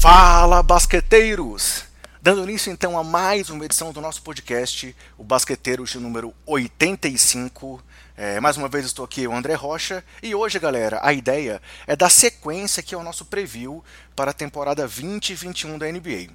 Fala, 0.00 0.62
basqueteiros! 0.62 1.84
Dando 2.22 2.42
início 2.42 2.72
então 2.72 2.98
a 2.98 3.04
mais 3.04 3.50
uma 3.50 3.64
edição 3.64 3.92
do 3.92 4.00
nosso 4.00 4.22
podcast, 4.22 4.96
o 5.18 5.22
Basqueteiros 5.22 5.90
de 5.90 5.98
número 5.98 6.32
85. 6.46 7.82
É, 8.20 8.40
mais 8.40 8.56
uma 8.56 8.68
vez 8.68 8.84
estou 8.84 9.04
aqui, 9.04 9.28
o 9.28 9.32
André 9.32 9.54
Rocha, 9.54 10.04
e 10.20 10.34
hoje, 10.34 10.58
galera, 10.58 10.98
a 11.04 11.12
ideia 11.12 11.62
é 11.86 11.94
dar 11.94 12.10
sequência 12.10 12.80
aqui 12.80 12.92
ao 12.92 13.04
nosso 13.04 13.24
preview 13.24 13.80
para 14.16 14.32
a 14.32 14.34
temporada 14.34 14.82
2021 14.82 15.78
da 15.78 15.86
NBA. 15.86 16.26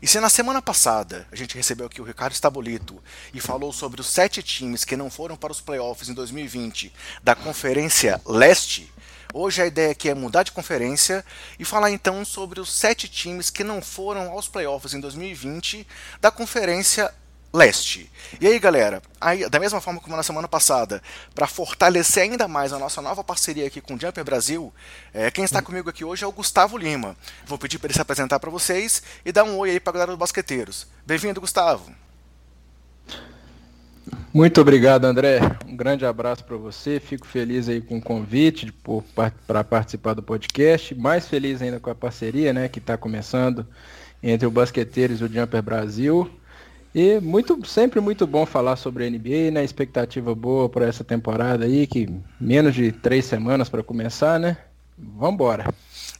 E 0.00 0.06
se 0.06 0.20
na 0.20 0.28
semana 0.28 0.62
passada 0.62 1.26
a 1.32 1.34
gente 1.34 1.56
recebeu 1.56 1.86
aqui 1.86 2.00
o 2.00 2.04
Ricardo 2.04 2.34
Stabolito 2.34 3.02
e 3.34 3.40
falou 3.40 3.72
sobre 3.72 4.00
os 4.00 4.06
sete 4.06 4.40
times 4.40 4.84
que 4.84 4.96
não 4.96 5.10
foram 5.10 5.34
para 5.34 5.50
os 5.50 5.60
playoffs 5.60 6.08
em 6.08 6.14
2020 6.14 6.92
da 7.24 7.34
Conferência 7.34 8.20
Leste, 8.24 8.88
Hoje 9.34 9.62
a 9.62 9.66
ideia 9.66 9.92
aqui 9.92 10.10
é 10.10 10.14
mudar 10.14 10.42
de 10.42 10.52
conferência 10.52 11.24
e 11.58 11.64
falar 11.64 11.90
então 11.90 12.22
sobre 12.22 12.60
os 12.60 12.70
sete 12.70 13.08
times 13.08 13.48
que 13.48 13.64
não 13.64 13.80
foram 13.80 14.30
aos 14.30 14.46
playoffs 14.46 14.92
em 14.92 15.00
2020 15.00 15.86
da 16.20 16.30
Conferência 16.30 17.10
Leste. 17.52 18.10
E 18.40 18.46
aí, 18.46 18.58
galera, 18.58 19.02
aí, 19.20 19.48
da 19.48 19.60
mesma 19.60 19.80
forma 19.80 20.00
como 20.00 20.16
na 20.16 20.22
semana 20.22 20.48
passada, 20.48 21.02
para 21.34 21.46
fortalecer 21.46 22.22
ainda 22.22 22.48
mais 22.48 22.72
a 22.72 22.78
nossa 22.78 23.02
nova 23.02 23.22
parceria 23.22 23.66
aqui 23.66 23.80
com 23.80 23.94
o 23.94 24.00
Jumper 24.00 24.24
Brasil, 24.24 24.72
é, 25.12 25.30
quem 25.30 25.44
está 25.44 25.60
comigo 25.60 25.90
aqui 25.90 26.02
hoje 26.02 26.24
é 26.24 26.26
o 26.26 26.32
Gustavo 26.32 26.78
Lima. 26.78 27.14
Vou 27.44 27.58
pedir 27.58 27.78
para 27.78 27.88
ele 27.88 27.94
se 27.94 28.00
apresentar 28.00 28.40
para 28.40 28.50
vocês 28.50 29.02
e 29.22 29.30
dar 29.30 29.44
um 29.44 29.58
oi 29.58 29.70
aí 29.70 29.80
para 29.80 29.90
a 29.90 29.94
galera 29.94 30.12
dos 30.12 30.18
basqueteiros. 30.18 30.86
Bem-vindo, 31.06 31.42
Gustavo. 31.42 31.92
Muito 34.32 34.58
obrigado, 34.62 35.04
André. 35.04 35.40
Um 35.66 35.76
grande 35.76 36.06
abraço 36.06 36.42
para 36.44 36.56
você. 36.56 36.98
Fico 36.98 37.26
feliz 37.26 37.68
aí 37.68 37.82
com 37.82 37.98
o 37.98 38.02
convite 38.02 38.72
para 39.46 39.62
participar 39.62 40.14
do 40.14 40.22
podcast. 40.22 40.94
Mais 40.94 41.28
feliz 41.28 41.60
ainda 41.60 41.78
com 41.78 41.90
a 41.90 41.94
parceria, 41.94 42.50
né, 42.54 42.66
que 42.66 42.78
está 42.78 42.96
começando 42.96 43.66
entre 44.22 44.46
o 44.46 44.50
Basqueteiros 44.50 45.20
e 45.20 45.24
o 45.24 45.28
Jumper 45.30 45.62
Brasil. 45.62 46.30
E 46.94 47.18
muito, 47.20 47.66
sempre 47.66 48.00
muito 48.00 48.26
bom 48.26 48.44
falar 48.44 48.76
sobre 48.76 49.04
a 49.04 49.10
NBA, 49.10 49.50
né? 49.50 49.64
Expectativa 49.64 50.34
boa 50.34 50.68
para 50.68 50.86
essa 50.86 51.02
temporada 51.02 51.64
aí, 51.64 51.86
que 51.86 52.08
menos 52.38 52.74
de 52.74 52.92
três 52.92 53.24
semanas 53.24 53.68
para 53.68 53.82
começar, 53.82 54.38
né? 54.38 54.58
Vambora. 54.98 55.72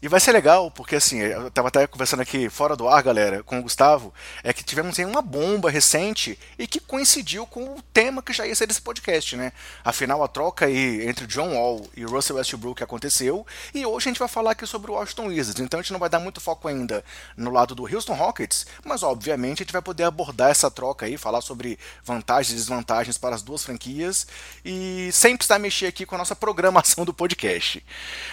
E 0.03 0.09
vai 0.09 0.19
ser 0.19 0.33
legal, 0.33 0.69
porque 0.69 0.97
assim, 0.97 1.21
eu 1.21 1.49
tava 1.49 1.69
até 1.69 1.87
conversando 1.87 2.23
aqui 2.23 2.51
fora 2.51 2.75
do 2.75 2.89
ar, 2.89 3.01
galera, 3.05 3.41
com 3.45 3.61
o 3.61 3.63
Gustavo, 3.63 4.13
é 4.43 4.53
que 4.53 4.65
tivemos 4.65 4.99
aí 4.99 5.05
uma 5.05 5.23
bomba 5.23 5.71
recente 5.71 6.37
e 6.59 6.67
que 6.67 6.81
coincidiu 6.81 7.47
com 7.47 7.77
o 7.77 7.83
tema 7.95 8.21
que 8.21 8.33
já 8.33 8.45
ia 8.45 8.53
ser 8.57 8.67
desse 8.67 8.83
podcast, 8.83 9.37
né? 9.37 9.53
Afinal, 9.85 10.21
a 10.25 10.27
troca 10.27 10.67
aí 10.67 11.07
entre 11.07 11.25
John 11.29 11.55
Wall 11.55 11.89
e 11.97 12.03
Russell 12.03 12.35
Westbrook 12.35 12.83
aconteceu, 12.83 13.47
e 13.73 13.87
hoje 13.87 14.09
a 14.09 14.11
gente 14.11 14.19
vai 14.19 14.27
falar 14.27 14.51
aqui 14.51 14.67
sobre 14.67 14.91
o 14.91 14.95
Washington 14.95 15.29
Wizards, 15.29 15.61
então 15.61 15.79
a 15.79 15.83
gente 15.85 15.93
não 15.93 16.01
vai 16.01 16.09
dar 16.09 16.19
muito 16.19 16.41
foco 16.41 16.67
ainda 16.67 17.05
no 17.37 17.53
lado 17.53 17.73
do 17.73 17.85
Houston 17.85 18.15
Rockets, 18.15 18.67
mas 18.85 19.05
obviamente 19.05 19.63
a 19.63 19.65
gente 19.65 19.73
vai 19.73 19.83
poder 19.83 20.03
abordar 20.03 20.51
essa 20.51 20.69
troca 20.69 21.07
aí, 21.07 21.17
falar 21.17 21.43
sobre 21.43 21.79
vantagens 22.03 22.51
e 22.51 22.57
desvantagens 22.57 23.17
para 23.17 23.37
as 23.37 23.43
duas 23.43 23.63
franquias, 23.63 24.27
e 24.65 25.11
sem 25.13 25.37
precisar 25.37 25.61
mexer 25.61 25.87
aqui 25.87 26.05
com 26.05 26.17
a 26.17 26.19
nossa 26.19 26.35
programação 26.35 27.05
do 27.05 27.15
podcast. 27.15 27.85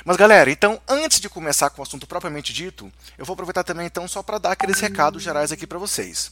Mas 0.03 0.17
galera, 0.17 0.49
então 0.49 0.81
antes 0.87 1.19
de 1.19 1.29
começar 1.29 1.58
começar 1.59 1.69
com 1.71 1.81
o 1.81 1.83
assunto 1.83 2.07
propriamente 2.07 2.53
dito, 2.53 2.89
eu 3.17 3.25
vou 3.25 3.33
aproveitar 3.33 3.65
também 3.65 3.85
então 3.85 4.07
só 4.07 4.23
para 4.23 4.37
dar 4.37 4.51
aqueles 4.53 4.79
recados 4.79 5.21
gerais 5.21 5.51
aqui 5.51 5.67
para 5.67 5.77
vocês. 5.77 6.31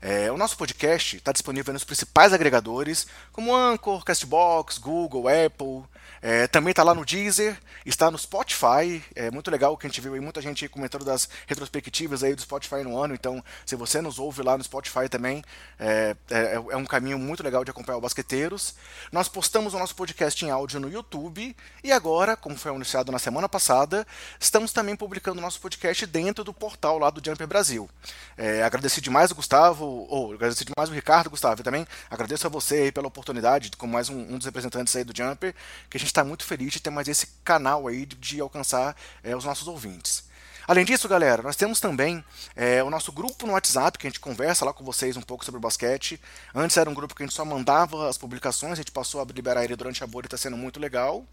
É, 0.00 0.30
o 0.30 0.36
nosso 0.36 0.56
podcast 0.56 1.16
está 1.16 1.32
disponível 1.32 1.72
nos 1.72 1.82
principais 1.82 2.32
agregadores, 2.32 3.06
como 3.32 3.54
Anchor, 3.54 4.04
Castbox, 4.04 4.78
Google, 4.78 5.26
Apple. 5.26 5.82
É, 6.20 6.46
também 6.46 6.70
está 6.70 6.82
lá 6.82 6.94
no 6.94 7.04
Deezer, 7.04 7.56
está 7.86 8.10
no 8.10 8.18
Spotify. 8.18 9.02
É 9.14 9.30
muito 9.30 9.50
legal 9.50 9.76
que 9.76 9.86
a 9.86 9.90
gente 9.90 10.00
viu 10.00 10.14
aí 10.14 10.20
muita 10.20 10.40
gente 10.40 10.68
comentando 10.68 11.04
das 11.04 11.28
retrospectivas 11.46 12.22
aí 12.22 12.34
do 12.34 12.42
Spotify 12.42 12.82
no 12.82 12.98
ano. 12.98 13.14
Então, 13.14 13.42
se 13.64 13.76
você 13.76 14.00
nos 14.00 14.18
ouve 14.18 14.42
lá 14.42 14.56
no 14.56 14.64
Spotify 14.64 15.08
também, 15.08 15.42
é, 15.78 16.16
é, 16.30 16.54
é 16.54 16.76
um 16.76 16.84
caminho 16.84 17.18
muito 17.18 17.42
legal 17.42 17.64
de 17.64 17.70
acompanhar 17.70 17.98
o 17.98 18.00
Basqueteiros. 18.00 18.74
Nós 19.12 19.28
postamos 19.28 19.74
o 19.74 19.78
nosso 19.78 19.94
podcast 19.94 20.44
em 20.44 20.50
áudio 20.50 20.80
no 20.80 20.90
YouTube 20.90 21.54
e 21.82 21.92
agora, 21.92 22.36
como 22.36 22.56
foi 22.56 22.72
anunciado 22.72 23.12
na 23.12 23.18
semana 23.18 23.48
passada, 23.48 24.06
estamos 24.40 24.72
também 24.72 24.96
publicando 24.96 25.38
o 25.38 25.42
nosso 25.42 25.60
podcast 25.60 26.04
dentro 26.06 26.42
do 26.42 26.52
portal 26.52 26.98
lá 26.98 27.10
do 27.10 27.24
Jumper 27.24 27.46
Brasil. 27.46 27.88
É, 28.36 28.62
agradeci 28.62 29.00
demais 29.00 29.30
o 29.30 29.34
Gustavo, 29.34 29.84
ou 30.08 30.32
agradecer 30.32 30.64
demais 30.64 30.90
o 30.90 30.92
Ricardo, 30.92 31.30
Gustavo, 31.30 31.60
e 31.60 31.64
também 31.64 31.86
agradeço 32.10 32.46
a 32.46 32.50
você 32.50 32.74
aí 32.76 32.92
pela 32.92 33.08
oportunidade, 33.08 33.70
como 33.76 33.92
mais 33.92 34.08
um, 34.08 34.18
um 34.18 34.38
dos 34.38 34.46
representantes 34.46 34.94
aí 34.96 35.04
do 35.04 35.16
Jumper, 35.16 35.54
que 35.88 35.97
a 35.98 36.00
gente 36.00 36.08
está 36.08 36.24
muito 36.24 36.44
feliz 36.44 36.72
de 36.72 36.80
ter 36.80 36.90
mais 36.90 37.08
esse 37.08 37.26
canal 37.44 37.86
aí 37.86 38.06
de, 38.06 38.16
de 38.16 38.40
alcançar 38.40 38.96
é, 39.22 39.36
os 39.36 39.44
nossos 39.44 39.68
ouvintes. 39.68 40.26
Além 40.66 40.84
disso, 40.84 41.08
galera, 41.08 41.42
nós 41.42 41.56
temos 41.56 41.80
também 41.80 42.22
é, 42.54 42.82
o 42.82 42.90
nosso 42.90 43.10
grupo 43.10 43.46
no 43.46 43.54
WhatsApp, 43.54 43.98
que 43.98 44.06
a 44.06 44.10
gente 44.10 44.20
conversa 44.20 44.66
lá 44.66 44.72
com 44.72 44.84
vocês 44.84 45.16
um 45.16 45.22
pouco 45.22 45.42
sobre 45.42 45.58
o 45.58 45.62
basquete. 45.62 46.20
Antes 46.54 46.76
era 46.76 46.90
um 46.90 46.94
grupo 46.94 47.14
que 47.14 47.22
a 47.22 47.26
gente 47.26 47.34
só 47.34 47.42
mandava 47.42 48.08
as 48.08 48.18
publicações, 48.18 48.74
a 48.74 48.76
gente 48.76 48.92
passou 48.92 49.20
a 49.20 49.24
liberar 49.24 49.64
ele 49.64 49.74
durante 49.74 50.04
a 50.04 50.06
bolha 50.06 50.24
e 50.24 50.26
está 50.26 50.36
sendo 50.36 50.58
muito 50.58 50.78
legal. 50.78 51.24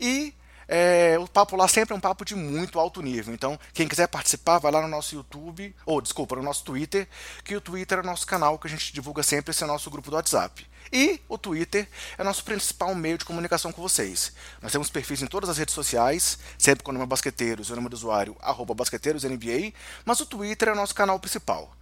E 0.00 0.34
é, 0.66 1.16
o 1.16 1.28
papo 1.28 1.54
lá 1.54 1.68
sempre 1.68 1.94
é 1.94 1.96
um 1.96 2.00
papo 2.00 2.24
de 2.24 2.34
muito 2.34 2.80
alto 2.80 3.00
nível. 3.00 3.32
Então, 3.32 3.56
quem 3.72 3.86
quiser 3.86 4.08
participar, 4.08 4.58
vai 4.58 4.72
lá 4.72 4.82
no 4.82 4.88
nosso 4.88 5.14
YouTube, 5.14 5.72
ou 5.86 6.00
desculpa, 6.00 6.34
no 6.34 6.42
nosso 6.42 6.64
Twitter, 6.64 7.06
que 7.44 7.54
o 7.54 7.60
Twitter 7.60 7.98
é 7.98 8.00
o 8.02 8.04
nosso 8.04 8.26
canal 8.26 8.58
que 8.58 8.66
a 8.66 8.70
gente 8.70 8.92
divulga 8.92 9.22
sempre 9.22 9.52
esse 9.52 9.62
é 9.62 9.66
o 9.66 9.68
nosso 9.68 9.88
grupo 9.90 10.10
do 10.10 10.16
WhatsApp. 10.16 10.66
E 10.92 11.20
o 11.26 11.38
Twitter 11.38 11.88
é 12.18 12.22
nosso 12.22 12.44
principal 12.44 12.94
meio 12.94 13.16
de 13.16 13.24
comunicação 13.24 13.72
com 13.72 13.80
vocês. 13.80 14.32
Nós 14.60 14.70
temos 14.70 14.90
perfis 14.90 15.22
em 15.22 15.26
todas 15.26 15.48
as 15.48 15.56
redes 15.56 15.74
sociais, 15.74 16.38
sempre 16.58 16.84
com 16.84 16.90
o 16.90 16.94
nome 16.94 17.06
Basqueteiros 17.06 17.68
e 17.68 17.72
o 17.72 17.76
nome 17.76 17.88
do 17.88 17.94
usuário, 17.94 18.36
arroba 18.40 18.74
BasqueteirosNBA, 18.74 19.72
mas 20.04 20.20
o 20.20 20.26
Twitter 20.26 20.68
é 20.68 20.72
o 20.72 20.76
nosso 20.76 20.94
canal 20.94 21.18
principal. 21.18 21.74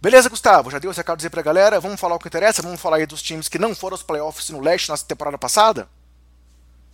Beleza, 0.00 0.30
Gustavo? 0.30 0.70
Já 0.70 0.78
deu 0.78 0.90
recado 0.90 1.18
dizer 1.18 1.30
pra 1.30 1.42
galera? 1.42 1.80
Vamos 1.80 2.00
falar 2.00 2.14
o 2.14 2.18
que 2.18 2.28
interessa? 2.28 2.62
Vamos 2.62 2.80
falar 2.80 2.96
aí 2.96 3.06
dos 3.06 3.22
times 3.22 3.48
que 3.48 3.58
não 3.58 3.74
foram 3.74 3.94
aos 3.94 4.02
playoffs 4.02 4.48
no 4.48 4.60
leste 4.60 4.88
na 4.88 4.96
temporada 4.96 5.36
passada? 5.36 5.88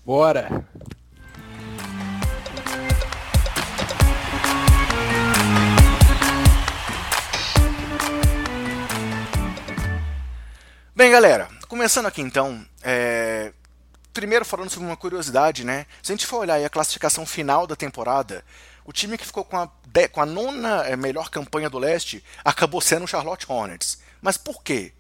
Bora! 0.04 0.66
Bem, 11.02 11.10
galera, 11.10 11.48
começando 11.66 12.06
aqui 12.06 12.22
então, 12.22 12.64
é... 12.80 13.52
primeiro 14.12 14.44
falando 14.44 14.70
sobre 14.70 14.86
uma 14.86 14.96
curiosidade, 14.96 15.64
né? 15.64 15.84
Se 16.00 16.12
a 16.12 16.14
gente 16.14 16.28
for 16.28 16.36
olhar 16.36 16.64
a 16.64 16.70
classificação 16.70 17.26
final 17.26 17.66
da 17.66 17.74
temporada, 17.74 18.44
o 18.84 18.92
time 18.92 19.18
que 19.18 19.26
ficou 19.26 19.44
com 19.44 19.56
a, 19.56 19.68
de... 19.84 20.06
com 20.06 20.20
a 20.20 20.26
nona 20.26 20.84
é, 20.86 20.94
melhor 20.94 21.28
campanha 21.28 21.68
do 21.68 21.76
leste 21.76 22.22
acabou 22.44 22.80
sendo 22.80 23.02
o 23.04 23.08
Charlotte 23.08 23.46
Hornets. 23.48 23.98
Mas 24.20 24.36
por 24.36 24.62
quê? 24.62 24.92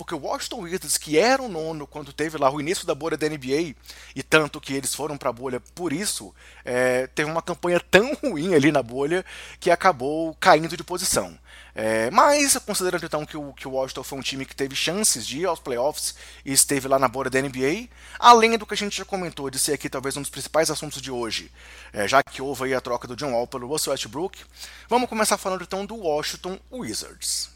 Porque 0.00 0.14
o 0.14 0.18
Washington 0.18 0.62
Wizards, 0.62 0.96
que 0.96 1.18
era 1.18 1.42
o 1.42 1.48
nono 1.48 1.86
quando 1.86 2.10
teve 2.10 2.38
lá 2.38 2.50
o 2.50 2.58
início 2.58 2.86
da 2.86 2.94
bolha 2.94 3.18
da 3.18 3.28
NBA, 3.28 3.74
e 4.16 4.22
tanto 4.22 4.58
que 4.58 4.72
eles 4.72 4.94
foram 4.94 5.18
para 5.18 5.28
a 5.28 5.32
bolha 5.32 5.60
por 5.74 5.92
isso, 5.92 6.34
é, 6.64 7.06
teve 7.08 7.30
uma 7.30 7.42
campanha 7.42 7.78
tão 7.78 8.14
ruim 8.24 8.54
ali 8.54 8.72
na 8.72 8.82
bolha 8.82 9.22
que 9.60 9.70
acabou 9.70 10.34
caindo 10.40 10.74
de 10.74 10.82
posição. 10.82 11.38
É, 11.74 12.10
mas, 12.10 12.56
considerando 12.64 13.04
então 13.04 13.26
que 13.26 13.36
o, 13.36 13.52
que 13.52 13.68
o 13.68 13.72
Washington 13.72 14.02
foi 14.02 14.18
um 14.18 14.22
time 14.22 14.46
que 14.46 14.56
teve 14.56 14.74
chances 14.74 15.26
de 15.26 15.40
ir 15.40 15.44
aos 15.44 15.60
playoffs 15.60 16.14
e 16.46 16.52
esteve 16.54 16.88
lá 16.88 16.98
na 16.98 17.06
borda 17.06 17.28
da 17.28 17.46
NBA, 17.46 17.90
além 18.18 18.56
do 18.56 18.64
que 18.64 18.72
a 18.72 18.78
gente 18.78 18.96
já 18.96 19.04
comentou 19.04 19.50
de 19.50 19.58
ser 19.58 19.74
aqui 19.74 19.90
talvez 19.90 20.16
um 20.16 20.22
dos 20.22 20.30
principais 20.30 20.70
assuntos 20.70 21.02
de 21.02 21.10
hoje, 21.10 21.52
é, 21.92 22.08
já 22.08 22.22
que 22.22 22.40
houve 22.40 22.64
aí 22.64 22.74
a 22.74 22.80
troca 22.80 23.06
do 23.06 23.14
John 23.14 23.32
Wall 23.32 23.46
pelo 23.46 23.68
Russell 23.68 23.90
Westbrook, 23.90 24.40
vamos 24.88 25.10
começar 25.10 25.36
falando 25.36 25.62
então 25.62 25.84
do 25.84 25.96
Washington 25.96 26.58
Wizards. 26.72 27.50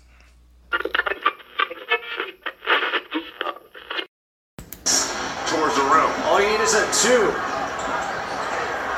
Rim. 5.95 6.11
All 6.27 6.43
you 6.43 6.51
need 6.51 6.59
is 6.59 6.75
a 6.75 6.83
two. 6.91 7.31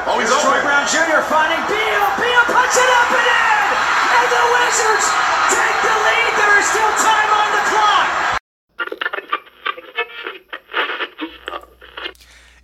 Oh, 0.09 0.17
he's 0.17 0.33
Troy 0.41 0.65
Brown 0.65 0.89
Jr. 0.89 1.21
finding 1.29 1.61
Beal. 1.69 2.05
Beal 2.17 2.45
puts 2.49 2.77
it 2.81 2.89
up 2.89 3.11
and 3.13 3.29
in! 3.29 3.69
And 4.17 4.29
the 4.33 4.45
Wizards 4.57 5.05
take 5.53 5.77
the 5.85 5.93
lead. 5.93 6.33
There 6.41 6.57
is 6.57 6.65
still 6.73 6.93
time 7.05 7.31
on 7.37 7.49
the 7.53 7.65
clock. 7.69 8.09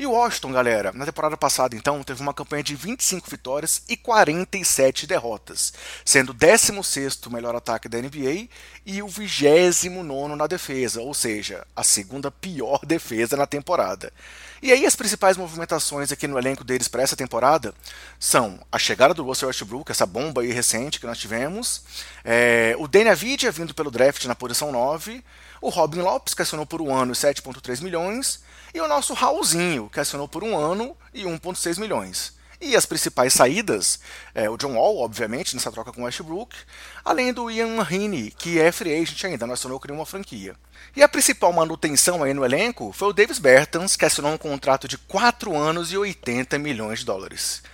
E 0.02 0.06
o 0.06 0.10
Washington, 0.10 0.50
galera, 0.50 0.90
na 0.92 1.06
temporada 1.06 1.36
passada, 1.36 1.76
então, 1.76 2.02
teve 2.02 2.20
uma 2.20 2.34
campanha 2.34 2.64
de 2.64 2.74
25 2.74 3.30
vitórias 3.30 3.84
e 3.88 3.96
47 3.96 5.06
derrotas, 5.06 5.72
sendo 6.04 6.30
o 6.30 6.34
16 6.34 7.20
melhor 7.30 7.54
ataque 7.54 7.88
da 7.88 7.98
NBA 7.98 8.48
e 8.84 9.00
o 9.00 9.06
29 9.06 10.34
na 10.34 10.48
defesa, 10.48 11.00
ou 11.00 11.14
seja, 11.14 11.64
a 11.76 11.84
segunda 11.84 12.32
pior 12.32 12.80
defesa 12.84 13.36
na 13.36 13.46
temporada. 13.46 14.12
E 14.60 14.72
aí 14.72 14.84
as 14.84 14.96
principais 14.96 15.36
movimentações 15.36 16.10
aqui 16.10 16.26
no 16.26 16.36
elenco 16.36 16.64
deles 16.64 16.88
para 16.88 17.04
essa 17.04 17.14
temporada 17.14 17.72
são 18.18 18.58
a 18.72 18.80
chegada 18.80 19.14
do 19.14 19.22
Russell 19.22 19.46
Westbrook, 19.46 19.92
essa 19.92 20.04
bomba 20.04 20.42
aí 20.42 20.50
recente 20.50 20.98
que 20.98 21.06
nós 21.06 21.18
tivemos, 21.18 21.84
é, 22.24 22.74
o 22.76 22.88
Daniel 22.88 23.16
Vidia 23.16 23.52
vindo 23.52 23.72
pelo 23.72 23.88
draft 23.88 24.24
na 24.24 24.34
posição 24.34 24.72
9, 24.72 25.22
o 25.60 25.68
Robin 25.68 26.00
Lopes, 26.00 26.34
que 26.34 26.42
assinou 26.42 26.66
por 26.66 26.82
um 26.82 26.92
ano 26.92 27.12
e 27.12 27.14
7,3 27.14 27.80
milhões, 27.80 28.40
e 28.74 28.80
o 28.80 28.88
nosso 28.88 29.14
Raulzinho, 29.14 29.90
que 29.90 30.00
assinou 30.00 30.28
por 30.28 30.42
um 30.42 30.56
ano 30.56 30.96
e 31.12 31.24
1,6 31.24 31.78
milhões. 31.78 32.34
E 32.60 32.76
as 32.76 32.86
principais 32.86 33.32
saídas, 33.32 33.98
é, 34.32 34.48
o 34.48 34.56
John 34.56 34.74
Wall, 34.74 34.98
obviamente, 34.98 35.54
nessa 35.54 35.72
troca 35.72 35.92
com 35.92 36.02
o 36.02 36.04
Westbrook, 36.04 36.56
além 37.04 37.32
do 37.32 37.50
Ian 37.50 37.84
Heaney, 37.90 38.30
que 38.30 38.60
é 38.60 38.70
free 38.70 38.94
agent 38.94 39.24
ainda, 39.24 39.48
não 39.48 39.54
assinou 39.54 39.80
com 39.80 39.88
nenhuma 39.88 40.06
franquia. 40.06 40.54
E 40.94 41.02
a 41.02 41.08
principal 41.08 41.52
manutenção 41.52 42.22
aí 42.22 42.32
no 42.32 42.44
elenco 42.44 42.92
foi 42.92 43.08
o 43.08 43.12
Davis 43.12 43.40
Bertans, 43.40 43.96
que 43.96 44.04
assinou 44.04 44.30
um 44.30 44.38
contrato 44.38 44.86
de 44.86 44.96
4 44.96 45.56
anos 45.56 45.90
e 45.90 45.96
80 45.96 46.56
milhões 46.60 47.00
de 47.00 47.04
dólares. 47.04 47.64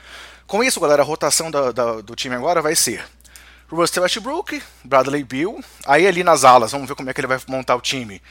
Com 0.46 0.64
isso, 0.64 0.80
galera, 0.80 1.02
a 1.02 1.04
rotação 1.04 1.50
da, 1.50 1.70
da, 1.70 2.00
do 2.00 2.16
time 2.16 2.34
agora 2.34 2.62
vai 2.62 2.74
ser 2.74 3.04
Russell 3.70 4.02
Westbrook, 4.02 4.62
Bradley 4.82 5.22
Bill, 5.22 5.62
aí 5.84 6.06
ali 6.06 6.24
nas 6.24 6.42
alas, 6.42 6.72
vamos 6.72 6.88
ver 6.88 6.94
como 6.94 7.10
é 7.10 7.12
que 7.12 7.20
ele 7.20 7.26
vai 7.28 7.38
montar 7.46 7.76
o 7.76 7.82
time. 7.82 8.22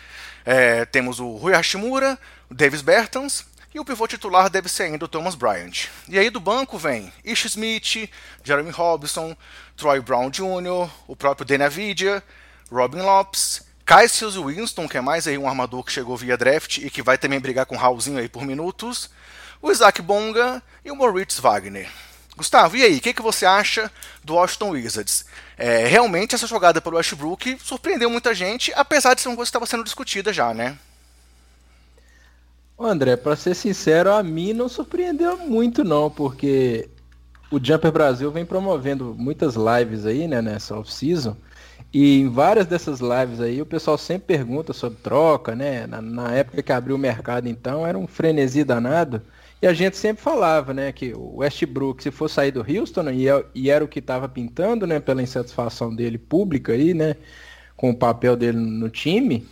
É, 0.43 0.85
temos 0.85 1.19
o 1.19 1.35
Rui 1.35 1.53
Hashimura, 1.53 2.17
Davis 2.49 2.81
Bertans, 2.81 3.45
e 3.73 3.79
o 3.79 3.85
pivô 3.85 4.07
titular 4.07 4.49
deve 4.49 4.69
ser 4.69 4.83
ainda 4.83 5.05
o 5.05 5.07
Thomas 5.07 5.35
Bryant. 5.35 5.87
E 6.07 6.17
aí 6.17 6.29
do 6.29 6.39
banco 6.39 6.77
vem 6.77 7.13
Ish 7.23 7.45
Smith, 7.45 8.09
Jeremy 8.43 8.71
Robinson, 8.71 9.35
Troy 9.75 9.99
Brown 9.99 10.29
Jr., 10.29 10.89
o 11.07 11.15
próprio 11.15 11.45
Dana 11.45 11.69
Vidia, 11.69 12.23
Robin 12.71 13.01
Lopes, 13.01 13.61
Cassius 13.85 14.35
Winston, 14.35 14.87
que 14.87 14.97
é 14.97 15.01
mais 15.01 15.27
aí 15.27 15.37
um 15.37 15.47
armador 15.47 15.83
que 15.83 15.91
chegou 15.91 16.17
via 16.17 16.35
draft 16.35 16.77
e 16.77 16.89
que 16.89 17.01
vai 17.01 17.17
também 17.17 17.39
brigar 17.39 17.65
com 17.65 17.75
o 17.75 17.77
Raulzinho 17.77 18.17
aí 18.17 18.27
por 18.27 18.43
minutos, 18.43 19.09
o 19.61 19.71
Isaac 19.71 20.01
Bonga 20.01 20.61
e 20.83 20.89
o 20.89 20.95
Moritz 20.95 21.39
Wagner. 21.39 21.89
Gustavo, 22.35 22.77
e 22.77 22.83
aí, 22.83 22.97
o 22.97 23.01
que, 23.01 23.13
que 23.13 23.21
você 23.21 23.45
acha 23.45 23.91
do 24.23 24.35
Washington 24.35 24.69
Wizards? 24.71 25.25
É, 25.57 25.87
realmente 25.87 26.35
essa 26.35 26.45
jogada 26.45 26.79
pelo 26.79 26.97
Westbrook 26.97 27.57
surpreendeu 27.63 28.09
muita 28.09 28.33
gente, 28.35 28.71
apesar 28.75 29.13
de 29.13 29.21
ser 29.21 29.27
uma 29.27 29.35
coisa 29.35 29.47
que 29.47 29.57
estava 29.57 29.65
sendo 29.65 29.83
discutida 29.83 30.31
já, 30.31 30.53
né? 30.53 30.77
André, 32.85 33.15
para 33.17 33.35
ser 33.35 33.55
sincero, 33.55 34.11
a 34.11 34.21
mim 34.21 34.53
não 34.53 34.69
surpreendeu 34.69 35.37
muito 35.37 35.83
não, 35.83 36.11
porque 36.11 36.89
o 37.51 37.63
Jumper 37.63 37.91
Brasil 37.91 38.31
vem 38.31 38.45
promovendo 38.45 39.15
muitas 39.17 39.55
lives 39.55 40.05
aí, 40.05 40.27
né, 40.27 40.41
nessa 40.41 40.77
off-season, 40.77 41.35
e 41.93 42.19
em 42.21 42.29
várias 42.29 42.67
dessas 42.67 42.99
lives 42.99 43.39
aí, 43.39 43.61
o 43.61 43.65
pessoal 43.65 43.97
sempre 43.97 44.27
pergunta 44.37 44.73
sobre 44.73 44.99
troca, 45.01 45.55
né? 45.55 45.87
Na, 45.87 46.01
na, 46.01 46.31
época 46.33 46.61
que 46.61 46.71
abriu 46.71 46.95
o 46.95 46.99
mercado, 46.99 47.47
então, 47.47 47.87
era 47.87 47.97
um 47.97 48.05
frenesi 48.05 48.63
danado. 48.63 49.21
E 49.61 49.65
a 49.65 49.73
gente 49.73 49.97
sempre 49.97 50.21
falava, 50.21 50.73
né, 50.73 50.91
que 50.91 51.13
o 51.13 51.37
Westbrook, 51.37 52.03
se 52.03 52.11
for 52.11 52.29
sair 52.29 52.51
do 52.51 52.61
Houston, 52.61 53.09
e, 53.09 53.27
é, 53.27 53.45
e 53.55 53.69
era 53.69 53.83
o 53.83 53.87
que 53.87 53.99
estava 53.99 54.29
pintando, 54.29 54.85
né, 54.85 54.99
pela 54.99 55.23
insatisfação 55.23 55.95
dele 55.95 56.17
pública 56.17 56.73
aí, 56.73 56.93
né, 56.93 57.15
com 57.75 57.89
o 57.89 57.95
papel 57.97 58.35
dele 58.35 58.57
no 58.57 58.89
time, 58.89 59.47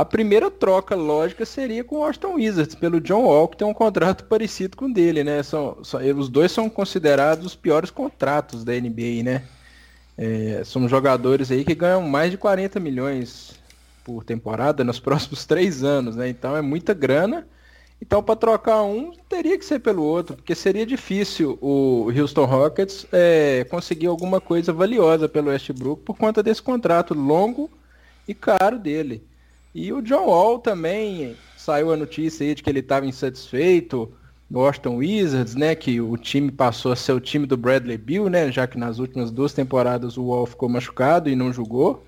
a 0.00 0.04
primeira 0.06 0.50
troca 0.50 0.94
lógica 0.94 1.44
seria 1.44 1.84
com 1.84 1.96
o 1.96 1.98
Washington 1.98 2.34
Wizards, 2.36 2.74
pelo 2.74 2.98
John 2.98 3.24
Wall, 3.24 3.46
que 3.48 3.58
tem 3.58 3.66
um 3.66 3.74
contrato 3.74 4.24
parecido 4.24 4.74
com 4.74 4.86
o 4.86 4.92
dele, 4.92 5.22
né? 5.22 5.42
São, 5.42 5.76
os 6.16 6.28
dois 6.30 6.50
são 6.50 6.70
considerados 6.70 7.44
os 7.44 7.54
piores 7.54 7.90
contratos 7.90 8.64
da 8.64 8.72
NBA, 8.72 9.22
né? 9.22 9.44
É, 10.16 10.62
são 10.64 10.88
jogadores 10.88 11.50
aí 11.50 11.62
que 11.62 11.74
ganham 11.74 12.00
mais 12.00 12.30
de 12.30 12.38
40 12.38 12.80
milhões 12.80 13.54
por 14.02 14.24
temporada 14.24 14.82
nos 14.82 14.98
próximos 15.00 15.44
três 15.44 15.84
anos, 15.84 16.16
né? 16.16 16.26
Então 16.26 16.56
é 16.56 16.62
muita 16.62 16.94
grana. 16.94 17.46
Então 18.00 18.22
para 18.22 18.34
trocar 18.34 18.82
um 18.82 19.12
teria 19.28 19.58
que 19.58 19.64
ser 19.64 19.78
pelo 19.80 20.02
outro, 20.02 20.36
porque 20.36 20.54
seria 20.54 20.86
difícil 20.86 21.58
o 21.60 22.10
Houston 22.10 22.46
Rockets 22.46 23.06
é, 23.12 23.66
conseguir 23.68 24.06
alguma 24.06 24.40
coisa 24.40 24.72
valiosa 24.72 25.28
pelo 25.28 25.50
Westbrook 25.50 26.02
por 26.02 26.16
conta 26.16 26.42
desse 26.42 26.62
contrato 26.62 27.12
longo 27.12 27.70
e 28.26 28.32
caro 28.32 28.78
dele. 28.78 29.22
E 29.74 29.92
o 29.92 30.02
John 30.02 30.26
Wall 30.26 30.58
também 30.58 31.36
saiu 31.56 31.92
a 31.92 31.96
notícia 31.96 32.46
aí 32.46 32.54
de 32.54 32.62
que 32.62 32.68
ele 32.68 32.80
estava 32.80 33.06
insatisfeito 33.06 34.12
Washington 34.52 34.96
Wizards, 34.96 35.54
né, 35.54 35.74
que 35.74 36.00
o 36.00 36.16
time 36.16 36.50
passou 36.50 36.92
a 36.92 36.96
ser 36.96 37.12
o 37.12 37.20
time 37.20 37.46
do 37.46 37.56
Bradley 37.56 37.96
Bill, 37.96 38.28
né, 38.28 38.52
já 38.52 38.66
que 38.66 38.78
nas 38.78 38.98
últimas 38.98 39.30
duas 39.30 39.52
temporadas 39.54 40.16
o 40.16 40.24
Wall 40.24 40.46
ficou 40.46 40.68
machucado 40.68 41.30
e 41.30 41.36
não 41.36 41.52
jogou. 41.52 42.04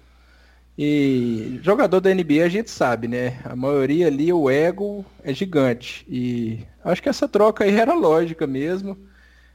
E 0.76 1.60
jogador 1.62 2.00
da 2.00 2.12
NBA 2.12 2.44
a 2.44 2.48
gente 2.48 2.70
sabe, 2.70 3.08
né, 3.08 3.40
a 3.44 3.54
maioria 3.56 4.08
ali 4.08 4.32
o 4.32 4.50
ego 4.50 5.04
é 5.22 5.32
gigante 5.32 6.04
e 6.08 6.60
acho 6.84 7.02
que 7.02 7.08
essa 7.08 7.28
troca 7.28 7.64
aí 7.64 7.76
era 7.76 7.94
lógica 7.94 8.46
mesmo. 8.46 8.98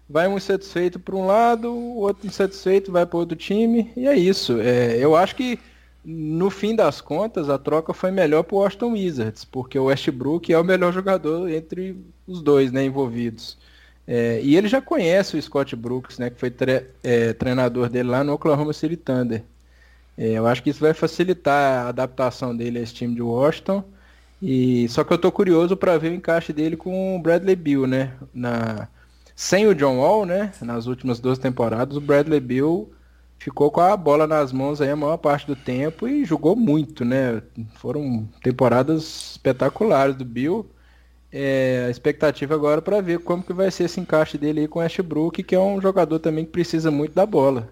Vai 0.10 0.28
um 0.28 0.38
insatisfeito 0.38 1.00
para 1.00 1.16
um 1.16 1.28
lado, 1.28 1.72
o 1.72 1.98
outro 1.98 2.26
insatisfeito 2.26 2.92
vai 2.92 3.06
para 3.06 3.20
outro 3.20 3.36
time 3.38 3.92
e 3.96 4.08
é 4.08 4.16
isso. 4.18 4.60
É, 4.60 4.98
eu 4.98 5.16
acho 5.16 5.36
que 5.36 5.60
no 6.04 6.50
fim 6.50 6.76
das 6.76 7.02
contas, 7.02 7.50
a 7.50 7.58
troca 7.58 7.94
foi 7.94 8.12
melhor 8.12 8.44
para 8.44 8.56
o 8.56 8.60
Washington 8.60 8.94
Wizards, 8.94 9.46
porque 9.46 9.78
o 9.78 9.86
Westbrook 9.86 10.52
é 10.52 10.58
o 10.58 10.64
melhor 10.64 10.94
jogador 10.94 11.50
entre 11.50 11.98
os 12.28 12.42
dois 12.42 12.72
né, 12.72 12.86
envolvidos. 12.86 13.58
É, 14.08 14.42
e 14.42 14.56
ele 14.56 14.68
já 14.68 14.82
conhece 14.82 15.38
o 15.38 15.42
Scott 15.42 15.76
Brooks, 15.76 16.18
né, 16.18 16.30
que 16.30 16.40
foi 16.40 16.50
tre 16.50 16.86
é, 17.04 17.34
treinador 17.34 17.90
dele 17.90 18.10
lá 18.10 18.24
no 18.24 18.34
Oklahoma 18.34 18.74
City 18.74 18.98
Thunder. 18.98 19.44
É, 20.18 20.32
eu 20.34 20.48
acho 20.48 20.64
que 20.64 20.70
isso 20.70 20.80
vai 20.80 20.94
facilitar 20.94 21.86
a 21.86 21.90
adaptação 21.90 22.56
dele 22.56 22.80
a 22.80 22.82
esse 22.82 22.94
time 22.94 23.16
de 23.16 23.22
Washington. 23.22 23.84
E 24.42 24.88
só 24.90 25.04
que 25.04 25.14
eu 25.14 25.16
estou 25.16 25.32
curioso 25.32 25.78
para 25.78 25.98
ver 25.98 26.12
o 26.12 26.16
encaixe 26.16 26.54
dele 26.54 26.76
com 26.78 27.16
o 27.16 27.20
Bradley 27.20 27.56
Bill, 27.56 27.86
né? 27.88 28.14
Na, 28.34 28.88
sem 29.36 29.68
o 29.68 29.76
John 29.76 30.00
Wall, 30.00 30.26
né? 30.26 30.54
Nas 30.62 30.88
últimas 30.88 31.20
duas 31.20 31.38
temporadas, 31.38 31.96
o 31.96 32.02
Bradley 32.02 32.40
Bill 32.40 32.90
ficou 33.40 33.72
com 33.72 33.82
a 33.82 33.96
bola 33.96 34.28
nas 34.28 34.52
mãos 34.52 34.82
aí 34.82 34.92
a 34.92 34.96
maior 34.96 35.18
parte 35.18 35.48
do 35.48 35.56
tempo 35.56 36.08
e 36.08 36.26
jogou 36.26 36.56
muito, 36.56 37.06
né? 37.06 37.42
Foram 37.76 38.28
temporadas 38.44 39.32
espetaculares 39.32 40.16
do 40.16 40.26
Bill. 40.26 40.70
É, 41.32 41.86
a 41.88 41.90
expectativa 41.90 42.56
agora 42.56 42.82
para 42.82 43.02
ver 43.02 43.20
como 43.20 43.44
que 43.44 43.54
vai 43.54 43.72
ser 43.72 43.86
esse 43.86 44.00
encaixe 44.00 44.38
dele 44.38 44.62
aí 44.62 44.68
com 44.68 44.80
o 44.80 44.82
Ashbrook, 44.82 45.44
que 45.44 45.56
é 45.56 45.60
um 45.60 45.80
jogador 45.80 46.20
também 46.20 46.44
que 46.44 46.52
precisa 46.52 46.92
muito 46.92 47.14
da 47.14 47.26
bola. 47.26 47.70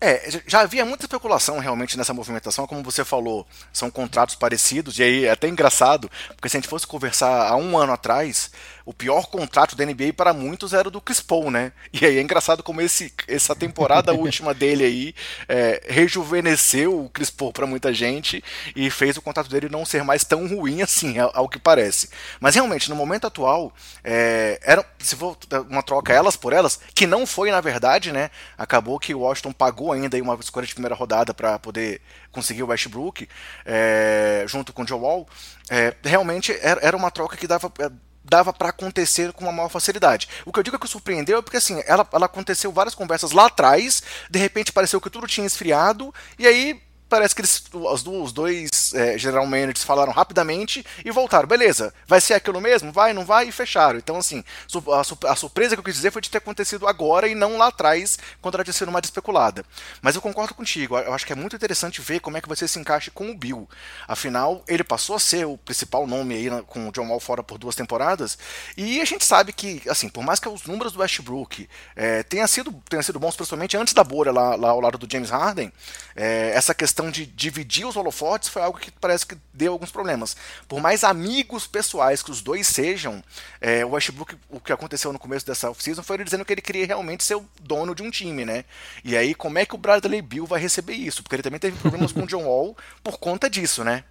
É, 0.00 0.28
já 0.46 0.60
havia 0.60 0.84
muita 0.84 1.04
especulação 1.04 1.58
realmente 1.58 1.96
nessa 1.96 2.12
movimentação, 2.12 2.66
como 2.66 2.82
você 2.82 3.04
falou, 3.04 3.46
são 3.72 3.90
contratos 3.90 4.34
parecidos, 4.34 4.98
e 4.98 5.02
aí 5.02 5.24
é 5.24 5.30
até 5.30 5.48
engraçado, 5.48 6.10
porque 6.36 6.48
se 6.48 6.56
a 6.56 6.60
gente 6.60 6.68
fosse 6.68 6.86
conversar 6.86 7.48
há 7.48 7.56
um 7.56 7.78
ano 7.78 7.92
atrás, 7.92 8.50
o 8.84 8.92
pior 8.92 9.26
contrato 9.26 9.74
da 9.74 9.84
NBA 9.84 10.12
para 10.14 10.34
muitos 10.34 10.74
era 10.74 10.88
o 10.88 10.90
do 10.90 11.00
Chris 11.00 11.20
Paul, 11.20 11.50
né? 11.50 11.72
E 11.92 12.04
aí 12.04 12.18
é 12.18 12.20
engraçado 12.20 12.62
como 12.62 12.80
esse, 12.80 13.12
essa 13.26 13.54
temporada 13.54 14.12
última 14.14 14.52
dele 14.52 14.84
aí 14.84 15.14
é, 15.48 15.82
rejuvenesceu 15.88 17.04
o 17.04 17.08
Chris 17.08 17.30
Paul 17.30 17.52
para 17.52 17.66
muita 17.66 17.94
gente 17.94 18.44
e 18.76 18.90
fez 18.90 19.16
o 19.16 19.22
contrato 19.22 19.48
dele 19.48 19.68
não 19.68 19.86
ser 19.86 20.04
mais 20.04 20.24
tão 20.24 20.46
ruim 20.46 20.82
assim, 20.82 21.18
ao, 21.18 21.30
ao 21.34 21.48
que 21.48 21.58
parece. 21.58 22.10
Mas 22.38 22.54
realmente, 22.54 22.90
no 22.90 22.96
momento 22.96 23.26
atual, 23.26 23.72
é, 24.02 24.60
era, 24.62 24.84
se 24.98 25.16
for 25.16 25.36
uma 25.70 25.82
troca 25.82 26.12
elas 26.12 26.36
por 26.36 26.52
elas, 26.52 26.78
que 26.94 27.06
não 27.06 27.26
foi 27.26 27.50
na 27.50 27.60
verdade, 27.60 28.12
né? 28.12 28.30
Acabou 28.58 28.98
que 28.98 29.14
o 29.14 29.20
Washington 29.20 29.52
pagou 29.52 29.92
ainda 29.92 30.20
uma 30.20 30.34
escolha 30.34 30.66
de 30.66 30.74
primeira 30.74 30.94
rodada 30.94 31.32
para 31.32 31.58
poder 31.58 32.00
conseguir 32.30 32.62
o 32.62 32.66
Westbrook, 32.66 33.28
é, 33.64 34.44
junto 34.46 34.72
com 34.72 34.82
o 34.82 34.86
Joe 34.86 35.00
Wall. 35.00 35.28
É, 35.70 35.94
realmente 36.04 36.52
era, 36.60 36.80
era 36.82 36.96
uma 36.96 37.10
troca 37.10 37.36
que 37.36 37.46
dava 37.46 37.72
é, 37.78 37.90
dava 38.24 38.52
para 38.52 38.70
acontecer 38.70 39.32
com 39.32 39.44
uma 39.44 39.52
maior 39.52 39.68
facilidade. 39.68 40.28
O 40.46 40.52
que 40.52 40.58
eu 40.58 40.62
digo 40.62 40.76
é 40.76 40.78
que 40.78 40.88
surpreendeu 40.88 41.38
é 41.38 41.42
porque 41.42 41.58
assim, 41.58 41.82
ela, 41.86 42.08
ela 42.12 42.26
aconteceu 42.26 42.72
várias 42.72 42.94
conversas 42.94 43.32
lá 43.32 43.46
atrás, 43.46 44.02
de 44.30 44.38
repente 44.38 44.72
pareceu 44.72 45.00
que 45.00 45.10
tudo 45.10 45.26
tinha 45.26 45.46
esfriado, 45.46 46.12
e 46.38 46.46
aí 46.46 46.82
parece 47.14 47.32
que 47.32 47.42
eles, 47.42 47.62
os, 47.72 48.04
os 48.04 48.32
dois 48.32 48.92
é, 48.92 49.16
general 49.16 49.46
managers 49.46 49.84
falaram 49.84 50.12
rapidamente 50.12 50.84
e 51.04 51.12
voltaram. 51.12 51.46
Beleza, 51.46 51.94
vai 52.08 52.20
ser 52.20 52.34
aquilo 52.34 52.60
mesmo? 52.60 52.90
Vai, 52.90 53.12
não 53.12 53.24
vai? 53.24 53.46
E 53.46 53.52
fecharam. 53.52 53.96
Então, 53.96 54.16
assim, 54.16 54.42
a, 54.92 55.30
a, 55.30 55.36
surpresa 55.36 55.76
que 55.76 55.80
eu 55.80 55.84
quis 55.84 55.94
dizer 55.94 56.10
foi 56.10 56.20
de 56.20 56.28
ter 56.28 56.38
acontecido 56.38 56.88
agora 56.88 57.28
e 57.28 57.34
não 57.36 57.56
lá 57.56 57.68
atrás, 57.68 58.18
quando 58.42 58.56
ela 58.56 58.64
tinha 58.64 58.74
sido 58.74 58.90
mais 58.90 59.04
especulada. 59.04 59.64
Mas 60.02 60.16
eu 60.16 60.20
concordo 60.20 60.54
contigo, 60.54 60.98
eu 60.98 61.14
acho 61.14 61.24
que 61.24 61.32
é 61.32 61.36
muito 61.36 61.54
interessante 61.54 62.00
ver 62.00 62.18
como 62.18 62.36
é 62.36 62.40
que 62.40 62.48
vai 62.48 62.56
ser 62.56 62.64
esse 62.64 62.80
encaixe 62.80 63.12
com 63.12 63.30
o 63.30 63.36
Bill. 63.36 63.68
Afinal, 64.08 64.64
ele 64.66 64.82
passou 64.82 65.14
a 65.14 65.20
ser 65.20 65.46
o 65.46 65.56
principal 65.56 66.08
nome 66.08 66.34
aí 66.34 66.50
com 66.66 66.88
o 66.88 66.92
John 66.92 67.06
Wall 67.08 67.20
fora 67.20 67.44
por 67.44 67.58
duas 67.58 67.76
temporadas, 67.76 68.36
e 68.76 69.00
a 69.00 69.04
gente 69.04 69.24
sabe 69.24 69.52
que, 69.52 69.82
assim, 69.88 70.08
por 70.08 70.24
mais 70.24 70.40
que 70.40 70.48
os 70.48 70.64
números 70.64 70.92
do 70.92 70.98
Westbrook 70.98 71.68
é, 71.94 72.24
tenham 72.24 72.48
sido, 72.48 72.72
tenha 72.88 73.02
sido 73.04 73.20
bons, 73.20 73.36
principalmente 73.36 73.76
antes 73.76 73.94
da 73.94 74.02
bolha 74.02 74.32
lá, 74.32 74.56
lá 74.56 74.70
ao 74.70 74.80
lado 74.80 74.98
do 74.98 75.10
James 75.10 75.30
Harden, 75.30 75.72
é, 76.16 76.52
essa 76.54 76.74
questão 76.74 77.03
questão 77.04 77.10
de 77.10 77.26
dividir 77.26 77.86
os 77.86 77.96
holofotes 77.96 78.48
foi 78.48 78.62
algo 78.62 78.78
que 78.78 78.90
parece 78.90 79.26
que 79.26 79.36
deu 79.52 79.72
alguns 79.72 79.90
problemas. 79.90 80.36
Por 80.68 80.80
mais 80.80 81.04
amigos 81.04 81.66
pessoais 81.66 82.22
que 82.22 82.30
os 82.30 82.40
dois 82.40 82.66
sejam, 82.66 83.22
é, 83.60 83.84
o 83.84 83.90
Westbrook, 83.90 84.36
o 84.48 84.60
que 84.60 84.72
aconteceu 84.72 85.12
no 85.12 85.18
começo 85.18 85.46
dessa 85.46 85.70
off-season 85.70 86.02
foi 86.02 86.16
ele 86.16 86.24
dizendo 86.24 86.44
que 86.44 86.52
ele 86.52 86.62
queria 86.62 86.86
realmente 86.86 87.24
ser 87.24 87.36
o 87.36 87.44
dono 87.62 87.94
de 87.94 88.02
um 88.02 88.10
time, 88.10 88.44
né? 88.44 88.64
E 89.04 89.16
aí, 89.16 89.34
como 89.34 89.58
é 89.58 89.66
que 89.66 89.74
o 89.74 89.78
Bradley 89.78 90.22
Bill 90.22 90.46
vai 90.46 90.60
receber 90.60 90.94
isso? 90.94 91.22
Porque 91.22 91.36
ele 91.36 91.42
também 91.42 91.60
teve 91.60 91.78
problemas 91.78 92.12
com 92.12 92.22
o 92.22 92.26
John 92.26 92.44
Wall 92.44 92.76
por 93.02 93.18
conta 93.18 93.50
disso, 93.50 93.84
né? 93.84 94.04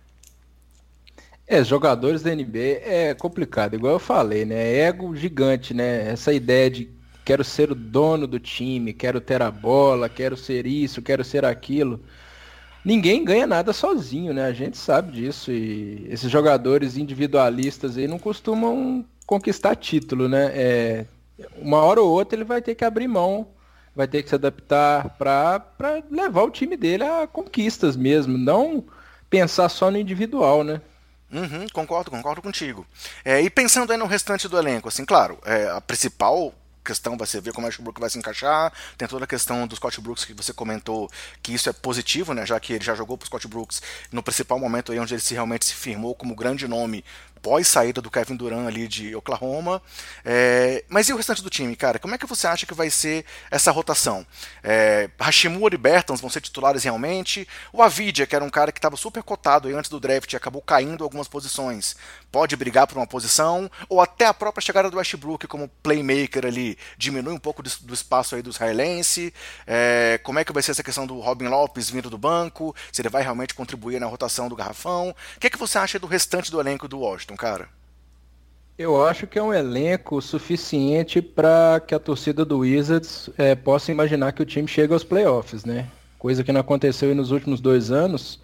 É, 1.45 1.63
jogadores 1.63 2.21
da 2.21 2.33
NBA 2.33 2.81
é 2.83 3.13
complicado, 3.13 3.75
igual 3.75 3.93
eu 3.93 3.99
falei, 3.99 4.45
né? 4.45 4.55
É 4.55 4.79
ego 4.87 5.15
gigante, 5.15 5.73
né? 5.73 6.09
Essa 6.09 6.31
ideia 6.31 6.69
de 6.69 6.89
quero 7.25 7.43
ser 7.43 7.71
o 7.71 7.75
dono 7.75 8.27
do 8.27 8.39
time, 8.39 8.93
quero 8.93 9.19
ter 9.19 9.41
a 9.41 9.51
bola, 9.51 10.09
quero 10.09 10.37
ser 10.37 10.65
isso, 10.65 11.01
quero 11.01 11.23
ser 11.23 11.43
aquilo. 11.45 12.01
Ninguém 12.83 13.23
ganha 13.23 13.47
nada 13.47 13.71
sozinho, 13.71 14.33
né? 14.33 14.45
A 14.45 14.53
gente 14.53 14.77
sabe 14.77 15.13
disso. 15.13 15.51
E 15.51 16.05
esses 16.09 16.29
jogadores 16.29 16.97
individualistas 16.97 17.97
aí 17.97 18.07
não 18.07 18.19
costumam 18.19 19.05
conquistar 19.25 19.75
título, 19.75 20.27
né? 20.27 20.51
É, 20.53 21.05
uma 21.57 21.77
hora 21.77 22.01
ou 22.01 22.09
outra 22.09 22.37
ele 22.37 22.43
vai 22.43 22.61
ter 22.61 22.75
que 22.75 22.83
abrir 22.83 23.07
mão, 23.07 23.47
vai 23.95 24.07
ter 24.07 24.21
que 24.21 24.29
se 24.29 24.35
adaptar 24.35 25.09
para 25.17 26.03
levar 26.11 26.43
o 26.43 26.51
time 26.51 26.75
dele 26.75 27.03
a 27.03 27.25
conquistas 27.25 27.95
mesmo, 27.95 28.37
não 28.37 28.83
pensar 29.29 29.69
só 29.69 29.89
no 29.89 29.97
individual, 29.97 30.63
né? 30.63 30.81
Uhum, 31.31 31.65
concordo, 31.73 32.11
concordo 32.11 32.41
contigo. 32.41 32.85
É, 33.25 33.41
e 33.41 33.49
pensando 33.49 33.91
aí 33.91 33.97
no 33.97 34.05
restante 34.05 34.47
do 34.47 34.57
elenco, 34.57 34.87
assim, 34.87 35.03
claro, 35.03 35.39
é, 35.43 35.67
a 35.69 35.81
principal 35.81 36.53
questão 36.83 37.17
vai 37.17 37.27
ser 37.27 37.41
ver 37.41 37.53
como 37.53 37.65
o 37.65 37.69
Ashbrook 37.69 37.99
vai 37.99 38.09
se 38.09 38.17
encaixar. 38.17 38.71
Tem 38.97 39.07
toda 39.07 39.25
a 39.25 39.27
questão 39.27 39.65
do 39.67 39.75
Scott 39.75 39.99
Brooks 40.01 40.25
que 40.25 40.33
você 40.33 40.53
comentou 40.53 41.09
que 41.41 41.53
isso 41.53 41.69
é 41.69 41.73
positivo, 41.73 42.33
né? 42.33 42.45
Já 42.45 42.59
que 42.59 42.73
ele 42.73 42.83
já 42.83 42.93
jogou 42.95 43.17
para 43.17 43.25
o 43.25 43.27
Scott 43.27 43.47
Brooks 43.47 43.81
no 44.11 44.21
principal 44.21 44.59
momento 44.59 44.91
aí 44.91 44.99
onde 44.99 45.13
ele 45.13 45.21
se 45.21 45.33
realmente 45.33 45.65
se 45.65 45.73
firmou 45.73 46.13
como 46.15 46.35
grande 46.35 46.67
nome 46.67 47.03
pós 47.43 47.67
saída 47.67 48.01
do 48.01 48.09
Kevin 48.09 48.37
Durant 48.37 48.65
ali 48.65 48.87
de 48.87 49.13
Oklahoma. 49.15 49.81
É, 50.23 50.85
mas 50.87 51.09
e 51.09 51.13
o 51.13 51.17
restante 51.17 51.43
do 51.43 51.49
time, 51.49 51.75
cara? 51.75 51.99
Como 51.99 52.15
é 52.15 52.17
que 52.17 52.25
você 52.25 52.47
acha 52.47 52.65
que 52.65 52.73
vai 52.73 52.89
ser 52.89 53.25
essa 53.51 53.69
rotação? 53.69 54.25
É, 54.63 55.09
Hashimura 55.19 55.75
e 55.75 55.77
Bertans 55.77 56.21
vão 56.21 56.29
ser 56.29 56.39
titulares 56.39 56.85
realmente? 56.85 57.45
O 57.73 57.83
Avidia, 57.83 58.25
que 58.25 58.35
era 58.35 58.45
um 58.45 58.49
cara 58.49 58.71
que 58.71 58.79
estava 58.79 58.95
super 58.95 59.21
cotado 59.21 59.67
antes 59.67 59.91
do 59.91 59.99
draft 59.99 60.31
e 60.31 60.37
acabou 60.37 60.61
caindo 60.61 61.03
algumas 61.03 61.27
posições, 61.27 61.97
pode 62.31 62.55
brigar 62.55 62.87
por 62.87 62.97
uma 62.97 63.05
posição? 63.05 63.69
Ou 63.89 63.99
até 63.99 64.25
a 64.25 64.33
própria 64.33 64.61
chegada 64.61 64.89
do 64.89 64.97
Westbrook 64.97 65.45
como 65.47 65.67
playmaker 65.83 66.45
ali 66.45 66.77
diminui 66.97 67.33
um 67.33 67.39
pouco 67.39 67.61
do, 67.61 67.69
do 67.81 67.93
espaço 67.93 68.35
aí 68.35 68.41
do 68.41 68.51
israelense? 68.51 69.33
É, 69.67 70.17
como 70.23 70.39
é 70.39 70.45
que 70.45 70.53
vai 70.53 70.63
ser 70.63 70.71
essa 70.71 70.83
questão 70.83 71.05
do 71.05 71.19
Robin 71.19 71.47
Lopes 71.47 71.89
vindo 71.89 72.09
do 72.09 72.17
banco? 72.17 72.73
Se 72.89 73.01
ele 73.01 73.09
vai 73.09 73.21
realmente 73.21 73.53
contribuir 73.53 73.99
na 73.99 74.07
rotação 74.07 74.47
do 74.47 74.55
garrafão? 74.55 75.09
O 75.35 75.39
que, 75.41 75.47
é 75.47 75.49
que 75.49 75.57
você 75.57 75.77
acha 75.77 75.99
do 75.99 76.07
restante 76.07 76.49
do 76.49 76.61
elenco 76.61 76.87
do 76.87 76.99
Washington? 76.99 77.32
Cara? 77.35 77.67
Eu 78.77 79.05
acho 79.05 79.27
que 79.27 79.37
é 79.37 79.43
um 79.43 79.53
elenco 79.53 80.19
suficiente 80.21 81.21
para 81.21 81.79
que 81.79 81.93
a 81.93 81.99
torcida 81.99 82.43
do 82.43 82.59
Wizards 82.59 83.29
é, 83.37 83.53
possa 83.53 83.91
imaginar 83.91 84.31
que 84.31 84.41
o 84.41 84.45
time 84.45 84.67
chega 84.67 84.93
aos 84.93 85.03
playoffs, 85.03 85.63
né? 85.63 85.87
Coisa 86.17 86.43
que 86.43 86.51
não 86.51 86.61
aconteceu 86.61 87.13
nos 87.13 87.29
últimos 87.29 87.61
dois 87.61 87.91
anos. 87.91 88.41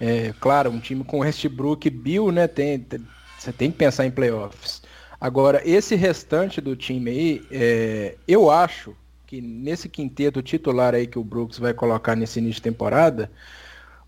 É, 0.00 0.32
claro, 0.40 0.70
um 0.70 0.80
time 0.80 1.04
com 1.04 1.20
Westbrook 1.20 1.86
e 1.86 1.90
Bill, 1.90 2.32
né? 2.32 2.48
Tem, 2.48 2.78
tem, 2.78 3.06
você 3.38 3.52
tem 3.52 3.70
que 3.70 3.78
pensar 3.78 4.04
em 4.04 4.10
playoffs. 4.10 4.82
Agora, 5.20 5.62
esse 5.64 5.94
restante 5.94 6.60
do 6.60 6.74
time 6.74 7.10
aí, 7.10 7.46
é, 7.50 8.16
eu 8.26 8.50
acho 8.50 8.96
que 9.26 9.40
nesse 9.40 9.88
quinteto 9.88 10.40
titular 10.42 10.94
aí 10.94 11.06
que 11.06 11.18
o 11.18 11.24
Brooks 11.24 11.58
vai 11.58 11.74
colocar 11.74 12.16
nesse 12.16 12.38
início 12.38 12.56
de 12.56 12.62
temporada, 12.62 13.30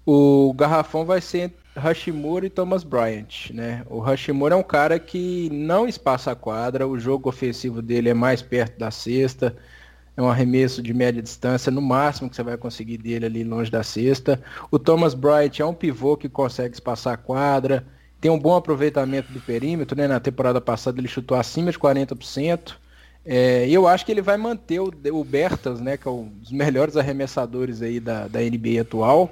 o 0.04 0.52
garrafão 0.54 1.04
vai 1.04 1.20
ser 1.20 1.52
Hashimura 1.76 2.46
e 2.46 2.50
Thomas 2.50 2.82
Bryant, 2.82 3.50
né? 3.52 3.84
O 3.88 4.00
Hashimura 4.00 4.54
é 4.54 4.58
um 4.58 4.62
cara 4.62 4.98
que 4.98 5.48
não 5.50 5.86
espaça 5.86 6.32
a 6.32 6.34
quadra, 6.34 6.86
o 6.86 6.98
jogo 6.98 7.28
ofensivo 7.28 7.80
dele 7.80 8.08
é 8.08 8.14
mais 8.14 8.42
perto 8.42 8.78
da 8.78 8.90
cesta, 8.90 9.56
é 10.16 10.22
um 10.22 10.28
arremesso 10.28 10.82
de 10.82 10.92
média 10.92 11.22
distância, 11.22 11.70
no 11.70 11.80
máximo 11.80 12.28
que 12.28 12.36
você 12.36 12.42
vai 12.42 12.56
conseguir 12.56 12.98
dele 12.98 13.26
ali 13.26 13.44
longe 13.44 13.70
da 13.70 13.82
cesta. 13.82 14.42
O 14.70 14.78
Thomas 14.78 15.14
Bryant 15.14 15.60
é 15.60 15.64
um 15.64 15.74
pivô 15.74 16.16
que 16.16 16.28
consegue 16.28 16.74
espaçar 16.74 17.14
a 17.14 17.16
quadra, 17.16 17.86
tem 18.20 18.30
um 18.30 18.38
bom 18.38 18.54
aproveitamento 18.56 19.32
do 19.32 19.40
perímetro, 19.40 19.96
né? 19.96 20.08
Na 20.08 20.20
temporada 20.20 20.60
passada 20.60 21.00
ele 21.00 21.08
chutou 21.08 21.38
acima 21.38 21.70
de 21.70 21.78
40%. 21.78 22.76
É, 23.24 23.68
eu 23.68 23.86
acho 23.86 24.04
que 24.04 24.12
ele 24.12 24.22
vai 24.22 24.36
manter 24.36 24.80
o, 24.80 24.92
o 25.12 25.24
Bertas, 25.24 25.80
né? 25.80 25.96
Que 25.96 26.08
é 26.08 26.10
um 26.10 26.28
dos 26.28 26.50
melhores 26.52 26.96
arremessadores 26.96 27.80
aí 27.80 28.00
da, 28.00 28.26
da 28.28 28.40
NBA 28.40 28.80
atual 28.82 29.30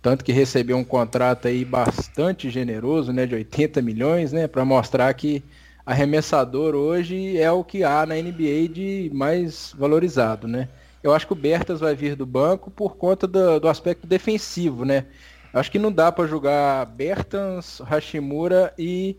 tanto 0.00 0.24
que 0.24 0.32
recebeu 0.32 0.76
um 0.76 0.84
contrato 0.84 1.48
aí 1.48 1.64
bastante 1.64 2.50
generoso, 2.50 3.12
né, 3.12 3.26
de 3.26 3.34
80 3.34 3.82
milhões, 3.82 4.32
né, 4.32 4.46
para 4.46 4.64
mostrar 4.64 5.12
que 5.14 5.42
arremessador 5.84 6.74
hoje 6.74 7.38
é 7.38 7.50
o 7.50 7.64
que 7.64 7.82
há 7.82 8.04
na 8.06 8.14
NBA 8.14 8.68
de 8.70 9.10
mais 9.12 9.74
valorizado, 9.76 10.46
né. 10.46 10.68
Eu 11.02 11.14
acho 11.14 11.26
que 11.26 11.32
o 11.32 11.36
Bertas 11.36 11.80
vai 11.80 11.94
vir 11.94 12.16
do 12.16 12.26
banco 12.26 12.70
por 12.70 12.96
conta 12.96 13.26
do, 13.26 13.60
do 13.60 13.68
aspecto 13.68 14.06
defensivo, 14.06 14.84
né. 14.84 15.06
Acho 15.52 15.70
que 15.70 15.78
não 15.78 15.90
dá 15.90 16.12
para 16.12 16.26
jogar 16.26 16.84
Bertans, 16.86 17.80
Hashimura 17.80 18.72
e 18.78 19.16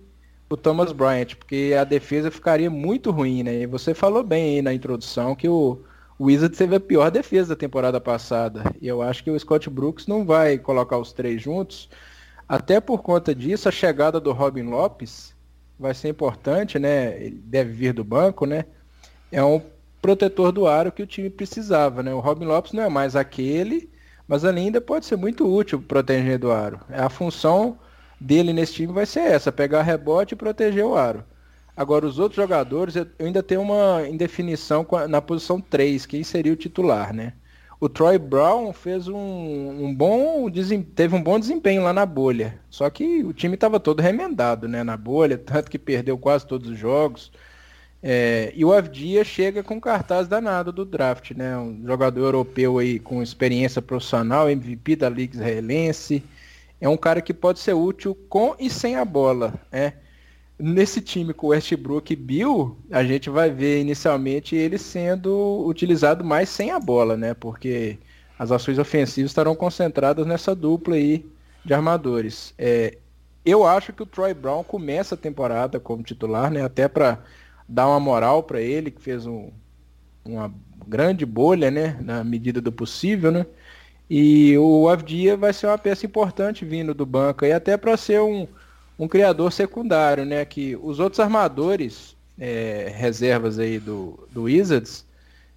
o 0.50 0.58
Thomas 0.58 0.92
Bryant, 0.92 1.36
porque 1.36 1.76
a 1.80 1.84
defesa 1.84 2.32
ficaria 2.32 2.70
muito 2.70 3.12
ruim, 3.12 3.44
né. 3.44 3.62
E 3.62 3.66
você 3.66 3.94
falou 3.94 4.24
bem 4.24 4.56
aí 4.56 4.62
na 4.62 4.74
introdução 4.74 5.36
que 5.36 5.48
o 5.48 5.82
o 6.20 6.26
Wizards 6.26 6.58
teve 6.58 6.76
a 6.76 6.80
pior 6.82 7.10
defesa 7.10 7.56
da 7.56 7.60
temporada 7.60 8.00
passada. 8.02 8.76
E 8.82 8.88
eu 8.88 9.02
acho 9.02 9.24
que 9.24 9.32
o 9.32 9.40
Scott 9.40 9.70
Brooks 9.70 10.06
não 10.06 10.26
vai 10.26 10.58
colocar 10.58 10.98
os 10.98 11.14
três 11.14 11.42
juntos. 11.42 11.90
Até 12.48 12.82
por 12.82 13.02
conta 13.02 13.34
disso, 13.34 13.70
a 13.70 13.72
chegada 13.72 14.20
do 14.20 14.34
Robin 14.34 14.64
Lopes 14.64 15.34
vai 15.80 15.94
ser 15.94 16.10
importante, 16.10 16.78
né? 16.78 17.16
Ele 17.24 17.42
deve 17.42 17.72
vir 17.72 17.94
do 17.94 18.04
banco, 18.04 18.46
né? 18.46 18.66
É 19.32 19.42
um 19.42 19.62
protetor 20.02 20.52
do 20.52 20.68
aro 20.68 20.92
que 20.92 21.02
o 21.02 21.08
time 21.08 21.30
precisava, 21.30 22.04
né? 22.04 22.14
O 22.14 22.20
Robin 22.20 22.46
Lopes 22.46 22.74
não 22.74 22.84
é 22.84 22.90
mais 22.90 23.16
aquele, 23.16 23.90
mas 24.28 24.44
ainda 24.44 24.82
pode 24.82 25.06
ser 25.06 25.16
muito 25.16 25.48
útil 25.48 25.82
proteger 25.82 26.38
do 26.38 26.52
aro. 26.52 26.82
A 26.90 27.08
função 27.08 27.80
dele 28.20 28.52
nesse 28.52 28.74
time 28.74 28.92
vai 28.92 29.06
ser 29.06 29.22
essa, 29.22 29.54
pegar 29.54 29.84
rebote 29.84 30.34
e 30.34 30.38
proteger 30.38 30.84
o 30.84 30.96
aro. 30.96 31.24
Agora, 31.80 32.06
os 32.06 32.20
outros 32.20 32.36
jogadores, 32.36 32.98
eu 32.98 33.08
ainda 33.22 33.42
tenho 33.42 33.62
uma 33.62 34.06
indefinição 34.06 34.86
na 35.08 35.22
posição 35.22 35.62
3, 35.62 36.06
quem 36.06 36.26
seria 36.26 36.52
o 36.52 36.58
titular, 36.58 37.14
né? 37.14 37.32
O 37.80 37.88
Troy 37.88 38.18
Brown 38.18 38.74
fez 38.74 39.08
um, 39.08 39.16
um 39.16 39.96
bom 39.96 40.52
teve 40.94 41.16
um 41.16 41.24
bom 41.24 41.40
desempenho 41.40 41.82
lá 41.82 41.94
na 41.94 42.06
bolha. 42.06 42.60
Só 42.70 42.90
que 42.90 43.24
o 43.24 43.32
time 43.32 43.56
estava 43.56 43.80
todo 43.80 44.02
remendado 44.02 44.68
né, 44.68 44.84
na 44.84 44.98
bolha, 44.98 45.38
tanto 45.38 45.72
que 45.72 45.80
perdeu 45.80 46.18
quase 46.18 46.46
todos 46.46 46.70
os 46.70 46.78
jogos. 46.78 47.32
É, 48.04 48.52
e 48.54 48.66
o 48.66 48.74
Avdia 48.74 49.24
chega 49.24 49.64
com 49.64 49.80
cartaz 49.80 50.28
danado 50.28 50.74
do 50.74 50.84
draft, 50.84 51.32
né? 51.32 51.58
Um 51.58 51.82
jogador 51.88 52.20
europeu 52.26 52.78
aí 52.78 53.00
com 53.00 53.24
experiência 53.24 53.82
profissional, 53.82 54.50
MVP 54.50 54.98
da 54.98 55.08
Liga 55.08 55.36
Israelense. 55.36 56.22
É 56.82 56.90
um 56.90 56.98
cara 56.98 57.22
que 57.22 57.34
pode 57.34 57.60
ser 57.60 57.74
útil 57.74 58.14
com 58.28 58.54
e 58.60 58.70
sem 58.70 58.98
a 58.98 59.06
bola, 59.06 59.54
né? 59.72 59.94
Nesse 60.60 61.02
time 61.02 61.34
com 61.34 61.48
Westbrook 61.48 62.12
e 62.12 62.16
Bill, 62.16 62.78
a 62.92 63.04
gente 63.04 63.30
vai 63.30 63.50
ver 63.50 63.80
inicialmente 63.80 64.56
ele 64.56 64.78
sendo 64.78 65.66
utilizado 65.66 66.24
mais 66.24 66.50
sem 66.50 66.72
a 66.72 66.80
bola, 66.80 67.16
né? 67.16 67.34
Porque 67.34 67.98
as 68.38 68.52
ações 68.52 68.78
ofensivas 68.78 69.32
estarão 69.32 69.56
concentradas 69.56 70.28
nessa 70.28 70.54
dupla 70.54 70.96
aí 70.96 71.26
de 71.64 71.74
armadores. 71.74 72.54
É, 72.58 72.98
eu 73.46 73.66
acho 73.66 73.94
que 73.94 74.04
o 74.04 74.06
Troy 74.06 74.34
Brown 74.34 74.64
começa 74.64 75.16
a 75.16 75.18
temporada 75.18 75.80
como 75.80 76.04
titular, 76.04 76.52
né? 76.52 76.64
Até 76.64 76.88
para 76.88 77.20
dar 77.68 77.88
uma 77.88 78.00
moral 78.00 78.44
para 78.44 78.62
ele, 78.62 78.92
que 78.92 79.02
fez 79.02 79.26
um, 79.26 79.50
uma 80.26 80.54
grande 80.88 81.26
bolha, 81.26 81.72
né? 81.72 81.98
Na 82.02 82.24
medida 82.24 82.60
do 82.60 82.72
possível, 82.72 83.32
né? 83.32 83.46
E 84.10 84.58
o 84.58 84.90
Avdia 84.90 85.38
vai 85.38 85.54
ser 85.54 85.68
uma 85.68 85.78
peça 85.78 86.06
importante 86.06 86.66
vindo 86.66 86.94
do 86.94 87.06
banco 87.06 87.46
e 87.46 87.52
até 87.52 87.78
para 87.78 87.96
ser 87.96 88.20
um 88.22 88.48
um 89.00 89.08
criador 89.08 89.52
secundário, 89.52 90.26
né? 90.26 90.44
Que 90.44 90.76
os 90.76 91.00
outros 91.00 91.22
armadores, 91.22 92.16
é, 92.38 92.92
reservas 92.94 93.58
aí 93.58 93.80
do, 93.80 94.28
do 94.32 94.44
Wizards, 94.44 95.06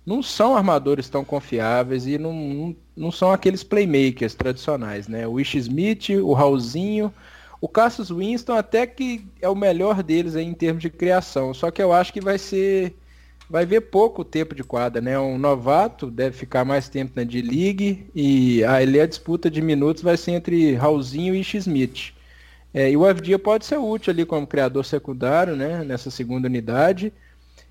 não 0.06 0.22
são 0.22 0.56
armadores 0.56 1.08
tão 1.08 1.24
confiáveis 1.24 2.06
e 2.06 2.18
não, 2.18 2.32
não, 2.32 2.76
não 2.96 3.12
são 3.12 3.32
aqueles 3.32 3.64
playmakers 3.64 4.34
tradicionais, 4.34 5.08
né? 5.08 5.26
O 5.26 5.40
Ish 5.40 5.56
Smith, 5.56 6.10
o 6.10 6.32
Raulzinho, 6.32 7.12
o 7.60 7.68
Cassius 7.68 8.10
Winston 8.10 8.54
até 8.54 8.86
que 8.86 9.24
é 9.40 9.48
o 9.48 9.54
melhor 9.54 10.02
deles 10.02 10.34
aí 10.36 10.44
em 10.44 10.54
termos 10.54 10.82
de 10.82 10.90
criação, 10.90 11.54
só 11.54 11.70
que 11.70 11.82
eu 11.82 11.92
acho 11.92 12.12
que 12.12 12.20
vai 12.20 12.38
ser 12.38 12.96
vai 13.48 13.66
ver 13.66 13.82
pouco 13.82 14.24
tempo 14.24 14.54
de 14.54 14.64
quadra, 14.64 15.00
né? 15.00 15.18
Um 15.18 15.38
novato 15.38 16.10
deve 16.10 16.36
ficar 16.36 16.64
mais 16.64 16.88
tempo 16.88 17.12
na 17.14 17.22
D-League 17.22 18.06
e 18.14 18.64
ali 18.64 18.98
a 18.98 19.06
disputa 19.06 19.50
de 19.50 19.60
minutos 19.60 20.02
vai 20.02 20.16
ser 20.16 20.32
entre 20.32 20.74
Raulzinho 20.74 21.34
e 21.34 21.40
Ish 21.40 21.54
Smith. 21.54 22.14
É, 22.74 22.90
e 22.90 22.96
o 22.96 23.04
FDIA 23.04 23.38
pode 23.38 23.66
ser 23.66 23.76
útil 23.76 24.12
ali 24.12 24.24
como 24.24 24.46
criador 24.46 24.84
secundário, 24.84 25.54
né, 25.54 25.84
nessa 25.84 26.10
segunda 26.10 26.48
unidade, 26.48 27.12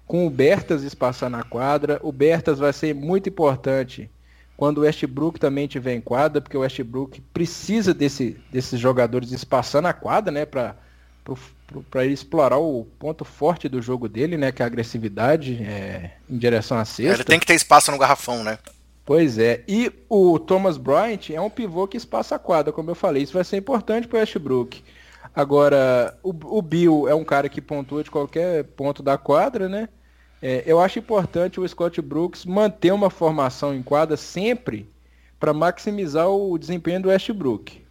com 0.05 0.27
o 0.27 0.29
Bertas 0.29 0.83
espaçar 0.83 1.29
na 1.29 1.43
quadra. 1.43 1.99
O 2.03 2.11
Bertas 2.11 2.59
vai 2.59 2.71
ser 2.71 2.93
muito 2.93 3.29
importante 3.29 4.09
quando 4.55 4.77
o 4.77 4.81
Westbrook 4.81 5.39
também 5.39 5.67
tiver 5.67 5.95
em 5.95 6.01
quadra, 6.01 6.39
porque 6.39 6.55
o 6.55 6.59
Westbrook 6.59 7.19
precisa 7.33 7.93
desse, 7.93 8.37
desses 8.51 8.79
jogadores 8.79 9.31
espaçando 9.31 9.87
a 9.87 9.93
quadra, 9.93 10.31
né, 10.31 10.45
para 10.45 10.75
para 11.89 12.03
ele 12.03 12.13
explorar 12.13 12.57
o 12.57 12.85
ponto 12.99 13.23
forte 13.23 13.69
do 13.69 13.81
jogo 13.81 14.09
dele, 14.09 14.37
né, 14.37 14.51
que 14.51 14.61
é 14.61 14.65
a 14.65 14.67
agressividade 14.67 15.53
é, 15.63 16.11
em 16.29 16.37
direção 16.37 16.77
à 16.77 16.83
cesta. 16.83 17.13
Ele 17.13 17.23
tem 17.23 17.39
que 17.39 17.45
ter 17.45 17.53
espaço 17.53 17.91
no 17.91 17.97
garrafão, 17.97 18.43
né? 18.43 18.57
Pois 19.11 19.37
é. 19.37 19.61
E 19.67 19.91
o 20.07 20.39
Thomas 20.39 20.77
Bryant 20.77 21.31
é 21.31 21.41
um 21.41 21.49
pivô 21.49 21.85
que 21.85 21.97
espaça 21.97 22.35
a 22.35 22.39
quadra, 22.39 22.71
como 22.71 22.91
eu 22.91 22.95
falei. 22.95 23.21
Isso 23.21 23.33
vai 23.33 23.43
ser 23.43 23.57
importante 23.57 24.07
para 24.07 24.15
o 24.15 24.19
Westbrook. 24.21 24.81
Agora, 25.35 26.17
o, 26.23 26.29
o 26.29 26.61
Bill 26.61 27.09
é 27.09 27.13
um 27.13 27.25
cara 27.25 27.49
que 27.49 27.59
pontua 27.59 28.05
de 28.05 28.09
qualquer 28.09 28.63
ponto 28.63 29.03
da 29.03 29.17
quadra, 29.17 29.67
né? 29.67 29.89
É, 30.41 30.63
eu 30.65 30.79
acho 30.79 30.99
importante 30.99 31.59
o 31.59 31.67
Scott 31.67 32.01
Brooks 32.01 32.45
manter 32.45 32.93
uma 32.93 33.09
formação 33.09 33.75
em 33.75 33.83
quadra 33.83 34.15
sempre 34.15 34.89
para 35.37 35.53
maximizar 35.53 36.29
o 36.29 36.57
desempenho 36.57 37.01
do 37.01 37.09
Westbrook. 37.09 37.83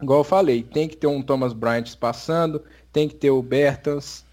Igual 0.00 0.20
eu 0.20 0.24
falei, 0.24 0.62
tem 0.62 0.88
que 0.88 0.96
ter 0.96 1.06
um 1.06 1.20
Thomas 1.20 1.52
Bryant 1.52 1.84
espaçando, 1.84 2.62
tem 2.90 3.06
que 3.06 3.14
ter 3.14 3.28
o 3.28 3.42
Bertans 3.42 4.24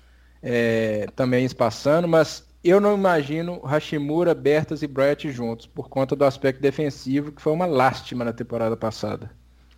é, 0.41 1.05
também 1.17 1.43
espaçando, 1.43 2.07
mas 2.07 2.47
eu 2.63 2.79
não 2.79 2.95
imagino 2.95 3.59
Hashimura, 3.61 4.33
Bertas 4.33 4.81
e 4.83 4.87
Bryant 4.87 5.29
juntos, 5.29 5.67
por 5.67 5.89
conta 5.89 6.15
do 6.15 6.25
aspecto 6.25 6.61
defensivo, 6.61 7.31
que 7.31 7.41
foi 7.41 7.53
uma 7.53 7.65
lástima 7.65 8.23
na 8.23 8.33
temporada 8.33 8.77
passada. 8.77 9.31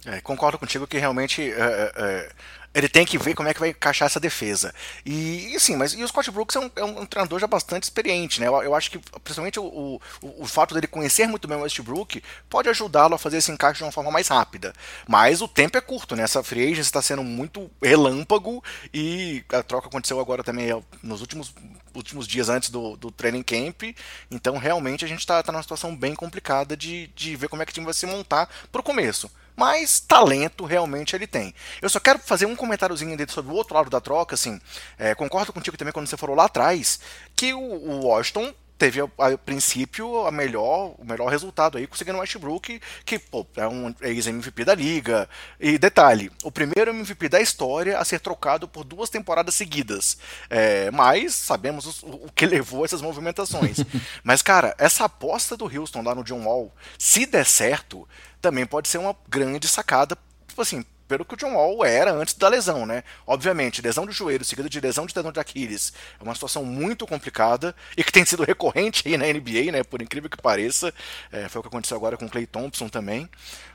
É, 0.06 0.22
concordo 0.22 0.60
contigo 0.60 0.86
que 0.86 0.98
realmente 0.98 1.42
é, 1.42 1.56
é, 1.56 1.94
é 1.98 2.32
ele 2.76 2.90
tem 2.90 3.06
que 3.06 3.18
ver 3.18 3.34
como 3.34 3.48
é 3.48 3.54
que 3.54 3.60
vai 3.60 3.70
encaixar 3.70 4.06
essa 4.06 4.20
defesa. 4.20 4.76
E, 5.06 5.56
e 5.56 5.60
sim, 5.62 5.78
mas 5.78 5.94
e 5.94 6.04
o 6.04 6.08
Scott 6.10 6.30
Brooks 6.30 6.58
é 6.58 6.60
um, 6.60 6.72
é 6.76 6.84
um, 6.84 7.06
treinador 7.06 7.40
já 7.40 7.48
bastante 7.48 7.84
experiente, 7.84 8.42
né? 8.42 8.48
Eu, 8.48 8.62
eu 8.62 8.76
acho 8.76 8.92
que, 8.92 9.00
principalmente, 9.24 9.58
o, 9.62 9.64
o, 9.64 10.02
o, 10.22 10.46
fato 10.46 10.74
dele 10.74 10.86
conhecer 10.86 11.26
muito 11.26 11.48
bem 11.48 11.58
o 11.58 11.62
Westbrook 11.62 12.22
pode 12.50 12.68
ajudá-lo 12.68 13.16
a 13.16 13.18
fazer 13.18 13.38
esse 13.38 13.50
encaixe 13.50 13.78
de 13.78 13.86
uma 13.86 13.94
forma 13.94 14.12
mais 14.12 14.28
rápida. 14.28 14.74
Mas 15.08 15.42
o 15.42 15.48
tempo 15.48 15.78
é 15.78 15.82
curto, 15.82 16.18
né? 16.18 16.24
Essa 16.24 16.44
free 16.44 16.64
agency 16.64 16.82
está 16.82 17.02
sendo 17.02 17.24
muito 17.24 17.72
relâmpago 17.82 18.62
e 18.94 19.42
a 19.54 19.64
troca 19.64 19.88
aconteceu 19.88 20.20
agora 20.20 20.44
também 20.44 20.70
é, 20.70 20.78
nos 21.02 21.22
últimos, 21.22 21.56
últimos 21.94 22.28
dias 22.28 22.50
antes 22.50 22.70
do, 22.70 22.98
do 22.98 23.10
training 23.10 23.44
camp. 23.44 23.84
Então, 24.30 24.58
realmente, 24.58 25.06
a 25.06 25.08
gente 25.08 25.20
está 25.20 25.42
tá 25.42 25.50
numa 25.50 25.64
situação 25.64 25.96
bem 25.96 26.14
complicada 26.14 26.76
de, 26.76 27.08
de 27.16 27.38
ver 27.38 27.48
como 27.48 27.64
é 27.64 27.66
que 27.66 27.72
o 27.72 27.74
time 27.74 27.86
vai 27.86 27.94
se 27.94 28.06
montar 28.06 28.50
para 28.70 28.82
o 28.82 28.84
começo 28.84 29.32
mas 29.56 30.00
talento 30.00 30.66
realmente 30.66 31.16
ele 31.16 31.28
tem. 31.28 31.54
Eu 31.82 31.90
só 31.90 32.00
quero 32.00 32.20
fazer 32.20 32.46
um 32.46 32.56
comentáriozinho 32.56 33.16
dele 33.16 33.32
sobre 33.32 33.52
o 33.52 33.56
outro 33.56 33.76
lado 33.76 33.90
da 33.90 34.02
troca, 34.02 34.36
assim, 34.36 34.60
é, 34.98 35.16
concordo 35.16 35.54
contigo 35.54 35.78
também 35.78 35.94
quando 35.94 36.08
você 36.08 36.18
falou 36.18 36.36
lá 36.36 36.46
atrás, 36.46 37.00
que 37.36 37.54
o, 37.54 37.60
o 37.60 38.06
Washington 38.06 38.54
teve 38.78 39.02
a, 39.02 39.08
a, 39.18 39.38
princípio 39.38 40.26
a 40.26 40.32
melhor, 40.32 40.96
o 40.98 41.06
melhor 41.06 41.30
resultado 41.30 41.78
aí, 41.78 41.88
conseguindo 41.88 42.18
o 42.18 42.22
Westbrook, 42.22 42.82
que 43.06 43.20
pô, 43.20 43.46
é 43.56 43.68
um 43.68 43.94
ex-MVP 44.02 44.66
da 44.66 44.76
liga. 44.76 45.30
E 45.60 45.78
detalhe, 45.78 46.32
o 46.44 46.52
primeiro 46.52 46.92
MVP 46.92 47.30
da 47.30 47.42
história 47.42 47.98
a 47.98 48.06
ser 48.06 48.20
trocado 48.20 48.68
por 48.68 48.84
duas 48.84 49.10
temporadas 49.10 49.56
seguidas. 49.56 50.18
É, 50.50 50.92
mas 50.92 51.36
sabemos 51.36 52.04
o, 52.04 52.08
o, 52.08 52.32
que 52.34 52.46
levou 52.48 52.86
essas 52.86 53.02
movimentações. 53.02 53.78
mas, 54.24 54.42
cara, 54.42 54.76
essa 54.78 55.06
aposta 55.06 55.56
do 55.56 55.66
Houston 55.66 56.02
lá 56.02 56.14
no 56.14 56.24
John 56.24 56.46
Wall, 56.46 56.74
se 56.98 57.26
der 57.26 57.46
certo, 57.46 58.08
também 58.42 58.66
pode 58.66 58.88
ser 58.88 58.98
uma 58.98 59.16
grande 59.28 59.68
sacada, 59.68 60.18
tipo 60.48 60.62
assim, 60.62 60.86
pelo 61.08 61.26
que 61.26 61.34
o 61.34 61.38
John 61.38 61.54
Wall 61.54 61.86
era 61.86 62.12
antes 62.12 62.34
da 62.34 62.48
lesão, 62.48 62.86
né? 62.86 63.04
Obviamente, 63.26 63.82
lesão 63.82 64.06
de 64.06 64.12
joelho 64.12 64.44
seguida 64.44 64.70
de 64.70 64.80
lesão 64.80 65.06
de 65.06 65.14
tendão 65.14 65.32
de 65.32 65.40
Aquiles 65.40 65.94
é 66.20 66.24
uma 66.24 66.34
situação 66.34 66.64
muito 66.64 67.06
complicada 67.06 67.76
e 67.96 68.04
que 68.04 68.12
tem 68.12 68.26
sido 68.26 68.44
recorrente 68.44 69.08
aí 69.08 69.18
na 69.18 69.26
NBA, 69.26 69.72
né? 69.72 69.84
Por 69.84 70.02
incrível 70.02 70.30
que 70.30 70.38
pareça. 70.38 70.94
É, 71.32 71.48
foi 71.48 71.60
o 71.60 71.64
que 71.64 71.68
aconteceu 71.68 71.98
agora 71.98 72.18
com 72.18 72.26
o 72.26 72.30
Clay 72.30 72.46
Thompson 72.46 72.88
também. 72.90 73.30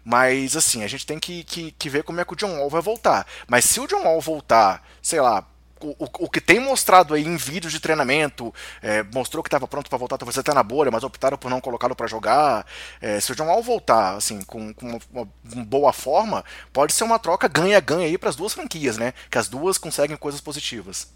Mas, 0.04 0.56
assim, 0.56 0.82
a 0.82 0.88
gente 0.88 1.06
tem 1.06 1.18
que, 1.18 1.44
que, 1.44 1.72
que 1.72 1.88
ver 1.88 2.02
como 2.02 2.20
é 2.20 2.24
que 2.24 2.32
o 2.32 2.36
John 2.36 2.58
Wall 2.58 2.70
vai 2.70 2.82
voltar. 2.82 3.26
Mas 3.46 3.64
se 3.64 3.80
o 3.80 3.86
John 3.86 4.02
Wall 4.02 4.20
voltar, 4.20 4.86
sei 5.02 5.20
lá, 5.20 5.46
o, 5.82 5.96
o, 5.98 6.30
que 6.30 6.40
tem 6.40 6.60
mostrado 6.60 7.14
aí 7.14 7.24
em 7.24 7.36
vídeos 7.36 7.72
de 7.72 7.80
treinamento, 7.80 8.52
é, 8.82 9.02
mostrou 9.14 9.42
que 9.42 9.48
estava 9.48 9.66
pronto 9.66 9.88
para 9.88 9.98
voltar, 9.98 10.18
talvez 10.18 10.38
até 10.38 10.52
na 10.52 10.62
bolha, 10.62 10.90
mas 10.90 11.04
optaram 11.04 11.38
por 11.38 11.50
não 11.50 11.60
colocá-lo 11.60 11.96
para 11.96 12.06
jogar. 12.06 12.66
É, 13.00 13.18
se 13.20 13.32
o 13.32 13.34
John 13.34 13.46
Wall 13.46 13.62
voltar 13.62 14.16
assim 14.16 14.42
com, 14.42 14.72
com 14.74 14.86
uma, 14.86 14.98
uma, 15.12 15.64
boa 15.64 15.92
forma, 15.92 16.44
pode 16.72 16.92
ser 16.92 17.04
uma 17.04 17.18
troca 17.18 17.48
ganha-ganha 17.48 18.06
aí 18.06 18.18
para 18.18 18.30
as 18.30 18.36
duas 18.36 18.52
franquias, 18.52 18.96
né? 18.96 19.12
Que 19.30 19.38
as 19.38 19.48
duas 19.48 19.78
conseguem 19.78 20.16
coisas 20.16 20.40
positivas. 20.40 21.12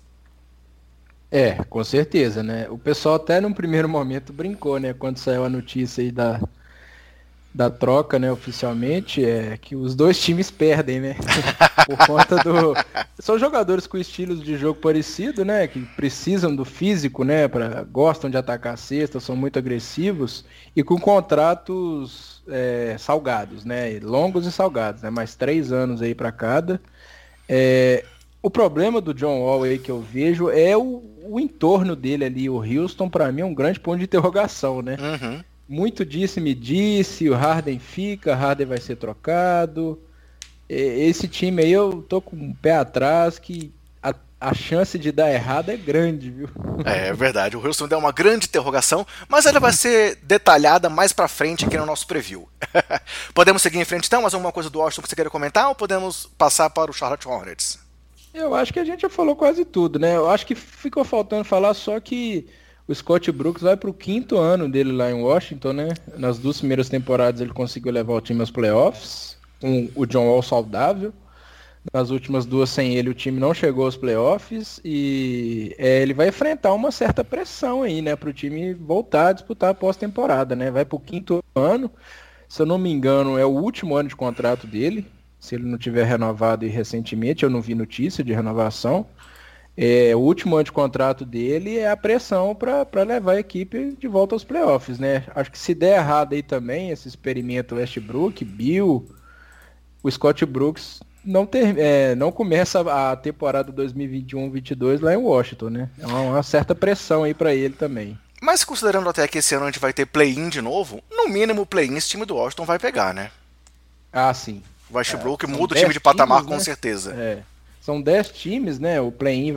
É, 1.31 1.55
com 1.65 1.83
certeza, 1.83 2.43
né? 2.43 2.69
O 2.71 2.79
pessoal 2.79 3.17
até 3.17 3.41
num 3.41 3.53
primeiro 3.53 3.89
momento 3.89 4.33
brincou, 4.33 4.79
né? 4.79 4.95
Quando 4.95 5.19
saiu 5.19 5.45
a 5.45 5.49
notícia 5.49 6.03
aí 6.03 6.13
da, 6.13 6.41
da 7.55 7.71
troca, 7.71 8.19
né, 8.19 8.33
oficialmente, 8.33 9.25
é 9.25 9.57
que 9.57 9.77
os 9.77 9.95
dois 9.95 10.21
times 10.21 10.51
perdem, 10.51 10.99
né? 10.99 11.17
Por 11.87 11.97
conta 12.05 12.37
do. 12.43 12.75
São 13.21 13.39
jogadores 13.39 13.87
com 13.87 13.97
estilos 13.97 14.43
de 14.43 14.57
jogo 14.57 14.81
parecido, 14.81 15.45
né? 15.45 15.69
Que 15.69 15.79
precisam 15.81 16.55
do 16.55 16.65
físico, 16.65 17.23
né? 17.23 17.47
Pra... 17.47 17.85
Gostam 17.85 18.29
de 18.29 18.37
atacar 18.37 18.75
a 18.75 18.77
cesta, 18.77 19.21
são 19.21 19.37
muito 19.37 19.57
agressivos 19.57 20.45
e 20.75 20.83
com 20.83 20.99
contratos 20.99 22.43
é, 22.49 22.97
salgados, 22.99 23.65
né? 23.65 24.01
Longos 24.03 24.47
e 24.47 24.53
salgados, 24.53 25.03
né? 25.03 25.11
Mais 25.11 25.37
três 25.37 25.71
anos 25.71 26.03
aí 26.03 26.15
para 26.15 26.33
cada. 26.33 26.81
É... 27.49 28.05
O 28.43 28.51
problema 28.51 29.01
do 29.01 29.15
John 29.15 29.41
Wall 29.41 29.63
aí 29.63 29.79
que 29.79 29.91
eu 29.91 30.03
vejo 30.03 30.51
é 30.51 30.77
o, 30.77 31.03
o 31.23 31.41
entorno 31.41 31.95
dele 31.95 32.25
ali. 32.25 32.51
O 32.51 32.57
Houston, 32.57 33.09
para 33.09 33.31
mim, 33.31 33.41
é 33.41 33.45
um 33.45 33.55
grande 33.55 33.81
ponto 33.81 33.99
de 33.99 34.05
interrogação, 34.05 34.83
né? 34.83 34.97
Uhum 35.01 35.54
muito 35.69 36.05
disse 36.05 36.41
me 36.41 36.55
disse, 36.55 37.29
o 37.29 37.35
Harden 37.35 37.79
fica, 37.79 38.35
Harden 38.35 38.67
vai 38.67 38.81
ser 38.81 38.97
trocado. 38.97 40.01
Esse 40.69 41.29
time 41.29 41.63
aí 41.63 41.73
eu 41.73 42.03
tô 42.03 42.21
com 42.21 42.37
o 42.37 42.55
pé 42.55 42.77
atrás 42.77 43.39
que 43.39 43.73
a, 44.03 44.15
a 44.41 44.55
chance 44.55 44.99
de 44.99 45.13
dar 45.13 45.31
errado 45.31 45.71
é 45.71 45.77
grande, 45.77 46.31
viu? 46.31 46.49
É, 46.85 47.09
é 47.09 47.13
verdade, 47.13 47.57
o 47.57 47.65
Houston 47.65 47.87
deu 47.87 47.99
uma 47.99 48.13
grande 48.13 48.47
interrogação, 48.47 49.07
mas 49.29 49.47
ela 49.47 49.61
vai 49.61 49.73
ser 49.73 50.17
detalhada 50.23 50.89
mais 50.89 51.13
pra 51.13 51.29
frente 51.29 51.65
aqui 51.65 51.77
no 51.77 51.87
nosso 51.87 52.07
preview. 52.07 52.49
podemos 53.35 53.63
seguir 53.63 53.79
em 53.79 53.85
frente 53.85 54.07
então? 54.07 54.23
Mais 54.23 54.35
alguma 54.35 54.53
coisa 54.53 54.71
do 54.71 54.79
Washington 54.79 55.03
que 55.03 55.09
você 55.09 55.15
queira 55.15 55.31
comentar 55.31 55.69
ou 55.69 55.75
podemos 55.75 56.27
passar 56.39 56.71
para 56.71 56.91
o 56.91 56.95
Charlotte 56.95 57.29
Hornets? 57.29 57.79
Eu 58.33 58.55
acho 58.55 58.73
que 58.73 58.81
a 58.81 58.85
gente 58.85 59.03
já 59.03 59.09
falou 59.09 59.37
quase 59.37 59.65
tudo, 59.65 59.99
né? 59.99 60.17
Eu 60.17 60.29
acho 60.29 60.45
que 60.45 60.55
ficou 60.55 61.05
faltando 61.05 61.45
falar 61.45 61.73
só 61.73 62.01
que 62.01 62.49
o 62.87 62.95
Scott 62.95 63.31
Brooks 63.33 63.63
vai 63.63 63.77
para 63.77 63.89
o 63.89 63.95
quinto 63.95 64.37
ano 64.37 64.69
dele 64.69 64.93
lá 64.93 65.11
em 65.11 65.23
Washington, 65.23 65.73
né? 65.73 65.89
Nas 66.17 66.39
duas 66.39 66.59
primeiras 66.59 66.89
temporadas 66.89 67.41
ele 67.41 67.53
conseguiu 67.53 67.93
levar 67.93 68.15
o 68.15 68.21
time 68.21 68.41
aos 68.41 68.51
playoffs, 68.51 69.39
com 69.61 69.89
o 69.95 70.05
John 70.07 70.27
Wall 70.27 70.43
saudável. 70.43 71.13
Nas 71.93 72.09
últimas 72.11 72.47
duas 72.47 72.71
sem 72.71 72.97
ele 72.97 73.11
o 73.11 73.15
time 73.15 73.39
não 73.39 73.53
chegou 73.53 73.85
aos 73.85 73.97
playoffs 73.97 74.81
e 74.83 75.75
é, 75.79 76.01
ele 76.01 76.15
vai 76.15 76.29
enfrentar 76.29 76.73
uma 76.73 76.91
certa 76.91 77.23
pressão 77.23 77.83
aí, 77.83 78.01
né? 78.03 78.17
Para 78.17 78.31
o 78.31 78.33
time 78.33 78.75
voltar 78.75 79.29
a 79.29 79.33
disputar 79.33 79.71
a 79.71 79.75
pós-temporada, 79.75 80.55
né? 80.55 80.71
Vai 80.71 80.85
para 80.85 80.97
o 80.97 81.01
quinto 81.01 81.43
ano, 81.55 81.91
se 82.49 82.61
eu 82.61 82.67
não 82.67 82.79
me 82.79 82.91
engano 82.91 83.39
é 83.39 83.45
o 83.45 83.51
último 83.51 83.97
ano 83.97 84.09
de 84.09 84.17
contrato 84.17 84.67
dele, 84.67 85.07
se 85.39 85.55
ele 85.55 85.65
não 85.65 85.77
tiver 85.77 86.05
renovado 86.05 86.67
recentemente, 86.67 87.45
eu 87.45 87.51
não 87.51 87.61
vi 87.61 87.75
notícia 87.75 88.25
de 88.25 88.33
renovação. 88.33 89.07
É, 89.77 90.15
o 90.15 90.21
último 90.21 90.55
ano 90.55 90.65
de 90.65 90.73
contrato 90.73 91.25
dele 91.25 91.79
é 91.79 91.91
a 91.91 91.97
pressão 91.97 92.55
para 92.55 93.03
levar 93.03 93.33
a 93.33 93.41
equipe 93.41 93.97
de 93.99 94.07
volta 94.07 94.35
aos 94.35 94.45
playoffs, 94.45 94.99
né? 94.99 95.25
Acho 95.35 95.51
que 95.51 95.59
se 95.59 95.75
der 95.75 95.99
errado 95.99 96.35
aí 96.35 96.43
também, 96.43 96.91
esse 96.91 97.09
experimento 97.09 97.75
Westbrook, 97.75 98.45
Bill, 98.45 99.09
o 100.03 100.11
Scott 100.11 100.47
Brooks 100.47 101.01
não, 101.25 101.45
ter, 101.45 101.77
é, 101.79 102.15
não 102.15 102.31
começa 102.31 102.81
a 102.81 103.17
temporada 103.17 103.73
2021-22 103.73 105.01
lá 105.01 105.15
em 105.15 105.17
Washington, 105.17 105.71
né? 105.71 105.91
É 105.99 106.07
uma, 106.07 106.21
uma 106.21 106.43
certa 106.43 106.75
pressão 106.75 107.25
aí 107.25 107.35
para 107.35 107.55
ele 107.55 107.75
também. 107.75 108.17
Mas 108.41 108.63
considerando 108.63 109.09
até 109.09 109.27
que 109.27 109.39
esse 109.39 109.55
ano 109.55 109.65
a 109.65 109.69
gente 109.69 109.81
vai 109.81 109.93
ter 109.93 110.07
play-in 110.07 110.51
de 110.51 110.61
novo, 110.61 111.03
no 111.11 111.29
mínimo 111.29 111.63
o 111.63 111.67
play-in 111.67 111.97
esse 111.97 112.11
time 112.11 112.27
do 112.27 112.37
Washington 112.37 112.67
vai 112.67 112.79
pegar, 112.79 113.15
né? 113.15 113.31
Ah, 114.13 114.33
sim. 114.35 114.63
O 114.91 114.97
Westbrook 114.97 115.47
é, 115.47 115.49
muda 115.49 115.75
o 115.75 115.79
time 115.79 115.93
de 115.93 115.99
patamar 115.99 116.39
times, 116.39 116.51
com 116.51 116.59
né? 116.59 116.63
certeza. 116.63 117.15
É. 117.15 117.43
São 117.85 118.01
10 118.01 118.31
times, 118.31 118.79
né? 118.79 118.99
O 118.99 119.13
play-in 119.13 119.55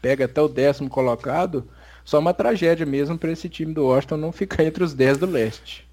pega 0.00 0.26
até 0.26 0.40
o 0.40 0.46
décimo 0.46 0.88
colocado. 0.88 1.68
Só 2.04 2.20
uma 2.20 2.32
tragédia 2.32 2.86
mesmo 2.86 3.18
para 3.18 3.32
esse 3.32 3.48
time 3.48 3.74
do 3.74 3.84
Washington 3.84 4.16
não 4.16 4.30
ficar 4.30 4.62
entre 4.64 4.84
os 4.84 4.94
10 4.94 5.18
do 5.18 5.26
leste. 5.26 5.84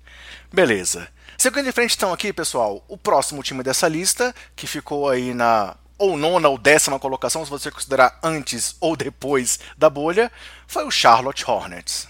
Beleza. 0.54 1.08
Seguindo 1.36 1.68
em 1.68 1.72
frente 1.72 1.96
então 1.96 2.14
aqui, 2.14 2.32
pessoal, 2.32 2.86
o 2.88 2.96
próximo 2.96 3.42
time 3.42 3.64
dessa 3.64 3.88
lista, 3.88 4.32
que 4.56 4.68
ficou 4.68 5.10
aí 5.10 5.34
na 5.34 5.76
ou 5.98 6.16
nona 6.16 6.48
ou 6.50 6.58
décima 6.58 7.00
colocação, 7.00 7.44
se 7.44 7.50
você 7.50 7.72
considerar 7.72 8.20
antes 8.22 8.76
ou 8.80 8.96
depois 8.96 9.60
da 9.76 9.90
bolha, 9.90 10.32
foi 10.68 10.86
o 10.86 10.92
Charlotte 10.92 11.50
Hornets. 11.50 12.08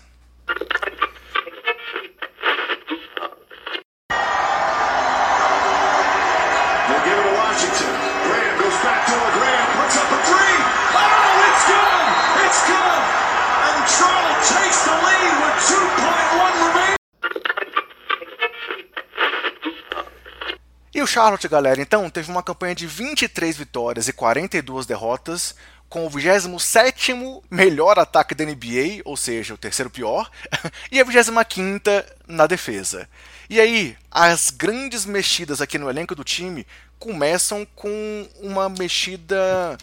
E 21.00 21.02
o 21.02 21.08
Charlotte, 21.08 21.48
galera, 21.48 21.82
então, 21.82 22.10
teve 22.10 22.30
uma 22.30 22.44
campanha 22.44 22.76
de 22.76 22.86
23 22.86 23.56
vitórias 23.56 24.10
e 24.10 24.12
42 24.12 24.86
derrotas, 24.86 25.56
com 25.88 26.06
o 26.06 26.10
27 26.10 27.14
melhor 27.50 27.98
ataque 27.98 28.36
da 28.36 28.44
NBA, 28.44 29.02
ou 29.06 29.16
seja, 29.16 29.54
o 29.54 29.58
terceiro 29.58 29.90
pior, 29.90 30.30
e 30.92 31.00
a 31.00 31.04
25 31.06 31.40
na 32.28 32.46
defesa. 32.46 33.08
E 33.50 33.62
aí, 33.62 33.96
as 34.12 34.50
grandes 34.50 35.06
mexidas 35.06 35.62
aqui 35.62 35.78
no 35.78 35.90
elenco 35.90 36.14
do 36.14 36.26
time 36.26 36.68
começam 37.00 37.66
com 37.76 38.28
uma 38.42 38.70
mexida. 38.70 39.78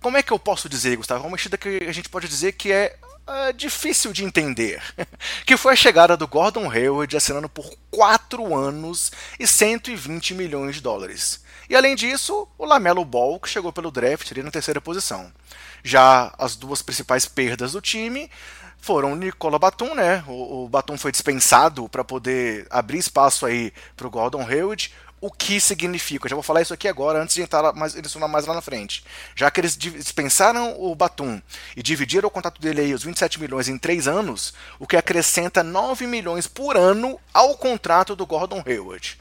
Como 0.00 0.16
é 0.16 0.22
que 0.22 0.32
eu 0.32 0.38
posso 0.38 0.68
dizer, 0.68 0.96
Gustavo? 0.96 1.24
Uma 1.24 1.32
mexida 1.32 1.56
que 1.56 1.84
a 1.88 1.92
gente 1.92 2.08
pode 2.08 2.28
dizer 2.28 2.52
que 2.52 2.70
é 2.72 2.96
uh, 3.26 3.52
difícil 3.52 4.12
de 4.12 4.24
entender. 4.24 4.82
que 5.46 5.56
foi 5.56 5.72
a 5.72 5.76
chegada 5.76 6.16
do 6.16 6.26
Gordon 6.26 6.70
Hayward 6.70 7.16
assinando 7.16 7.48
por 7.48 7.70
4 7.90 8.54
anos 8.54 9.10
e 9.38 9.46
120 9.46 10.34
milhões 10.34 10.76
de 10.76 10.82
dólares. 10.82 11.44
E 11.68 11.74
além 11.74 11.96
disso, 11.96 12.46
o 12.56 12.64
Lamelo 12.64 13.04
Ball, 13.04 13.40
que 13.40 13.48
chegou 13.48 13.72
pelo 13.72 13.90
draft 13.90 14.30
ali 14.30 14.42
na 14.42 14.50
terceira 14.50 14.80
posição. 14.80 15.32
Já 15.82 16.32
as 16.38 16.56
duas 16.56 16.82
principais 16.82 17.26
perdas 17.26 17.72
do 17.72 17.80
time 17.80 18.30
foram 18.78 19.12
o 19.12 19.16
Nicola 19.16 19.58
Batum, 19.58 19.94
né? 19.94 20.22
O, 20.28 20.64
o 20.64 20.68
Batum 20.68 20.96
foi 20.96 21.10
dispensado 21.10 21.88
para 21.88 22.04
poder 22.04 22.66
abrir 22.70 22.98
espaço 22.98 23.44
aí 23.44 23.72
para 23.96 24.06
o 24.06 24.10
Gordon 24.10 24.46
Hayward 24.46 24.92
o 25.20 25.30
que 25.30 25.60
significa. 25.60 26.26
Eu 26.26 26.30
já 26.30 26.36
vou 26.36 26.42
falar 26.42 26.62
isso 26.62 26.74
aqui 26.74 26.88
agora, 26.88 27.22
antes 27.22 27.34
de 27.34 27.42
entrar 27.42 27.72
mais, 27.72 27.94
mais 27.94 28.46
lá 28.46 28.54
na 28.54 28.60
frente. 28.60 29.04
Já 29.34 29.50
que 29.50 29.60
eles 29.60 29.76
dispensaram 29.76 30.80
o 30.80 30.94
Batum 30.94 31.40
e 31.76 31.82
dividiram 31.82 32.28
o 32.28 32.30
contrato 32.30 32.60
dele 32.60 32.82
aí, 32.82 32.94
os 32.94 33.02
27 33.02 33.40
milhões, 33.40 33.68
em 33.68 33.78
3 33.78 34.08
anos, 34.08 34.54
o 34.78 34.86
que 34.86 34.96
acrescenta 34.96 35.62
9 35.62 36.06
milhões 36.06 36.46
por 36.46 36.76
ano 36.76 37.18
ao 37.32 37.56
contrato 37.56 38.14
do 38.14 38.26
Gordon 38.26 38.62
Hayward. 38.66 39.18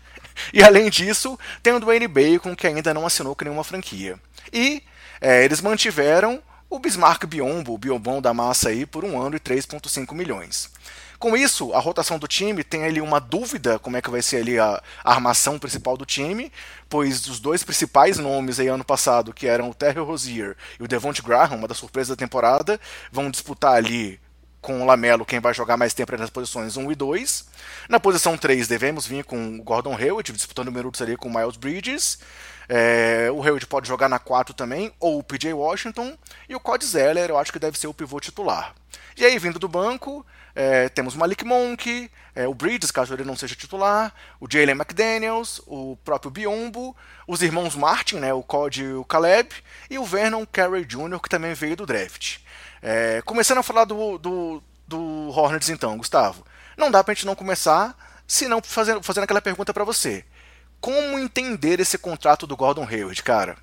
E 0.54 0.64
além 0.64 0.90
disso, 0.90 1.40
tem 1.64 1.74
o 1.74 1.80
Dwayne 1.80 2.08
Bacon, 2.08 2.56
que 2.56 2.68
ainda 2.68 2.94
não 2.94 3.06
assinou 3.06 3.36
com 3.36 3.46
nenhuma 3.46 3.64
franquia. 3.64 4.20
E 4.52 4.84
é, 5.22 5.44
eles 5.44 5.62
mantiveram 5.62 6.42
o 6.70 6.80
Bismarck 6.80 7.26
Biombo, 7.26 7.74
o 7.74 7.78
Biombom 7.78 8.22
da 8.22 8.34
massa 8.34 8.70
aí, 8.70 8.86
por 8.86 9.06
um 9.06 9.22
ano 9.22 9.38
e 9.38 9.40
3,5 9.40 10.14
milhões. 10.14 10.70
Com 11.26 11.36
isso, 11.36 11.74
a 11.74 11.80
rotação 11.80 12.20
do 12.20 12.28
time 12.28 12.64
tem 12.64 12.84
ali 12.84 13.02
uma 13.02 13.20
dúvida 13.20 13.80
como 13.80 13.98
é 13.98 14.02
que 14.04 14.12
vai 14.12 14.22
ser 14.22 14.42
ali 14.44 14.60
a, 14.60 14.80
a 15.04 15.12
armação 15.12 15.58
principal 15.58 15.98
do 15.98 16.06
time, 16.06 16.52
pois 16.88 17.26
os 17.26 17.40
dois 17.40 17.64
principais 17.64 18.20
nomes 18.20 18.60
aí 18.60 18.68
ano 18.68 18.86
passado, 18.86 19.34
que 19.34 19.48
eram 19.48 19.72
o 19.72 19.74
Terry 19.74 20.00
Rozier 20.00 20.56
e 20.80 20.84
o 20.84 20.88
Devonte 20.88 21.24
Graham, 21.24 21.56
uma 21.56 21.68
das 21.68 21.78
surpresas 21.78 22.10
da 22.10 22.16
temporada, 22.16 22.80
vão 23.12 23.32
disputar 23.32 23.74
ali 23.74 24.20
com 24.62 24.84
o 24.84 24.86
Lamelo 24.86 25.26
quem 25.26 25.40
vai 25.40 25.52
jogar 25.52 25.78
mais 25.78 25.96
tempo 25.96 26.16
nas 26.16 26.30
posições 26.30 26.78
1 26.78 26.92
e 26.92 26.96
2. 26.96 27.46
Na 27.90 28.00
posição 28.00 28.38
3 28.38 28.68
devemos 28.68 29.08
vir 29.08 29.26
com 29.26 29.58
o 29.58 29.64
Gordon 29.64 29.96
Hayward 29.96 30.32
disputando 30.32 30.72
minutos 30.72 31.02
ali 31.02 31.18
com 31.18 31.28
o 31.28 31.34
Miles 31.34 31.58
Bridges. 31.58 32.20
É, 32.68 33.30
o 33.32 33.42
Hayward 33.44 33.66
pode 33.68 33.88
jogar 33.88 34.10
na 34.10 34.20
4 34.20 34.54
também, 34.54 34.94
ou 35.00 35.20
o 35.20 35.24
PJ 35.24 35.54
Washington. 35.54 36.18
E 36.50 36.56
o 36.56 36.60
Cody 36.60 36.86
Zeller 36.86 37.30
eu 37.30 37.38
acho 37.38 37.52
que 37.52 37.60
deve 37.60 37.78
ser 37.78 37.88
o 37.88 37.94
pivô 37.94 38.20
titular. 38.20 38.74
E 39.18 39.24
aí, 39.24 39.38
vindo 39.40 39.60
do 39.60 39.68
banco, 39.68 40.26
é, 40.56 40.90
temos 40.90 41.16
o 41.16 41.20
Malik 41.20 41.44
Monk, 41.44 42.10
é, 42.34 42.48
o 42.48 42.54
Bridges, 42.54 42.92
caso 42.92 43.14
ele 43.14 43.24
não 43.24 43.36
seja 43.36 43.56
titular, 43.56 44.14
o 44.40 44.48
Jalen 44.50 44.76
McDaniels, 44.76 45.62
o 45.66 45.98
próprio 46.04 46.32
Biombo, 46.32 46.96
os 47.28 47.42
irmãos 47.42 47.76
Martin, 47.76 48.18
né, 48.18 48.34
o 48.34 48.42
Cody 48.44 48.84
e 48.84 48.94
o 48.94 49.04
Caleb, 49.06 49.50
e 49.90 49.98
o 49.98 50.06
Vernon 50.06 50.46
Carey 50.46 50.86
Jr., 50.86 51.20
que 51.22 51.30
também 51.30 51.54
veio 51.54 51.76
do 51.76 51.86
draft. 51.86 52.38
É, 52.82 53.22
começando 53.26 53.58
a 53.58 53.64
falar 53.64 53.86
do, 53.86 54.18
do, 54.18 54.64
do, 54.88 55.30
Hornets 55.30 55.70
então, 55.70 55.98
Gustavo. 55.98 56.46
Não 56.78 56.92
dá 56.92 57.04
pra 57.04 57.14
gente 57.14 57.26
não 57.26 57.36
começar 57.36 57.96
se 58.28 58.48
não 58.48 58.62
fazendo, 58.62 59.02
fazendo 59.02 59.24
aquela 59.24 59.42
pergunta 59.42 59.74
para 59.74 59.84
você. 59.84 60.26
Como 60.86 61.18
entender 61.18 61.80
esse 61.80 61.98
contrato 61.98 62.46
do 62.46 62.56
Gordon 62.56 62.88
Hayward, 62.88 63.24
cara? 63.24 63.58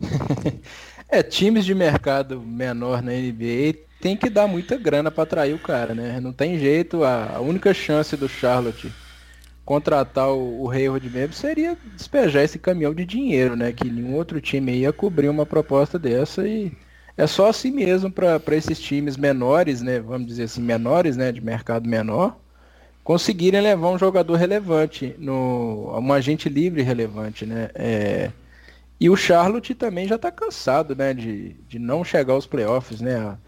é, 1.10 1.20
times 1.20 1.64
de 1.64 1.74
mercado 1.74 2.40
menor 2.40 3.02
na 3.02 3.10
NBA 3.10 3.80
tem 4.00 4.16
que 4.16 4.30
dar 4.30 4.46
muita 4.46 4.76
grana 4.76 5.10
para 5.10 5.24
atrair 5.24 5.52
o 5.52 5.58
cara, 5.58 5.96
né? 5.96 6.20
Não 6.20 6.32
tem 6.32 6.60
jeito, 6.60 7.02
a, 7.02 7.40
única 7.40 7.74
chance 7.74 8.16
do 8.16 8.28
Charlotte 8.28 8.92
contratar 9.64 10.28
o, 10.28 10.62
o 10.62 10.70
Hayward 10.70 11.10
mesmo 11.10 11.32
seria 11.32 11.76
despejar 11.96 12.44
esse 12.44 12.60
caminhão 12.60 12.94
de 12.94 13.04
dinheiro, 13.04 13.56
né? 13.56 13.72
Que 13.72 13.90
nenhum 13.90 14.14
outro 14.14 14.40
time 14.40 14.76
ia 14.76 14.92
cobrir 14.92 15.28
uma 15.28 15.44
proposta 15.44 15.98
dessa 15.98 16.46
e 16.46 16.70
é 17.16 17.26
só 17.26 17.48
assim 17.48 17.72
mesmo 17.72 18.12
para 18.12 18.40
esses 18.56 18.78
times 18.78 19.16
menores, 19.16 19.82
né? 19.82 19.98
Vamos 19.98 20.28
dizer 20.28 20.44
assim, 20.44 20.62
menores, 20.62 21.16
né? 21.16 21.32
De 21.32 21.40
mercado 21.40 21.88
menor, 21.88 22.38
conseguirem 23.06 23.60
levar 23.60 23.90
um 23.90 23.98
jogador 23.98 24.34
relevante, 24.34 25.14
no, 25.16 25.96
um 25.96 26.12
agente 26.12 26.48
livre 26.48 26.82
relevante, 26.82 27.46
né? 27.46 27.70
É, 27.72 28.32
e 28.98 29.08
o 29.08 29.16
Charlotte 29.16 29.76
também 29.76 30.08
já 30.08 30.16
está 30.16 30.28
cansado, 30.28 30.96
né? 30.96 31.14
De, 31.14 31.54
de 31.68 31.78
não 31.78 32.02
chegar 32.02 32.34
aos 32.34 32.46
playoffs, 32.46 33.00
né? 33.00 33.38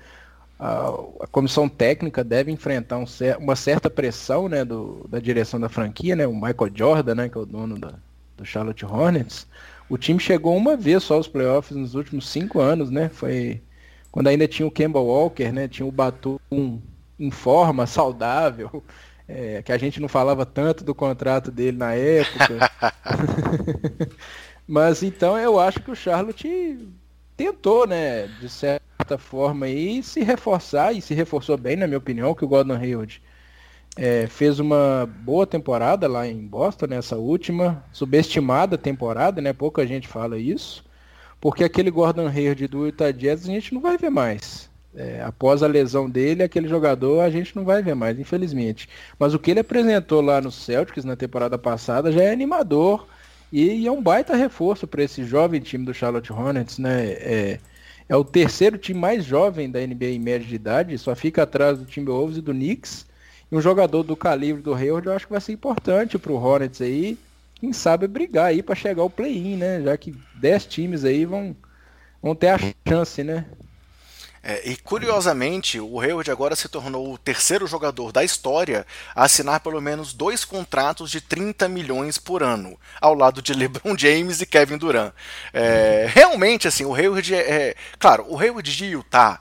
a, 0.60 0.90
a, 1.20 1.26
comissão 1.26 1.68
técnica 1.68 2.22
deve 2.22 2.52
enfrentar 2.52 2.98
um, 2.98 3.04
uma 3.40 3.56
certa 3.56 3.90
pressão 3.90 4.48
né, 4.48 4.64
do, 4.64 5.04
da 5.08 5.18
direção 5.18 5.58
da 5.58 5.68
franquia, 5.68 6.14
né, 6.14 6.24
o 6.24 6.34
Michael 6.34 6.70
Jordan, 6.72 7.14
né, 7.16 7.28
que 7.28 7.36
é 7.36 7.40
o 7.40 7.46
dono 7.46 7.76
da, 7.80 7.94
do 8.36 8.44
Charlotte 8.44 8.86
Hornets. 8.86 9.44
O 9.88 9.98
time 9.98 10.20
chegou 10.20 10.56
uma 10.56 10.76
vez 10.76 11.02
só 11.02 11.14
aos 11.14 11.26
playoffs 11.26 11.76
nos 11.76 11.96
últimos 11.96 12.28
cinco 12.28 12.60
anos, 12.60 12.90
né? 12.90 13.08
Foi 13.08 13.60
quando 14.12 14.28
ainda 14.28 14.46
tinha 14.46 14.66
o 14.66 14.70
Kemba 14.70 15.00
Walker, 15.00 15.50
né? 15.50 15.66
Tinha 15.66 15.86
o 15.86 15.92
Batum 15.92 16.38
em 17.18 17.30
forma, 17.30 17.86
saudável, 17.86 18.84
é, 19.28 19.62
que 19.62 19.70
a 19.70 19.78
gente 19.78 20.00
não 20.00 20.08
falava 20.08 20.46
tanto 20.46 20.82
do 20.82 20.94
contrato 20.94 21.50
dele 21.50 21.76
na 21.76 21.94
época. 21.94 22.70
Mas 24.66 25.02
então 25.02 25.38
eu 25.38 25.60
acho 25.60 25.80
que 25.80 25.90
o 25.90 25.96
Charlotte 25.96 26.88
tentou, 27.36 27.86
né, 27.86 28.26
de 28.40 28.48
certa 28.48 29.18
forma 29.18 29.66
aí 29.66 30.02
se 30.02 30.22
reforçar, 30.24 30.92
e 30.92 31.00
se 31.00 31.14
reforçou 31.14 31.56
bem, 31.56 31.76
na 31.76 31.86
minha 31.86 31.98
opinião, 31.98 32.34
que 32.34 32.44
o 32.44 32.48
Gordon 32.48 32.74
Hayward 32.74 33.22
é, 33.96 34.26
fez 34.26 34.58
uma 34.58 35.08
boa 35.22 35.46
temporada 35.46 36.08
lá 36.08 36.26
em 36.26 36.46
Boston, 36.46 36.86
nessa 36.86 37.16
última, 37.16 37.84
subestimada 37.92 38.78
temporada, 38.78 39.40
né? 39.40 39.52
Pouca 39.52 39.86
gente 39.86 40.06
fala 40.06 40.38
isso, 40.38 40.84
porque 41.40 41.64
aquele 41.64 41.90
Gordon 41.90 42.28
Hayward 42.28 42.66
do 42.68 42.86
Utah 42.86 43.10
Jazz 43.10 43.44
a 43.44 43.52
gente 43.52 43.74
não 43.74 43.80
vai 43.80 43.96
ver 43.96 44.10
mais. 44.10 44.67
É, 44.98 45.22
após 45.22 45.62
a 45.62 45.68
lesão 45.68 46.10
dele, 46.10 46.42
aquele 46.42 46.66
jogador 46.66 47.20
a 47.20 47.30
gente 47.30 47.54
não 47.54 47.64
vai 47.64 47.80
ver 47.80 47.94
mais, 47.94 48.18
infelizmente. 48.18 48.88
Mas 49.16 49.32
o 49.32 49.38
que 49.38 49.52
ele 49.52 49.60
apresentou 49.60 50.20
lá 50.20 50.40
no 50.40 50.50
Celtics 50.50 51.04
na 51.04 51.14
temporada 51.14 51.56
passada 51.56 52.10
já 52.10 52.24
é 52.24 52.32
animador 52.32 53.06
e, 53.52 53.82
e 53.82 53.86
é 53.86 53.92
um 53.92 54.02
baita 54.02 54.34
reforço 54.34 54.88
para 54.88 55.04
esse 55.04 55.22
jovem 55.22 55.60
time 55.60 55.84
do 55.84 55.94
Charlotte 55.94 56.32
Hornets, 56.32 56.78
né? 56.78 57.12
É, 57.12 57.60
é 58.08 58.16
o 58.16 58.24
terceiro 58.24 58.76
time 58.76 58.98
mais 58.98 59.24
jovem 59.24 59.70
da 59.70 59.78
NBA 59.78 60.06
em 60.06 60.18
média 60.18 60.46
de 60.46 60.56
idade, 60.56 60.98
só 60.98 61.14
fica 61.14 61.44
atrás 61.44 61.78
do 61.78 61.84
Timberwolves 61.84 62.38
e 62.38 62.42
do 62.42 62.52
Knicks. 62.52 63.06
E 63.52 63.56
um 63.56 63.60
jogador 63.60 64.02
do 64.02 64.16
calibre 64.16 64.62
do 64.62 64.74
Hayward 64.74 65.06
eu 65.06 65.14
acho 65.14 65.26
que 65.26 65.32
vai 65.32 65.40
ser 65.40 65.52
importante 65.52 66.18
para 66.18 66.32
o 66.32 66.42
Hornets 66.42 66.80
aí, 66.80 67.16
quem 67.54 67.72
sabe 67.72 68.08
brigar 68.08 68.46
aí 68.46 68.64
para 68.64 68.74
chegar 68.74 69.02
ao 69.02 69.10
play-in, 69.10 69.56
né? 69.58 69.80
Já 69.80 69.96
que 69.96 70.12
10 70.34 70.66
times 70.66 71.04
aí 71.04 71.24
vão, 71.24 71.54
vão 72.20 72.34
ter 72.34 72.48
a 72.48 72.58
chance, 72.88 73.22
né? 73.22 73.46
É, 74.48 74.62
e 74.64 74.78
curiosamente, 74.78 75.78
o 75.78 76.00
Hayward 76.00 76.30
agora 76.30 76.56
se 76.56 76.70
tornou 76.70 77.12
o 77.12 77.18
terceiro 77.18 77.66
jogador 77.66 78.10
da 78.10 78.24
história 78.24 78.86
a 79.14 79.24
assinar 79.24 79.60
pelo 79.60 79.78
menos 79.78 80.14
dois 80.14 80.42
contratos 80.42 81.10
de 81.10 81.20
30 81.20 81.68
milhões 81.68 82.16
por 82.16 82.42
ano, 82.42 82.80
ao 82.98 83.12
lado 83.12 83.42
de 83.42 83.52
LeBron 83.52 83.94
James 83.94 84.40
e 84.40 84.46
Kevin 84.46 84.78
Durant. 84.78 85.12
É, 85.52 86.06
realmente, 86.08 86.66
assim, 86.66 86.86
o 86.86 86.94
Hayward 86.94 87.34
é, 87.34 87.38
é, 87.38 87.74
Claro, 87.98 88.24
o 88.26 88.40
Hayward 88.40 88.74
de 88.74 88.86
Utah 88.86 89.38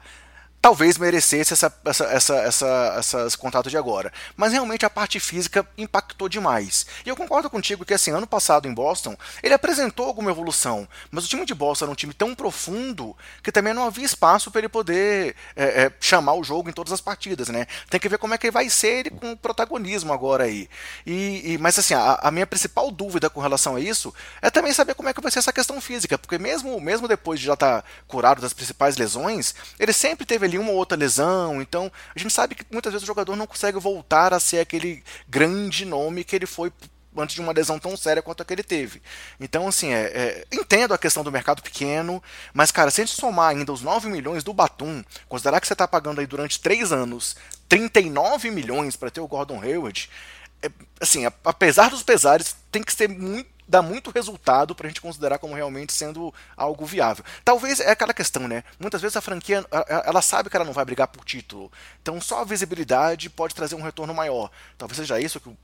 talvez 0.61 0.97
merecesse 0.97 1.53
essa, 1.53 1.73
essa, 1.85 2.05
essa, 2.05 2.35
essa, 2.35 2.95
essas 2.97 3.35
contatos 3.35 3.71
de 3.71 3.77
agora. 3.77 4.11
Mas 4.35 4.51
realmente 4.51 4.85
a 4.85 4.89
parte 4.89 5.19
física 5.19 5.67
impactou 5.77 6.27
demais. 6.27 6.85
E 7.05 7.09
eu 7.09 7.15
concordo 7.15 7.49
contigo 7.49 7.85
que 7.85 7.93
assim, 7.93 8.11
ano 8.11 8.27
passado 8.27 8.67
em 8.67 8.73
Boston, 8.73 9.15
ele 9.41 9.53
apresentou 9.53 10.05
alguma 10.05 10.31
evolução, 10.31 10.87
mas 11.11 11.25
o 11.25 11.27
time 11.27 11.45
de 11.45 11.53
Boston 11.53 11.85
era 11.85 11.91
um 11.91 11.95
time 11.95 12.13
tão 12.13 12.35
profundo 12.35 13.15
que 13.41 13.51
também 13.51 13.73
não 13.73 13.85
havia 13.85 14.05
espaço 14.05 14.51
para 14.51 14.59
ele 14.59 14.69
poder 14.69 15.35
é, 15.55 15.83
é, 15.83 15.91
chamar 15.99 16.33
o 16.33 16.43
jogo 16.43 16.69
em 16.69 16.73
todas 16.73 16.91
as 16.91 17.01
partidas, 17.01 17.49
né? 17.49 17.67
Tem 17.89 17.99
que 17.99 18.09
ver 18.09 18.17
como 18.17 18.33
é 18.33 18.37
que 18.37 18.51
vai 18.51 18.69
ser 18.69 18.99
ele 18.99 19.09
com 19.11 19.35
protagonismo 19.35 20.11
agora 20.11 20.45
aí. 20.45 20.69
E, 21.05 21.53
e 21.53 21.57
mas 21.57 21.77
assim, 21.77 21.93
a, 21.93 22.19
a, 22.21 22.31
minha 22.31 22.47
principal 22.47 22.91
dúvida 22.91 23.29
com 23.29 23.39
relação 23.39 23.75
a 23.75 23.79
isso 23.79 24.13
é 24.41 24.49
também 24.49 24.73
saber 24.73 24.95
como 24.95 25.09
é 25.09 25.13
que 25.13 25.21
vai 25.21 25.31
ser 25.31 25.39
essa 25.39 25.53
questão 25.53 25.79
física, 25.79 26.17
porque 26.17 26.37
mesmo, 26.37 26.79
mesmo 26.81 27.07
depois 27.07 27.39
de 27.39 27.45
já 27.45 27.53
estar 27.53 27.81
tá 27.81 27.87
curado 28.07 28.41
das 28.41 28.53
principais 28.53 28.97
lesões, 28.97 29.53
ele 29.79 29.93
sempre 29.93 30.25
teve 30.25 30.46
ali 30.47 30.57
uma 30.57 30.71
ou 30.71 30.77
outra 30.77 30.97
lesão. 30.97 31.61
Então, 31.61 31.91
a 32.15 32.19
gente 32.19 32.33
sabe 32.33 32.55
que 32.55 32.65
muitas 32.71 32.91
vezes 32.91 33.03
o 33.03 33.07
jogador 33.07 33.35
não 33.35 33.47
consegue 33.47 33.79
voltar 33.79 34.33
a 34.33 34.39
ser 34.39 34.59
aquele 34.59 35.03
grande 35.27 35.85
nome 35.85 36.23
que 36.23 36.35
ele 36.35 36.45
foi 36.45 36.71
antes 37.15 37.35
de 37.35 37.41
uma 37.41 37.51
lesão 37.51 37.79
tão 37.79 37.97
séria 37.97 38.21
quanto 38.21 38.41
a 38.41 38.45
que 38.45 38.53
ele 38.53 38.63
teve. 38.63 39.01
Então, 39.39 39.67
assim, 39.67 39.91
é, 39.91 40.05
é, 40.05 40.45
entendo 40.51 40.93
a 40.93 40.97
questão 40.97 41.23
do 41.23 41.31
mercado 41.31 41.61
pequeno, 41.61 42.21
mas, 42.53 42.71
cara, 42.71 42.91
se 42.91 43.01
a 43.01 43.05
gente 43.05 43.19
somar 43.19 43.49
ainda 43.49 43.73
os 43.73 43.81
9 43.81 44.09
milhões 44.09 44.43
do 44.43 44.53
Batum, 44.53 45.03
considerar 45.27 45.59
que 45.59 45.67
você 45.67 45.73
está 45.73 45.87
pagando 45.87 46.19
aí 46.19 46.27
durante 46.27 46.59
3 46.59 46.91
anos 46.91 47.35
39 47.67 48.51
milhões 48.51 48.95
para 48.95 49.09
ter 49.09 49.19
o 49.19 49.27
Gordon 49.27 49.61
Hayward, 49.61 50.09
é, 50.61 50.69
assim, 51.01 51.25
apesar 51.43 51.89
dos 51.89 52.03
pesares, 52.03 52.55
tem 52.71 52.83
que 52.83 52.93
ser 52.93 53.09
muito 53.09 53.56
dá 53.67 53.81
muito 53.81 54.11
resultado 54.11 54.73
para 54.73 54.87
a 54.87 54.89
gente 54.89 55.01
considerar 55.01 55.37
como 55.39 55.53
realmente 55.53 55.91
sendo 55.93 56.33
algo 56.55 56.85
viável. 56.85 57.25
Talvez 57.43 57.79
é 57.79 57.91
aquela 57.91 58.13
questão, 58.13 58.47
né? 58.47 58.63
Muitas 58.79 59.01
vezes 59.01 59.17
a 59.17 59.21
franquia 59.21 59.65
ela 60.05 60.21
sabe 60.21 60.49
que 60.49 60.55
ela 60.55 60.65
não 60.65 60.73
vai 60.73 60.85
brigar 60.85 61.07
por 61.07 61.25
título, 61.25 61.71
então 62.01 62.21
só 62.21 62.41
a 62.41 62.45
visibilidade 62.45 63.29
pode 63.29 63.53
trazer 63.53 63.75
um 63.75 63.81
retorno 63.81 64.13
maior. 64.13 64.49
Talvez 64.77 64.97
seja 64.97 65.19
isso 65.19 65.39
que 65.39 65.49
o 65.49 65.57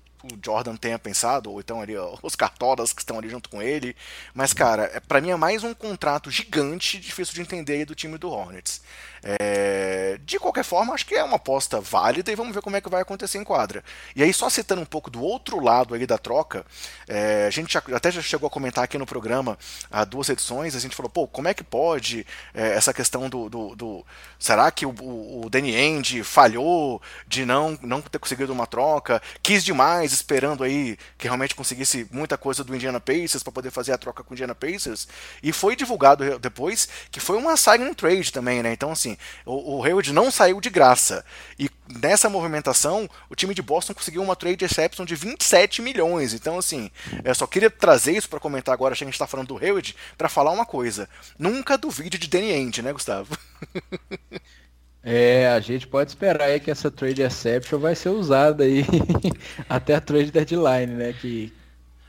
Jordan 0.44 0.76
tenha 0.76 0.98
pensado, 0.98 1.52
ou 1.52 1.60
então 1.60 1.82
ali 1.82 1.96
os 2.22 2.36
cartolas 2.36 2.94
que 2.94 3.02
estão 3.02 3.18
ali 3.18 3.30
junto 3.30 3.50
com 3.50 3.62
ele. 3.62 3.96
Mas, 4.34 4.54
cara, 4.54 4.90
é, 4.94 5.00
para 5.00 5.22
mim 5.22 5.32
é 5.32 5.36
mais 5.36 5.64
um 5.64 5.74
contrato 5.74 6.32
gigante, 6.32 7.00
difícil 7.00 7.34
de 7.34 7.42
entender 7.42 7.86
do 7.86 7.96
time 7.96 8.18
do 8.18 8.30
Hornets. 8.30 8.82
É, 9.26 10.20
de 10.26 10.38
qualquer 10.38 10.66
forma, 10.66 10.94
acho 10.94 11.06
que 11.06 11.16
é 11.16 11.24
uma 11.24 11.38
aposta 11.38 11.80
válida 11.80 12.30
e 12.30 12.36
vamos 12.36 12.54
ver 12.54 12.62
como 12.62 12.76
é 12.76 12.82
que 12.82 12.90
vai 12.90 13.02
acontecer 13.02 13.38
em 13.38 13.44
quadra. 13.44 13.84
E 14.16 14.22
aí, 14.22 14.34
só 14.34 14.50
citando 14.50 14.82
um 14.82 14.86
pouco 14.86 15.10
do 15.10 15.22
outro 15.22 15.62
lado 15.62 15.96
ali 15.96 16.06
da 16.06 16.18
troca, 16.18 16.66
é, 17.08 17.46
a 17.48 17.50
gente 17.50 17.78
até 17.78 18.12
já 18.12 18.22
chegou 18.22 18.48
a 18.48 18.50
comentar 18.50 18.84
aqui 18.84 18.98
no 18.98 19.06
programa 19.06 19.58
há 19.90 20.04
duas 20.04 20.28
edições, 20.28 20.76
a 20.76 20.80
gente 20.80 20.96
falou, 20.96 21.10
pô, 21.10 21.26
como 21.26 21.48
é 21.48 21.54
que 21.54 21.64
pode 21.64 22.28
é, 22.54 22.74
essa 22.74 22.94
questão 22.94 23.30
do, 23.30 23.50
do, 23.50 23.76
do, 23.76 24.06
Será 24.38 24.70
que 24.72 24.86
o, 24.86 24.94
o, 25.00 25.46
o 25.46 25.50
Danny 25.50 25.74
End 25.74 26.22
falhou 26.24 27.02
de 27.26 27.46
não, 27.46 27.80
não 27.82 28.02
ter 28.02 28.20
conseguido 28.20 28.52
uma 28.52 28.68
troca? 28.68 29.22
Quis 29.42 29.64
demais, 29.64 30.12
esperando 30.14 30.64
aí 30.64 30.98
que 31.18 31.28
realmente 31.28 31.56
conseguisse 31.56 32.08
muita 32.12 32.38
coisa 32.38 32.64
do 32.64 32.76
Indiana 32.76 33.00
Pacers 33.00 33.44
para 33.44 33.52
poder 33.52 33.72
fazer 33.72 33.92
a 33.92 33.98
troca 33.98 34.24
com 34.24 34.32
o 34.32 34.34
Indiana 34.34 34.56
Pacers. 34.56 35.08
E 35.42 35.52
foi 35.52 35.76
divulgado 35.76 36.40
depois 36.40 36.88
que 37.12 37.20
foi 37.20 37.38
uma 37.38 37.58
sign 37.58 37.94
trade 37.96 38.32
também, 38.32 38.64
né? 38.64 38.72
Então, 38.72 38.92
assim, 38.92 39.18
o, 39.46 39.78
o 39.78 39.84
Hayward 39.84 40.14
não 40.14 40.32
saiu 40.32 40.62
de 40.62 40.70
graça. 40.70 41.26
E 41.58 41.70
nessa 42.02 42.30
movimentação, 42.30 43.10
o 43.30 43.36
time 43.36 43.54
de 43.54 43.62
Boston 43.62 43.94
conseguiu 43.94 44.22
uma 44.22 44.36
trade 44.36 44.64
exception 44.64 45.06
de 45.06 45.16
27 45.16 45.82
milhões. 45.82 46.34
Então, 46.34 46.58
assim, 46.58 46.90
eu 47.24 47.36
só 47.36 47.46
queria 47.48 47.70
trazer 47.70 48.14
isso 48.14 48.30
para 48.30 48.40
comentar 48.40 48.74
agora, 48.74 48.94
achei 48.94 49.06
que 49.06 49.10
a 49.10 49.12
gente 49.12 49.16
está 49.16 49.28
falando 49.28 49.48
do 49.48 49.58
Hayward, 49.58 49.96
para 50.18 50.30
falar 50.30 50.52
uma 50.52 50.66
coisa. 50.66 51.10
Nunca 51.38 51.78
duvide 51.78 52.18
de 52.18 52.28
Danny 52.28 52.52
End, 52.52 52.82
né, 52.82 52.94
Gustavo? 52.94 53.38
É, 55.04 55.50
a 55.50 55.60
gente 55.60 55.86
pode 55.86 56.12
esperar 56.12 56.46
aí 56.46 56.60
que 56.60 56.72
essa 56.72 56.90
trade 56.90 57.22
exception 57.22 57.78
vai 57.78 57.94
ser 57.94 58.10
usada 58.10 58.64
aí 58.64 58.86
até 59.68 59.96
a 59.96 60.02
trade 60.02 60.32
deadline, 60.32 60.94
né? 60.94 61.14
Que 61.14 61.52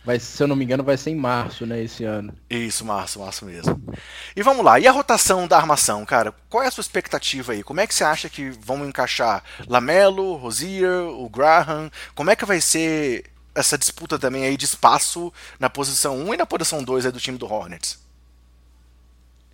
vai, 0.05 0.21
se 0.21 0.41
eu 0.41 0.47
não 0.47 0.55
me 0.55 0.65
engano, 0.65 0.85
vai 0.85 0.97
ser 0.97 1.11
em 1.11 1.17
março, 1.17 1.67
né, 1.67 1.83
esse 1.83 2.05
ano. 2.05 2.33
Isso, 2.49 2.85
março, 2.85 3.19
março 3.19 3.45
mesmo. 3.45 3.83
E 4.37 4.43
vamos 4.43 4.65
lá, 4.65 4.79
e 4.79 4.87
a 4.87 4.93
rotação 4.93 5.49
da 5.49 5.57
armação, 5.57 6.05
cara? 6.05 6.33
Qual 6.49 6.63
é 6.63 6.69
a 6.69 6.71
sua 6.71 6.83
expectativa 6.83 7.53
aí? 7.53 7.65
Como 7.65 7.81
é 7.81 7.87
que 7.87 7.95
você 7.95 8.05
acha 8.05 8.29
que 8.29 8.51
vão 8.51 8.87
encaixar 8.87 9.43
Lamelo, 9.67 10.37
Rosier, 10.37 11.03
o 11.09 11.29
Graham? 11.29 11.91
Como 12.15 12.31
é 12.31 12.37
que 12.37 12.45
vai 12.45 12.61
ser 12.61 13.25
essa 13.55 13.79
disputa 13.79 14.19
também 14.19 14.45
aí 14.45 14.57
de 14.57 14.67
espaço 14.67 15.33
na 15.59 15.71
posição 15.71 16.17
1 16.19 16.35
e 16.35 16.37
na 16.37 16.47
posição 16.47 16.83
2 16.83 17.07
aí 17.07 17.13
do 17.13 17.21
time 17.21 17.39
do 17.39 17.51
Hornets? 17.51 18.04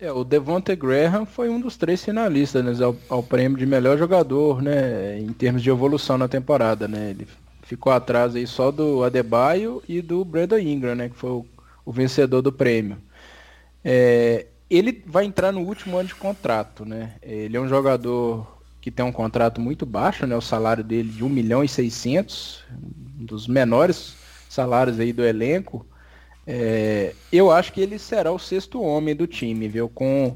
É, 0.01 0.11
o 0.11 0.23
Devonte 0.23 0.75
Graham 0.75 1.27
foi 1.27 1.47
um 1.47 1.61
dos 1.61 1.77
três 1.77 2.03
finalistas 2.03 2.65
né, 2.65 2.73
ao, 2.83 2.95
ao, 3.07 3.21
prêmio 3.21 3.55
de 3.55 3.67
melhor 3.67 3.99
jogador, 3.99 4.59
né, 4.59 5.19
em 5.19 5.31
termos 5.31 5.61
de 5.61 5.69
evolução 5.69 6.17
na 6.17 6.27
temporada, 6.27 6.87
né? 6.87 7.11
Ele 7.11 7.27
ficou 7.61 7.93
atrás 7.93 8.35
aí 8.35 8.47
só 8.47 8.71
do 8.71 9.03
Adebayo 9.03 9.83
e 9.87 10.01
do 10.01 10.25
Brandon 10.25 10.57
Ingram, 10.57 10.95
né, 10.95 11.07
que 11.07 11.15
foi 11.15 11.29
o, 11.29 11.45
o 11.85 11.91
vencedor 11.91 12.41
do 12.41 12.51
prêmio. 12.51 12.97
É, 13.85 14.47
ele 14.67 15.03
vai 15.05 15.23
entrar 15.25 15.51
no 15.51 15.61
último 15.61 15.99
ano 15.99 16.07
de 16.07 16.15
contrato, 16.15 16.83
né? 16.83 17.13
Ele 17.21 17.55
é 17.55 17.61
um 17.61 17.67
jogador 17.67 18.59
que 18.81 18.89
tem 18.89 19.05
um 19.05 19.11
contrato 19.11 19.61
muito 19.61 19.85
baixo, 19.85 20.25
né? 20.25 20.35
O 20.35 20.41
salário 20.41 20.83
dele 20.83 21.09
de 21.09 21.23
1 21.23 21.29
milhão 21.29 21.63
e 21.63 21.67
600, 21.67 22.63
um 23.19 23.25
dos 23.25 23.47
menores 23.47 24.15
salários 24.49 24.99
aí 24.99 25.13
do 25.13 25.23
elenco. 25.23 25.85
É, 26.45 27.15
eu 27.31 27.51
acho 27.51 27.71
que 27.71 27.81
ele 27.81 27.99
será 27.99 28.31
o 28.31 28.39
sexto 28.39 28.81
homem 28.81 29.15
do 29.15 29.27
time, 29.27 29.67
viu? 29.67 29.87
Com 29.89 30.33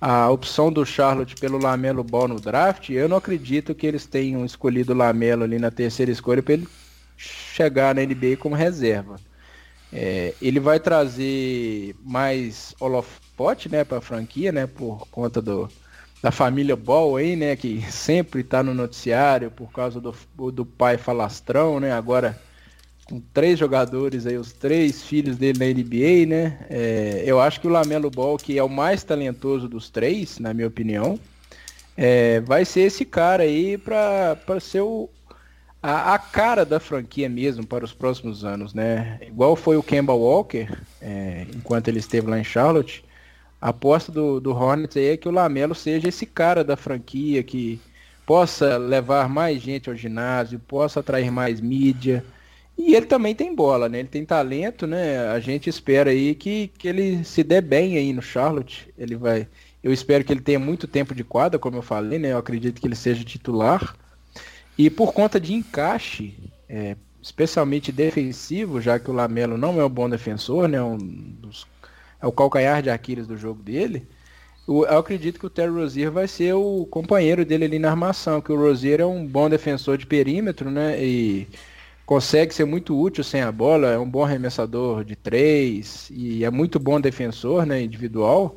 a 0.00 0.30
opção 0.30 0.72
do 0.72 0.84
Charlotte 0.86 1.36
pelo 1.36 1.58
Lamelo 1.58 2.04
Ball 2.04 2.28
no 2.28 2.40
draft, 2.40 2.90
eu 2.90 3.08
não 3.08 3.16
acredito 3.16 3.74
que 3.74 3.86
eles 3.86 4.06
tenham 4.06 4.44
escolhido 4.44 4.92
o 4.92 4.96
Lamelo 4.96 5.44
ali 5.44 5.58
na 5.58 5.70
terceira 5.70 6.10
escolha 6.12 6.42
para 6.42 6.54
ele 6.54 6.68
chegar 7.16 7.94
na 7.94 8.02
NBA 8.02 8.36
como 8.38 8.54
reserva. 8.54 9.16
É, 9.92 10.36
ele 10.40 10.60
vai 10.60 10.78
trazer 10.78 11.96
mais 12.00 12.74
holofote, 12.80 13.68
né, 13.68 13.84
para 13.84 13.98
a 13.98 14.00
franquia, 14.02 14.52
né, 14.52 14.66
por 14.66 15.08
conta 15.10 15.40
do, 15.40 15.72
da 16.22 16.30
família 16.30 16.76
Ball 16.76 17.16
aí, 17.16 17.36
né, 17.36 17.56
que 17.56 17.80
sempre 17.90 18.42
está 18.42 18.62
no 18.62 18.74
noticiário 18.74 19.50
por 19.50 19.72
causa 19.72 20.00
do, 20.00 20.14
do 20.52 20.66
pai 20.66 20.98
falastrão, 20.98 21.80
né, 21.80 21.92
agora 21.92 22.38
com 23.08 23.20
três 23.32 23.58
jogadores 23.58 24.26
aí, 24.26 24.36
os 24.36 24.52
três 24.52 25.02
filhos 25.02 25.36
dele 25.38 25.58
na 25.58 25.66
NBA, 25.66 26.26
né? 26.26 26.58
É, 26.68 27.22
eu 27.24 27.40
acho 27.40 27.60
que 27.60 27.66
o 27.66 27.70
Lamelo 27.70 28.10
Ball, 28.10 28.36
que 28.36 28.58
é 28.58 28.62
o 28.62 28.68
mais 28.68 29.02
talentoso 29.02 29.66
dos 29.66 29.88
três, 29.88 30.38
na 30.38 30.52
minha 30.52 30.68
opinião, 30.68 31.18
é, 31.96 32.40
vai 32.40 32.64
ser 32.64 32.82
esse 32.82 33.04
cara 33.04 33.44
aí 33.44 33.78
para 33.78 34.60
ser 34.60 34.82
o, 34.82 35.08
a, 35.82 36.14
a, 36.14 36.18
cara 36.18 36.64
da 36.64 36.78
franquia 36.78 37.28
mesmo 37.28 37.66
para 37.66 37.84
os 37.84 37.94
próximos 37.94 38.44
anos, 38.44 38.74
né? 38.74 39.18
Igual 39.26 39.56
foi 39.56 39.76
o 39.76 39.82
Kemba 39.82 40.12
Walker, 40.12 40.68
é, 41.00 41.46
enquanto 41.54 41.88
ele 41.88 42.00
esteve 42.00 42.28
lá 42.28 42.38
em 42.38 42.44
Charlotte. 42.44 43.04
A 43.60 43.70
aposta 43.70 44.12
do, 44.12 44.38
do 44.38 44.54
Hornets 44.54 44.96
aí 44.96 45.06
é 45.06 45.16
que 45.16 45.28
o 45.28 45.32
Lamelo 45.32 45.74
seja 45.74 46.08
esse 46.08 46.26
cara 46.26 46.62
da 46.62 46.76
franquia 46.76 47.42
que 47.42 47.80
possa 48.26 48.76
levar 48.76 49.28
mais 49.28 49.62
gente 49.62 49.88
ao 49.88 49.96
ginásio, 49.96 50.60
possa 50.60 51.00
atrair 51.00 51.30
mais 51.30 51.60
mídia, 51.60 52.22
e 52.78 52.94
ele 52.94 53.06
também 53.06 53.34
tem 53.34 53.54
bola, 53.54 53.88
né? 53.88 53.98
Ele 53.98 54.08
tem 54.08 54.24
talento, 54.24 54.86
né? 54.86 55.28
A 55.30 55.40
gente 55.40 55.68
espera 55.68 56.10
aí 56.10 56.34
que, 56.34 56.68
que 56.78 56.86
ele 56.86 57.24
se 57.24 57.42
dê 57.42 57.60
bem 57.60 57.96
aí 57.96 58.12
no 58.12 58.22
Charlotte. 58.22 58.88
Ele 58.96 59.16
vai. 59.16 59.48
Eu 59.82 59.92
espero 59.92 60.24
que 60.24 60.32
ele 60.32 60.40
tenha 60.40 60.60
muito 60.60 60.86
tempo 60.86 61.12
de 61.14 61.24
quadra, 61.24 61.58
como 61.58 61.76
eu 61.76 61.82
falei, 61.82 62.20
né? 62.20 62.32
Eu 62.32 62.38
acredito 62.38 62.80
que 62.80 62.86
ele 62.86 62.94
seja 62.94 63.24
titular. 63.24 63.96
E 64.78 64.88
por 64.88 65.12
conta 65.12 65.40
de 65.40 65.52
encaixe, 65.52 66.34
é, 66.68 66.96
especialmente 67.20 67.90
defensivo, 67.90 68.80
já 68.80 68.96
que 68.98 69.10
o 69.10 69.14
Lamelo 69.14 69.58
não 69.58 69.80
é 69.80 69.84
um 69.84 69.90
bom 69.90 70.08
defensor, 70.08 70.68
né? 70.68 70.80
Um 70.80 70.96
dos, 70.96 71.66
é 72.22 72.26
o 72.28 72.32
calcanhar 72.32 72.80
de 72.80 72.90
Aquiles 72.90 73.26
do 73.26 73.36
jogo 73.36 73.60
dele. 73.60 74.06
Eu, 74.68 74.84
eu 74.86 74.98
acredito 74.98 75.40
que 75.40 75.46
o 75.46 75.50
Terry 75.50 75.72
Rozier 75.72 76.12
vai 76.12 76.28
ser 76.28 76.52
o 76.54 76.86
companheiro 76.86 77.44
dele 77.44 77.64
ali 77.64 77.78
na 77.80 77.90
armação, 77.90 78.40
que 78.40 78.52
o 78.52 78.56
Rozier 78.56 79.00
é 79.00 79.06
um 79.06 79.26
bom 79.26 79.50
defensor 79.50 79.98
de 79.98 80.06
perímetro, 80.06 80.70
né? 80.70 81.02
E 81.02 81.48
consegue 82.08 82.54
ser 82.54 82.64
muito 82.64 82.98
útil 82.98 83.22
sem 83.22 83.42
a 83.42 83.52
bola, 83.52 83.88
é 83.88 83.98
um 83.98 84.08
bom 84.08 84.24
arremessador 84.24 85.04
de 85.04 85.14
três 85.14 86.08
e 86.10 86.42
é 86.42 86.50
muito 86.50 86.78
bom 86.78 86.98
defensor, 86.98 87.66
né, 87.66 87.82
individual. 87.82 88.56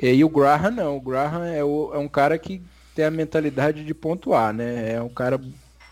E, 0.00 0.24
o 0.24 0.28
Graham 0.30 0.70
não, 0.70 0.96
o 0.96 1.00
Graham 1.02 1.44
é, 1.44 1.62
o, 1.62 1.90
é 1.92 1.98
um 1.98 2.08
cara 2.08 2.38
que 2.38 2.62
tem 2.94 3.04
a 3.04 3.10
mentalidade 3.10 3.84
de 3.84 3.92
pontuar, 3.92 4.54
né? 4.54 4.94
É 4.94 5.02
um 5.02 5.10
cara 5.10 5.38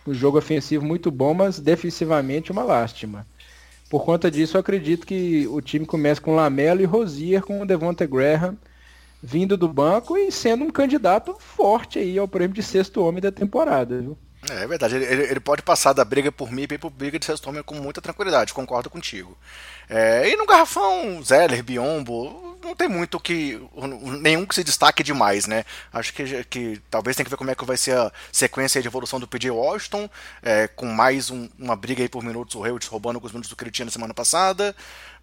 um 0.06 0.14
jogo 0.14 0.38
ofensivo 0.38 0.82
muito 0.82 1.10
bom, 1.10 1.34
mas 1.34 1.60
defensivamente 1.60 2.50
uma 2.50 2.62
lástima. 2.62 3.26
Por 3.90 4.02
conta 4.02 4.30
disso, 4.30 4.56
eu 4.56 4.60
acredito 4.62 5.06
que 5.06 5.46
o 5.48 5.60
time 5.60 5.84
começa 5.84 6.18
com 6.18 6.34
Lamelo 6.34 6.80
e 6.80 6.86
Rosier 6.86 7.42
com 7.42 7.60
o 7.60 7.66
Devonta 7.66 8.06
Graham 8.06 8.56
vindo 9.22 9.54
do 9.54 9.68
banco 9.68 10.16
e 10.16 10.32
sendo 10.32 10.64
um 10.64 10.70
candidato 10.70 11.36
forte 11.38 11.98
aí 11.98 12.18
ao 12.18 12.26
prêmio 12.26 12.54
de 12.54 12.62
sexto 12.62 13.04
homem 13.04 13.20
da 13.20 13.30
temporada, 13.30 14.00
viu? 14.00 14.16
É, 14.48 14.62
é 14.62 14.66
verdade, 14.66 14.96
ele, 14.96 15.05
ele, 15.05 15.40
pode 15.40 15.62
passar 15.62 15.92
da 15.92 16.05
briga 16.05 16.33
por 16.33 16.50
mim 16.50 16.66
e 16.70 16.79
por 16.79 16.90
briga 16.90 17.18
de 17.18 17.26
sexto 17.26 17.53
com 17.64 17.74
muita 17.74 18.00
tranquilidade, 18.00 18.55
concordo 18.55 18.88
contigo. 18.88 19.37
É, 19.88 20.29
e 20.31 20.37
no 20.37 20.46
garrafão, 20.46 21.22
Zeller, 21.22 21.62
Biombo, 21.62 22.59
não 22.62 22.74
tem 22.74 22.88
muito 22.88 23.18
que. 23.18 23.61
nenhum 24.20 24.46
que 24.46 24.55
se 24.55 24.64
destaque 24.64 25.03
demais, 25.03 25.46
né? 25.46 25.64
Acho 25.92 26.12
que, 26.12 26.44
que 26.44 26.81
talvez 26.90 27.16
tem 27.16 27.24
que 27.24 27.31
ver 27.31 27.37
como 27.37 27.50
é 27.50 27.55
que 27.55 27.64
vai 27.64 27.76
ser 27.76 27.96
a 27.96 28.12
sequência 28.33 28.81
de 28.81 28.88
evolução 28.88 29.20
do 29.20 29.26
PJ 29.26 29.50
Washington, 29.50 30.09
é, 30.42 30.68
com 30.68 30.87
mais 30.87 31.31
um, 31.31 31.48
uma 31.59 31.76
briga 31.76 32.03
aí 32.03 32.09
por 32.09 32.22
minutos, 32.22 32.55
o 32.55 32.66
Hewitt 32.66 32.88
roubando 32.88 33.16
alguns 33.16 33.33
minutos 33.33 33.50
do 33.50 33.57
que 33.57 33.64
ele 33.64 33.70
tinha 33.70 33.87
na 33.87 33.92
semana 33.92 34.14
passada, 34.14 34.74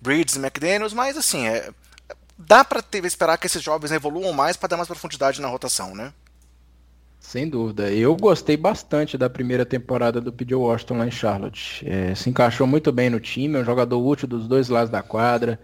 Breeds 0.01 0.36
e 0.36 0.39
McDaniels, 0.39 0.93
mas 0.93 1.17
assim, 1.17 1.47
é, 1.47 1.71
dá 2.38 2.63
para 2.63 2.84
esperar 3.03 3.38
que 3.38 3.47
esses 3.47 3.63
jovens 3.63 3.91
evoluam 3.91 4.34
mais 4.34 4.58
para 4.58 4.69
dar 4.69 4.77
mais 4.77 4.88
profundidade 4.88 5.41
na 5.41 5.47
rotação, 5.47 5.95
né? 5.95 6.13
Sem 7.27 7.49
dúvida. 7.49 7.91
Eu 7.91 8.15
gostei 8.15 8.55
bastante 8.55 9.17
da 9.17 9.29
primeira 9.29 9.65
temporada 9.65 10.21
do 10.21 10.31
P.J. 10.31 10.55
Washington 10.55 10.99
lá 10.99 11.07
em 11.07 11.11
Charlotte. 11.11 11.85
É, 11.85 12.15
se 12.15 12.29
encaixou 12.29 12.65
muito 12.65 12.89
bem 12.89 13.09
no 13.09 13.19
time, 13.19 13.57
é 13.57 13.59
um 13.59 13.65
jogador 13.65 13.99
útil 13.99 14.29
dos 14.29 14.47
dois 14.47 14.69
lados 14.69 14.89
da 14.89 15.03
quadra. 15.03 15.59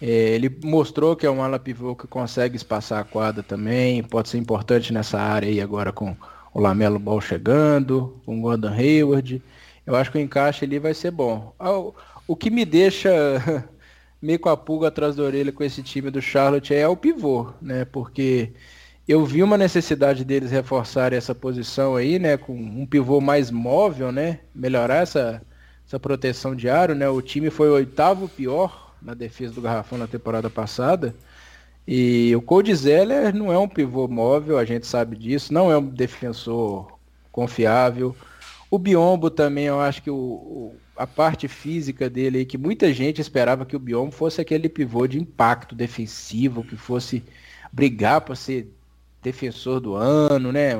É, 0.00 0.06
ele 0.06 0.48
mostrou 0.64 1.14
que 1.14 1.26
é 1.26 1.30
um 1.30 1.42
ala 1.42 1.58
pivô 1.58 1.94
que 1.94 2.06
consegue 2.06 2.56
espaçar 2.56 2.98
a 2.98 3.04
quadra 3.04 3.42
também, 3.42 4.02
pode 4.02 4.30
ser 4.30 4.38
importante 4.38 4.90
nessa 4.90 5.20
área 5.20 5.50
aí 5.50 5.60
agora 5.60 5.92
com 5.92 6.16
o 6.54 6.58
Lamelo 6.58 6.98
Ball 6.98 7.20
chegando, 7.20 8.18
com 8.24 8.38
o 8.38 8.40
Gordon 8.40 8.72
Hayward. 8.72 9.42
Eu 9.86 9.94
acho 9.94 10.10
que 10.10 10.16
o 10.16 10.20
encaixe 10.20 10.64
ali 10.64 10.78
vai 10.78 10.94
ser 10.94 11.10
bom. 11.10 11.54
O, 11.60 11.92
o 12.26 12.34
que 12.34 12.48
me 12.48 12.64
deixa 12.64 13.68
meio 14.20 14.38
com 14.38 14.48
a 14.48 14.56
pulga 14.56 14.88
atrás 14.88 15.16
da 15.16 15.24
orelha 15.24 15.52
com 15.52 15.62
esse 15.62 15.82
time 15.82 16.10
do 16.10 16.22
Charlotte 16.22 16.74
é 16.74 16.88
o 16.88 16.96
pivô, 16.96 17.52
né? 17.60 17.84
Porque 17.84 18.54
eu 19.08 19.24
vi 19.26 19.42
uma 19.42 19.58
necessidade 19.58 20.24
deles 20.24 20.50
reforçar 20.50 21.12
essa 21.12 21.34
posição 21.34 21.96
aí, 21.96 22.18
né, 22.18 22.36
com 22.36 22.54
um 22.54 22.86
pivô 22.86 23.20
mais 23.20 23.50
móvel, 23.50 24.12
né, 24.12 24.40
melhorar 24.54 25.02
essa, 25.02 25.42
essa 25.86 25.98
proteção 26.00 26.54
de 26.54 26.68
aro, 26.68 26.94
né, 26.94 27.08
o 27.08 27.20
time 27.22 27.50
foi 27.50 27.68
o 27.68 27.74
oitavo 27.74 28.28
pior 28.28 28.94
na 29.02 29.14
defesa 29.14 29.52
do 29.54 29.60
Garrafão 29.60 29.98
na 29.98 30.06
temporada 30.06 30.48
passada, 30.48 31.14
e 31.86 32.34
o 32.36 32.42
Cody 32.42 32.74
Zeller 32.74 33.34
não 33.34 33.52
é 33.52 33.58
um 33.58 33.68
pivô 33.68 34.06
móvel, 34.08 34.58
a 34.58 34.64
gente 34.64 34.86
sabe 34.86 35.16
disso, 35.16 35.52
não 35.52 35.70
é 35.70 35.76
um 35.76 35.86
defensor 35.88 36.98
confiável, 37.32 38.14
O 38.70 38.78
Biombo 38.78 39.28
também, 39.30 39.66
eu 39.66 39.80
acho 39.80 40.02
que 40.02 40.10
o, 40.10 40.14
o, 40.16 40.76
a 40.96 41.06
parte 41.06 41.46
física 41.46 42.08
dele, 42.08 42.46
que 42.46 42.56
muita 42.56 42.90
gente 42.90 43.20
esperava 43.20 43.66
que 43.66 43.76
o 43.76 43.78
Biombo 43.78 44.12
fosse 44.12 44.40
aquele 44.40 44.66
pivô 44.66 45.06
de 45.06 45.18
impacto 45.20 45.74
defensivo, 45.74 46.64
que 46.64 46.74
fosse 46.74 47.22
brigar 47.70 48.22
para 48.22 48.34
ser 48.34 48.72
defensor 49.22 49.80
do 49.80 49.94
ano, 49.94 50.52
né? 50.52 50.72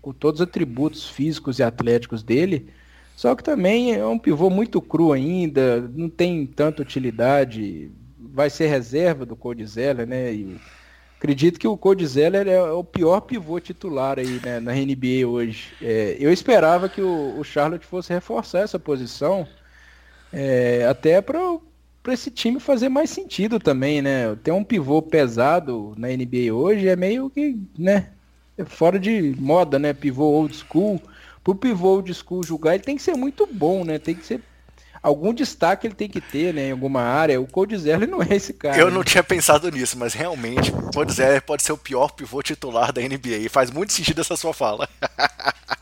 Com 0.00 0.12
todos 0.12 0.40
os 0.40 0.46
atributos 0.46 1.08
físicos 1.08 1.58
e 1.58 1.62
atléticos 1.62 2.22
dele. 2.22 2.68
Só 3.16 3.34
que 3.34 3.42
também 3.42 3.94
é 3.94 4.06
um 4.06 4.18
pivô 4.18 4.48
muito 4.48 4.80
cru 4.80 5.12
ainda, 5.12 5.80
não 5.92 6.08
tem 6.08 6.46
tanta 6.46 6.82
utilidade. 6.82 7.90
Vai 8.16 8.48
ser 8.50 8.68
reserva 8.68 9.26
do 9.26 9.34
Cody 9.34 9.66
Zeller, 9.66 10.06
né? 10.06 10.32
E 10.32 10.56
acredito 11.16 11.58
que 11.58 11.66
o 11.66 11.76
Cody 11.76 12.06
Zeller 12.06 12.46
é 12.46 12.62
o 12.62 12.84
pior 12.84 13.22
pivô 13.22 13.58
titular 13.58 14.18
aí 14.20 14.40
né, 14.44 14.60
na 14.60 14.72
NBA 14.72 15.26
hoje. 15.26 15.72
É, 15.82 16.16
eu 16.20 16.32
esperava 16.32 16.88
que 16.88 17.00
o, 17.00 17.40
o, 17.40 17.42
Charlotte 17.42 17.84
fosse 17.84 18.12
reforçar 18.12 18.60
essa 18.60 18.78
posição, 18.78 19.48
é, 20.32 20.86
até 20.88 21.20
para 21.20 21.40
esse 22.06 22.30
time 22.30 22.58
fazer 22.58 22.88
mais 22.88 23.10
sentido 23.10 23.58
também, 23.58 24.00
né? 24.00 24.34
Ter 24.42 24.52
um 24.52 24.64
pivô 24.64 25.02
pesado 25.02 25.94
na 25.96 26.08
NBA 26.08 26.52
hoje 26.52 26.88
é 26.88 26.96
meio 26.96 27.28
que, 27.28 27.60
né? 27.78 28.08
É 28.56 28.64
fora 28.64 28.98
de 28.98 29.34
moda, 29.38 29.78
né? 29.78 29.92
Pivô 29.92 30.24
old 30.24 30.54
school 30.54 31.00
pro 31.44 31.54
pivô 31.54 32.02
de 32.02 32.12
school 32.12 32.42
julgar, 32.42 32.74
ele 32.74 32.82
tem 32.84 32.96
que 32.96 33.02
ser 33.02 33.14
muito 33.14 33.46
bom, 33.46 33.84
né? 33.84 33.98
Tem 33.98 34.14
que 34.14 34.24
ser 34.24 34.40
algum 35.02 35.32
destaque 35.32 35.86
ele 35.86 35.94
tem 35.94 36.08
que 36.08 36.20
ter, 36.20 36.52
né, 36.52 36.68
em 36.68 36.72
alguma 36.72 37.00
área. 37.00 37.40
O 37.40 37.46
Coldzerler 37.46 38.08
não 38.08 38.22
é 38.22 38.34
esse 38.34 38.52
cara. 38.52 38.76
Eu 38.76 38.86
né? 38.86 38.92
não 38.92 39.04
tinha 39.04 39.22
pensado 39.22 39.70
nisso, 39.70 39.96
mas 39.98 40.12
realmente 40.12 40.70
o 40.70 40.90
Coldzerler 40.92 41.42
pode 41.42 41.62
ser 41.62 41.72
o 41.72 41.78
pior 41.78 42.12
pivô 42.12 42.42
titular 42.42 42.92
da 42.92 43.00
NBA 43.00 43.38
e 43.38 43.48
faz 43.48 43.70
muito 43.70 43.92
sentido 43.92 44.20
essa 44.20 44.36
sua 44.36 44.52
fala. 44.52 44.88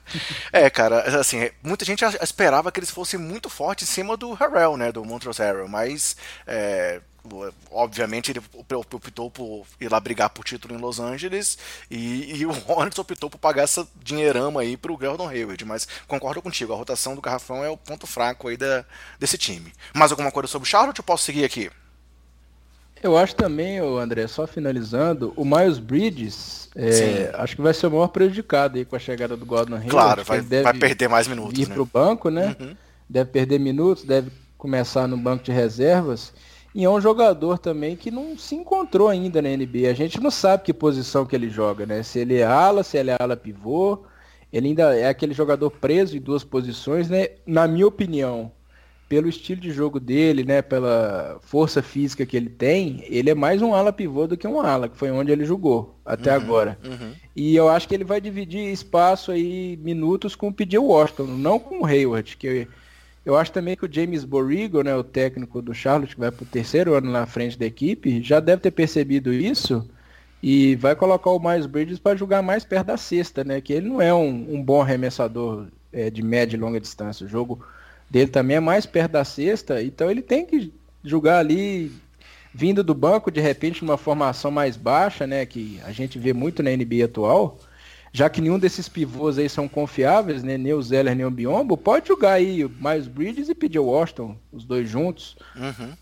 é, 0.53 0.69
cara, 0.71 1.19
assim, 1.21 1.51
muita 1.63 1.85
gente 1.85 2.05
esperava 2.23 2.71
que 2.71 2.79
eles 2.79 2.91
fossem 2.91 3.19
muito 3.19 3.49
fortes 3.49 3.89
em 3.89 3.93
cima 3.93 4.17
do 4.17 4.33
Harrell, 4.33 4.77
né, 4.77 4.93
do 4.93 5.05
Montrose 5.05 5.43
Harrell, 5.43 5.69
mas 5.69 6.17
é, 6.47 7.01
obviamente 7.71 8.31
ele 8.31 8.43
optou 8.55 9.31
por 9.31 9.67
ir 9.81 9.91
lá 9.91 9.99
brigar 9.99 10.31
por 10.31 10.45
título 10.45 10.75
em 10.75 10.79
Los 10.79 11.01
Angeles 11.01 11.59
e, 11.91 12.37
e 12.37 12.47
o 12.47 12.51
Hornets 12.67 12.99
optou 12.99 13.29
por 13.29 13.39
pagar 13.39 13.65
essa 13.65 13.87
dinheirama 13.97 14.61
aí 14.61 14.77
pro 14.77 14.97
Gordon 14.97 15.29
Hayward, 15.29 15.65
mas 15.65 15.89
concordo 16.07 16.43
contigo, 16.43 16.73
a 16.73 16.77
rotação 16.77 17.15
do 17.15 17.21
Garrafão 17.21 17.65
é 17.65 17.71
o 17.71 17.77
ponto 17.77 18.07
fraco 18.07 18.49
aí 18.49 18.57
da, 18.57 18.85
desse 19.19 19.37
time. 19.37 19.73
Mais 19.95 20.11
alguma 20.11 20.31
coisa 20.31 20.49
sobre 20.49 20.67
o 20.67 20.71
Charlotte 20.71 21.01
ou 21.01 21.05
posso 21.05 21.25
seguir 21.25 21.45
aqui? 21.45 21.71
Eu 23.03 23.17
acho 23.17 23.37
também, 23.37 23.79
André, 23.79 24.27
só 24.27 24.47
finalizando, 24.47 25.33
o 25.37 25.45
Miles 25.45 25.79
Bridges, 25.79 26.69
é, 26.75 27.31
acho 27.35 27.55
que 27.55 27.63
vai 27.63 27.73
ser 27.73 27.87
o 27.87 27.91
maior 27.91 28.09
prejudicado 28.09 28.79
aí 28.79 28.85
com 28.85 28.97
a 28.97 28.99
chegada 28.99 29.37
do 29.37 29.47
Gordon 29.47 29.77
Hayward. 29.77 29.91
Claro, 29.91 30.25
vai, 30.25 30.41
vai 30.41 30.75
perder 30.75 31.09
mais 31.09 31.29
minutos. 31.29 31.59
Ir 31.59 31.69
né? 31.69 31.75
pro 31.75 31.85
banco, 31.85 32.31
né? 32.31 32.57
Uhum. 32.59 32.75
Deve 33.09 33.31
perder 33.31 33.61
minutos, 33.61 34.05
deve 34.05 34.31
começar 34.59 35.07
no 35.07 35.17
banco 35.17 35.45
de 35.45 35.53
reservas. 35.53 36.33
E 36.75 36.85
é 36.85 36.91
um 36.91 37.01
jogador 37.01 37.59
também 37.59 37.97
que 37.97 38.11
não 38.11 38.37
se 38.37 38.55
encontrou 38.55 39.09
ainda 39.09 39.41
na 39.41 39.49
NBA. 39.49 39.89
A 39.91 39.95
gente 39.95 40.21
não 40.21 40.31
sabe 40.31 40.65
que 40.65 40.75
posição 40.75 41.25
que 41.25 41.35
ele 41.35 41.49
joga, 41.49 41.87
né? 41.87 42.03
Se 42.03 42.19
ele 42.19 42.37
é 42.37 42.45
ala, 42.45 42.83
se 42.83 42.99
ele 42.99 43.11
é 43.11 43.17
ala 43.19 43.37
pivô. 43.37 44.05
Ele 44.53 44.69
ainda 44.69 44.95
é 44.95 45.09
aquele 45.09 45.33
jogador 45.33 45.71
preso 45.71 46.17
em 46.17 46.21
duas 46.21 46.45
posições, 46.45 47.09
né? 47.09 47.29
Na 47.47 47.67
minha 47.67 47.87
opinião, 47.87 48.53
pelo 49.09 49.29
estilo 49.29 49.61
de 49.61 49.71
jogo 49.71 50.01
dele, 50.01 50.45
né? 50.45 50.63
Pela 50.63 51.39
força 51.43 51.83
física 51.83 52.27
que 52.27 52.37
ele 52.37 52.49
tem, 52.49 53.05
ele 53.09 53.31
é 53.31 53.35
mais 53.35 53.63
um 53.63 53.75
ala 53.75 53.93
pivô 53.93 54.27
do 54.27 54.37
que 54.37 54.47
um 54.47 54.61
ala, 54.61 54.89
que 54.89 54.97
foi 54.97 55.11
onde 55.11 55.31
ele 55.31 55.45
jogou 55.45 55.99
até 56.05 56.37
uhum, 56.37 56.43
agora. 56.43 56.79
Uhum. 56.85 57.13
E 57.35 57.55
eu 57.55 57.69
acho 57.69 57.87
que 57.87 57.95
ele 57.95 58.05
vai 58.05 58.21
dividir 58.21 58.73
espaço 58.73 59.31
aí, 59.31 59.79
minutos 59.81 60.35
com 60.35 60.49
o 60.49 60.53
P.J. 60.53 60.79
Washington, 60.79 61.27
não 61.27 61.59
com 61.59 61.81
o 61.81 61.87
Hayward, 61.87 62.37
que 62.37 62.67
eu 63.25 63.37
acho 63.37 63.53
também 63.53 63.77
que 63.77 63.85
o 63.85 63.93
James 63.93 64.25
Borrego, 64.25 64.83
né, 64.83 64.95
o 64.95 65.05
técnico 65.05 65.61
do 65.61 65.75
Charlotte, 65.75 66.15
que 66.15 66.21
vai 66.21 66.31
para 66.31 66.45
o 66.45 66.47
terceiro 66.47 66.95
ano 66.95 67.11
na 67.11 67.27
frente 67.27 67.59
da 67.59 67.67
equipe, 67.67 68.23
já 68.23 68.41
deve 68.41 68.63
ter 68.63 68.71
percebido 68.71 69.33
isso 69.33 69.89
e 70.43 70.77
vai 70.77 70.95
colocar 70.95 71.31
o 71.31 71.41
Miles 71.41 71.67
Bridges 71.67 71.99
para 71.99 72.17
jogar 72.17 72.43
mais 72.43 72.65
perto 72.65 72.87
da 72.87 72.97
cesta, 72.97 73.43
né? 73.43 73.61
Que 73.61 73.73
ele 73.73 73.89
não 73.89 74.01
é 74.01 74.15
um, 74.15 74.55
um 74.55 74.63
bom 74.63 74.81
arremessador 74.81 75.67
é, 75.93 76.09
de 76.09 76.23
média 76.23 76.57
e 76.57 76.61
longa 76.61 76.79
distância. 76.79 77.27
O 77.27 77.29
jogo 77.29 77.65
dele 78.09 78.31
também 78.31 78.57
é 78.57 78.61
mais 78.61 78.87
perto 78.87 79.13
da 79.13 79.25
cesta, 79.25 79.83
então 79.83 80.11
ele 80.11 80.23
tem 80.23 80.45
que 80.45 80.73
jogar 81.03 81.39
ali 81.39 81.93
vindo 82.53 82.83
do 82.83 82.95
banco, 82.95 83.31
de 83.31 83.41
repente, 83.41 83.85
numa 83.85 83.99
formação 83.99 84.51
mais 84.51 84.77
baixa, 84.77 85.27
né? 85.27 85.45
Que 85.45 85.81
a 85.85 85.93
gente 85.93 86.19
vê 86.19 86.33
muito 86.33 86.63
na 86.63 86.71
NBA 86.71 87.05
atual 87.05 87.59
já 88.17 88.31
que 88.31 88.41
nenhum 88.41 88.59
desses 88.59 88.89
pivôs 88.89 89.37
aí 89.37 89.47
são 89.47 89.69
confiáveis, 89.69 90.43
né? 90.43 90.57
Nem 90.57 90.73
o 90.73 90.81
Zeller, 90.81 91.15
nem 91.15 91.27
o 91.27 91.31
Biombo, 91.31 91.77
pode 91.77 92.09
jogar 92.09 92.33
aí 92.33 92.65
o 92.65 92.71
Miles 92.81 93.07
Bridges 93.07 93.51
e 93.51 93.55
pedir 93.55 93.79
o 93.79 93.85
Washington, 93.85 94.35
os 94.51 94.65
dois 94.65 94.89
juntos. 94.89 95.37
Uhum. 95.55 95.93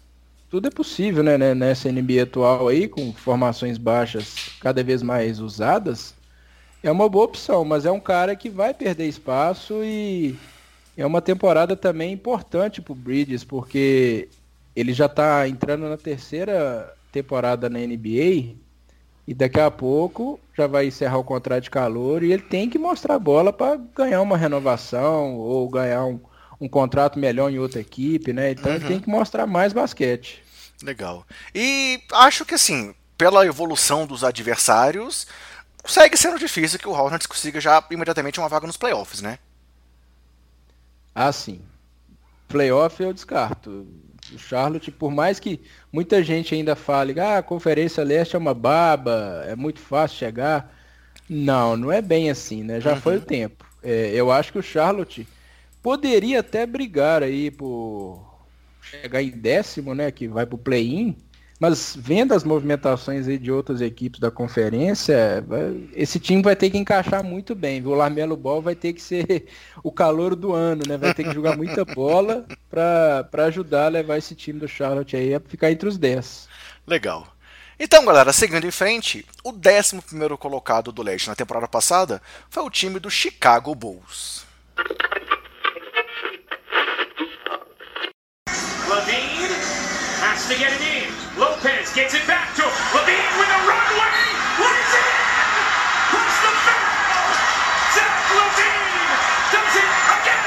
Tudo 0.48 0.68
é 0.68 0.70
possível, 0.70 1.24
né, 1.24 1.36
né? 1.36 1.54
Nessa 1.54 1.90
NBA 1.90 2.22
atual 2.22 2.68
aí, 2.68 2.86
com 2.86 3.12
formações 3.12 3.78
baixas 3.78 4.50
cada 4.60 4.80
vez 4.84 5.02
mais 5.02 5.40
usadas, 5.40 6.14
é 6.84 6.92
uma 6.92 7.08
boa 7.08 7.24
opção, 7.24 7.64
mas 7.64 7.84
é 7.84 7.90
um 7.90 7.98
cara 7.98 8.36
que 8.36 8.48
vai 8.48 8.72
perder 8.72 9.08
espaço 9.08 9.82
e 9.82 10.36
é 10.96 11.06
uma 11.06 11.20
temporada 11.20 11.76
também 11.76 12.12
importante 12.12 12.80
pro 12.80 12.94
Bridges, 12.94 13.44
porque 13.44 14.28
ele 14.74 14.92
já 14.92 15.06
está 15.06 15.48
entrando 15.48 15.88
na 15.88 15.96
terceira 15.96 16.92
temporada 17.12 17.68
na 17.68 17.78
NBA 17.78 18.56
e 19.26 19.34
daqui 19.34 19.60
a 19.60 19.70
pouco 19.70 20.38
já 20.56 20.66
vai 20.66 20.86
encerrar 20.86 21.18
o 21.18 21.24
contrato 21.24 21.64
de 21.64 21.70
calor 21.70 22.22
e 22.22 22.32
ele 22.32 22.42
tem 22.42 22.68
que 22.68 22.78
mostrar 22.78 23.14
a 23.14 23.18
bola 23.18 23.52
para 23.52 23.76
ganhar 23.76 24.20
uma 24.20 24.36
renovação 24.36 25.36
ou 25.36 25.68
ganhar 25.68 26.04
um, 26.04 26.20
um 26.60 26.68
contrato 26.68 27.18
melhor 27.18 27.50
em 27.50 27.58
outra 27.58 27.80
equipe, 27.80 28.32
né? 28.32 28.52
Então 28.52 28.70
uhum. 28.70 28.76
ele 28.76 28.86
tem 28.86 29.00
que 29.00 29.08
mostrar 29.08 29.46
mais 29.46 29.72
basquete. 29.72 30.42
Legal. 30.82 31.24
E 31.54 32.00
acho 32.12 32.44
que 32.44 32.54
assim, 32.54 32.94
pela 33.16 33.46
evolução 33.46 34.06
dos 34.06 34.22
adversários, 34.22 35.26
segue 35.86 36.16
sendo 36.16 36.38
difícil 36.38 36.78
que 36.78 36.88
o 36.88 36.92
Hornets 36.92 37.26
consiga 37.26 37.60
já 37.60 37.82
imediatamente 37.90 38.38
uma 38.38 38.48
vaga 38.48 38.66
nos 38.66 38.76
playoffs, 38.76 39.22
né? 39.22 39.38
Ah, 41.14 41.32
sim. 41.32 41.60
Playoff 42.48 43.02
eu 43.02 43.12
descarto 43.12 43.86
o 44.32 44.38
Charlotte, 44.38 44.90
por 44.90 45.10
mais 45.10 45.38
que 45.38 45.60
muita 45.92 46.22
gente 46.22 46.54
ainda 46.54 46.74
fale, 46.74 47.18
ah, 47.20 47.38
a 47.38 47.42
Conferência 47.42 48.02
Leste 48.02 48.36
é 48.36 48.38
uma 48.38 48.54
baba, 48.54 49.44
é 49.46 49.54
muito 49.54 49.80
fácil 49.80 50.18
chegar. 50.18 50.72
Não, 51.28 51.76
não 51.76 51.92
é 51.92 52.00
bem 52.00 52.30
assim, 52.30 52.62
né? 52.62 52.80
Já 52.80 52.94
uhum. 52.94 53.00
foi 53.00 53.16
o 53.16 53.20
tempo. 53.20 53.64
É, 53.82 54.10
eu 54.14 54.30
acho 54.30 54.52
que 54.52 54.58
o 54.58 54.62
Charlotte 54.62 55.26
poderia 55.82 56.40
até 56.40 56.66
brigar 56.66 57.22
aí 57.22 57.50
por 57.50 58.24
chegar 58.80 59.22
em 59.22 59.30
décimo, 59.30 59.94
né? 59.94 60.10
Que 60.10 60.28
vai 60.28 60.46
pro 60.46 60.58
play-in. 60.58 61.16
Mas 61.66 61.96
vendo 61.98 62.34
as 62.34 62.44
movimentações 62.44 63.26
aí 63.26 63.38
de 63.38 63.50
outras 63.50 63.80
equipes 63.80 64.20
da 64.20 64.30
conferência, 64.30 65.42
esse 65.94 66.20
time 66.20 66.42
vai 66.42 66.54
ter 66.54 66.68
que 66.68 66.76
encaixar 66.76 67.24
muito 67.24 67.54
bem. 67.54 67.80
Viu? 67.80 67.92
O 67.92 67.94
Lamelo 67.94 68.36
Ball 68.36 68.60
vai 68.60 68.74
ter 68.74 68.92
que 68.92 69.00
ser 69.00 69.46
o 69.82 69.90
calor 69.90 70.36
do 70.36 70.52
ano, 70.52 70.82
né? 70.86 70.98
Vai 70.98 71.14
ter 71.14 71.24
que 71.24 71.32
jogar 71.32 71.56
muita 71.56 71.82
bola 71.96 72.46
para 72.68 73.46
ajudar 73.46 73.86
a 73.86 73.88
levar 73.88 74.18
esse 74.18 74.34
time 74.34 74.60
do 74.60 74.68
Charlotte 74.68 75.16
aí 75.16 75.34
a 75.34 75.40
ficar 75.40 75.72
entre 75.72 75.88
os 75.88 75.96
10. 75.96 76.50
Legal. 76.86 77.26
Então, 77.80 78.04
galera, 78.04 78.30
seguindo 78.30 78.66
em 78.66 78.70
frente, 78.70 79.24
o 79.42 79.48
11 79.48 80.36
colocado 80.36 80.92
do 80.92 81.02
leste 81.02 81.28
na 81.28 81.34
temporada 81.34 81.66
passada 81.66 82.20
foi 82.50 82.62
o 82.62 82.68
time 82.68 83.00
do 83.00 83.08
Chicago 83.08 83.74
Bulls. 83.74 84.44
Levine 88.86 89.48
has 90.20 90.46
to 90.46 90.54
get 90.56 90.70
it 90.70 90.82
in. 90.82 91.23
Lopez 91.36 91.92
gets 91.92 92.14
it 92.14 92.24
back 92.28 92.54
to 92.54 92.62
Levine 92.62 93.38
with 93.40 93.50
a 93.50 93.60
runway. 93.66 94.22
Lays 94.62 94.94
it 94.94 95.02
in. 95.02 95.26
Puts 96.12 96.36
the 96.44 96.52
foul. 96.62 97.34
Zach 97.92 98.14
Levine 98.38 99.18
does 99.50 99.74
it 99.74 99.90
again. 100.14 100.46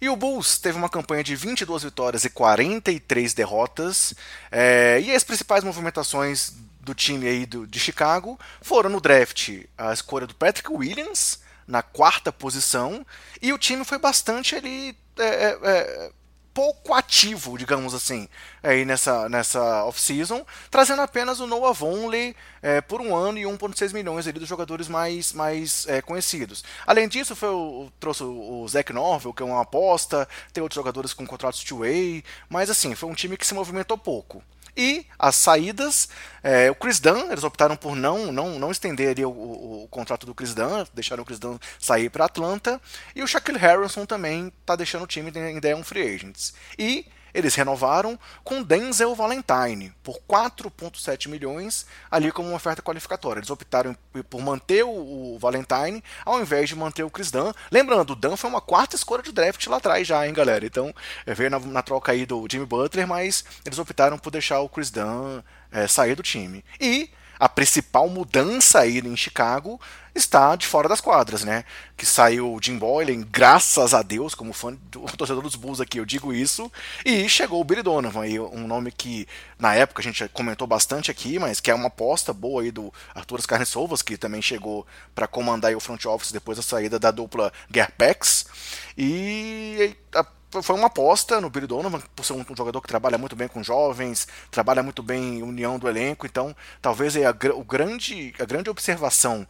E 0.00 0.08
o 0.08 0.16
Bulls 0.16 0.58
teve 0.58 0.76
uma 0.76 0.88
campanha 0.88 1.22
de 1.22 1.36
22 1.36 1.84
vitórias 1.84 2.24
e 2.24 2.30
43 2.30 3.32
derrotas. 3.32 4.12
É, 4.50 5.00
e 5.00 5.14
as 5.14 5.22
principais 5.22 5.62
movimentações 5.62 6.54
do 6.80 6.92
time 6.92 7.28
aí 7.28 7.46
do, 7.46 7.68
de 7.68 7.78
Chicago 7.78 8.36
foram 8.60 8.90
no 8.90 9.00
draft 9.00 9.62
a 9.78 9.92
escolha 9.92 10.26
do 10.26 10.34
Patrick 10.34 10.72
Williams 10.72 11.38
na 11.68 11.82
quarta 11.82 12.32
posição 12.32 13.06
e 13.42 13.52
o 13.52 13.58
time 13.58 13.84
foi 13.84 13.98
bastante 13.98 14.54
ali 14.54 14.96
é, 15.18 15.24
é, 15.24 15.58
é, 15.62 16.10
pouco 16.56 16.94
ativo, 16.94 17.58
digamos 17.58 17.92
assim, 17.92 18.26
aí 18.62 18.86
nessa, 18.86 19.28
nessa 19.28 19.84
off-season, 19.84 20.42
trazendo 20.70 21.02
apenas 21.02 21.38
o 21.38 21.46
Noah 21.46 21.74
Vonley 21.74 22.34
é, 22.62 22.80
por 22.80 23.02
um 23.02 23.14
ano 23.14 23.36
e 23.36 23.42
1,6 23.42 23.92
milhões 23.92 24.26
ali 24.26 24.38
dos 24.38 24.48
jogadores 24.48 24.88
mais, 24.88 25.34
mais 25.34 25.86
é, 25.86 26.00
conhecidos. 26.00 26.64
Além 26.86 27.08
disso, 27.08 27.36
foi 27.36 27.50
o, 27.50 27.92
trouxe 28.00 28.22
o, 28.22 28.66
Zach 28.68 28.90
Norville, 28.90 29.34
que 29.34 29.42
é 29.42 29.44
uma 29.44 29.60
aposta, 29.60 30.26
tem 30.50 30.62
outros 30.62 30.76
jogadores 30.76 31.12
com 31.12 31.26
contratos 31.26 31.62
two-way, 31.62 32.24
mas 32.48 32.70
assim, 32.70 32.94
foi 32.94 33.10
um 33.10 33.14
time 33.14 33.36
que 33.36 33.46
se 33.46 33.52
movimentou 33.52 33.98
pouco. 33.98 34.42
E 34.76 35.06
as 35.18 35.36
saídas, 35.36 36.08
é, 36.42 36.70
o 36.70 36.74
Chris 36.74 37.00
Dunn, 37.00 37.30
eles 37.30 37.44
optaram 37.44 37.76
por 37.76 37.96
não 37.96 38.30
não, 38.30 38.58
não 38.58 38.70
estender 38.70 39.10
ali 39.10 39.24
o, 39.24 39.30
o, 39.30 39.84
o 39.84 39.88
contrato 39.88 40.26
do 40.26 40.34
Chris 40.34 40.54
Dunn, 40.54 40.84
deixaram 40.92 41.22
o 41.22 41.26
Chris 41.26 41.38
Dunn 41.38 41.58
sair 41.78 42.10
para 42.10 42.26
Atlanta. 42.26 42.80
E 43.14 43.22
o 43.22 43.26
Shaquille 43.26 43.58
Harrison 43.58 44.04
também 44.04 44.52
está 44.60 44.76
deixando 44.76 45.04
o 45.04 45.06
time, 45.06 45.32
ainda 45.34 45.68
é 45.68 45.74
um 45.74 45.82
free 45.82 46.14
agents. 46.14 46.54
E 46.78 47.06
eles 47.36 47.54
renovaram 47.54 48.18
com 48.42 48.62
Denzel 48.62 49.14
Valentine 49.14 49.92
por 50.02 50.18
4,7 50.26 51.28
milhões 51.28 51.86
ali 52.10 52.32
como 52.32 52.48
uma 52.48 52.56
oferta 52.56 52.80
qualificatória. 52.80 53.40
Eles 53.40 53.50
optaram 53.50 53.94
por 54.30 54.40
manter 54.40 54.82
o, 54.84 55.36
Valentine 55.38 56.02
ao 56.24 56.40
invés 56.40 56.70
de 56.70 56.74
manter 56.74 57.02
o 57.02 57.10
Chris 57.10 57.30
Dunn. 57.30 57.52
Lembrando, 57.70 58.14
o 58.14 58.16
Dunn 58.16 58.36
foi 58.36 58.48
uma 58.48 58.62
quarta 58.62 58.96
escolha 58.96 59.22
de 59.22 59.32
draft 59.32 59.66
lá 59.66 59.76
atrás 59.76 60.06
já, 60.06 60.26
hein, 60.26 60.32
galera? 60.32 60.64
Então 60.64 60.94
é, 61.26 61.34
veio 61.34 61.50
na, 61.50 61.58
na 61.58 61.82
troca 61.82 62.12
aí 62.12 62.24
do 62.24 62.46
Jimmy 62.50 62.64
Butler, 62.64 63.06
mas 63.06 63.44
eles 63.64 63.78
optaram 63.78 64.18
por 64.18 64.30
deixar 64.30 64.60
o 64.60 64.68
Chris 64.68 64.90
Dunn 64.90 65.42
é, 65.70 65.86
sair 65.86 66.14
do 66.14 66.22
time. 66.22 66.64
E 66.80 67.10
a 67.38 67.50
principal 67.50 68.08
mudança 68.08 68.80
aí 68.80 68.98
em 68.98 69.16
Chicago 69.16 69.78
está 70.16 70.56
de 70.56 70.66
fora 70.66 70.88
das 70.88 71.00
quadras, 71.00 71.44
né? 71.44 71.64
Que 71.96 72.06
saiu 72.06 72.52
o 72.52 72.62
Jim 72.62 72.78
Boylan, 72.78 73.22
graças 73.30 73.94
a 73.94 74.02
Deus, 74.02 74.34
como 74.34 74.52
fã 74.52 74.76
do 74.90 75.00
torcedor 75.16 75.42
dos 75.42 75.54
Bulls 75.54 75.80
aqui, 75.80 75.98
eu 75.98 76.04
digo 76.04 76.32
isso, 76.32 76.70
e 77.04 77.28
chegou 77.28 77.60
o 77.60 77.64
Billy 77.64 77.82
Donovan, 77.82 78.22
aí, 78.22 78.38
um 78.38 78.66
nome 78.66 78.90
que 78.90 79.26
na 79.58 79.74
época 79.74 80.00
a 80.00 80.04
gente 80.04 80.28
comentou 80.28 80.66
bastante 80.66 81.10
aqui, 81.10 81.38
mas 81.38 81.60
que 81.60 81.70
é 81.70 81.74
uma 81.74 81.88
aposta 81.88 82.32
boa 82.32 82.62
aí 82.62 82.70
do 82.70 82.92
Arthur 83.14 83.46
Carnesovas, 83.46 84.02
que 84.02 84.16
também 84.16 84.42
chegou 84.42 84.86
para 85.14 85.26
comandar 85.26 85.74
o 85.74 85.80
front 85.80 86.04
office 86.06 86.32
depois 86.32 86.56
da 86.56 86.62
saída 86.62 86.98
da 86.98 87.10
dupla 87.10 87.52
Gerpex. 87.72 88.46
E 88.96 89.96
foi 90.62 90.76
uma 90.76 90.86
aposta 90.86 91.40
no 91.40 91.50
Billy 91.50 91.66
Donovan, 91.66 92.00
por 92.14 92.24
ser 92.24 92.32
um, 92.32 92.44
jogador 92.56 92.80
que 92.80 92.88
trabalha 92.88 93.18
muito 93.18 93.36
bem 93.36 93.48
com 93.48 93.62
jovens, 93.62 94.26
trabalha 94.50 94.82
muito 94.82 95.02
bem 95.02 95.38
em 95.38 95.42
união 95.42 95.78
do 95.78 95.88
elenco, 95.88 96.26
então 96.26 96.54
talvez 96.80 97.16
a, 97.16 97.30
o 97.54 97.64
grande, 97.64 98.34
a 98.38 98.44
grande 98.44 98.70
observação 98.70 99.46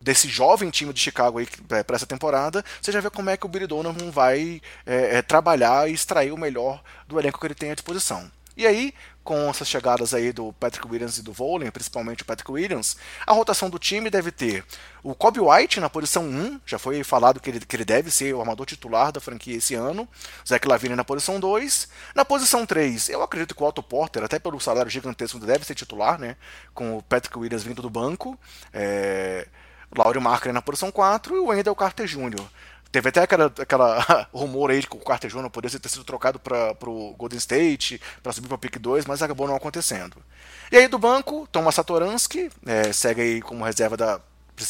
desse 0.00 0.28
jovem 0.28 0.70
time 0.70 0.92
de 0.92 1.00
Chicago 1.00 1.38
aí 1.38 1.48
é, 1.70 1.82
para 1.82 1.96
essa 1.96 2.06
temporada, 2.06 2.64
você 2.80 2.92
já 2.92 3.00
vê 3.00 3.10
como 3.10 3.30
é 3.30 3.36
que 3.36 3.46
o 3.46 3.48
Billy 3.48 3.66
Donovan 3.66 4.10
vai 4.10 4.60
é, 4.84 5.18
é, 5.18 5.22
trabalhar 5.22 5.88
e 5.88 5.94
extrair 5.94 6.32
o 6.32 6.38
melhor 6.38 6.82
do 7.08 7.18
elenco 7.18 7.40
que 7.40 7.46
ele 7.46 7.54
tem 7.54 7.70
à 7.70 7.74
disposição. 7.74 8.30
E 8.56 8.66
aí, 8.66 8.94
com 9.22 9.50
essas 9.50 9.68
chegadas 9.68 10.14
aí 10.14 10.32
do 10.32 10.50
Patrick 10.54 10.88
Williams 10.88 11.18
e 11.18 11.22
do 11.22 11.30
Volen, 11.30 11.70
principalmente 11.70 12.22
o 12.22 12.24
Patrick 12.24 12.50
Williams, 12.50 12.96
a 13.26 13.34
rotação 13.34 13.68
do 13.68 13.78
time 13.78 14.08
deve 14.08 14.30
ter 14.30 14.64
o 15.02 15.14
Kobe 15.14 15.40
White 15.40 15.78
na 15.78 15.90
posição 15.90 16.24
1, 16.24 16.60
já 16.64 16.78
foi 16.78 17.04
falado 17.04 17.38
que 17.38 17.50
ele, 17.50 17.60
que 17.60 17.76
ele 17.76 17.84
deve 17.84 18.10
ser 18.10 18.32
o 18.34 18.40
armador 18.40 18.64
titular 18.64 19.12
da 19.12 19.20
franquia 19.20 19.56
esse 19.56 19.74
ano, 19.74 20.08
Zach 20.48 20.66
Lavine 20.66 20.96
na 20.96 21.04
posição 21.04 21.38
2, 21.38 21.88
na 22.14 22.24
posição 22.24 22.64
3, 22.64 23.10
eu 23.10 23.22
acredito 23.22 23.54
que 23.54 23.62
o 23.62 23.66
Otto 23.66 23.82
Porter, 23.82 24.24
até 24.24 24.38
pelo 24.38 24.58
salário 24.58 24.90
gigantesco, 24.90 25.38
deve 25.38 25.66
ser 25.66 25.74
titular, 25.74 26.18
né, 26.18 26.36
com 26.72 26.96
o 26.96 27.02
Patrick 27.02 27.36
Williams 27.38 27.62
vindo 27.62 27.82
do 27.82 27.90
banco, 27.90 28.38
é... 28.72 29.46
Laurie 29.96 30.22
Marker 30.22 30.52
na 30.52 30.62
posição 30.62 30.90
4 30.90 31.34
e 31.34 31.38
o 31.38 31.46
Wendell 31.46 31.74
Carter 31.74 32.06
Jr. 32.06 32.44
Teve 32.90 33.08
até 33.08 33.22
aquela, 33.22 33.46
aquela 33.46 34.26
rumor 34.32 34.70
aí 34.70 34.80
de 34.80 34.86
que 34.86 34.96
o 34.96 35.00
Carter 35.00 35.30
Jr. 35.30 35.50
poderia 35.50 35.78
ter 35.78 35.88
sido 35.88 36.04
trocado 36.04 36.38
para 36.38 36.74
o 36.86 37.14
Golden 37.18 37.38
State, 37.38 38.00
para 38.22 38.32
subir 38.32 38.48
para 38.48 38.58
pick 38.58 38.78
2, 38.78 39.06
mas 39.06 39.22
acabou 39.22 39.46
não 39.46 39.56
acontecendo. 39.56 40.16
E 40.70 40.76
aí 40.76 40.88
do 40.88 40.98
banco, 40.98 41.46
Thomas 41.50 41.74
Satoransky, 41.74 42.50
é, 42.64 42.92
segue 42.92 43.20
aí 43.20 43.42
como 43.42 43.64
reserva 43.64 43.96
da 43.96 44.20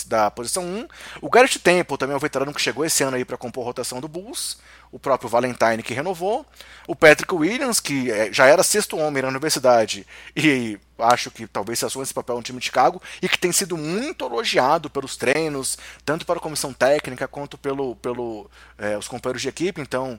da 0.06 0.30
posição 0.30 0.64
1. 0.64 0.88
O 1.20 1.30
Garrett 1.30 1.58
Temple 1.58 1.96
também 1.96 2.14
é 2.14 2.16
um 2.16 2.20
veterano 2.20 2.52
que 2.52 2.60
chegou 2.60 2.84
esse 2.84 3.02
ano 3.02 3.16
aí 3.16 3.24
para 3.24 3.36
compor 3.36 3.62
a 3.62 3.66
rotação 3.66 4.00
do 4.00 4.08
Bulls. 4.08 4.58
O 4.90 4.98
próprio 4.98 5.28
Valentine 5.28 5.82
que 5.82 5.94
renovou. 5.94 6.46
O 6.86 6.94
Patrick 6.94 7.34
Williams, 7.34 7.80
que 7.80 8.10
é, 8.10 8.32
já 8.32 8.46
era 8.46 8.62
sexto 8.62 8.96
homem 8.96 9.22
na 9.22 9.28
universidade 9.28 10.06
e 10.34 10.78
acho 10.98 11.30
que 11.30 11.46
talvez 11.46 11.78
se 11.78 11.84
assuma 11.84 12.04
esse 12.04 12.14
papel 12.14 12.36
no 12.36 12.42
time 12.42 12.58
de 12.58 12.66
Chicago 12.66 13.02
e 13.20 13.28
que 13.28 13.38
tem 13.38 13.52
sido 13.52 13.76
muito 13.76 14.24
elogiado 14.24 14.88
pelos 14.88 15.16
treinos, 15.16 15.76
tanto 16.04 16.24
para 16.24 16.38
a 16.38 16.42
comissão 16.42 16.72
técnica 16.72 17.28
quanto 17.28 17.58
pelo, 17.58 17.96
pelo 17.96 18.50
é, 18.78 18.96
os 18.96 19.08
companheiros 19.08 19.42
de 19.42 19.48
equipe. 19.48 19.80
Então, 19.80 20.18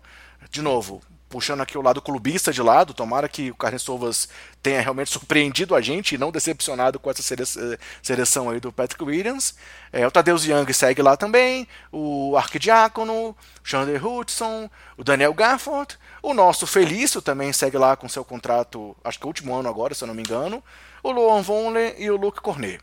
de 0.49 0.61
novo, 0.61 1.01
puxando 1.30 1.61
aqui 1.61 1.78
o 1.78 1.82
lado 1.82 2.01
clubista 2.01 2.51
de 2.51 2.61
lado, 2.61 2.93
tomara 2.93 3.28
que 3.28 3.51
o 3.51 3.55
Carnes 3.55 3.82
Sovas 3.82 4.30
tenha 4.61 4.82
realmente 4.82 5.11
surpreendido 5.11 5.75
a 5.75 5.82
gente 5.82 6.15
e 6.15 6.17
não 6.17 6.32
decepcionado 6.32 6.99
com 6.99 7.09
essa 7.09 7.21
seleção 8.01 8.49
aí 8.49 8.59
do 8.59 8.71
Patrick 8.71 9.03
Williams. 9.03 9.55
É, 9.91 10.05
o 10.07 10.11
Tadeusz 10.11 10.45
Young 10.45 10.71
segue 10.73 11.01
lá 11.01 11.17
também, 11.17 11.67
o 11.91 12.36
Arquidiácono, 12.38 13.30
o 13.30 13.36
Chandler 13.63 14.05
Hudson, 14.05 14.69
o 14.97 15.03
Daniel 15.03 15.34
Gafford, 15.34 15.97
o 16.21 16.34
nosso 16.34 16.65
Felício 16.65 17.21
também 17.21 17.51
segue 17.53 17.78
lá 17.78 17.95
com 17.95 18.07
seu 18.09 18.23
contrato, 18.23 18.95
acho 19.03 19.19
que 19.19 19.25
é 19.25 19.28
o 19.28 19.30
último 19.30 19.55
ano 19.55 19.69
agora, 19.69 19.93
se 19.93 20.03
eu 20.03 20.07
não 20.07 20.15
me 20.15 20.21
engano, 20.21 20.63
o 21.03 21.11
Luan 21.11 21.41
Vonleh 21.41 21.95
e 21.97 22.09
o 22.09 22.17
Luke 22.17 22.41
Cornet. 22.41 22.80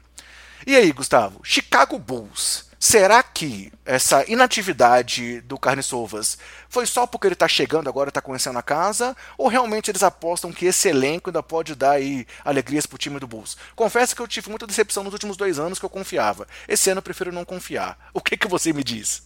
E 0.67 0.77
aí, 0.77 0.91
Gustavo, 0.93 1.41
Chicago 1.43 1.99
Bulls 1.99 2.74
Será 2.87 3.23
que 3.23 3.73
essa 3.83 4.31
inatividade 4.31 5.41
do 5.41 5.59
Carniçovas 5.59 6.37
foi 6.69 6.85
só 6.85 7.07
porque 7.07 7.27
ele 7.27 7.33
está 7.33 7.49
chegando 7.49 7.89
agora, 7.89 8.11
está 8.11 8.21
conhecendo 8.21 8.59
a 8.59 8.63
casa, 8.63 9.17
ou 9.39 9.49
realmente 9.49 9.91
eles 9.91 10.03
apostam 10.03 10.53
que 10.53 10.67
esse 10.67 10.91
elenco 10.91 11.31
ainda 11.31 11.43
pode 11.43 11.75
dar 11.75 11.93
aí 11.93 12.27
alegrias 12.45 12.85
para 12.85 12.97
o 12.97 12.99
time 12.99 13.19
do 13.19 13.27
Bulls? 13.27 13.57
Confesso 13.75 14.15
que 14.15 14.21
eu 14.21 14.29
tive 14.29 14.51
muita 14.51 14.67
decepção 14.67 15.03
nos 15.03 15.15
últimos 15.15 15.35
dois 15.35 15.59
anos 15.59 15.79
que 15.79 15.85
eu 15.87 15.89
confiava. 15.89 16.47
Esse 16.69 16.91
ano 16.91 16.99
eu 16.99 17.03
prefiro 17.03 17.33
não 17.33 17.43
confiar. 17.43 18.11
O 18.13 18.21
que, 18.21 18.37
que 18.37 18.47
você 18.47 18.71
me 18.71 18.85
diz? 18.85 19.23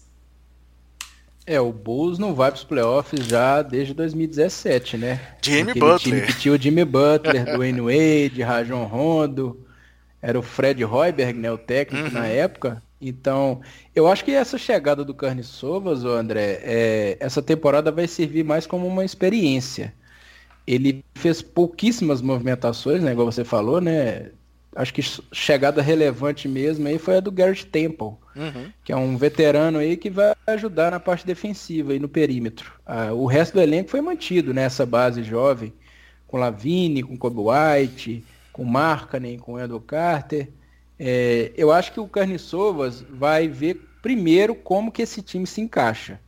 É, 1.45 1.61
o 1.61 1.73
Bulls 1.73 2.17
não 2.17 2.37
vai 2.37 2.53
para 2.53 2.59
os 2.59 2.65
playoffs 2.65 3.27
já 3.27 3.61
desde 3.61 3.93
2017, 3.93 4.97
né? 4.97 5.35
Jimmy 5.43 5.73
Aquele 5.73 5.81
Butler. 5.81 5.99
Time 5.99 6.27
que 6.29 6.39
tinha 6.39 6.55
o 6.55 6.59
Jimmy 6.59 6.85
Butler, 6.85 7.43
Dwayne 7.57 7.81
Wade, 7.81 8.41
Rajon 8.41 8.85
Rondo, 8.85 9.67
era 10.23 10.39
o 10.39 10.43
Fred 10.43 10.85
Hoiberg, 10.85 11.37
né, 11.37 11.51
o 11.51 11.59
técnico 11.59 12.07
uhum. 12.07 12.13
na 12.13 12.27
época. 12.27 12.81
Então, 13.01 13.61
eu 13.95 14.09
acho 14.09 14.25
que 14.25 14.33
essa 14.33 14.59
chegada 14.59 15.05
do 15.05 15.15
Carne 15.15 15.45
Sovas, 15.45 16.05
André, 16.05 16.61
é, 16.63 17.17
essa 17.21 17.41
temporada 17.41 17.93
vai 17.93 18.09
servir 18.09 18.45
mais 18.45 18.67
como 18.67 18.87
uma 18.87 19.05
experiência. 19.05 19.95
Ele 20.67 21.05
fez 21.15 21.41
pouquíssimas 21.41 22.21
movimentações, 22.21 23.03
né, 23.03 23.13
igual 23.13 23.31
você 23.31 23.45
falou, 23.45 23.81
né? 23.81 24.31
Acho 24.77 24.93
que 24.93 25.03
chegada 25.33 25.81
relevante 25.81 26.47
mesmo 26.47 26.87
aí 26.87 26.99
foi 26.99 27.17
a 27.17 27.21
do 27.21 27.33
Garrett 27.33 27.67
Temple, 27.67 28.13
uhum. 28.37 28.71
que 28.85 28.93
é 28.93 28.97
um 28.97 29.17
veterano 29.17 29.79
aí 29.79 29.97
que 29.97 30.11
vai 30.11 30.35
ajudar 30.47 30.91
na 30.91 31.01
parte 31.01 31.27
defensiva 31.27 31.95
e 31.95 31.99
no 31.99 32.09
perímetro. 32.09 32.73
Ah, 32.85 33.13
o 33.13 33.27
resto 33.27 33.55
do 33.55 33.61
elenco 33.61 33.91
foi 33.91 34.01
mantido 34.01 34.53
nessa 34.53 34.85
né, 34.85 34.91
base 34.91 35.23
jovem, 35.23 35.73
com 36.27 36.37
Lavine, 36.37 37.03
com 37.03 37.17
Kobe 37.17 37.41
White, 37.41 38.25
com 38.53 38.65
Markkanen, 38.65 39.39
com 39.39 39.59
Edward 39.59 39.87
Carter. 39.87 40.49
É, 40.99 41.53
eu 41.57 41.71
acho 41.71 41.93
que 41.93 42.01
o 42.01 42.09
Carniçovas 42.09 43.05
vai 43.09 43.49
ver 43.49 43.89
primeiro 44.03 44.55
como 44.55 44.91
que 44.91 45.03
esse 45.03 45.23
time 45.23 45.47
se 45.47 45.61
encaixa. 45.61 46.21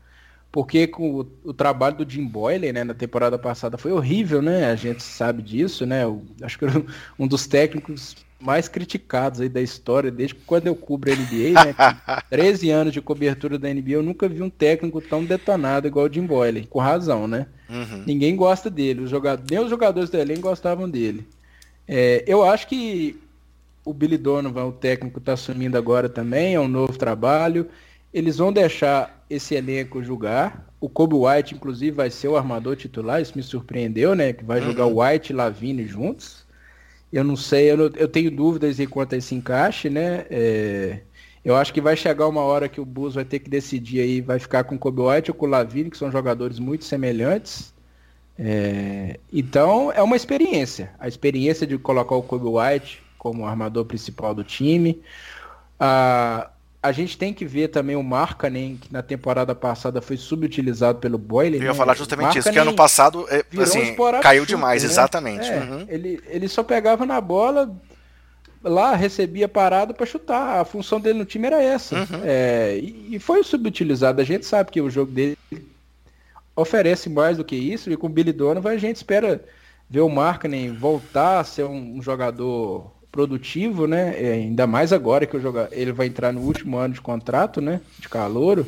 Porque 0.52 0.86
com 0.86 1.20
o, 1.20 1.26
o 1.44 1.54
trabalho 1.54 1.96
do 1.96 2.10
Jim 2.10 2.26
Boyle 2.26 2.72
né, 2.72 2.82
na 2.82 2.94
temporada 2.94 3.38
passada 3.38 3.78
foi 3.78 3.92
horrível, 3.92 4.42
né? 4.42 4.70
A 4.70 4.74
gente 4.74 5.02
sabe 5.02 5.42
disso, 5.42 5.86
né? 5.86 6.02
Eu, 6.02 6.24
acho 6.42 6.58
que 6.58 6.64
um 7.18 7.26
dos 7.26 7.46
técnicos 7.46 8.16
mais 8.40 8.66
criticados 8.68 9.40
aí 9.40 9.48
da 9.48 9.60
história, 9.60 10.10
desde 10.10 10.34
quando 10.34 10.66
eu 10.66 10.74
cubro 10.74 11.12
a 11.12 11.14
NBA, 11.14 11.64
né? 11.64 11.74
13 12.30 12.70
anos 12.70 12.92
de 12.92 13.00
cobertura 13.00 13.58
da 13.58 13.72
NBA, 13.72 13.92
eu 13.92 14.02
nunca 14.02 14.28
vi 14.28 14.42
um 14.42 14.50
técnico 14.50 15.00
tão 15.00 15.24
detonado 15.24 15.86
igual 15.86 16.06
o 16.06 16.12
Jim 16.12 16.26
Boyle, 16.26 16.66
com 16.66 16.80
razão, 16.80 17.28
né? 17.28 17.46
Uhum. 17.68 18.02
Ninguém 18.04 18.34
gosta 18.34 18.68
dele, 18.68 19.02
os 19.02 19.10
jogadores, 19.10 19.48
nem 19.48 19.60
os 19.60 19.70
jogadores 19.70 20.10
do 20.10 20.18
elenco 20.18 20.40
gostavam 20.40 20.90
dele. 20.90 21.28
É, 21.86 22.24
eu 22.26 22.42
acho 22.42 22.66
que 22.66 23.20
o 23.84 23.94
Billy 23.94 24.18
Donovan, 24.18 24.66
o 24.66 24.72
técnico, 24.72 25.18
está 25.18 25.32
assumindo 25.32 25.76
agora 25.76 26.08
também, 26.08 26.54
é 26.54 26.60
um 26.60 26.68
novo 26.68 26.96
trabalho. 26.98 27.68
Eles 28.12 28.38
vão 28.38 28.52
deixar 28.52 29.24
esse 29.30 29.54
elenco 29.54 30.02
jogar. 30.02 30.68
O 30.80 30.88
Kobe 30.88 31.14
White, 31.14 31.54
inclusive, 31.54 31.92
vai 31.92 32.10
ser 32.10 32.28
o 32.28 32.36
armador 32.36 32.76
titular. 32.76 33.20
Isso 33.20 33.32
me 33.36 33.42
surpreendeu, 33.42 34.14
né? 34.14 34.32
Que 34.32 34.44
vai 34.44 34.60
uhum. 34.60 34.66
jogar 34.66 34.86
o 34.86 35.02
White 35.02 35.32
e 35.32 35.36
Lavine 35.36 35.86
juntos. 35.86 36.44
Eu 37.12 37.24
não 37.24 37.36
sei, 37.36 37.70
eu, 37.70 37.76
não, 37.76 37.90
eu 37.96 38.08
tenho 38.08 38.30
dúvidas 38.30 38.78
enquanto 38.80 39.14
esse 39.14 39.34
encaixe, 39.34 39.88
né? 39.88 40.26
É, 40.30 41.00
eu 41.44 41.56
acho 41.56 41.72
que 41.72 41.80
vai 41.80 41.96
chegar 41.96 42.28
uma 42.28 42.42
hora 42.42 42.68
que 42.68 42.80
o 42.80 42.84
Bulls 42.84 43.14
vai 43.14 43.24
ter 43.24 43.38
que 43.38 43.48
decidir 43.50 44.00
aí, 44.00 44.20
vai 44.20 44.38
ficar 44.38 44.64
com 44.64 44.74
o 44.74 44.78
Kobe 44.78 45.00
White 45.02 45.30
ou 45.30 45.34
com 45.36 45.46
o 45.46 45.48
Lavine, 45.48 45.90
que 45.90 45.96
são 45.96 46.10
jogadores 46.10 46.58
muito 46.58 46.84
semelhantes. 46.84 47.72
É, 48.38 49.18
então, 49.32 49.92
é 49.92 50.02
uma 50.02 50.16
experiência. 50.16 50.92
A 50.98 51.08
experiência 51.08 51.66
de 51.66 51.78
colocar 51.78 52.14
o 52.14 52.22
Kobe 52.22 52.46
White 52.46 53.02
como 53.20 53.46
armador 53.46 53.84
principal 53.84 54.34
do 54.34 54.42
time. 54.42 55.00
Ah, 55.78 56.48
a 56.82 56.90
gente 56.90 57.18
tem 57.18 57.34
que 57.34 57.44
ver 57.44 57.68
também 57.68 57.94
o 57.94 58.02
Markkanen, 58.02 58.78
que 58.78 58.90
na 58.90 59.02
temporada 59.02 59.54
passada 59.54 60.00
foi 60.00 60.16
subutilizado 60.16 60.98
pelo 60.98 61.18
Boiler. 61.18 61.60
Eu 61.60 61.64
ia 61.66 61.72
né? 61.72 61.76
falar 61.76 61.94
justamente 61.94 62.38
isso, 62.38 62.50
que 62.50 62.58
ano 62.58 62.74
passado 62.74 63.26
é, 63.28 63.44
assim, 63.60 63.94
caiu 64.22 64.46
demais, 64.46 64.82
né? 64.82 64.88
exatamente. 64.88 65.46
É, 65.46 65.58
uhum. 65.58 65.86
ele, 65.86 66.18
ele 66.26 66.48
só 66.48 66.62
pegava 66.62 67.04
na 67.04 67.20
bola, 67.20 67.70
lá 68.64 68.96
recebia 68.96 69.46
parado 69.46 69.92
para 69.92 70.06
chutar. 70.06 70.58
A 70.58 70.64
função 70.64 70.98
dele 70.98 71.18
no 71.18 71.26
time 71.26 71.46
era 71.46 71.62
essa. 71.62 71.96
Uhum. 71.96 72.22
É, 72.24 72.78
e, 72.82 73.16
e, 73.16 73.18
foi 73.18 73.44
subutilizado. 73.44 74.22
A 74.22 74.24
gente 74.24 74.46
sabe 74.46 74.70
que 74.70 74.80
o 74.80 74.88
jogo 74.88 75.12
dele 75.12 75.36
oferece 76.56 77.10
mais 77.10 77.36
do 77.36 77.44
que 77.44 77.56
isso, 77.56 77.92
e 77.92 77.96
com 77.98 78.06
o 78.06 78.10
Billy 78.10 78.32
Donovan 78.32 78.70
a 78.70 78.78
gente 78.78 78.96
espera 78.96 79.44
ver 79.88 80.00
o 80.00 80.08
Markkinen 80.08 80.72
voltar 80.72 81.40
a 81.40 81.44
ser 81.44 81.64
um, 81.64 81.98
um 81.98 82.02
jogador 82.02 82.90
produtivo, 83.10 83.86
né? 83.86 84.14
É, 84.22 84.32
ainda 84.32 84.66
mais 84.66 84.92
agora 84.92 85.26
que 85.26 85.36
o 85.36 85.40
joga... 85.40 85.68
ele 85.72 85.92
vai 85.92 86.06
entrar 86.06 86.32
no 86.32 86.40
último 86.40 86.76
ano 86.76 86.94
de 86.94 87.00
contrato, 87.00 87.60
né? 87.60 87.80
De 87.98 88.08
calouro. 88.08 88.66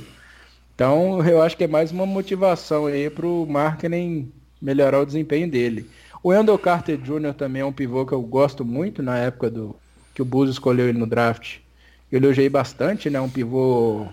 Então 0.74 1.24
eu 1.26 1.40
acho 1.43 1.57
que 1.57 1.64
é 1.64 1.68
mais 1.68 1.93
uma 1.93 2.07
motivação 2.07 2.86
aí 2.86 3.09
para 3.09 3.26
o 3.26 3.47
Markkinen 3.47 4.32
melhorar 4.61 5.01
o 5.01 5.07
desempenho 5.07 5.49
dele. 5.49 5.88
O 6.22 6.28
Wendell 6.28 6.59
Carter 6.59 6.97
Jr. 6.99 7.34
também 7.34 7.62
é 7.62 7.64
um 7.64 7.72
pivô 7.72 8.07
que 8.07 8.12
eu 8.12 8.22
gosto 8.22 8.64
muito 8.64 9.03
na 9.03 9.18
época 9.18 9.51
do 9.51 9.76
que 10.14 10.22
o 10.22 10.24
Bus 10.24 10.51
escolheu 10.51 10.88
ele 10.88 10.99
no 10.99 11.07
draft. 11.07 11.59
Eu 12.11 12.18
elogiei 12.18 12.49
bastante, 12.49 13.11
né? 13.11 13.20
Um 13.20 13.28
pivô 13.28 14.07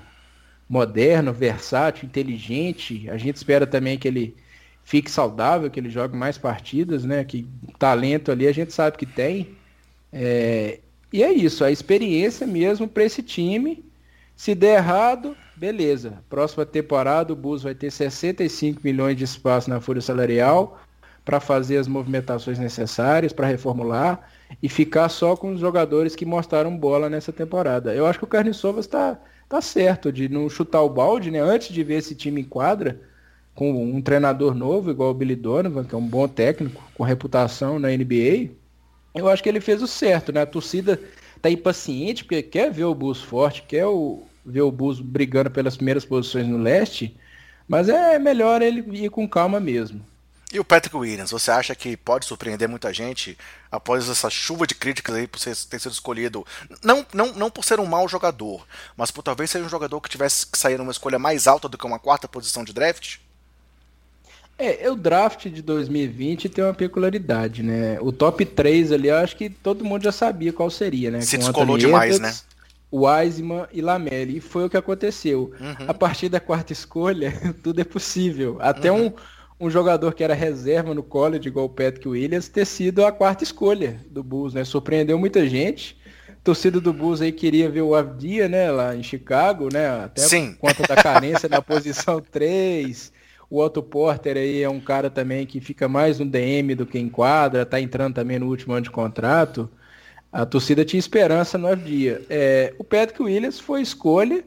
moderno, 0.68 1.34
versátil, 1.34 2.06
inteligente. 2.06 3.10
A 3.10 3.18
gente 3.18 3.36
espera 3.36 3.68
também 3.68 3.98
que 3.98 4.08
ele 4.08 4.36
fique 4.84 5.12
saudável, 5.12 5.70
que 5.70 5.80
ele 5.80 5.90
jogue 5.90 6.16
mais 6.16 6.38
partidas, 6.38 7.04
né? 7.04 7.24
Que 7.24 7.48
talento 7.78 8.32
ali 8.32 8.48
a 8.48 8.52
gente 8.52 8.74
sabe 8.74 8.98
que 8.98 9.06
tem. 9.06 9.59
É... 10.12 10.80
E 11.12 11.24
é 11.24 11.32
isso, 11.32 11.64
a 11.64 11.72
experiência 11.72 12.45
mesmo 12.45 12.88
para 12.88 13.03
esse 13.03 13.24
time. 13.24 13.84
Se 14.36 14.53
der 14.55 14.78
errado, 14.78 15.36
beleza. 15.55 16.24
Próxima 16.30 16.66
temporada 16.66 17.34
o 17.34 17.36
Bus 17.36 17.64
vai 17.64 17.76
ter 17.76 17.91
65 17.91 18.82
milhões 18.84 19.18
de 19.18 19.24
espaço 19.24 19.70
na 19.70 19.82
folha 19.82 20.01
salarial 20.01 20.80
para 21.26 21.39
fazer 21.39 21.78
as 21.78 21.88
movimentações 21.88 22.57
necessárias, 22.57 23.34
para 23.34 23.47
reformular 23.47 24.30
e 24.64 24.70
ficar 24.70 25.10
só 25.10 25.36
com 25.36 25.51
os 25.53 25.60
jogadores 25.60 26.16
que 26.16 26.26
mostraram 26.26 26.76
bola 26.78 27.10
nessa 27.10 27.32
temporada. 27.32 27.93
Eu 27.93 28.05
acho 28.05 28.18
que 28.20 28.26
o 28.26 28.28
Carne 28.28 28.53
Sovas 28.53 28.86
está 28.86 29.20
tá 29.47 29.62
certo 29.62 30.12
de 30.12 30.30
não 30.30 30.49
chutar 30.49 30.82
o 30.82 30.89
balde, 30.89 31.30
né? 31.32 31.39
Antes 31.39 31.70
de 31.70 31.84
ver 31.84 31.95
esse 31.95 32.16
time 32.16 32.41
em 32.41 32.45
quadra, 32.45 33.01
com 33.53 33.72
um 33.93 34.01
treinador 34.01 34.55
novo, 34.55 34.89
igual 34.89 35.12
o 35.12 35.14
Billy 35.14 35.36
Donovan, 35.36 35.84
que 35.84 35.93
é 35.93 35.97
um 35.97 36.07
bom 36.07 36.28
técnico, 36.28 36.82
com 36.95 37.03
reputação 37.03 37.78
na 37.78 37.89
NBA, 37.89 38.51
eu 39.14 39.28
acho 39.28 39.41
que 39.41 39.49
ele 39.49 39.62
fez 39.62 39.82
o 39.82 39.88
certo, 39.88 40.32
né? 40.32 40.41
A 40.41 40.45
torcida 40.45 40.99
tá 41.41 41.49
impaciente, 41.49 42.24
porque 42.24 42.43
quer 42.43 42.72
ver 42.72 42.86
o 42.86 42.95
Bulls 42.95 43.22
forte, 43.22 43.64
quer 43.64 43.86
o, 43.86 44.24
ver 44.45 44.62
o 44.62 44.72
Bulls 44.72 44.99
brigando 44.99 45.49
pelas 45.49 45.76
primeiras 45.76 46.05
posições 46.05 46.47
no 46.47 46.57
leste, 46.57 47.16
mas 47.68 47.89
é 47.89 48.18
melhor 48.20 48.62
ele 48.62 48.84
ir 49.05 49.10
com 49.10 49.28
calma 49.28 49.60
mesmo. 49.60 50.03
E 50.51 50.60
o 50.60 50.66
Patrick 50.66 50.97
Williams, 50.97 51.30
você 51.30 51.51
acha 51.51 51.76
que 51.76 51.95
pode 51.95 52.26
surpreender 52.26 52.68
muita 52.68 52.91
gente 52.91 53.38
após 53.72 54.10
essa 54.10 54.32
chuva 54.32 54.66
de 54.66 54.74
críticas 54.74 55.16
aí 55.16 55.28
por 55.28 55.39
ter 55.39 55.53
sido 55.53 55.91
escolhido? 55.91 56.43
Não, 56.84 57.05
não, 57.14 57.34
não 57.34 57.51
por 57.51 57.64
ser 57.64 57.80
um 57.80 57.86
mau 57.86 58.07
jogador, 58.07 58.66
mas 58.97 59.12
por 59.12 59.22
talvez 59.22 59.51
ser 59.51 59.62
um 59.62 59.70
jogador 59.70 60.01
que 60.01 60.10
tivesse 60.10 60.47
que 60.47 60.57
sair 60.57 60.76
numa 60.80 60.91
escolha 60.91 61.20
mais 61.20 61.45
alta 61.45 61.70
do 61.70 61.78
que 61.78 61.86
uma 61.86 61.99
quarta 61.99 62.28
posição 62.28 62.64
de 62.64 62.74
draft? 62.74 63.18
É, 64.60 64.89
o 64.91 64.95
draft 64.95 65.47
de 65.47 65.62
2020 65.62 66.49
tem 66.49 66.64
uma 66.64 66.74
peculiaridade, 66.74 67.64
né? 67.64 67.97
O 68.01 68.12
top 68.12 68.45
3 68.45 68.91
ali, 68.91 69.07
eu 69.07 69.16
acho 69.16 69.36
que 69.36 69.49
todo 69.49 69.86
mundo 69.86 70.03
já 70.03 70.12
sabia 70.12 70.51
qual 70.51 70.70
seria, 70.70 71.10
né? 71.10 71.22
Se 71.22 71.38
Com 71.38 71.43
descolou 71.43 71.78
demais, 71.78 72.16
Edwards, 72.16 72.43
né? 72.43 72.49
Wiseman 72.91 73.68
e 73.72 73.82
Lamelli. 73.82 74.38
E 74.38 74.41
foi 74.41 74.66
o 74.66 74.70
que 74.70 74.76
aconteceu. 74.76 75.53
Uhum. 75.60 75.86
A 75.88 75.93
partir 75.93 76.28
da 76.28 76.39
quarta 76.39 76.74
escolha, 76.74 77.34
tudo 77.64 77.80
é 77.80 77.86
possível. 77.86 78.57
Até 78.60 78.91
uhum. 78.91 79.07
um 79.07 79.14
um 79.60 79.70
jogador 79.70 80.14
que 80.14 80.24
era 80.24 80.34
reserva 80.34 80.93
no 80.93 81.03
college, 81.03 81.49
igual 81.49 81.66
o 81.66 81.70
Patrick 81.70 82.07
Williams, 82.07 82.47
ter 82.47 82.66
sido 82.66 83.05
a 83.05 83.12
quarta 83.12 83.43
escolha 83.43 83.99
do 84.10 84.24
Bulls, 84.24 84.53
né? 84.53 84.64
Surpreendeu 84.64 85.20
muita 85.20 85.47
gente. 85.49 85.99
Torcida 86.41 86.80
do 86.80 86.93
Bulls 86.93 87.20
aí 87.20 87.34
queria 87.34 87.70
ver 87.70 87.82
o 87.82 87.93
Avdia, 87.93 88.47
né, 88.47 88.72
lá 88.72 88.95
em 88.95 89.03
Chicago, 89.03 89.68
né? 89.72 89.89
Até 90.05 90.22
Sim. 90.22 90.53
por 90.53 90.70
conta 90.70 90.84
da 90.84 91.03
carência 91.03 91.49
na 91.49 91.62
posição 91.62 92.22
3. 92.32 93.12
O 93.50 93.62
Otto 93.62 93.82
Porter 93.82 94.38
aí 94.38 94.62
é 94.62 94.70
um 94.70 94.80
cara 94.80 95.10
também 95.10 95.45
que 95.45 95.60
fica 95.60 95.88
mais 95.88 96.20
no 96.20 96.26
DM 96.26 96.76
do 96.76 96.86
que 96.86 97.00
em 97.00 97.10
quadra, 97.10 97.66
tá 97.66 97.82
entrando 97.82 98.14
também 98.14 98.38
no 98.39 98.47
último 98.47 98.74
ano 98.74 98.84
de 98.84 98.91
contrato. 98.91 99.70
A 100.32 100.45
torcida 100.45 100.86
tinha 100.86 101.00
esperança 101.00 101.58
no 101.58 101.68
Avdia. 101.68 102.22
É, 102.30 102.74
o 102.78 102.84
Patrick 102.84 103.22
Williams 103.22 103.60
foi 103.60 103.82
escolha 103.82 104.43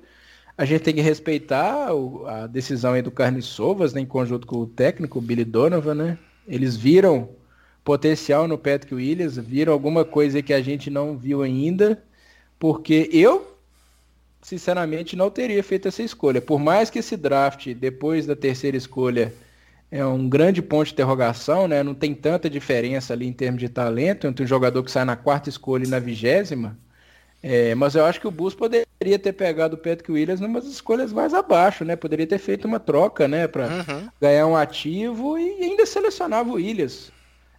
a 0.57 0.65
gente 0.65 0.83
tem 0.83 0.95
que 0.95 1.01
respeitar 1.01 1.89
a 2.27 2.47
decisão 2.47 2.93
aí 2.93 3.03
do 3.03 3.11
Carne 3.11 3.43
Sovas, 3.43 3.95
né, 3.95 4.01
em 4.01 4.07
conjunto 4.07 4.47
com 4.47 4.59
o 4.59 4.67
técnico, 4.67 5.19
o 5.19 5.23
Billy 5.23 5.45
Donovan, 5.45 5.95
né? 5.95 6.19
Eles 6.47 6.77
viram 6.77 7.31
potencial 7.83 8.47
no 8.47 8.59
Patrick 8.59 8.95
Williams, 8.95 9.37
viram 9.39 9.73
alguma 9.73 10.05
coisa 10.05 10.43
que 10.43 10.53
a 10.53 10.61
gente 10.63 10.91
não 10.91 11.17
viu 11.17 11.43
ainda, 11.43 12.03
porque 12.59 13.09
eu, 13.13 13.52
sinceramente, 14.43 15.17
não 15.17 15.31
teria 15.31 15.63
feito 15.63 15.89
essa 15.89 16.03
escolha. 16.03 16.41
Por 16.41 16.59
mais 16.59 16.91
que 16.91 16.99
esse 16.99 17.17
draft, 17.17 17.69
depois 17.75 18.27
da 18.27 18.37
terceira 18.37 18.77
escolha, 18.77 19.33
é 19.91 20.05
um 20.05 20.29
grande 20.29 20.61
ponto 20.61 20.87
de 20.87 20.93
interrogação, 20.93 21.69
né? 21.69 21.83
Não 21.83 21.95
tem 21.95 22.15
tanta 22.15 22.51
diferença 22.51 23.13
ali 23.13 23.27
em 23.27 23.33
termos 23.33 23.61
de 23.61 23.69
talento 23.69 24.27
entre 24.27 24.45
um 24.45 24.47
jogador 24.47 24.83
que 24.83 24.91
sai 24.91 25.05
na 25.05 25.17
quarta 25.17 25.49
escolha 25.49 25.85
e 25.85 25.89
na 25.89 25.99
vigésima. 25.99 26.77
É, 27.43 27.75
mas 27.75 27.95
eu 27.95 28.05
acho 28.05 28.21
que 28.21 28.27
o 28.27 28.31
Bulls 28.31 28.55
poderia 28.55 28.87
ter 29.19 29.33
pegado 29.33 29.75
o 29.75 29.79
Patrick 29.79 30.11
Williams 30.11 30.41
numas 30.41 30.65
escolhas 30.65 31.13
mais 31.13 31.35
abaixo, 31.35 31.85
né? 31.85 31.97
Poderia 31.97 32.27
ter 32.27 32.39
feito 32.39 32.67
uma 32.67 32.79
troca, 32.79 33.27
né? 33.27 33.49
Para 33.49 33.67
uhum. 33.67 34.09
ganhar 34.21 34.47
um 34.47 34.57
ativo 34.57 35.39
e 35.39 35.63
ainda 35.63 35.85
selecionava 35.85 36.51
o 36.51 36.55
Williams. 36.55 37.11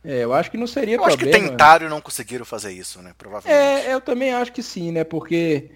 É, 0.03 0.23
eu 0.23 0.33
acho 0.33 0.49
que 0.49 0.57
não 0.57 0.67
seria 0.67 0.95
eu 0.95 1.01
problema. 1.01 1.31
acho 1.31 1.41
que 1.41 1.49
tentaram 1.49 1.85
e 1.85 1.89
não 1.89 2.01
conseguiram 2.01 2.45
fazer 2.45 2.71
isso, 2.71 3.01
né? 3.01 3.13
Provavelmente. 3.17 3.87
É, 3.87 3.93
eu 3.93 4.01
também 4.01 4.33
acho 4.33 4.51
que 4.51 4.63
sim, 4.63 4.91
né? 4.91 5.03
Porque 5.03 5.69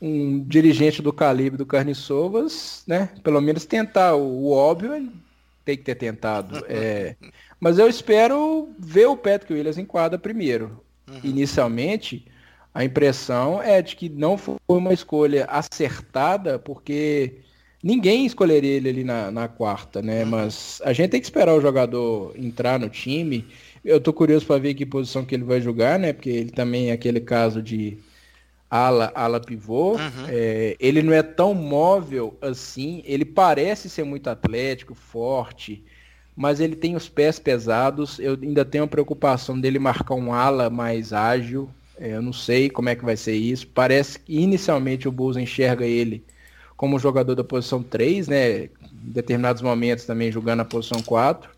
um 0.00 0.42
dirigente 0.44 1.00
do 1.00 1.12
calibre 1.12 1.56
do 1.56 1.66
Carniçovas, 1.66 2.82
né? 2.86 3.10
Pelo 3.22 3.40
menos 3.40 3.64
tentar 3.64 4.14
o, 4.14 4.50
óbvio, 4.50 5.10
tem 5.64 5.76
que 5.76 5.84
ter 5.84 5.94
tentado. 5.94 6.64
é, 6.68 7.16
mas 7.58 7.78
eu 7.78 7.88
espero 7.88 8.68
ver 8.78 9.06
o 9.06 9.16
Patrick 9.16 9.52
Williams 9.52 9.78
em 9.78 9.84
quadra 9.84 10.18
primeiro. 10.18 10.80
Uhum. 11.08 11.20
Inicialmente 11.24 12.26
a 12.74 12.84
impressão 12.84 13.62
é 13.62 13.80
de 13.80 13.96
que 13.96 14.08
não 14.08 14.36
foi 14.36 14.56
uma 14.68 14.92
escolha 14.92 15.46
acertada, 15.46 16.58
porque 16.58 17.38
ninguém 17.82 18.26
escolheria 18.26 18.72
ele 18.72 18.90
ali 18.90 19.04
na, 19.04 19.30
na 19.30 19.48
quarta, 19.48 20.02
né? 20.02 20.24
Uhum. 20.24 20.30
Mas 20.30 20.82
a 20.84 20.92
gente 20.92 21.10
tem 21.10 21.20
que 21.20 21.26
esperar 21.26 21.54
o 21.54 21.60
jogador 21.60 22.34
entrar 22.36 22.78
no 22.78 22.90
time. 22.90 23.46
Eu 23.82 23.98
tô 23.98 24.12
curioso 24.12 24.44
para 24.44 24.60
ver 24.60 24.74
que 24.74 24.84
posição 24.84 25.24
que 25.24 25.34
ele 25.34 25.44
vai 25.44 25.60
jogar, 25.60 25.98
né? 25.98 26.12
Porque 26.12 26.28
ele 26.28 26.50
também 26.50 26.90
é 26.90 26.92
aquele 26.92 27.20
caso 27.20 27.62
de 27.62 27.96
ala, 28.70 29.12
ala 29.14 29.40
pivô. 29.40 29.92
Uhum. 29.92 30.26
É, 30.28 30.76
ele 30.78 31.02
não 31.02 31.12
é 31.12 31.22
tão 31.22 31.54
móvel 31.54 32.36
assim. 32.40 33.02
Ele 33.04 33.24
parece 33.24 33.88
ser 33.88 34.04
muito 34.04 34.28
atlético, 34.28 34.94
forte, 34.94 35.82
mas 36.36 36.60
ele 36.60 36.76
tem 36.76 36.96
os 36.96 37.08
pés 37.08 37.38
pesados. 37.38 38.18
Eu 38.18 38.38
ainda 38.40 38.64
tenho 38.64 38.84
a 38.84 38.88
preocupação 38.88 39.58
dele 39.58 39.78
marcar 39.78 40.14
um 40.14 40.32
ala 40.32 40.68
mais 40.68 41.12
ágil. 41.12 41.68
É, 41.98 42.14
eu 42.14 42.22
não 42.22 42.32
sei 42.32 42.68
como 42.68 42.88
é 42.88 42.94
que 42.94 43.04
vai 43.04 43.16
ser 43.16 43.34
isso. 43.34 43.66
Parece 43.68 44.18
que 44.18 44.36
inicialmente 44.38 45.08
o 45.08 45.12
Bulls 45.12 45.36
enxerga 45.36 45.86
ele 45.86 46.22
como 46.76 46.98
jogador 46.98 47.34
da 47.34 47.42
posição 47.42 47.82
3, 47.82 48.28
né? 48.28 48.64
Em 48.64 48.70
determinados 49.02 49.62
momentos 49.62 50.04
também 50.04 50.30
jogando 50.30 50.58
na 50.58 50.64
posição 50.64 51.00
4. 51.02 51.50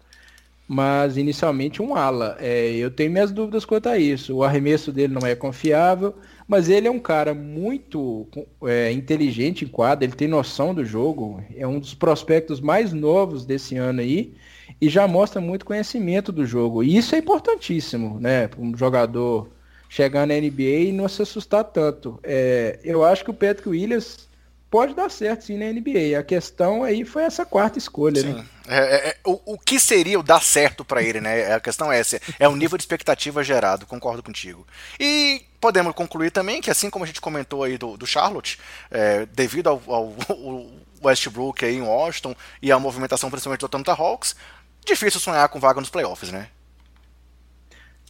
Mas 0.68 1.16
inicialmente 1.16 1.82
um 1.82 1.96
ala. 1.96 2.36
É, 2.38 2.70
eu 2.72 2.90
tenho 2.90 3.10
minhas 3.10 3.32
dúvidas 3.32 3.64
quanto 3.64 3.88
a 3.88 3.98
isso. 3.98 4.36
O 4.36 4.44
arremesso 4.44 4.92
dele 4.92 5.14
não 5.14 5.26
é 5.26 5.34
confiável, 5.34 6.14
mas 6.48 6.70
ele 6.70 6.88
é 6.88 6.90
um 6.90 6.98
cara 6.98 7.34
muito 7.34 8.26
é, 8.64 8.90
inteligente 8.90 9.66
em 9.66 9.68
quadra, 9.68 10.06
ele 10.06 10.14
tem 10.14 10.26
noção 10.26 10.74
do 10.74 10.82
jogo. 10.82 11.44
É 11.54 11.66
um 11.66 11.78
dos 11.78 11.92
prospectos 11.92 12.58
mais 12.58 12.90
novos 12.90 13.44
desse 13.44 13.76
ano 13.76 14.00
aí 14.00 14.34
e 14.80 14.88
já 14.88 15.06
mostra 15.06 15.40
muito 15.42 15.66
conhecimento 15.66 16.32
do 16.32 16.46
jogo. 16.46 16.82
E 16.82 16.96
isso 16.96 17.14
é 17.14 17.18
importantíssimo, 17.18 18.18
né? 18.18 18.48
Para 18.48 18.60
um 18.62 18.74
jogador 18.74 19.50
chegar 19.90 20.26
na 20.26 20.34
NBA 20.34 20.88
e 20.88 20.92
não 20.92 21.08
se 21.08 21.20
assustar 21.20 21.64
tanto. 21.64 22.18
É, 22.22 22.78
eu 22.82 23.04
acho 23.04 23.24
que 23.24 23.30
o 23.30 23.34
Patrick 23.34 23.68
Williams 23.68 24.27
pode 24.70 24.94
dar 24.94 25.10
certo 25.10 25.44
sim 25.44 25.56
na 25.56 25.66
NBA. 25.66 26.18
A 26.18 26.22
questão 26.22 26.82
aí 26.82 27.04
foi 27.04 27.22
essa 27.22 27.44
quarta 27.44 27.78
escolha, 27.78 28.22
né? 28.22 28.28
sim. 28.28 28.34
né? 28.34 28.46
É, 28.70 29.08
é, 29.08 29.16
o, 29.24 29.54
o 29.54 29.58
que 29.58 29.80
seria 29.80 30.20
o 30.20 30.22
dar 30.22 30.42
certo 30.42 30.84
para 30.84 31.02
ele, 31.02 31.20
né? 31.20 31.54
A 31.54 31.60
questão 31.60 31.90
é 31.90 31.98
essa. 31.98 32.20
É 32.38 32.46
o 32.46 32.54
nível 32.54 32.76
de 32.76 32.82
expectativa 32.82 33.42
gerado, 33.42 33.86
concordo 33.86 34.22
contigo. 34.22 34.66
E 35.00 35.42
podemos 35.58 35.94
concluir 35.94 36.30
também 36.30 36.60
que, 36.60 36.70
assim 36.70 36.90
como 36.90 37.04
a 37.04 37.06
gente 37.06 37.20
comentou 37.20 37.64
aí 37.64 37.78
do, 37.78 37.96
do 37.96 38.06
Charlotte, 38.06 38.58
é, 38.90 39.24
devido 39.26 39.68
ao, 39.68 39.82
ao, 39.86 40.14
ao, 40.28 40.66
Westbrook 41.02 41.64
aí 41.64 41.76
em 41.76 41.82
Washington 41.82 42.34
e 42.60 42.70
a 42.70 42.78
movimentação 42.78 43.30
principalmente 43.30 43.60
do 43.60 43.66
Atlanta 43.66 43.92
Hawks, 43.92 44.36
difícil 44.84 45.20
sonhar 45.20 45.48
com 45.48 45.60
vaga 45.60 45.80
nos 45.80 45.90
playoffs, 45.90 46.30
né? 46.30 46.48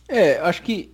É, 0.09 0.39
acho 0.39 0.63
que 0.63 0.91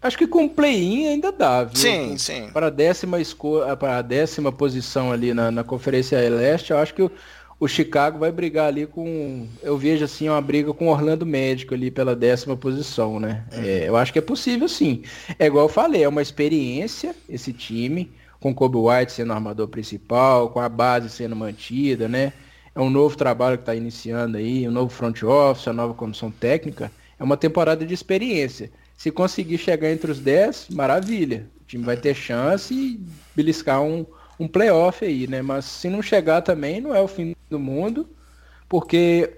Acho 0.00 0.16
que 0.16 0.26
com 0.26 0.48
play-in 0.48 1.08
ainda 1.08 1.32
dá, 1.32 1.64
viu? 1.64 1.76
Sim, 1.76 2.16
sim. 2.16 2.48
Para 2.52 2.68
a 2.68 2.70
décima, 2.70 3.20
esco... 3.20 3.60
para 3.78 4.00
décima 4.02 4.52
posição 4.52 5.10
ali 5.10 5.34
na, 5.34 5.50
na 5.50 5.64
Conferência 5.64 6.18
Leste, 6.30 6.70
eu 6.70 6.78
acho 6.78 6.94
que 6.94 7.02
o, 7.02 7.10
o, 7.58 7.66
Chicago 7.66 8.18
vai 8.18 8.30
brigar 8.30 8.68
ali 8.68 8.86
com. 8.86 9.46
Eu 9.62 9.76
vejo 9.76 10.04
assim 10.04 10.28
uma 10.28 10.40
briga 10.40 10.72
com 10.72 10.86
o 10.86 10.90
Orlando 10.90 11.26
Médico 11.26 11.74
ali 11.74 11.90
pela 11.90 12.14
décima 12.14 12.56
posição, 12.56 13.18
né? 13.18 13.44
Uhum. 13.52 13.64
É, 13.64 13.88
eu 13.88 13.96
acho 13.96 14.12
que 14.12 14.20
é 14.20 14.22
possível 14.22 14.68
sim. 14.68 15.02
É 15.38 15.46
igual 15.46 15.64
eu 15.64 15.68
falei, 15.68 16.04
é 16.04 16.08
uma 16.08 16.22
experiência 16.22 17.14
esse 17.28 17.52
time, 17.52 18.12
com 18.38 18.50
o 18.50 18.54
Kobe 18.54 18.76
White 18.76 19.12
sendo 19.12 19.30
o 19.30 19.34
armador 19.34 19.66
principal, 19.66 20.50
com 20.50 20.60
a 20.60 20.68
base 20.68 21.10
sendo 21.10 21.34
mantida, 21.34 22.08
né? 22.08 22.32
É 22.72 22.80
um 22.80 22.88
novo 22.88 23.16
trabalho 23.16 23.56
que 23.56 23.62
está 23.62 23.74
iniciando 23.74 24.36
aí, 24.36 24.68
um 24.68 24.70
novo 24.70 24.90
front 24.90 25.24
office, 25.24 25.66
a 25.66 25.72
nova 25.72 25.94
comissão 25.94 26.30
técnica 26.30 26.92
é 27.18 27.24
uma 27.24 27.36
temporada 27.36 27.84
de 27.84 27.92
experiência. 27.92 28.70
Se 28.98 29.12
conseguir 29.12 29.58
chegar 29.58 29.92
entre 29.92 30.10
os 30.10 30.18
10, 30.18 30.70
maravilha. 30.70 31.46
O 31.60 31.64
time 31.64 31.84
vai 31.84 31.96
ter 31.96 32.16
chance 32.16 32.74
e 32.74 33.00
beliscar 33.32 33.80
um, 33.80 34.04
um 34.40 34.48
playoff 34.48 35.04
aí, 35.04 35.28
né? 35.28 35.40
Mas 35.40 35.66
se 35.66 35.88
não 35.88 36.02
chegar 36.02 36.42
também, 36.42 36.80
não 36.80 36.92
é 36.92 37.00
o 37.00 37.06
fim 37.06 37.36
do 37.48 37.60
mundo, 37.60 38.08
porque 38.68 39.34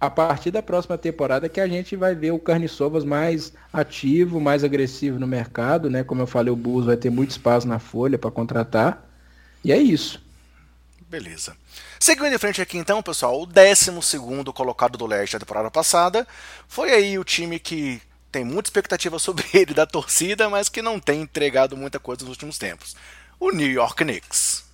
a 0.00 0.10
partir 0.10 0.50
da 0.50 0.60
próxima 0.60 0.98
temporada 0.98 1.48
que 1.48 1.60
a 1.60 1.68
gente 1.68 1.94
vai 1.94 2.12
ver 2.12 2.32
o 2.32 2.40
Carniçovas 2.40 3.04
mais 3.04 3.52
ativo, 3.72 4.40
mais 4.40 4.64
agressivo 4.64 5.20
no 5.20 5.28
mercado, 5.28 5.88
né? 5.88 6.02
Como 6.02 6.20
eu 6.20 6.26
falei, 6.26 6.52
o 6.52 6.56
Bulls 6.56 6.86
vai 6.86 6.96
ter 6.96 7.08
muito 7.08 7.30
espaço 7.30 7.68
na 7.68 7.78
folha 7.78 8.18
para 8.18 8.32
contratar. 8.32 9.08
E 9.62 9.70
é 9.70 9.78
isso. 9.78 10.20
Beleza. 11.08 11.56
Seguindo 12.00 12.34
em 12.34 12.38
frente 12.38 12.60
aqui 12.60 12.76
então, 12.78 13.00
pessoal, 13.00 13.40
o 13.40 13.46
12 13.46 13.92
colocado 14.52 14.98
do 14.98 15.06
leste 15.06 15.34
da 15.34 15.38
temporada 15.38 15.70
passada 15.70 16.26
foi 16.66 16.90
aí 16.90 17.16
o 17.16 17.22
time 17.22 17.60
que 17.60 18.02
tem 18.34 18.44
muita 18.44 18.66
expectativa 18.66 19.16
sobre 19.16 19.46
ele 19.54 19.72
da 19.72 19.86
torcida, 19.86 20.50
mas 20.50 20.68
que 20.68 20.82
não 20.82 20.98
tem 20.98 21.20
entregado 21.20 21.76
muita 21.76 22.00
coisa 22.00 22.22
nos 22.22 22.30
últimos 22.30 22.58
tempos. 22.58 22.96
O 23.38 23.52
New 23.52 23.70
York 23.70 24.02
Knicks. 24.02 24.64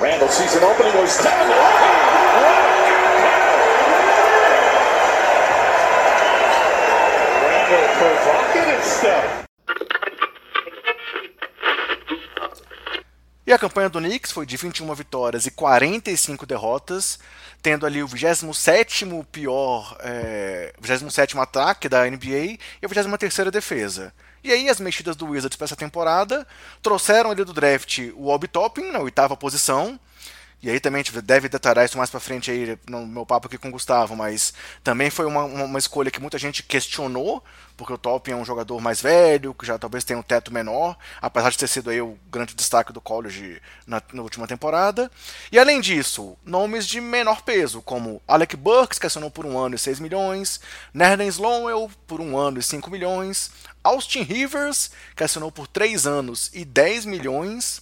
Randall 0.00 0.30
sees 0.30 0.56
an 0.56 0.64
opening, 0.64 0.92
goes 0.92 1.18
down. 1.18 1.50
Provocative 7.98 8.82
stuff. 8.82 9.39
E 13.50 13.52
a 13.52 13.58
campanha 13.58 13.88
do 13.88 13.98
Knicks 13.98 14.30
foi 14.30 14.46
de 14.46 14.56
21 14.56 14.94
vitórias 14.94 15.44
e 15.44 15.50
45 15.50 16.46
derrotas, 16.46 17.18
tendo 17.60 17.84
ali 17.84 18.00
o 18.00 18.06
27 18.06 19.04
pior, 19.28 19.96
é, 19.98 20.72
27 20.80 21.36
ataque 21.36 21.88
da 21.88 22.08
NBA 22.08 22.58
e 22.80 22.84
a 22.84 22.86
23 22.86 23.50
defesa. 23.50 24.14
E 24.44 24.52
aí 24.52 24.68
as 24.68 24.78
mexidas 24.78 25.16
do 25.16 25.26
Wizards 25.26 25.56
para 25.56 25.64
essa 25.64 25.74
temporada 25.74 26.46
trouxeram 26.80 27.32
ali 27.32 27.42
do 27.42 27.52
draft 27.52 27.98
o 28.14 28.28
Obi 28.28 28.46
Toppin 28.46 28.92
na 28.92 29.00
oitava 29.00 29.36
posição, 29.36 29.98
e 30.62 30.68
aí 30.68 30.78
também 30.78 31.00
a 31.00 31.02
gente 31.02 31.20
deve 31.22 31.48
detalhar 31.48 31.84
isso 31.84 31.96
mais 31.96 32.10
para 32.10 32.20
frente 32.20 32.50
aí 32.50 32.78
no 32.88 33.06
meu 33.06 33.24
papo 33.24 33.46
aqui 33.46 33.56
com 33.56 33.68
o 33.68 33.72
Gustavo, 33.72 34.14
mas 34.14 34.52
também 34.84 35.08
foi 35.08 35.24
uma, 35.24 35.44
uma, 35.44 35.78
escolha 35.78 36.10
que 36.10 36.20
muita 36.20 36.36
gente 36.38 36.62
questionou, 36.62 37.42
porque 37.78 37.94
o 37.94 37.98
Toppin 37.98 38.32
é 38.32 38.36
um 38.36 38.44
jogador 38.44 38.78
mais 38.78 39.00
velho, 39.00 39.54
que 39.54 39.64
já 39.64 39.78
talvez 39.78 40.04
tenha 40.04 40.18
um 40.18 40.22
teto 40.22 40.52
menor, 40.52 40.98
apesar 41.22 41.48
de 41.48 41.56
ter 41.56 41.66
sido 41.66 41.88
aí 41.88 42.02
o 42.02 42.18
grande 42.30 42.54
destaque 42.54 42.92
do 42.92 43.00
college 43.00 43.60
na, 43.86 44.02
na 44.12 44.22
última 44.22 44.46
temporada. 44.46 45.10
E 45.50 45.58
além 45.58 45.80
disso, 45.80 46.36
nomes 46.44 46.86
de 46.86 47.00
menor 47.00 47.40
peso, 47.40 47.80
como 47.80 48.20
Alec 48.28 48.54
Burks, 48.54 48.98
que 48.98 49.06
assinou 49.06 49.30
por 49.30 49.46
um 49.46 49.58
ano 49.58 49.76
e 49.76 49.78
6 49.78 49.98
milhões, 49.98 50.60
Nerden 50.92 51.28
Slowell 51.28 51.90
por 52.06 52.20
um 52.20 52.36
ano 52.36 52.58
e 52.58 52.62
5 52.62 52.90
milhões, 52.90 53.50
Austin 53.82 54.22
Rivers, 54.22 54.90
que 55.16 55.24
assinou 55.24 55.50
por 55.50 55.66
3 55.66 56.06
anos 56.06 56.50
e 56.52 56.66
10 56.66 57.06
milhões, 57.06 57.80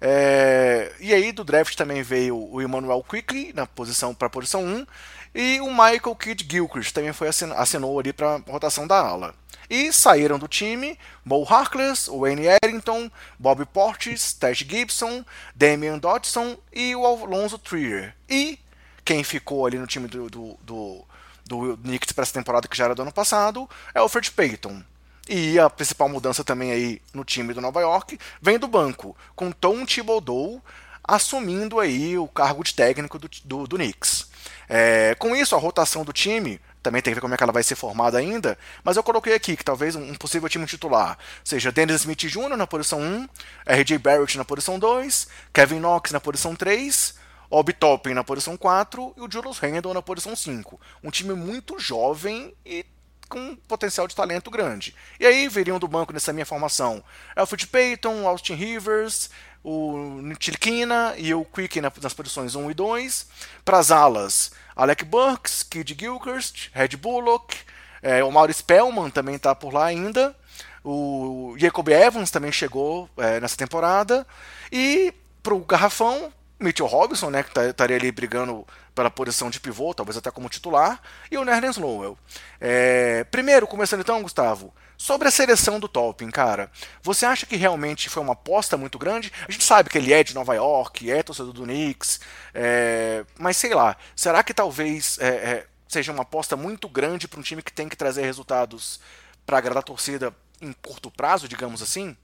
é, 0.00 0.92
e 1.00 1.12
aí 1.12 1.32
do 1.32 1.44
draft 1.44 1.74
também 1.74 2.02
veio 2.02 2.36
o 2.36 2.60
Emmanuel 2.60 3.04
Quickly 3.08 3.52
na 3.54 3.66
posição 3.66 4.14
para 4.14 4.28
posição 4.28 4.64
1 4.64 4.86
e 5.34 5.60
o 5.60 5.70
Michael 5.70 6.16
Kidd 6.16 6.46
Gilchrist 6.48 6.92
também 6.92 7.12
foi 7.12 7.28
assinou, 7.28 7.56
assinou 7.58 8.00
ali 8.00 8.12
para 8.12 8.40
rotação 8.48 8.86
da 8.86 8.98
ala. 8.98 9.34
E 9.68 9.92
saíram 9.92 10.38
do 10.38 10.46
time 10.46 10.98
Mo 11.24 11.44
Harkless, 11.44 12.08
Wayne 12.08 12.46
Eddington, 12.46 13.10
Bob 13.38 13.64
Portis, 13.66 14.32
Ted 14.32 14.66
Gibson, 14.68 15.24
Damian 15.54 15.98
Dodson 15.98 16.56
e 16.72 16.94
o 16.94 17.04
Alonso 17.04 17.58
Trier. 17.58 18.14
E 18.28 18.58
quem 19.04 19.22
ficou 19.24 19.66
ali 19.66 19.78
no 19.78 19.86
time 19.86 20.08
do, 20.08 20.30
do, 20.30 20.58
do, 20.62 21.04
do 21.44 21.76
Knicks 21.78 22.12
para 22.12 22.22
essa 22.22 22.32
temporada 22.32 22.68
que 22.68 22.76
já 22.76 22.84
era 22.84 22.94
do 22.94 23.02
ano 23.02 23.12
passado 23.12 23.68
é 23.92 24.00
o 24.00 24.08
Fred 24.08 24.30
Payton. 24.30 24.82
E 25.28 25.58
a 25.58 25.68
principal 25.68 26.08
mudança 26.08 26.44
também 26.44 26.70
aí 26.70 27.02
no 27.12 27.24
time 27.24 27.52
do 27.52 27.60
Nova 27.60 27.80
York 27.80 28.18
vem 28.40 28.58
do 28.58 28.68
banco, 28.68 29.16
com 29.34 29.50
Tom 29.50 29.84
Thibodeau 29.84 30.62
assumindo 31.06 31.78
aí 31.78 32.18
o 32.18 32.26
cargo 32.26 32.64
de 32.64 32.74
técnico 32.74 33.18
do, 33.18 33.30
do, 33.44 33.66
do 33.66 33.76
Knicks. 33.76 34.28
É, 34.68 35.14
com 35.14 35.36
isso, 35.36 35.54
a 35.54 35.58
rotação 35.58 36.04
do 36.04 36.12
time 36.12 36.60
também 36.82 37.00
tem 37.00 37.12
que 37.12 37.16
ver 37.16 37.20
como 37.20 37.34
é 37.34 37.36
que 37.36 37.42
ela 37.42 37.52
vai 37.52 37.62
ser 37.62 37.74
formada 37.74 38.18
ainda, 38.18 38.58
mas 38.82 38.96
eu 38.96 39.02
coloquei 39.02 39.34
aqui 39.34 39.56
que 39.56 39.64
talvez 39.64 39.96
um 39.96 40.14
possível 40.14 40.48
time 40.48 40.66
titular 40.66 41.18
seja 41.42 41.72
Dennis 41.72 42.02
Smith 42.02 42.26
Jr. 42.26 42.56
na 42.56 42.66
posição 42.66 43.00
1, 43.00 43.28
RJ 43.66 43.98
Barrett 43.98 44.38
na 44.38 44.44
posição 44.44 44.78
2, 44.78 45.28
Kevin 45.52 45.80
Knox 45.80 46.12
na 46.12 46.20
posição 46.20 46.54
3, 46.54 47.14
Obi 47.50 47.72
Toppin 47.72 48.14
na 48.14 48.24
posição 48.24 48.56
4 48.56 49.14
e 49.16 49.20
o 49.20 49.30
Julius 49.30 49.58
Randle 49.58 49.94
na 49.94 50.02
posição 50.02 50.34
5. 50.34 50.80
Um 51.02 51.10
time 51.10 51.34
muito 51.34 51.78
jovem 51.78 52.54
e 52.64 52.84
com 53.28 53.56
potencial 53.68 54.06
de 54.06 54.14
talento 54.14 54.50
grande. 54.50 54.94
E 55.18 55.26
aí 55.26 55.48
viriam 55.48 55.78
do 55.78 55.88
banco 55.88 56.12
nessa 56.12 56.32
minha 56.32 56.46
formação 56.46 57.02
Alfred 57.34 57.66
Payton, 57.66 58.26
Austin 58.26 58.54
Rivers, 58.54 59.30
o 59.64 60.20
Tilkina 60.38 61.14
e 61.18 61.34
o 61.34 61.44
Quick 61.44 61.80
nas 61.80 62.14
posições 62.14 62.54
1 62.54 62.70
e 62.70 62.74
2. 62.74 63.26
Para 63.64 63.78
as 63.78 63.90
alas, 63.90 64.52
Alec 64.76 65.04
Burks, 65.04 65.62
Kid 65.64 65.96
Gilchrist, 65.98 66.70
Red 66.72 66.96
Bullock, 66.96 67.56
é, 68.02 68.22
o 68.22 68.30
Maurice 68.30 68.60
Spellman 68.60 69.10
também 69.10 69.34
está 69.34 69.54
por 69.54 69.74
lá 69.74 69.86
ainda. 69.86 70.36
O 70.84 71.56
Jacob 71.58 71.88
Evans 71.88 72.30
também 72.30 72.52
chegou 72.52 73.10
é, 73.16 73.40
nessa 73.40 73.56
temporada. 73.56 74.24
E 74.70 75.12
para 75.42 75.54
o 75.54 75.64
garrafão, 75.64 76.32
Mitchell 76.60 76.86
Robinson, 76.86 77.30
né, 77.30 77.42
que 77.42 77.50
tá, 77.50 77.66
estaria 77.66 77.96
ali 77.96 78.12
brigando 78.12 78.64
pela 78.96 79.10
posição 79.10 79.50
de 79.50 79.60
pivô, 79.60 79.92
talvez 79.92 80.16
até 80.16 80.30
como 80.30 80.48
titular, 80.48 81.00
e 81.30 81.36
o 81.36 81.44
Nerlens 81.44 81.76
Lowell. 81.76 82.18
É, 82.58 83.24
primeiro, 83.24 83.66
começando 83.66 84.00
então, 84.00 84.22
Gustavo, 84.22 84.74
sobre 84.96 85.28
a 85.28 85.30
seleção 85.30 85.78
do 85.78 85.86
Topping, 85.86 86.30
cara, 86.30 86.70
você 87.02 87.26
acha 87.26 87.44
que 87.44 87.56
realmente 87.56 88.08
foi 88.08 88.22
uma 88.22 88.32
aposta 88.32 88.74
muito 88.78 88.98
grande? 88.98 89.30
A 89.46 89.52
gente 89.52 89.64
sabe 89.64 89.90
que 89.90 89.98
ele 89.98 90.14
é 90.14 90.24
de 90.24 90.34
Nova 90.34 90.54
York, 90.54 91.10
é 91.10 91.22
torcedor 91.22 91.52
do 91.52 91.64
Knicks, 91.64 92.20
é, 92.54 93.26
mas 93.38 93.58
sei 93.58 93.74
lá, 93.74 93.98
será 94.16 94.42
que 94.42 94.54
talvez 94.54 95.18
é, 95.20 95.28
é 95.28 95.66
seja 95.86 96.10
uma 96.10 96.22
aposta 96.22 96.56
muito 96.56 96.88
grande 96.88 97.28
para 97.28 97.38
um 97.38 97.42
time 97.42 97.62
que 97.62 97.72
tem 97.72 97.90
que 97.90 97.96
trazer 97.96 98.22
resultados 98.22 98.98
para 99.44 99.58
agradar 99.58 99.80
a 99.80 99.86
torcida 99.86 100.34
em 100.60 100.72
curto 100.72 101.10
prazo, 101.10 101.46
digamos 101.46 101.82
assim? 101.82 102.16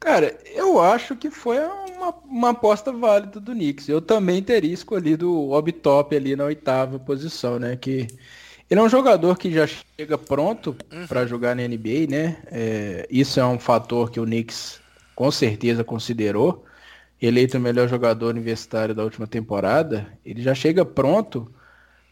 Cara, 0.00 0.38
eu 0.54 0.80
acho 0.80 1.16
que 1.16 1.30
foi 1.30 1.58
uma, 1.58 2.14
uma 2.24 2.50
aposta 2.50 2.92
válida 2.92 3.40
do 3.40 3.52
Knicks. 3.52 3.88
Eu 3.88 4.00
também 4.00 4.42
teria 4.42 4.72
escolhido 4.72 5.32
o 5.32 5.52
Obtop 5.52 6.14
ali 6.14 6.36
na 6.36 6.44
oitava 6.44 6.98
posição, 6.98 7.58
né? 7.58 7.76
Que 7.76 8.06
ele 8.70 8.80
é 8.80 8.82
um 8.82 8.88
jogador 8.88 9.36
que 9.36 9.50
já 9.50 9.66
chega 9.66 10.16
pronto 10.16 10.76
uhum. 10.92 11.06
para 11.06 11.26
jogar 11.26 11.56
na 11.56 11.66
NBA, 11.66 12.06
né? 12.08 12.36
É, 12.46 13.06
isso 13.10 13.40
é 13.40 13.46
um 13.46 13.58
fator 13.58 14.10
que 14.10 14.20
o 14.20 14.24
Knicks 14.24 14.80
com 15.14 15.30
certeza 15.30 15.82
considerou. 15.82 16.64
Eleito 17.20 17.56
o 17.56 17.60
melhor 17.60 17.88
jogador 17.88 18.28
universitário 18.28 18.94
da 18.94 19.02
última 19.02 19.26
temporada, 19.26 20.06
ele 20.24 20.40
já 20.40 20.54
chega 20.54 20.84
pronto 20.84 21.52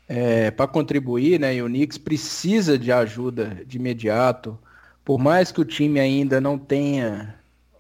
é, 0.09 0.51
para 0.51 0.67
contribuir, 0.67 1.39
né? 1.39 1.55
E 1.55 1.63
o 1.63 1.67
Knicks 1.67 1.99
precisa 1.99 2.77
de 2.77 2.91
ajuda 2.91 3.63
de 3.65 3.77
imediato. 3.77 4.59
Por 5.05 5.19
mais 5.19 5.53
que 5.53 5.61
o 5.61 5.65
time 5.65 6.01
ainda 6.01 6.41
não 6.41 6.59
tenha 6.59 7.37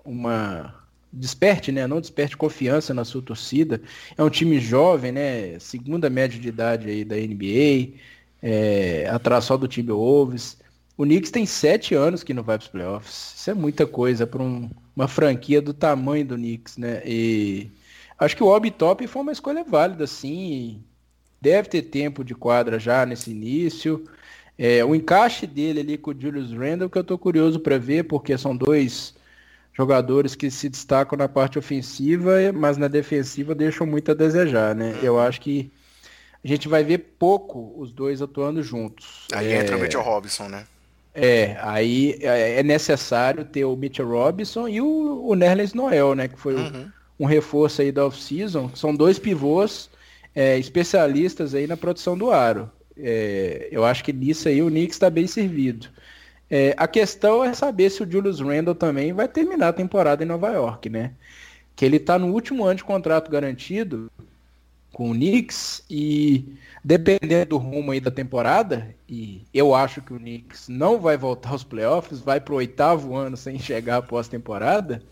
uma 0.06 0.74
desperte, 1.12 1.72
né? 1.72 1.86
Não 1.86 2.00
desperte 2.00 2.36
confiança 2.36 2.92
na 2.94 3.04
sua 3.04 3.22
torcida. 3.22 3.80
É 4.16 4.22
um 4.22 4.30
time 4.30 4.60
jovem, 4.60 5.12
né? 5.12 5.58
Segunda 5.58 6.10
média 6.10 6.38
de 6.38 6.48
idade 6.48 6.88
aí 6.88 7.04
da 7.04 7.16
NBA, 7.16 7.98
é, 8.42 9.08
atrás 9.08 9.44
só 9.44 9.56
do 9.56 9.68
time 9.68 9.90
Wolves. 9.90 10.58
O 10.96 11.04
Knicks 11.04 11.30
tem 11.30 11.44
sete 11.44 11.94
anos 11.94 12.22
que 12.22 12.32
não 12.32 12.42
vai 12.42 12.58
para 12.58 12.64
os 12.64 12.70
playoffs. 12.70 13.34
Isso 13.36 13.50
é 13.50 13.54
muita 13.54 13.86
coisa 13.86 14.26
para 14.26 14.42
um, 14.42 14.70
uma 14.94 15.08
franquia 15.08 15.60
do 15.60 15.74
tamanho 15.74 16.26
do 16.26 16.36
Knicks, 16.36 16.78
né? 16.78 17.02
E 17.04 17.70
acho 18.18 18.36
que 18.36 18.42
o 18.42 18.46
Obi 18.46 18.70
Top 18.70 19.06
foi 19.06 19.22
uma 19.22 19.32
escolha 19.32 19.64
válida, 19.64 20.06
sim. 20.06 20.82
Deve 21.40 21.68
ter 21.68 21.82
tempo 21.82 22.24
de 22.24 22.34
quadra 22.34 22.78
já 22.78 23.04
nesse 23.04 23.30
início. 23.30 24.04
É, 24.58 24.82
o 24.84 24.94
encaixe 24.94 25.46
dele 25.46 25.80
ali 25.80 25.98
com 25.98 26.12
o 26.12 26.18
Julius 26.18 26.50
Randle, 26.50 26.88
que 26.88 26.96
eu 26.96 27.02
estou 27.02 27.18
curioso 27.18 27.60
para 27.60 27.78
ver, 27.78 28.04
porque 28.04 28.36
são 28.38 28.56
dois 28.56 29.14
jogadores 29.76 30.34
que 30.34 30.50
se 30.50 30.68
destacam 30.68 31.18
na 31.18 31.28
parte 31.28 31.58
ofensiva, 31.58 32.52
mas 32.54 32.78
na 32.78 32.88
defensiva 32.88 33.54
deixam 33.54 33.86
muito 33.86 34.10
a 34.10 34.14
desejar, 34.14 34.74
né? 34.74 34.98
Eu 35.02 35.20
acho 35.20 35.40
que 35.40 35.70
a 36.42 36.48
gente 36.48 36.66
vai 36.66 36.82
ver 36.82 36.98
pouco 37.18 37.74
os 37.76 37.92
dois 37.92 38.22
atuando 38.22 38.62
juntos. 38.62 39.26
Aí 39.32 39.48
é... 39.52 39.60
entra 39.60 39.76
o 39.76 39.80
Mitchell 39.80 40.02
Robinson, 40.02 40.48
né? 40.48 40.64
É, 41.14 41.56
aí 41.60 42.18
é, 42.20 42.60
é 42.60 42.62
necessário 42.62 43.44
ter 43.44 43.64
o 43.64 43.74
Mitchell 43.74 44.08
Robinson 44.08 44.68
e 44.68 44.80
o, 44.80 45.26
o 45.26 45.34
Nerlens 45.34 45.74
Noel, 45.74 46.14
né? 46.14 46.28
Que 46.28 46.38
foi 46.38 46.54
uhum. 46.54 46.90
um, 47.18 47.24
um 47.24 47.26
reforço 47.26 47.82
aí 47.82 47.90
da 47.92 48.06
off-season. 48.06 48.70
São 48.74 48.94
dois 48.94 49.18
pivôs 49.18 49.90
é, 50.34 50.58
especialistas 50.58 51.54
aí 51.54 51.66
na 51.66 51.76
produção 51.76 52.16
do 52.16 52.30
aro. 52.30 52.70
É, 52.98 53.68
eu 53.70 53.84
acho 53.84 54.04
que 54.04 54.12
nisso 54.12 54.48
aí 54.48 54.62
o 54.62 54.68
Knicks 54.68 54.96
está 54.96 55.10
bem 55.10 55.26
servido. 55.26 55.88
É, 56.50 56.74
a 56.76 56.86
questão 56.86 57.42
é 57.44 57.52
saber 57.54 57.90
se 57.90 58.02
o 58.02 58.10
Julius 58.10 58.40
Randle 58.40 58.74
também 58.74 59.12
vai 59.12 59.26
terminar 59.28 59.68
a 59.68 59.72
temporada 59.72 60.22
em 60.22 60.26
Nova 60.26 60.50
York, 60.50 60.88
né? 60.88 61.12
que 61.76 61.84
ele 61.84 61.98
está 61.98 62.18
no 62.18 62.32
último 62.32 62.64
ano 62.64 62.76
de 62.76 62.84
contrato 62.84 63.30
garantido 63.30 64.10
com 64.92 65.10
o 65.10 65.14
Knicks 65.14 65.84
e 65.90 66.56
dependendo 66.82 67.50
do 67.50 67.58
rumo 67.58 67.92
aí 67.92 68.00
da 68.00 68.10
temporada, 68.10 68.94
e 69.06 69.42
eu 69.52 69.74
acho 69.74 70.00
que 70.00 70.14
o 70.14 70.18
Knicks 70.18 70.68
não 70.68 70.98
vai 70.98 71.18
voltar 71.18 71.50
aos 71.50 71.62
playoffs, 71.62 72.20
vai 72.20 72.40
para 72.40 72.54
o 72.54 72.56
oitavo 72.56 73.14
ano 73.14 73.36
sem 73.36 73.58
chegar 73.58 73.98
após 73.98 74.26
temporada, 74.26 75.02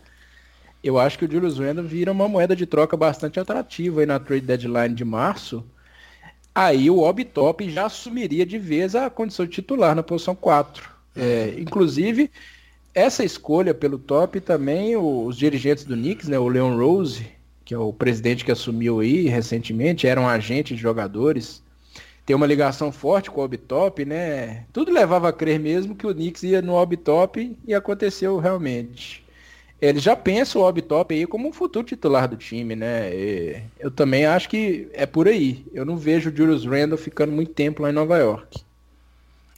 eu 0.83 0.97
acho 0.99 1.19
que 1.19 1.25
o 1.25 1.31
Julius 1.31 1.59
Randle 1.59 1.85
vira 1.85 2.11
uma 2.11 2.27
moeda 2.27 2.55
de 2.55 2.65
troca 2.65 2.97
bastante 2.97 3.39
atrativa 3.39 4.01
aí 4.01 4.05
na 4.07 4.19
trade 4.19 4.45
deadline 4.45 4.93
de 4.93 5.05
março. 5.05 5.63
Aí 6.53 6.89
o 6.89 6.99
Obi 6.99 7.25
Top 7.25 7.67
já 7.69 7.87
assumiria 7.87 8.45
de 8.45 8.57
vez 8.59 8.95
a 8.95 9.09
condição 9.09 9.45
de 9.45 9.51
titular 9.51 9.95
na 9.95 10.03
posição 10.03 10.35
4. 10.35 10.94
É, 11.15 11.55
inclusive, 11.57 12.29
essa 12.93 13.23
escolha 13.23 13.73
pelo 13.73 13.97
top 13.97 14.39
também 14.39 14.95
os 14.95 15.37
dirigentes 15.37 15.83
do 15.83 15.95
Knicks, 15.95 16.27
né, 16.27 16.37
o 16.39 16.47
Leon 16.47 16.77
Rose, 16.77 17.25
que 17.63 17.73
é 17.73 17.77
o 17.77 17.91
presidente 17.91 18.45
que 18.45 18.51
assumiu 18.51 18.99
aí 18.99 19.27
recentemente, 19.27 20.07
era 20.07 20.21
um 20.21 20.27
agente 20.27 20.75
de 20.75 20.81
jogadores, 20.81 21.63
tem 22.25 22.35
uma 22.35 22.47
ligação 22.47 22.91
forte 22.91 23.29
com 23.29 23.41
o 23.41 23.43
Obtop, 23.43 24.03
né? 24.03 24.65
Tudo 24.73 24.91
levava 24.91 25.29
a 25.29 25.33
crer 25.33 25.59
mesmo 25.59 25.95
que 25.95 26.07
o 26.07 26.13
Knicks 26.13 26.43
ia 26.43 26.61
no 26.61 26.73
Obtop 26.73 27.55
e 27.67 27.73
aconteceu 27.73 28.39
realmente. 28.39 29.23
Ele 29.79 29.99
já 29.99 30.15
pensa 30.15 30.57
o 30.57 30.63
Obtop 30.63 31.13
aí 31.13 31.27
como 31.27 31.47
um 31.47 31.53
futuro 31.53 31.85
titular 31.85 32.27
do 32.27 32.37
time, 32.37 32.75
né? 32.75 33.13
E 33.13 33.61
eu 33.79 33.91
também 33.91 34.25
acho 34.25 34.49
que 34.49 34.87
é 34.93 35.05
por 35.05 35.27
aí. 35.27 35.65
Eu 35.73 35.85
não 35.85 35.97
vejo 35.97 36.31
o 36.31 36.35
Julius 36.35 36.65
Randle 36.65 36.97
ficando 36.97 37.31
muito 37.31 37.53
tempo 37.53 37.83
lá 37.83 37.89
em 37.91 37.93
Nova 37.93 38.17
York. 38.17 38.64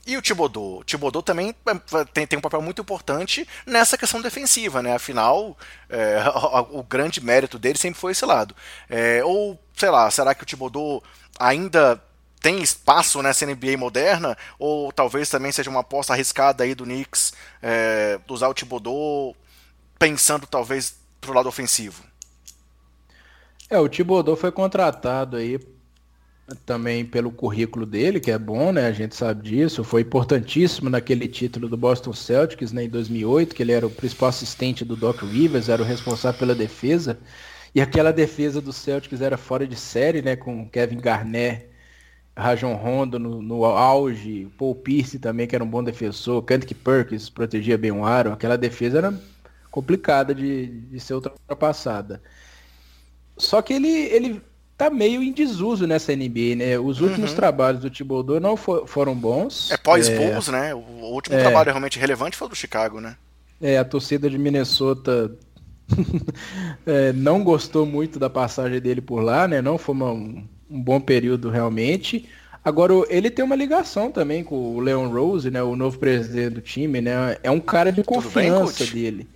E 0.08 0.16
o 0.16 0.22
Thibodeau? 0.22 0.78
O 0.78 0.84
Thibodeau 0.84 1.22
também 1.22 1.54
é, 1.66 2.04
tem, 2.14 2.26
tem 2.26 2.38
um 2.38 2.42
papel 2.42 2.62
muito 2.62 2.80
importante 2.80 3.46
nessa 3.66 3.98
questão 3.98 4.22
defensiva, 4.22 4.80
né? 4.80 4.94
Afinal, 4.94 5.54
é, 5.86 6.16
o, 6.72 6.78
o, 6.78 6.82
grande 6.82 7.22
mérito 7.22 7.58
dele 7.58 7.76
sempre 7.76 8.00
foi 8.00 8.12
esse 8.12 8.24
lado. 8.24 8.56
É, 8.88 9.22
ou, 9.22 9.60
sei 9.76 9.90
lá, 9.90 10.10
será 10.10 10.34
que 10.34 10.42
o 10.42 10.46
Thibodeau 10.46 11.02
ainda 11.38 12.02
tem 12.40 12.62
espaço 12.62 13.20
nessa 13.20 13.44
NBA 13.44 13.76
moderna? 13.76 14.34
Ou 14.58 14.90
talvez 14.90 15.28
também 15.28 15.52
seja 15.52 15.68
uma 15.68 15.80
aposta 15.80 16.14
arriscada 16.14 16.64
aí 16.64 16.74
do 16.74 16.84
Knicks 16.84 17.34
é, 17.62 18.18
usar 18.30 18.48
o 18.48 18.54
Thibodeau 18.54 19.36
pensando 19.98 20.46
talvez 20.46 20.96
pro 21.20 21.34
lado 21.34 21.50
ofensivo? 21.50 22.02
É, 23.68 23.78
o 23.78 23.86
Thibodeau 23.86 24.36
foi 24.36 24.50
contratado 24.50 25.36
aí 25.36 25.60
também 26.64 27.04
pelo 27.04 27.30
currículo 27.30 27.84
dele, 27.84 28.20
que 28.20 28.30
é 28.30 28.38
bom, 28.38 28.72
né? 28.72 28.86
A 28.86 28.92
gente 28.92 29.14
sabe 29.14 29.42
disso. 29.48 29.84
Foi 29.84 30.02
importantíssimo 30.02 30.88
naquele 30.88 31.28
título 31.28 31.68
do 31.68 31.76
Boston 31.76 32.12
Celtics, 32.12 32.72
né, 32.72 32.84
em 32.84 32.88
2008, 32.88 33.54
que 33.54 33.62
ele 33.62 33.72
era 33.72 33.86
o 33.86 33.90
principal 33.90 34.30
assistente 34.30 34.84
do 34.84 34.96
Doc 34.96 35.22
Rivers, 35.22 35.68
era 35.68 35.82
o 35.82 35.84
responsável 35.84 36.38
pela 36.38 36.54
defesa. 36.54 37.18
E 37.74 37.80
aquela 37.80 38.12
defesa 38.12 38.60
do 38.60 38.72
Celtics 38.72 39.20
era 39.20 39.36
fora 39.36 39.66
de 39.66 39.76
série, 39.76 40.22
né, 40.22 40.36
com 40.36 40.68
Kevin 40.68 40.98
Garnett, 40.98 41.66
Rajon 42.36 42.74
Rondo 42.74 43.18
no, 43.18 43.42
no 43.42 43.64
auge, 43.64 44.48
Paul 44.56 44.74
Pierce 44.74 45.18
também, 45.18 45.46
que 45.46 45.54
era 45.54 45.64
um 45.64 45.68
bom 45.68 45.82
defensor, 45.82 46.42
Kendrick 46.42 46.74
Perkins 46.74 47.28
protegia 47.28 47.76
bem 47.76 47.90
o 47.90 48.04
aro. 48.04 48.32
Aquela 48.32 48.56
defesa 48.56 48.98
era 48.98 49.20
complicada 49.70 50.34
de, 50.34 50.66
de 50.66 51.00
ser 51.00 51.14
ultrapassada. 51.14 52.22
Só 53.36 53.60
que 53.62 53.74
ele, 53.74 53.88
ele 53.88 54.42
tá 54.78 54.88
meio 54.88 55.20
em 55.20 55.32
desuso 55.32 55.88
nessa 55.88 56.14
NBA, 56.14 56.54
né? 56.56 56.78
Os 56.78 57.00
últimos 57.00 57.30
uhum. 57.30 57.36
trabalhos 57.36 57.80
do 57.80 57.90
Thibodeau 57.90 58.38
não 58.38 58.56
for, 58.56 58.86
foram 58.86 59.12
bons. 59.12 59.72
É 59.72 59.76
pós-Bulls, 59.76 60.48
é... 60.48 60.52
né? 60.52 60.74
O 60.74 61.12
último 61.12 61.36
é... 61.36 61.40
trabalho 61.40 61.72
realmente 61.72 61.98
relevante 61.98 62.36
foi 62.36 62.46
o 62.46 62.50
do 62.50 62.56
Chicago, 62.56 63.00
né? 63.00 63.16
É, 63.60 63.76
a 63.76 63.84
torcida 63.84 64.30
de 64.30 64.38
Minnesota 64.38 65.32
é, 66.86 67.12
não 67.12 67.42
gostou 67.42 67.84
muito 67.84 68.20
da 68.20 68.30
passagem 68.30 68.80
dele 68.80 69.00
por 69.00 69.20
lá, 69.20 69.48
né? 69.48 69.60
Não 69.60 69.76
foi 69.76 69.96
uma, 69.96 70.12
um, 70.12 70.46
um 70.70 70.80
bom 70.80 71.00
período 71.00 71.50
realmente. 71.50 72.28
Agora, 72.64 72.92
ele 73.08 73.30
tem 73.30 73.44
uma 73.44 73.56
ligação 73.56 74.12
também 74.12 74.44
com 74.44 74.76
o 74.76 74.80
Leon 74.80 75.08
Rose, 75.08 75.50
né? 75.50 75.60
O 75.60 75.74
novo 75.74 75.98
presidente 75.98 76.54
do 76.54 76.60
time, 76.60 77.00
né? 77.00 77.36
É 77.42 77.50
um 77.50 77.58
cara 77.58 77.90
de 77.90 78.04
confiança 78.04 78.84
bem, 78.84 78.92
dele. 78.92 79.28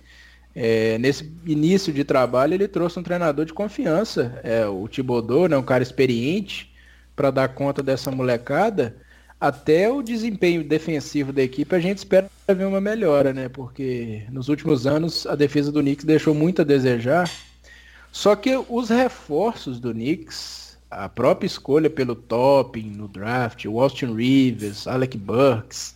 É, 0.55 0.97
nesse 0.99 1.31
início 1.45 1.91
de 1.91 2.03
trabalho, 2.03 2.53
ele 2.53 2.67
trouxe 2.67 2.99
um 2.99 3.03
treinador 3.03 3.45
de 3.45 3.53
confiança, 3.53 4.39
é, 4.43 4.65
o 4.67 4.87
Thibodeau, 4.87 5.47
né, 5.47 5.57
um 5.57 5.63
cara 5.63 5.81
experiente, 5.81 6.71
para 7.15 7.31
dar 7.31 7.47
conta 7.49 7.81
dessa 7.81 8.11
molecada. 8.11 8.95
Até 9.39 9.91
o 9.91 10.01
desempenho 10.01 10.63
defensivo 10.63 11.33
da 11.33 11.41
equipe, 11.41 11.75
a 11.75 11.79
gente 11.79 11.97
espera 11.97 12.29
ver 12.47 12.65
uma 12.65 12.79
melhora, 12.79 13.33
né? 13.33 13.49
Porque 13.49 14.23
nos 14.31 14.47
últimos 14.47 14.87
anos 14.87 15.27
a 15.27 15.35
defesa 15.35 15.69
do 15.69 15.81
Knicks 15.81 16.05
deixou 16.05 16.33
muito 16.33 16.61
a 16.61 16.65
desejar. 16.65 17.29
Só 18.09 18.35
que 18.35 18.55
os 18.69 18.89
reforços 18.89 19.81
do 19.81 19.91
Knicks, 19.91 20.77
a 20.89 21.09
própria 21.09 21.47
escolha 21.47 21.89
pelo 21.89 22.15
topping 22.15 22.91
no 22.91 23.07
draft, 23.07 23.65
o 23.65 23.81
Austin 23.81 24.13
Rivers, 24.15 24.87
Alec 24.87 25.17
Burks, 25.17 25.95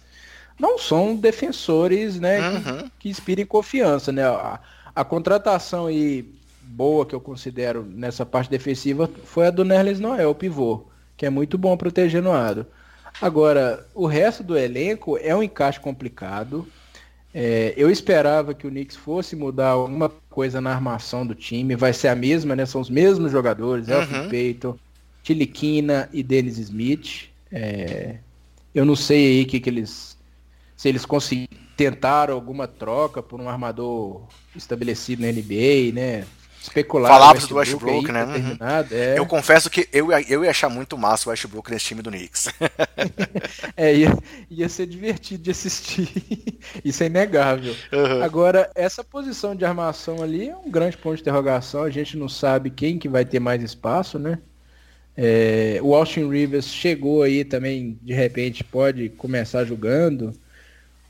não 0.60 0.78
são 0.78 1.16
defensores 1.16 2.20
né, 2.20 2.50
uhum. 2.50 2.62
que, 2.62 2.92
que, 3.00 3.10
inspirem 3.10 3.46
confiança. 3.46 4.12
Né? 4.12 4.24
A, 4.24 4.60
a, 4.96 5.06
contratação 5.06 5.88
aí 5.88 6.26
boa 6.62 7.06
que 7.06 7.16
eu 7.16 7.22
considero 7.22 7.84
nessa 7.84 8.26
parte 8.26 8.50
defensiva 8.50 9.10
foi 9.24 9.48
a 9.48 9.52
do 9.52 9.64
Nerles 9.64 10.00
Noel, 10.00 10.32
o 10.32 10.36
pivô, 10.36 10.86
que 11.16 11.26
é 11.26 11.30
muito 11.30 11.58
bom 11.58 11.78
protegendo 11.78 12.30
o 12.30 12.34
aro. 12.34 12.66
Agora, 13.22 13.86
o 13.96 14.06
resto 14.06 14.44
do 14.44 14.58
elenco 14.58 15.18
é 15.18 15.36
um 15.36 15.42
encaixe 15.42 15.80
complicado. 15.80 16.68
É, 17.34 17.74
eu 17.76 17.90
esperava 17.90 18.54
que 18.54 18.68
o 18.68 18.70
Knicks 18.70 18.96
fosse 18.96 19.36
mudar 19.36 19.70
alguma 19.70 20.10
coisa 20.30 20.62
na 20.62 20.72
armação 20.72 21.26
do 21.26 21.34
time. 21.34 21.76
Vai 21.76 21.94
ser 21.94 22.10
a 22.10 22.16
mesma, 22.16 22.56
né? 22.56 22.66
São 22.66 22.82
os 22.82 22.90
mesmos 22.90 23.32
jogadores, 23.32 23.88
uhum. 23.88 23.96
Elfie 23.96 24.30
Payton, 24.30 24.78
Tiliquina 25.24 26.10
e 26.14 26.22
Dennis 26.22 26.58
Smith. 26.58 27.30
É, 27.52 28.18
eu 28.74 28.86
não 28.86 28.96
sei 28.96 29.28
aí 29.28 29.44
o 29.44 29.48
que, 29.48 29.60
que 29.60 29.70
eles 29.70 30.17
se 30.78 30.88
eles 30.88 31.06
conseguiram 31.06 31.68
tentaram 31.78 32.34
alguma 32.34 32.68
troca 32.68 33.22
por 33.22 33.40
um 33.40 33.48
armador 33.48 34.28
estabelecido 34.56 35.22
na 35.22 35.32
NBA, 35.32 35.94
né? 35.94 36.26
Especular. 36.60 37.10
Falava 37.10 37.48
do 37.48 37.56
Westbrook, 37.56 38.12
né? 38.12 38.26
Uhum. 38.26 38.58
É. 38.92 39.18
Eu 39.18 39.26
confesso 39.28 39.70
que 39.70 39.88
eu, 39.94 40.12
eu 40.12 40.44
ia 40.44 40.50
achar 40.50 40.68
muito 40.68 40.98
massa 40.98 41.30
o 41.30 41.32
Westbrook 41.32 41.72
nesse 41.72 41.86
time 41.86 42.02
do 42.02 42.10
Knicks. 42.10 42.50
é, 43.78 43.96
ia, 43.96 44.18
ia 44.50 44.68
ser 44.68 44.88
divertido 44.88 45.44
de 45.44 45.52
assistir. 45.52 46.10
Isso 46.84 47.04
é 47.04 47.06
inegável. 47.06 47.74
Uhum. 47.94 48.24
Agora, 48.24 48.70
essa 48.76 49.04
posição 49.04 49.56
de 49.56 49.64
armação 49.64 50.22
ali 50.22 50.50
é 50.50 50.58
um 50.58 50.70
grande 50.70 50.98
ponto 50.98 51.16
de 51.16 51.22
interrogação. 51.22 51.84
A 51.84 51.92
gente 51.92 52.18
não 52.18 52.28
sabe 52.28 52.72
quem 52.72 52.98
que 52.98 53.08
vai 53.08 53.24
ter 53.24 53.40
mais 53.40 53.64
espaço, 53.64 54.18
né? 54.18 54.40
É, 55.16 55.80
o 55.82 55.96
Austin 55.96 56.30
Rivers 56.30 56.68
chegou 56.68 57.24
aí 57.24 57.46
também, 57.46 57.98
de 58.02 58.14
repente, 58.14 58.64
pode 58.64 59.10
começar 59.10 59.64
jogando. 59.64 60.34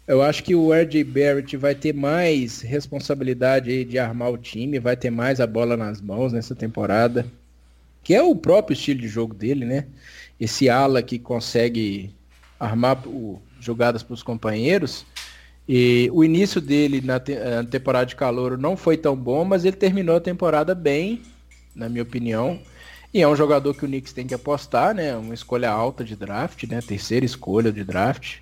Eu 0.07 0.21
acho 0.21 0.41
que 0.41 0.55
o 0.55 0.71
RJ 0.73 1.03
Barrett 1.03 1.57
vai 1.57 1.75
ter 1.75 1.93
mais 1.93 2.61
responsabilidade 2.61 3.83
de 3.83 3.99
armar 3.99 4.31
o 4.31 4.37
time, 4.37 4.79
vai 4.79 4.95
ter 4.95 5.09
mais 5.09 5.41
a 5.41 5.45
bola 5.45 5.75
nas 5.75 5.99
mãos 5.99 6.31
nessa 6.31 6.55
temporada, 6.55 7.25
que 8.01 8.15
é 8.15 8.23
o 8.23 8.33
próprio 8.33 8.73
estilo 8.73 9.01
de 9.01 9.07
jogo 9.09 9.33
dele, 9.33 9.65
né? 9.65 9.85
Esse 10.39 10.69
ala 10.69 11.03
que 11.03 11.19
consegue 11.19 12.15
armar 12.57 13.05
o, 13.05 13.41
jogadas 13.59 14.01
para 14.01 14.13
os 14.13 14.23
companheiros. 14.23 15.05
E 15.67 16.09
o 16.13 16.23
início 16.23 16.61
dele 16.61 17.01
na, 17.01 17.19
te, 17.19 17.35
na 17.35 17.65
temporada 17.65 18.05
de 18.05 18.15
calor 18.15 18.57
não 18.57 18.77
foi 18.77 18.95
tão 18.95 19.13
bom, 19.13 19.43
mas 19.43 19.65
ele 19.65 19.75
terminou 19.75 20.15
a 20.15 20.21
temporada 20.21 20.73
bem, 20.73 21.21
na 21.75 21.89
minha 21.89 22.03
opinião. 22.03 22.61
E 23.13 23.21
é 23.21 23.27
um 23.27 23.35
jogador 23.35 23.73
que 23.73 23.83
o 23.83 23.87
Knicks 23.87 24.13
tem 24.13 24.25
que 24.25 24.33
apostar, 24.33 24.95
né? 24.95 25.17
Uma 25.17 25.33
escolha 25.33 25.69
alta 25.69 26.01
de 26.05 26.15
draft, 26.15 26.63
né? 26.63 26.79
Terceira 26.81 27.25
escolha 27.25 27.73
de 27.73 27.83
draft. 27.83 28.37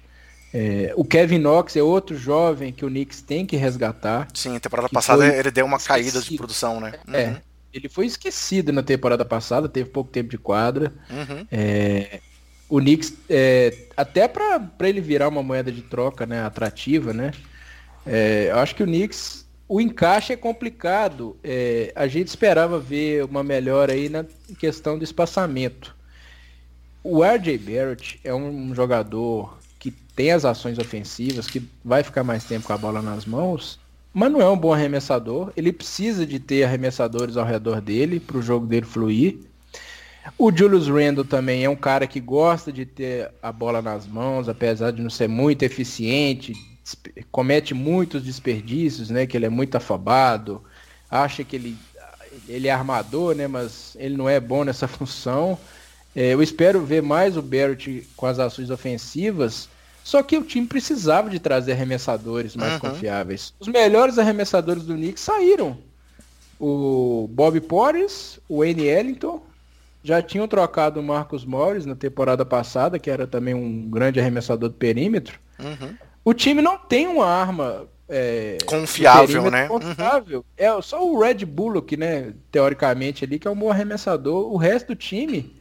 É, 0.57 0.93
o 0.95 1.03
Kevin 1.03 1.39
Knox 1.39 1.75
é 1.75 1.83
outro 1.83 2.17
jovem 2.17 2.71
que 2.71 2.85
o 2.85 2.87
Knicks 2.87 3.21
tem 3.21 3.45
que 3.45 3.57
resgatar. 3.57 4.25
Sim, 4.33 4.57
temporada 4.57 4.87
passada 4.87 5.27
ele 5.27 5.51
deu 5.51 5.65
uma 5.65 5.75
esquecido. 5.75 6.13
caída 6.13 6.21
de 6.21 6.37
produção, 6.37 6.79
né? 6.79 6.93
É, 7.11 7.27
uhum. 7.27 7.33
É, 7.33 7.41
ele 7.73 7.89
foi 7.89 8.05
esquecido 8.05 8.71
na 8.71 8.81
temporada 8.81 9.25
passada, 9.25 9.67
teve 9.67 9.89
pouco 9.89 10.09
tempo 10.09 10.29
de 10.29 10.37
quadra. 10.37 10.93
Uhum. 11.09 11.45
É, 11.51 12.21
o 12.69 12.79
Knicks, 12.79 13.13
é, 13.29 13.77
até 13.97 14.29
para 14.29 14.61
ele 14.83 15.01
virar 15.01 15.27
uma 15.27 15.43
moeda 15.43 15.69
de 15.69 15.81
troca 15.81 16.25
né, 16.25 16.41
atrativa, 16.41 17.11
né? 17.11 17.33
É, 18.05 18.47
eu 18.49 18.57
acho 18.59 18.75
que 18.75 18.83
o 18.83 18.87
Knicks, 18.87 19.45
o 19.67 19.81
encaixe 19.81 20.31
é 20.31 20.37
complicado. 20.37 21.35
A 21.93 22.07
gente 22.07 22.29
esperava 22.29 22.79
ver 22.79 23.25
uma 23.25 23.43
melhora 23.43 23.91
aí 23.91 24.07
na 24.07 24.23
questão 24.57 24.97
do 24.97 25.03
espaçamento. 25.03 25.93
O 27.03 27.25
RJ 27.25 27.57
Barrett 27.57 28.21
é 28.23 28.33
um 28.33 28.73
jogador 28.73 29.64
tem 30.15 30.31
as 30.31 30.45
ações 30.45 30.79
ofensivas, 30.79 31.47
que 31.47 31.61
vai 31.83 32.03
ficar 32.03 32.23
mais 32.23 32.43
tempo 32.43 32.67
com 32.67 32.73
a 32.73 32.77
bola 32.77 33.01
nas 33.01 33.25
mãos, 33.25 33.79
mas 34.13 34.31
não 34.31 34.41
é 34.41 34.49
um 34.49 34.57
bom 34.57 34.73
arremessador. 34.73 35.51
Ele 35.57 35.73
precisa 35.73 36.25
de 36.25 36.39
ter 36.39 36.63
arremessadores 36.63 37.35
ao 37.35 37.45
redor 37.45 37.81
dele 37.81 38.19
para 38.19 38.37
o 38.37 38.41
jogo 38.41 38.65
dele 38.65 38.85
fluir. 38.85 39.39
O 40.37 40.51
Julius 40.55 40.87
Randle 40.87 41.25
também 41.25 41.65
é 41.65 41.69
um 41.69 41.75
cara 41.75 42.07
que 42.07 42.19
gosta 42.19 42.71
de 42.71 42.85
ter 42.85 43.29
a 43.43 43.51
bola 43.51 43.81
nas 43.81 44.07
mãos, 44.07 44.47
apesar 44.49 44.91
de 44.91 45.01
não 45.01 45.09
ser 45.09 45.27
muito 45.27 45.63
eficiente, 45.63 46.53
comete 47.31 47.73
muitos 47.73 48.23
desperdícios, 48.23 49.09
né? 49.09 49.27
Que 49.27 49.37
ele 49.37 49.45
é 49.45 49.49
muito 49.49 49.75
afobado, 49.75 50.63
acha 51.11 51.43
que 51.43 51.55
ele 51.55 51.77
ele 52.47 52.67
é 52.67 52.71
armador, 52.71 53.35
né? 53.35 53.47
Mas 53.47 53.95
ele 53.99 54.15
não 54.17 54.29
é 54.29 54.39
bom 54.39 54.63
nessa 54.63 54.87
função. 54.89 55.57
É, 56.15 56.33
eu 56.33 56.41
espero 56.41 56.83
ver 56.85 57.01
mais 57.01 57.35
o 57.37 57.41
Barrett 57.41 58.07
com 58.15 58.25
as 58.25 58.39
ações 58.39 58.69
ofensivas. 58.69 59.69
Só 60.05 60.21
que 60.21 60.37
o 60.37 60.43
time 60.43 60.67
precisava 60.67 61.31
de 61.31 61.39
trazer 61.39 61.71
arremessadores 61.71 62.55
mais 62.55 62.73
uhum. 62.73 62.91
confiáveis. 62.91 63.55
Os 63.59 63.67
melhores 63.67 64.19
arremessadores 64.19 64.83
do 64.83 64.93
Knicks 64.93 65.23
saíram. 65.23 65.79
O 66.59 67.27
Bob 67.31 67.59
Porres, 67.61 68.39
o 68.47 68.59
Wayne 68.59 68.83
Ellington, 68.83 69.43
já 70.03 70.21
tinham 70.21 70.47
trocado 70.47 70.99
o 70.99 71.03
Marcos 71.03 71.43
Morris 71.43 71.87
na 71.87 71.95
temporada 71.95 72.45
passada, 72.45 72.99
que 72.99 73.09
era 73.09 73.25
também 73.25 73.55
um 73.55 73.89
grande 73.89 74.19
arremessador 74.19 74.69
do 74.69 74.75
perímetro. 74.75 75.39
Uhum. 75.57 75.95
O 76.23 76.35
time 76.35 76.61
não 76.61 76.77
tem 76.77 77.07
uma 77.07 77.25
arma 77.25 77.87
é, 78.07 78.59
confiável, 78.67 79.49
né? 79.49 79.67
Confiável. 79.67 80.39
Uhum. 80.39 80.45
É 80.55 80.81
só 80.83 81.03
o 81.03 81.19
Red 81.19 81.43
Bullock, 81.45 81.97
né? 81.97 82.31
Teoricamente 82.51 83.25
ali, 83.25 83.39
que 83.39 83.47
é 83.47 83.51
um 83.51 83.55
bom 83.55 83.71
arremessador. 83.71 84.53
O 84.53 84.55
resto 84.55 84.89
do 84.89 84.95
time 84.95 85.51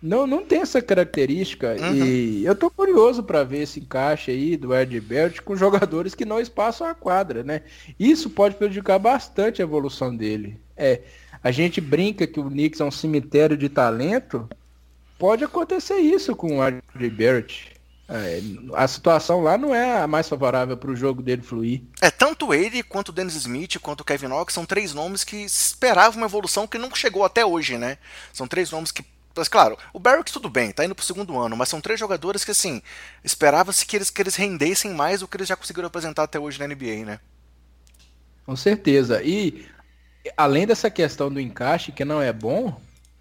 não, 0.00 0.26
não 0.26 0.44
tem 0.44 0.60
essa 0.60 0.80
característica. 0.80 1.76
Uhum. 1.78 1.94
E 1.94 2.44
eu 2.44 2.54
tô 2.54 2.70
curioso 2.70 3.22
para 3.22 3.42
ver 3.42 3.62
esse 3.62 3.80
encaixe 3.80 4.30
aí 4.30 4.56
do 4.56 4.74
Ed 4.74 5.00
Bert 5.00 5.40
com 5.42 5.56
jogadores 5.56 6.14
que 6.14 6.24
não 6.24 6.40
espaçam 6.40 6.86
a 6.86 6.94
quadra, 6.94 7.42
né? 7.42 7.62
Isso 7.98 8.30
pode 8.30 8.54
prejudicar 8.54 8.98
bastante 8.98 9.60
a 9.60 9.64
evolução 9.64 10.14
dele. 10.14 10.60
É, 10.76 11.02
a 11.42 11.50
gente 11.50 11.80
brinca 11.80 12.26
que 12.26 12.38
o 12.38 12.44
Knicks 12.44 12.80
é 12.80 12.84
um 12.84 12.90
cemitério 12.90 13.56
de 13.56 13.68
talento. 13.68 14.48
Pode 15.18 15.42
acontecer 15.42 15.96
isso 15.96 16.34
com 16.36 16.58
o 16.58 16.66
Ed 16.66 16.80
Barrett. 17.10 17.76
É, 18.10 18.40
a 18.72 18.88
situação 18.88 19.42
lá 19.42 19.58
não 19.58 19.74
é 19.74 20.00
a 20.00 20.06
mais 20.06 20.26
favorável 20.28 20.76
para 20.76 20.90
o 20.90 20.96
jogo 20.96 21.20
dele 21.20 21.42
fluir. 21.42 21.82
É, 22.00 22.10
tanto 22.10 22.54
ele 22.54 22.82
quanto 22.82 23.10
o 23.10 23.12
Dennis 23.12 23.34
Smith 23.34 23.78
quanto 23.80 24.00
o 24.00 24.04
Kevin 24.04 24.28
Knox 24.28 24.54
são 24.54 24.64
três 24.64 24.94
nomes 24.94 25.24
que 25.24 25.36
esperavam 25.36 26.16
uma 26.22 26.26
evolução 26.26 26.66
que 26.66 26.78
não 26.78 26.94
chegou 26.94 27.22
até 27.22 27.44
hoje, 27.44 27.76
né? 27.76 27.98
São 28.32 28.48
três 28.48 28.70
nomes 28.70 28.90
que 28.90 29.04
mas 29.38 29.48
claro, 29.48 29.78
o 29.92 29.98
Barrett 29.98 30.32
tudo 30.32 30.48
bem, 30.48 30.72
tá 30.72 30.84
indo 30.84 30.94
pro 30.94 31.04
segundo 31.04 31.38
ano, 31.38 31.56
mas 31.56 31.68
são 31.68 31.80
três 31.80 31.98
jogadores 31.98 32.44
que 32.44 32.50
assim, 32.50 32.82
esperava-se 33.22 33.86
que 33.86 33.96
eles, 33.96 34.10
que 34.10 34.20
eles 34.20 34.36
rendessem 34.36 34.92
mais 34.92 35.20
do 35.20 35.28
que 35.28 35.36
eles 35.36 35.48
já 35.48 35.56
conseguiram 35.56 35.86
apresentar 35.86 36.24
até 36.24 36.38
hoje 36.38 36.58
na 36.58 36.66
NBA, 36.66 37.04
né? 37.04 37.20
Com 38.44 38.56
certeza. 38.56 39.22
E 39.22 39.66
além 40.36 40.66
dessa 40.66 40.90
questão 40.90 41.30
do 41.30 41.40
encaixe, 41.40 41.92
que 41.92 42.04
não 42.04 42.20
é 42.20 42.32
bom, 42.32 42.80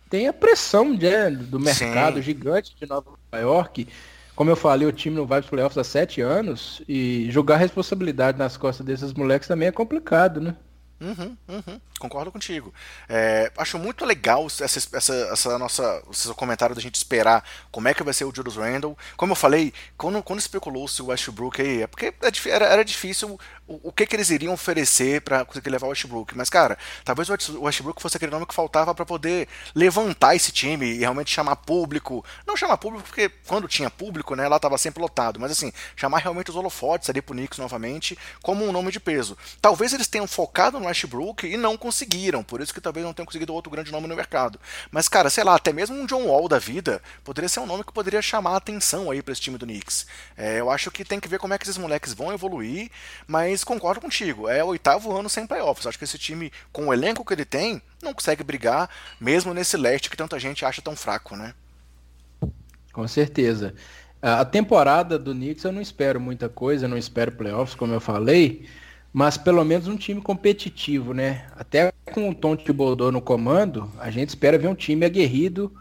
tem 0.09 0.27
a 0.27 0.33
pressão 0.33 0.95
de, 0.95 1.29
do 1.31 1.59
mercado 1.59 2.15
Sim. 2.15 2.21
gigante 2.21 2.75
de 2.75 2.87
Nova 2.87 3.17
York. 3.33 3.87
Como 4.35 4.49
eu 4.49 4.55
falei, 4.55 4.87
o 4.87 4.91
time 4.91 5.15
não 5.15 5.25
vai 5.25 5.39
para 5.39 5.45
os 5.45 5.49
playoffs 5.49 5.77
há 5.77 5.83
sete 5.83 6.21
anos 6.21 6.81
e 6.87 7.29
jogar 7.31 7.57
responsabilidade 7.57 8.37
nas 8.37 8.55
costas 8.55 8.85
desses 8.85 9.13
moleques 9.13 9.47
também 9.47 9.67
é 9.67 9.71
complicado, 9.71 10.39
né? 10.39 10.55
Uhum, 10.99 11.37
uhum, 11.47 11.79
concordo 11.99 12.31
contigo. 12.31 12.73
É, 13.07 13.51
acho 13.55 13.77
muito 13.77 14.03
legal 14.03 14.47
essa, 14.47 14.65
essa, 14.65 15.13
essa 15.31 15.59
nossa, 15.59 16.03
seu 16.11 16.33
comentário 16.33 16.73
da 16.73 16.81
gente 16.81 16.95
esperar 16.95 17.43
como 17.71 17.87
é 17.87 17.93
que 17.93 18.01
vai 18.03 18.13
ser 18.15 18.25
o 18.25 18.33
Julius 18.33 18.55
Randle. 18.55 18.97
Como 19.15 19.31
eu 19.31 19.35
falei, 19.35 19.71
quando, 19.95 20.23
quando 20.23 20.39
especulou-se 20.39 20.99
o 21.01 21.07
Westbrook 21.07 21.61
aí, 21.61 21.83
é 21.83 21.87
porque 21.87 22.07
é 22.07 22.49
era, 22.49 22.65
era 22.65 22.83
difícil 22.83 23.39
o, 23.67 23.91
que, 23.91 24.05
que 24.05 24.15
eles 24.15 24.29
iriam 24.29 24.53
oferecer 24.53 25.21
para 25.21 25.43
conseguir 25.43 25.69
levar 25.69 25.87
o 25.87 25.89
Westbrook. 25.89 26.35
Mas, 26.37 26.49
cara, 26.49 26.77
talvez 27.03 27.29
o 27.29 27.63
Westbrook 27.63 28.01
fosse 28.01 28.15
aquele 28.15 28.31
nome 28.31 28.45
que 28.45 28.53
faltava 28.53 28.95
para 28.95 29.05
poder 29.05 29.47
levantar 29.75 30.35
esse 30.35 30.51
time 30.51 30.85
e 30.85 30.99
realmente 30.99 31.31
chamar 31.31 31.57
público. 31.57 32.23
Não 32.45 32.55
chamar 32.55 32.77
público, 32.77 33.03
porque 33.03 33.29
quando 33.45 33.67
tinha 33.67 33.89
público, 33.89 34.35
né, 34.35 34.47
lá 34.47 34.57
tava 34.57 34.77
sempre 34.77 35.01
lotado. 35.01 35.39
Mas, 35.39 35.51
assim, 35.51 35.73
chamar 35.95 36.19
realmente 36.19 36.49
os 36.49 36.55
holofotes 36.55 37.09
ali 37.09 37.21
pro 37.21 37.35
Knicks 37.35 37.59
novamente 37.59 38.17
como 38.41 38.65
um 38.65 38.71
nome 38.71 38.91
de 38.91 38.99
peso. 38.99 39.37
Talvez 39.61 39.93
eles 39.93 40.07
tenham 40.07 40.27
focado 40.27 40.79
no 40.79 40.87
Westbrook 40.87 41.45
e 41.45 41.57
não 41.57 41.75
conseguiram. 41.75 42.43
Por 42.43 42.61
isso 42.61 42.73
que 42.73 42.79
talvez 42.79 43.05
não 43.05 43.13
tenham 43.13 43.25
conseguido 43.25 43.53
outro 43.53 43.69
grande 43.69 43.91
nome 43.91 44.07
no 44.07 44.15
mercado. 44.15 44.59
Mas, 44.89 45.09
cara, 45.09 45.29
sei 45.29 45.43
lá, 45.43 45.55
até 45.55 45.73
mesmo 45.73 45.95
um 45.97 46.05
John 46.05 46.25
Wall 46.25 46.47
da 46.47 46.59
vida 46.59 47.01
poderia 47.23 47.49
ser 47.49 47.59
um 47.59 47.65
nome 47.65 47.83
que 47.83 47.91
poderia 47.91 48.21
chamar 48.21 48.51
a 48.51 48.57
atenção 48.57 49.11
aí 49.11 49.21
para 49.21 49.33
esse 49.33 49.41
time 49.41 49.57
do 49.57 49.65
Knicks. 49.65 50.05
É, 50.37 50.59
eu 50.59 50.71
acho 50.71 50.89
que 50.89 51.03
tem 51.03 51.19
que 51.19 51.27
ver 51.27 51.39
como 51.39 51.53
é 51.53 51.57
que 51.57 51.65
esses 51.65 51.77
moleques 51.77 52.13
vão 52.13 52.31
evoluir, 52.31 52.89
mas 53.27 53.56
mas 53.57 53.63
concordo 53.63 53.99
contigo, 53.99 54.47
é 54.47 54.63
o 54.63 54.67
oitavo 54.67 55.17
ano 55.17 55.27
sem 55.27 55.47
playoffs. 55.47 55.87
Acho 55.87 55.97
que 55.97 56.03
esse 56.03 56.19
time, 56.19 56.51
com 56.71 56.87
o 56.87 56.93
elenco 56.93 57.25
que 57.25 57.33
ele 57.33 57.43
tem, 57.43 57.81
não 58.03 58.13
consegue 58.13 58.43
brigar, 58.43 58.87
mesmo 59.19 59.51
nesse 59.51 59.75
leste 59.75 60.11
que 60.11 60.17
tanta 60.17 60.39
gente 60.39 60.63
acha 60.63 60.79
tão 60.79 60.95
fraco, 60.95 61.35
né? 61.35 61.55
Com 62.93 63.07
certeza. 63.07 63.73
A 64.21 64.45
temporada 64.45 65.17
do 65.17 65.33
Knicks 65.33 65.63
eu 65.63 65.71
não 65.71 65.81
espero 65.81 66.19
muita 66.19 66.47
coisa, 66.47 66.87
não 66.87 66.97
espero 66.97 67.31
playoffs, 67.31 67.73
como 67.73 67.93
eu 67.95 67.99
falei, 67.99 68.69
mas 69.11 69.37
pelo 69.37 69.63
menos 69.63 69.87
um 69.87 69.97
time 69.97 70.21
competitivo, 70.21 71.11
né? 71.11 71.47
Até 71.55 71.91
com 72.13 72.29
o 72.29 72.35
Tom 72.35 72.55
Thibodeau 72.55 73.11
no 73.11 73.21
comando, 73.21 73.91
a 73.99 74.11
gente 74.11 74.29
espera 74.29 74.59
ver 74.59 74.67
um 74.67 74.75
time 74.75 75.03
aguerrido, 75.03 75.75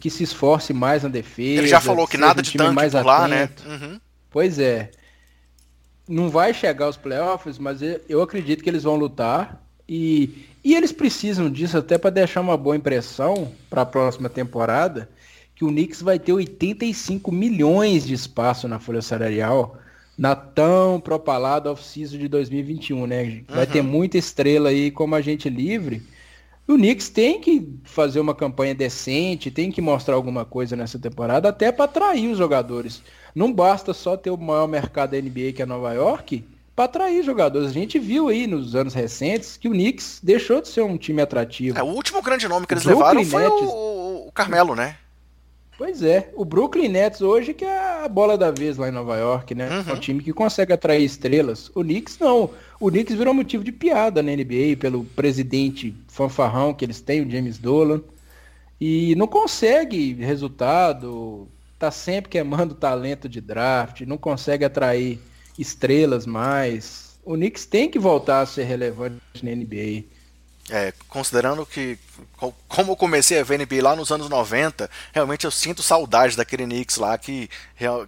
que 0.00 0.10
se 0.10 0.24
esforce 0.24 0.72
mais 0.72 1.04
na 1.04 1.08
defesa. 1.08 1.60
Ele 1.60 1.68
já 1.68 1.80
falou 1.80 2.08
que 2.08 2.16
nada 2.16 2.40
um 2.40 2.42
de 2.42 2.52
tanque 2.52 2.74
mais 2.74 2.92
por 2.92 3.06
lá, 3.06 3.28
né? 3.28 3.48
Uhum. 3.64 4.00
Pois 4.28 4.58
é 4.58 4.90
não 6.08 6.28
vai 6.28 6.54
chegar 6.54 6.86
aos 6.86 6.96
playoffs, 6.96 7.58
mas 7.58 7.80
eu 8.08 8.22
acredito 8.22 8.62
que 8.62 8.70
eles 8.70 8.84
vão 8.84 8.96
lutar 8.96 9.62
e, 9.88 10.46
e 10.64 10.74
eles 10.74 10.92
precisam 10.92 11.50
disso 11.50 11.78
até 11.78 11.98
para 11.98 12.10
deixar 12.10 12.40
uma 12.40 12.56
boa 12.56 12.76
impressão 12.76 13.52
para 13.68 13.82
a 13.82 13.86
próxima 13.86 14.28
temporada, 14.28 15.08
que 15.54 15.64
o 15.64 15.68
Knicks 15.68 16.02
vai 16.02 16.18
ter 16.18 16.32
85 16.32 17.32
milhões 17.32 18.06
de 18.06 18.14
espaço 18.14 18.68
na 18.68 18.78
folha 18.78 19.02
salarial 19.02 19.78
na 20.16 20.34
tão 20.34 20.98
propalada 20.98 21.70
off-season 21.70 22.16
de 22.16 22.28
2021, 22.28 23.06
né? 23.06 23.42
Vai 23.48 23.66
uhum. 23.66 23.72
ter 23.72 23.82
muita 23.82 24.16
estrela 24.16 24.70
aí 24.70 24.90
como 24.90 25.14
agente 25.14 25.48
livre. 25.48 26.02
O 26.68 26.74
Knicks 26.74 27.08
tem 27.08 27.40
que 27.40 27.68
fazer 27.84 28.18
uma 28.18 28.34
campanha 28.34 28.74
decente, 28.74 29.52
tem 29.52 29.70
que 29.70 29.80
mostrar 29.80 30.16
alguma 30.16 30.44
coisa 30.44 30.74
nessa 30.74 30.98
temporada, 30.98 31.48
até 31.48 31.70
para 31.70 31.84
atrair 31.84 32.28
os 32.28 32.38
jogadores. 32.38 33.02
Não 33.34 33.52
basta 33.52 33.94
só 33.94 34.16
ter 34.16 34.30
o 34.30 34.36
maior 34.36 34.66
mercado 34.66 35.12
da 35.12 35.20
NBA 35.20 35.52
que 35.54 35.62
é 35.62 35.66
Nova 35.66 35.92
York 35.92 36.44
para 36.74 36.86
atrair 36.86 37.22
jogadores. 37.22 37.70
A 37.70 37.72
gente 37.72 38.00
viu 38.00 38.28
aí 38.28 38.48
nos 38.48 38.74
anos 38.74 38.94
recentes 38.94 39.56
que 39.56 39.68
o 39.68 39.70
Knicks 39.70 40.20
deixou 40.22 40.60
de 40.60 40.68
ser 40.68 40.82
um 40.82 40.96
time 40.98 41.22
atrativo. 41.22 41.78
É, 41.78 41.82
o 41.82 41.86
último 41.86 42.20
grande 42.20 42.48
nome 42.48 42.66
que 42.66 42.74
eles 42.74 42.84
Brooklyn 42.84 43.24
levaram 43.24 43.24
foi 43.24 43.66
o, 43.66 44.26
o 44.26 44.32
Carmelo, 44.32 44.74
né? 44.74 44.96
Pois 45.78 46.02
é, 46.02 46.30
o 46.34 46.44
Brooklyn 46.44 46.88
Nets 46.88 47.20
hoje 47.20 47.52
que 47.52 47.64
é 47.64 48.04
a 48.04 48.08
bola 48.08 48.38
da 48.38 48.50
vez 48.50 48.78
lá 48.78 48.88
em 48.88 48.92
Nova 48.92 49.16
York, 49.16 49.54
né? 49.54 49.68
Uhum. 49.68 49.90
É 49.90 49.92
um 49.92 50.00
time 50.00 50.22
que 50.22 50.32
consegue 50.32 50.72
atrair 50.72 51.04
estrelas. 51.04 51.70
O 51.74 51.82
Knicks 51.82 52.18
não. 52.18 52.50
O 52.80 52.90
Knicks 52.90 53.14
virou 53.14 53.34
motivo 53.34 53.62
de 53.62 53.72
piada 53.72 54.22
na 54.22 54.32
NBA 54.32 54.76
pelo 54.80 55.04
presidente 55.04 55.94
fanfarrão 56.08 56.72
que 56.72 56.84
eles 56.84 57.00
têm, 57.02 57.20
o 57.20 57.30
James 57.30 57.58
Dolan. 57.58 58.00
E 58.80 59.14
não 59.16 59.26
consegue 59.26 60.14
resultado, 60.14 61.46
tá 61.78 61.90
sempre 61.90 62.30
queimando 62.30 62.74
talento 62.76 63.28
de 63.28 63.40
draft, 63.40 64.00
não 64.02 64.16
consegue 64.16 64.64
atrair 64.64 65.18
estrelas 65.58 66.26
mais. 66.26 67.18
O 67.22 67.34
Knicks 67.34 67.66
tem 67.66 67.90
que 67.90 67.98
voltar 67.98 68.40
a 68.40 68.46
ser 68.46 68.64
relevante 68.64 69.20
na 69.42 69.50
NBA. 69.50 70.04
É, 70.68 70.92
considerando 71.08 71.64
que, 71.64 71.96
como 72.66 72.92
eu 72.92 72.96
comecei 72.96 73.38
a 73.38 73.44
ver 73.44 73.58
NBA 73.58 73.82
lá 73.82 73.94
nos 73.94 74.10
anos 74.10 74.28
90, 74.28 74.90
realmente 75.12 75.44
eu 75.44 75.50
sinto 75.50 75.82
saudade 75.82 76.36
daquele 76.36 76.64
Knicks 76.64 76.96
lá 76.96 77.16
que, 77.16 77.48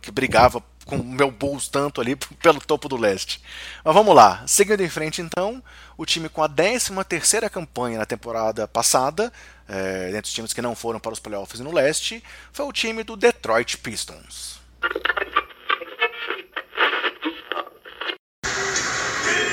que 0.02 0.11
brigava 0.11 0.62
com 0.84 0.96
o 0.96 1.04
meu 1.04 1.30
Bulls 1.30 1.68
tanto 1.68 2.00
ali 2.00 2.16
pelo 2.42 2.61
topo 2.61 2.88
do 2.88 2.96
leste. 2.96 3.40
Mas 3.84 3.94
vamos 3.94 4.14
lá, 4.14 4.42
seguindo 4.46 4.82
em 4.82 4.88
frente 4.88 5.20
então, 5.20 5.62
o 5.96 6.04
time 6.04 6.28
com 6.28 6.42
a 6.42 6.48
13 6.48 6.92
terceira 7.06 7.48
campanha 7.48 7.98
na 7.98 8.06
temporada 8.06 8.66
passada, 8.66 9.32
é, 9.68 10.11
dentre 10.11 10.28
os 10.28 10.32
times 10.32 10.52
que 10.52 10.62
não 10.62 10.74
foram 10.74 10.98
para 10.98 11.12
os 11.12 11.20
playoffs 11.20 11.61
no 11.61 11.72
leste, 11.72 12.24
foi 12.52 12.64
o 12.64 12.72
time 12.72 13.04
do 13.04 13.16
Detroit 13.16 13.76
Pistons. 13.78 14.59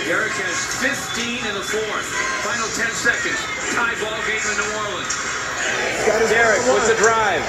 Garrick 0.06 0.38
has 0.38 0.54
15 0.86 1.50
in 1.50 1.54
the 1.58 1.66
fourth. 1.66 2.06
Final 2.46 2.70
10 2.78 2.94
seconds. 2.94 3.42
Tie 3.74 3.98
ball 3.98 4.22
game 4.30 4.38
in 4.38 4.56
New 4.62 4.72
Orleans. 4.86 5.14
Derek 6.30 6.62
with 6.70 6.86
the 6.86 6.94
drive. 7.02 7.42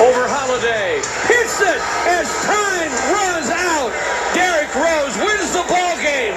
Over 0.00 0.24
Holiday. 0.24 1.04
Hits 1.28 1.60
it 1.60 1.76
as 2.08 2.24
time 2.48 2.92
runs 3.12 3.52
out. 3.52 3.92
Derek 4.32 4.72
Rose 4.72 5.20
wins 5.20 5.52
the 5.52 5.60
ball 5.68 5.96
game. 6.00 6.32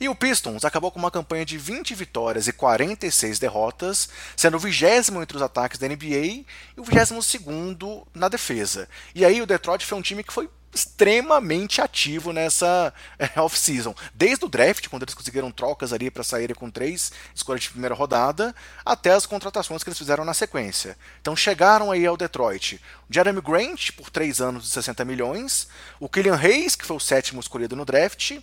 E 0.00 0.08
o 0.08 0.14
Pistons 0.14 0.64
acabou 0.64 0.90
com 0.90 0.98
uma 0.98 1.10
campanha 1.10 1.44
de 1.44 1.58
20 1.58 1.94
vitórias 1.94 2.48
e 2.48 2.52
46 2.54 3.38
derrotas, 3.38 4.08
sendo 4.34 4.56
o 4.56 4.60
vigésimo 4.60 5.22
entre 5.22 5.36
os 5.36 5.42
ataques 5.42 5.78
da 5.78 5.86
NBA 5.86 6.44
e 6.44 6.46
o 6.78 6.84
vigésimo 6.84 7.22
segundo 7.22 8.06
na 8.14 8.30
defesa. 8.30 8.88
E 9.14 9.26
aí 9.26 9.42
o 9.42 9.46
Detroit 9.46 9.84
foi 9.84 9.98
um 9.98 10.02
time 10.02 10.24
que 10.24 10.32
foi 10.32 10.48
extremamente 10.74 11.80
ativo 11.80 12.32
nessa 12.32 12.92
é, 13.18 13.40
off-season. 13.40 13.94
Desde 14.14 14.44
o 14.44 14.48
draft, 14.48 14.88
quando 14.88 15.02
eles 15.02 15.14
conseguiram 15.14 15.50
trocas 15.50 15.92
ali 15.92 16.10
para 16.10 16.24
saírem 16.24 16.54
com 16.54 16.70
três 16.70 17.12
escolhas 17.34 17.62
de 17.62 17.70
primeira 17.70 17.94
rodada, 17.94 18.54
até 18.84 19.12
as 19.12 19.26
contratações 19.26 19.82
que 19.82 19.88
eles 19.88 19.98
fizeram 19.98 20.24
na 20.24 20.34
sequência. 20.34 20.96
Então 21.20 21.36
chegaram 21.36 21.90
aí 21.90 22.04
ao 22.04 22.16
Detroit. 22.16 22.80
Jeremy 23.08 23.40
Grant, 23.40 23.92
por 23.92 24.10
três 24.10 24.40
anos 24.40 24.64
de 24.64 24.70
60 24.70 25.04
milhões. 25.04 25.68
O 26.00 26.08
Killian 26.08 26.36
Hayes, 26.36 26.74
que 26.74 26.84
foi 26.84 26.96
o 26.96 27.00
sétimo 27.00 27.40
escolhido 27.40 27.76
no 27.76 27.84
draft. 27.84 28.38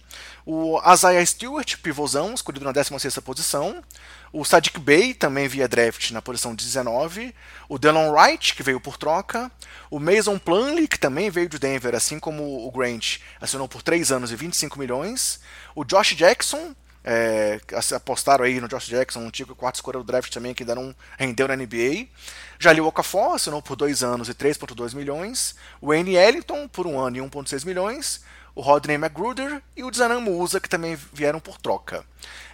O 0.46 0.80
Isaiah 0.92 1.26
Stewart, 1.26 1.78
pivôzão, 1.78 2.34
escolhido 2.34 2.66
na 2.66 2.72
16 2.72 3.20
posição. 3.20 3.84
O 4.34 4.46
Sadiq 4.46 4.80
Bey, 4.80 5.14
também 5.14 5.48
via 5.48 5.68
draft 5.68 6.12
na 6.12 6.22
posição 6.22 6.56
19. 6.56 7.36
O 7.68 7.78
Delon 7.78 8.12
Wright, 8.12 8.56
que 8.56 8.64
veio 8.64 8.80
por 8.80 8.98
troca. 8.98 9.52
O 9.90 10.00
Mason 10.00 10.38
Plumlee, 10.40 10.88
que 10.88 10.98
também 10.98 11.30
veio 11.30 11.50
de 11.50 11.60
Denver, 11.60 11.94
assim 11.94 12.18
como 12.18 12.66
o 12.66 12.72
Grant, 12.72 13.18
assinou 13.42 13.68
por 13.68 13.82
3 13.82 14.12
anos 14.12 14.32
e 14.32 14.36
25 14.38 14.80
milhões. 14.80 15.42
O 15.76 15.84
Josh 15.84 16.16
Jackson, 16.16 16.74
é, 17.04 17.60
apostaram 17.94 18.46
aí 18.46 18.62
no 18.62 18.70
Josh 18.70 18.88
Jackson, 18.88 19.20
um 19.20 19.28
antigo 19.28 19.54
quarto 19.54 19.76
escolha 19.76 20.00
do 20.00 20.06
draft 20.06 20.32
também, 20.32 20.54
que 20.54 20.64
ainda 20.64 20.76
não 20.76 20.96
rendeu 21.18 21.48
na 21.48 21.56
NBA. 21.56 22.08
Jalil 22.58 22.86
Okafor 22.86 23.36
assinou 23.36 23.62
por 23.62 23.76
2 23.76 24.02
anos 24.02 24.30
e 24.30 24.34
3,2 24.34 24.96
milhões. 24.96 25.56
O 25.82 25.88
Wayne 25.88 26.16
Ellington 26.16 26.70
por 26.70 26.88
1 26.88 26.94
um 26.94 27.00
ano 27.00 27.18
e 27.18 27.20
1,6 27.20 27.66
milhões. 27.66 28.22
O 28.56 28.62
Rodney 28.62 28.96
McGruder 28.96 29.62
e 29.76 29.84
o 29.84 29.94
Zanan 29.94 30.22
Musa, 30.22 30.60
que 30.60 30.70
também 30.70 30.98
vieram 31.12 31.40
por 31.40 31.58
troca. 31.58 32.06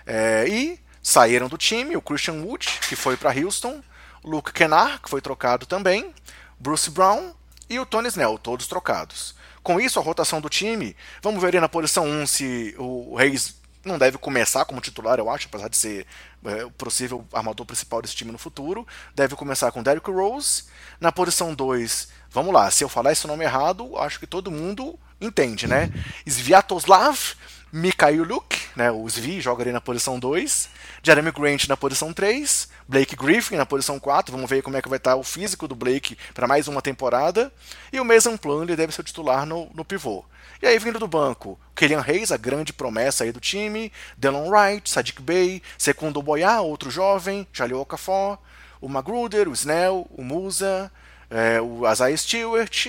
É, 0.06 0.46
e 0.48 0.87
saíram 1.02 1.48
do 1.48 1.58
time 1.58 1.96
o 1.96 2.02
Christian 2.02 2.42
Wood, 2.44 2.68
que 2.88 2.96
foi 2.96 3.18
para 3.18 3.38
Houston. 3.38 3.82
Luke 4.24 4.52
Kennard, 4.52 5.00
que 5.00 5.10
foi 5.10 5.22
trocado 5.22 5.66
também. 5.66 6.14
Bruce 6.60 6.90
Brown 6.90 7.34
e 7.70 7.80
o 7.80 7.86
Tony 7.86 8.08
Snell, 8.08 8.38
todos 8.38 8.68
trocados. 8.68 9.36
Com 9.64 9.80
isso, 9.80 10.00
a 10.00 10.02
rotação 10.02 10.40
do 10.40 10.50
time, 10.50 10.96
vamos 11.22 11.42
ver 11.42 11.54
aí 11.54 11.60
na 11.60 11.70
posição 11.70 12.06
1 12.06 12.28
se 12.28 12.76
o 12.78 13.16
Reis 13.16 13.56
não 13.84 13.98
deve 13.98 14.18
começar 14.18 14.66
como 14.66 14.82
titular, 14.82 15.18
eu 15.18 15.30
acho, 15.30 15.48
apesar 15.48 15.70
de 15.70 15.78
ser 15.78 16.06
é, 16.46 16.66
o 16.66 16.72
possível 16.72 17.26
armador 17.34 17.66
principal 17.66 18.02
desse 18.02 18.16
time 18.16 18.32
no 18.32 18.38
futuro. 18.38 18.86
Deve 19.16 19.36
começar 19.36 19.72
com 19.72 19.84
Derrick 19.84 20.10
Rose. 20.10 20.64
Na 21.00 21.12
posição 21.12 21.54
2, 21.54 22.10
vamos 22.30 22.54
lá, 22.54 22.70
se 22.70 22.84
eu 22.84 22.90
falar 22.90 23.12
esse 23.12 23.26
nome 23.28 23.44
errado, 23.44 23.98
acho 23.98 24.20
que 24.20 24.28
todo 24.28 24.52
mundo 24.52 25.00
entende, 25.20 25.68
né? 25.68 25.92
Sviatoslav 26.26 27.36
Mikhailuk, 27.72 28.56
né, 28.76 28.92
o 28.92 29.08
Svi 29.10 29.42
joga 29.42 29.64
ali 29.64 29.72
na 29.72 29.82
posição 29.82 30.18
2, 30.18 30.70
Jeremy 31.04 31.32
Grant 31.32 31.68
na 31.68 31.76
posição 31.76 32.14
3, 32.14 32.70
Blake 32.88 33.16
Griffin 33.16 33.56
na 33.56 33.66
posição 33.66 34.00
4, 34.00 34.32
vamos 34.32 34.50
ver 34.50 34.62
como 34.62 34.78
é 34.78 34.82
que 34.82 34.88
vai 34.88 34.98
estar 34.98 35.16
o 35.16 35.24
físico 35.24 35.68
do 35.68 35.76
Blake 35.76 36.18
para 36.34 36.48
mais 36.48 36.68
uma 36.68 36.82
temporada, 36.82 37.52
e 37.92 38.00
o 38.00 38.06
Mason 38.06 38.38
Plumlee 38.38 38.76
deve 38.76 38.94
ser 38.94 39.02
o 39.02 39.04
titular 39.04 39.46
no, 39.46 39.70
no 39.74 39.84
pivô. 39.84 40.24
E 40.62 40.66
aí 40.66 40.80
vindo 40.80 40.98
do 40.98 41.08
banco, 41.08 41.60
Killian 41.76 42.04
Hayes, 42.08 42.32
a 42.32 42.38
grande 42.38 42.72
promessa 42.72 43.24
aí 43.24 43.32
do 43.32 43.40
time, 43.40 43.92
Delon 44.18 44.50
Wright, 44.50 44.90
Sadiq 44.90 45.22
Bey, 45.22 45.62
Secundo 45.78 46.22
Boyá, 46.22 46.62
outro 46.62 46.90
jovem, 46.90 47.46
Jalil 47.52 47.82
Okafor, 47.82 48.40
o 48.80 48.88
Magruder, 48.88 49.50
o 49.50 49.54
Snell, 49.54 50.08
o 50.10 50.24
Musa, 50.24 50.92
é, 51.30 51.60
o 51.60 51.90
Isaiah 51.92 52.18
Stewart, 52.18 52.86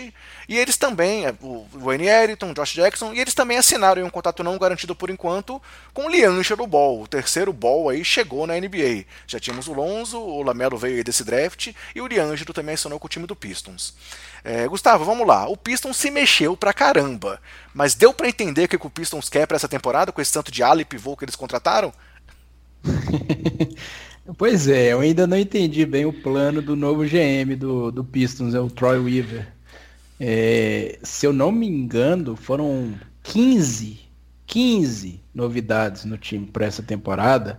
e 0.49 0.57
eles 0.57 0.77
também, 0.77 1.27
é, 1.27 1.35
o 1.41 1.67
Wayne 1.73 2.07
Ellington, 2.07 2.55
Josh 2.55 2.73
Jackson, 2.73 3.13
e 3.13 3.21
eles 3.21 3.35
também 3.35 3.59
assinaram 3.59 4.05
um 4.05 4.11
contrato 4.11 4.45
não 4.45 4.57
garantido 4.57 4.95
por 4.95 5.11
enquanto 5.11 5.61
com 5.93 6.07
o 6.07 6.09
Liangelo 6.09 6.67
Ball, 6.67 7.03
o 7.03 7.09
terceiro 7.09 7.53
Ball 7.53 7.89
aí 7.89 8.05
chegou 8.05 8.47
na 8.47 8.55
NBA. 8.55 9.05
Já 9.27 9.41
tínhamos 9.41 9.67
o 9.67 9.73
Lonzo, 9.73 10.19
o 10.19 10.43
Lamelo 10.43 10.79
veio 10.79 10.97
aí 10.97 11.05
desse 11.05 11.25
draft, 11.25 11.73
e 11.95 12.01
o 12.01 12.07
Liangelo 12.07 12.55
também 12.55 12.75
assinou 12.75 12.99
com 12.99 13.07
o 13.07 13.11
time 13.11 13.27
do 13.27 13.37
Pistons. 13.37 13.95
É, 14.45 14.67
Gustavo, 14.69 15.05
vamos 15.05 15.27
lá. 15.27 15.49
O 15.49 15.57
Pistons 15.57 15.97
se 15.97 16.11
mexeu 16.11 16.57
pra 16.57 16.73
caramba, 16.73 17.41
mas 17.75 17.95
deu 17.95 18.15
para 18.15 18.29
entender 18.29 18.65
o 18.65 18.69
que 18.69 18.77
o 18.77 18.91
Pistons 18.91 19.29
quer 19.29 19.47
para 19.47 19.57
essa 19.57 19.69
temporada 19.69 20.13
com 20.13 20.21
esse 20.21 20.33
tanto 20.33 20.53
de 20.53 20.63
ala 20.63 20.81
e 20.81 20.85
pivô 20.85 21.17
que 21.17 21.25
eles 21.25 21.37
contrataram? 21.37 21.93
Pois 24.37 24.69
é, 24.69 24.93
eu 24.93 25.01
ainda 25.01 25.27
não 25.27 25.39
entendi 25.39 25.87
bem 25.87 26.05
o 26.05 26.13
plano 26.13 26.61
do 26.61 26.77
novo 26.77 27.03
GM 27.05 27.57
do, 27.57 27.91
do 27.91 28.05
Pistons, 28.05 28.55
é 28.55 28.61
o 28.61 28.69
Troy 28.69 28.99
Weaver. 28.99 29.51
É, 30.21 30.99
se 31.03 31.27
eu 31.27 31.33
não 31.33 31.51
me 31.51 31.67
engano, 31.67 32.37
foram 32.37 32.95
15, 33.23 33.99
15 34.47 35.23
novidades 35.35 36.05
no 36.05 36.19
time 36.19 36.47
para 36.47 36.67
essa 36.67 36.83
temporada. 36.83 37.59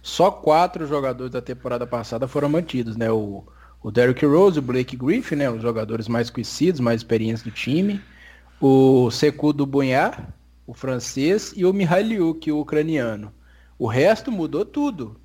Só 0.00 0.30
quatro 0.30 0.86
jogadores 0.86 1.32
da 1.32 1.42
temporada 1.42 1.86
passada 1.86 2.28
foram 2.28 2.48
mantidos, 2.48 2.96
né? 2.96 3.10
O, 3.10 3.44
o 3.82 3.90
Derrick 3.90 4.24
Rose, 4.24 4.60
o 4.60 4.62
Blake 4.62 4.96
Griffin, 4.96 5.36
né? 5.36 5.50
Os 5.50 5.60
jogadores 5.60 6.06
mais 6.06 6.30
conhecidos, 6.30 6.80
mais 6.80 7.00
experientes 7.00 7.42
do 7.42 7.50
time. 7.50 8.00
O 8.60 9.10
Sekou 9.10 9.52
do 9.52 9.68
o 10.66 10.74
francês, 10.74 11.52
e 11.56 11.64
o 11.64 11.72
Mihailiuk, 11.72 12.50
o 12.52 12.60
ucraniano. 12.60 13.32
O 13.76 13.88
resto 13.88 14.30
mudou 14.30 14.64
tudo. 14.64 15.16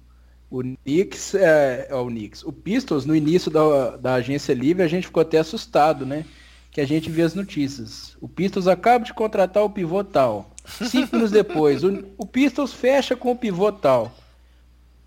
O 0.51 0.61
Knicks, 0.61 1.33
é, 1.33 1.87
é, 1.89 1.95
o 1.95 2.07
Knicks, 2.07 2.43
o 2.43 2.51
Pistols, 2.51 3.05
no 3.05 3.15
início 3.15 3.49
da, 3.49 3.95
da 3.95 4.13
agência 4.15 4.53
livre, 4.53 4.83
a 4.83 4.87
gente 4.87 5.07
ficou 5.07 5.21
até 5.21 5.37
assustado, 5.37 6.05
né? 6.05 6.25
Que 6.69 6.81
a 6.81 6.85
gente 6.85 7.09
vê 7.09 7.21
as 7.21 7.33
notícias. 7.33 8.17
O 8.19 8.27
Pistols 8.27 8.67
acaba 8.67 9.05
de 9.05 9.13
contratar 9.13 9.63
o 9.63 9.69
pivô 9.69 10.03
tal. 10.03 10.51
Cinco 10.67 11.15
anos 11.15 11.31
depois, 11.31 11.85
o, 11.85 12.03
o 12.17 12.25
Pistols 12.25 12.73
fecha 12.73 13.15
com 13.15 13.31
o 13.31 13.35
pivô 13.35 13.71
tal. 13.71 14.13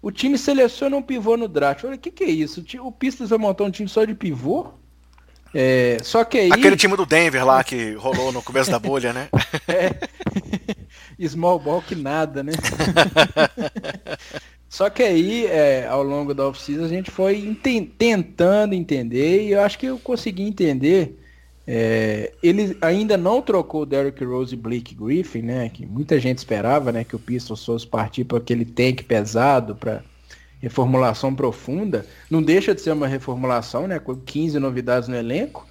O 0.00 0.10
time 0.10 0.38
seleciona 0.38 0.96
um 0.96 1.02
pivô 1.02 1.36
no 1.36 1.46
draft. 1.46 1.84
Olha, 1.84 1.96
o 1.96 1.98
que, 1.98 2.10
que 2.10 2.24
é 2.24 2.30
isso? 2.30 2.64
O 2.80 2.90
Pistols 2.90 3.28
vai 3.28 3.38
montar 3.38 3.64
um 3.64 3.70
time 3.70 3.88
só 3.88 4.02
de 4.06 4.14
pivô? 4.14 4.68
É, 5.54 5.98
só 6.02 6.24
que 6.24 6.38
aí... 6.38 6.52
Aquele 6.52 6.76
time 6.76 6.96
do 6.96 7.04
Denver 7.04 7.44
lá 7.44 7.62
que 7.62 7.92
rolou 7.92 8.32
no 8.32 8.42
começo 8.42 8.70
da 8.70 8.78
bolha, 8.78 9.12
né? 9.12 9.28
É. 9.68 11.28
Small 11.28 11.60
ball 11.60 11.80
que 11.80 11.94
nada, 11.94 12.42
né? 12.42 12.52
Só 14.74 14.90
que 14.90 15.04
aí, 15.04 15.46
é, 15.46 15.86
ao 15.86 16.02
longo 16.02 16.34
da 16.34 16.48
oficina, 16.48 16.84
a 16.84 16.88
gente 16.88 17.08
foi 17.08 17.56
tentando 17.96 18.74
entender 18.74 19.46
e 19.46 19.52
eu 19.52 19.60
acho 19.60 19.78
que 19.78 19.86
eu 19.86 20.00
consegui 20.00 20.42
entender. 20.42 21.16
É, 21.64 22.32
ele 22.42 22.76
ainda 22.80 23.16
não 23.16 23.40
trocou 23.40 23.86
Derrick 23.86 24.24
Rose 24.24 24.52
e 24.52 24.58
Blake 24.58 24.92
Griffin, 24.92 25.42
né? 25.42 25.68
Que 25.68 25.86
muita 25.86 26.18
gente 26.18 26.38
esperava, 26.38 26.90
né? 26.90 27.04
Que 27.04 27.14
o 27.14 27.20
Pistons 27.20 27.64
fosse 27.64 27.86
partir 27.86 28.24
para 28.24 28.38
aquele 28.38 28.64
tank 28.64 29.04
pesado 29.04 29.76
para 29.76 30.02
reformulação 30.60 31.32
profunda. 31.32 32.04
Não 32.28 32.42
deixa 32.42 32.74
de 32.74 32.80
ser 32.80 32.90
uma 32.90 33.06
reformulação, 33.06 33.86
né? 33.86 34.00
Com 34.00 34.16
15 34.16 34.58
novidades 34.58 35.08
no 35.08 35.14
elenco, 35.14 35.64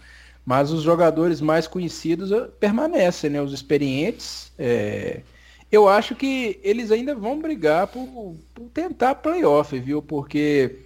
mas 0.46 0.72
os 0.72 0.82
jogadores 0.82 1.42
mais 1.42 1.68
conhecidos 1.68 2.32
eh, 2.32 2.48
permanecem, 2.58 3.32
né? 3.32 3.42
Os 3.42 3.52
experientes. 3.52 4.50
É, 4.58 5.20
eu 5.74 5.90
acho 5.90 6.16
que 6.16 6.60
eles 6.62 6.92
ainda 6.92 7.16
vão 7.16 7.40
brigar 7.40 7.88
por, 7.88 8.36
por 8.54 8.70
tentar 8.72 9.16
playoff, 9.16 9.78
viu? 9.80 10.04
Porque 10.04 10.82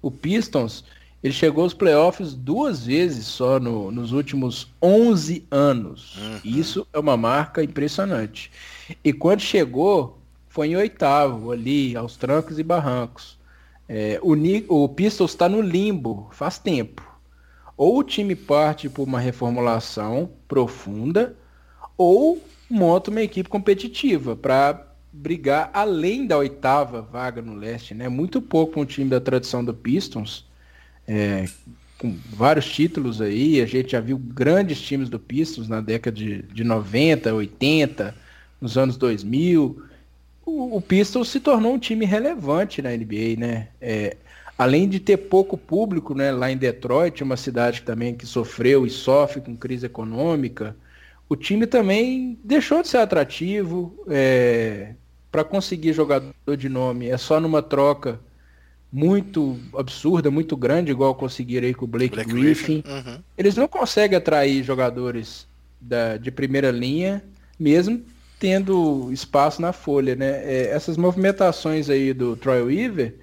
o 0.00 0.10
Pistons, 0.10 0.82
ele 1.22 1.34
chegou 1.34 1.62
aos 1.62 1.74
playoffs 1.74 2.32
duas 2.32 2.86
vezes 2.86 3.26
só 3.26 3.60
no, 3.60 3.90
nos 3.90 4.12
últimos 4.12 4.72
11 4.80 5.46
anos. 5.50 6.16
Uhum. 6.16 6.40
Isso 6.42 6.86
é 6.90 6.98
uma 6.98 7.18
marca 7.18 7.62
impressionante. 7.62 8.50
E 9.04 9.12
quando 9.12 9.40
chegou, 9.40 10.18
foi 10.48 10.68
em 10.68 10.76
oitavo, 10.76 11.52
ali, 11.52 11.94
aos 11.94 12.16
trancos 12.16 12.58
e 12.58 12.62
barrancos. 12.62 13.38
É, 13.86 14.18
o, 14.22 14.34
o 14.74 14.88
Pistons 14.88 15.32
está 15.32 15.50
no 15.50 15.60
limbo 15.60 16.30
faz 16.32 16.58
tempo. 16.58 17.06
Ou 17.76 17.98
o 17.98 18.02
time 18.02 18.34
parte 18.34 18.88
por 18.88 19.02
uma 19.02 19.20
reformulação 19.20 20.30
profunda, 20.48 21.36
ou 21.98 22.42
monta 22.70 23.10
uma 23.10 23.20
equipe 23.20 23.48
competitiva 23.48 24.36
para 24.36 24.86
brigar 25.12 25.70
além 25.72 26.26
da 26.26 26.38
oitava 26.38 27.02
vaga 27.02 27.42
no 27.42 27.54
leste, 27.54 27.94
né? 27.94 28.08
Muito 28.08 28.40
pouco 28.40 28.80
um 28.80 28.84
time 28.84 29.10
da 29.10 29.20
tradição 29.20 29.64
do 29.64 29.74
Pistons, 29.74 30.46
é, 31.06 31.46
com 31.98 32.16
vários 32.30 32.70
títulos 32.70 33.20
aí, 33.20 33.60
a 33.60 33.66
gente 33.66 33.92
já 33.92 34.00
viu 34.00 34.16
grandes 34.16 34.80
times 34.80 35.08
do 35.08 35.18
Pistons 35.18 35.68
na 35.68 35.80
década 35.80 36.16
de, 36.16 36.42
de 36.42 36.64
90, 36.64 37.34
80, 37.34 38.14
nos 38.60 38.78
anos 38.78 38.96
2000. 38.96 39.82
O, 40.46 40.76
o 40.76 40.80
Pistons 40.80 41.28
se 41.28 41.40
tornou 41.40 41.74
um 41.74 41.78
time 41.78 42.06
relevante 42.06 42.80
na 42.80 42.90
NBA, 42.90 43.36
né? 43.36 43.68
É, 43.80 44.16
além 44.56 44.88
de 44.88 44.98
ter 45.00 45.16
pouco 45.16 45.58
público, 45.58 46.14
né? 46.14 46.32
Lá 46.32 46.50
em 46.50 46.56
Detroit, 46.56 47.22
uma 47.22 47.36
cidade 47.36 47.82
também 47.82 48.14
que 48.14 48.24
sofreu 48.24 48.86
e 48.86 48.90
sofre 48.90 49.40
com 49.40 49.56
crise 49.56 49.84
econômica, 49.84 50.74
o 51.30 51.36
time 51.36 51.64
também 51.64 52.36
deixou 52.42 52.82
de 52.82 52.88
ser 52.88 52.98
atrativo. 52.98 54.04
É, 54.08 54.94
para 55.30 55.44
conseguir 55.44 55.92
jogador 55.92 56.56
de 56.58 56.68
nome 56.68 57.08
é 57.08 57.16
só 57.16 57.38
numa 57.38 57.62
troca 57.62 58.18
muito 58.92 59.56
absurda, 59.78 60.28
muito 60.28 60.56
grande, 60.56 60.90
igual 60.90 61.14
conseguiram 61.14 61.68
aí 61.68 61.72
com 61.72 61.84
o 61.84 61.88
Blake, 61.88 62.16
Blake 62.16 62.30
Griffin. 62.32 62.80
Griffin. 62.80 63.10
Uhum. 63.10 63.22
Eles 63.38 63.54
não 63.54 63.68
conseguem 63.68 64.18
atrair 64.18 64.64
jogadores 64.64 65.46
da, 65.80 66.16
de 66.16 66.32
primeira 66.32 66.72
linha, 66.72 67.22
mesmo 67.56 68.02
tendo 68.40 69.08
espaço 69.12 69.62
na 69.62 69.72
folha, 69.72 70.16
né? 70.16 70.42
É, 70.42 70.70
essas 70.72 70.96
movimentações 70.96 71.88
aí 71.88 72.12
do 72.12 72.34
Troy 72.34 72.62
Weaver, 72.62 73.14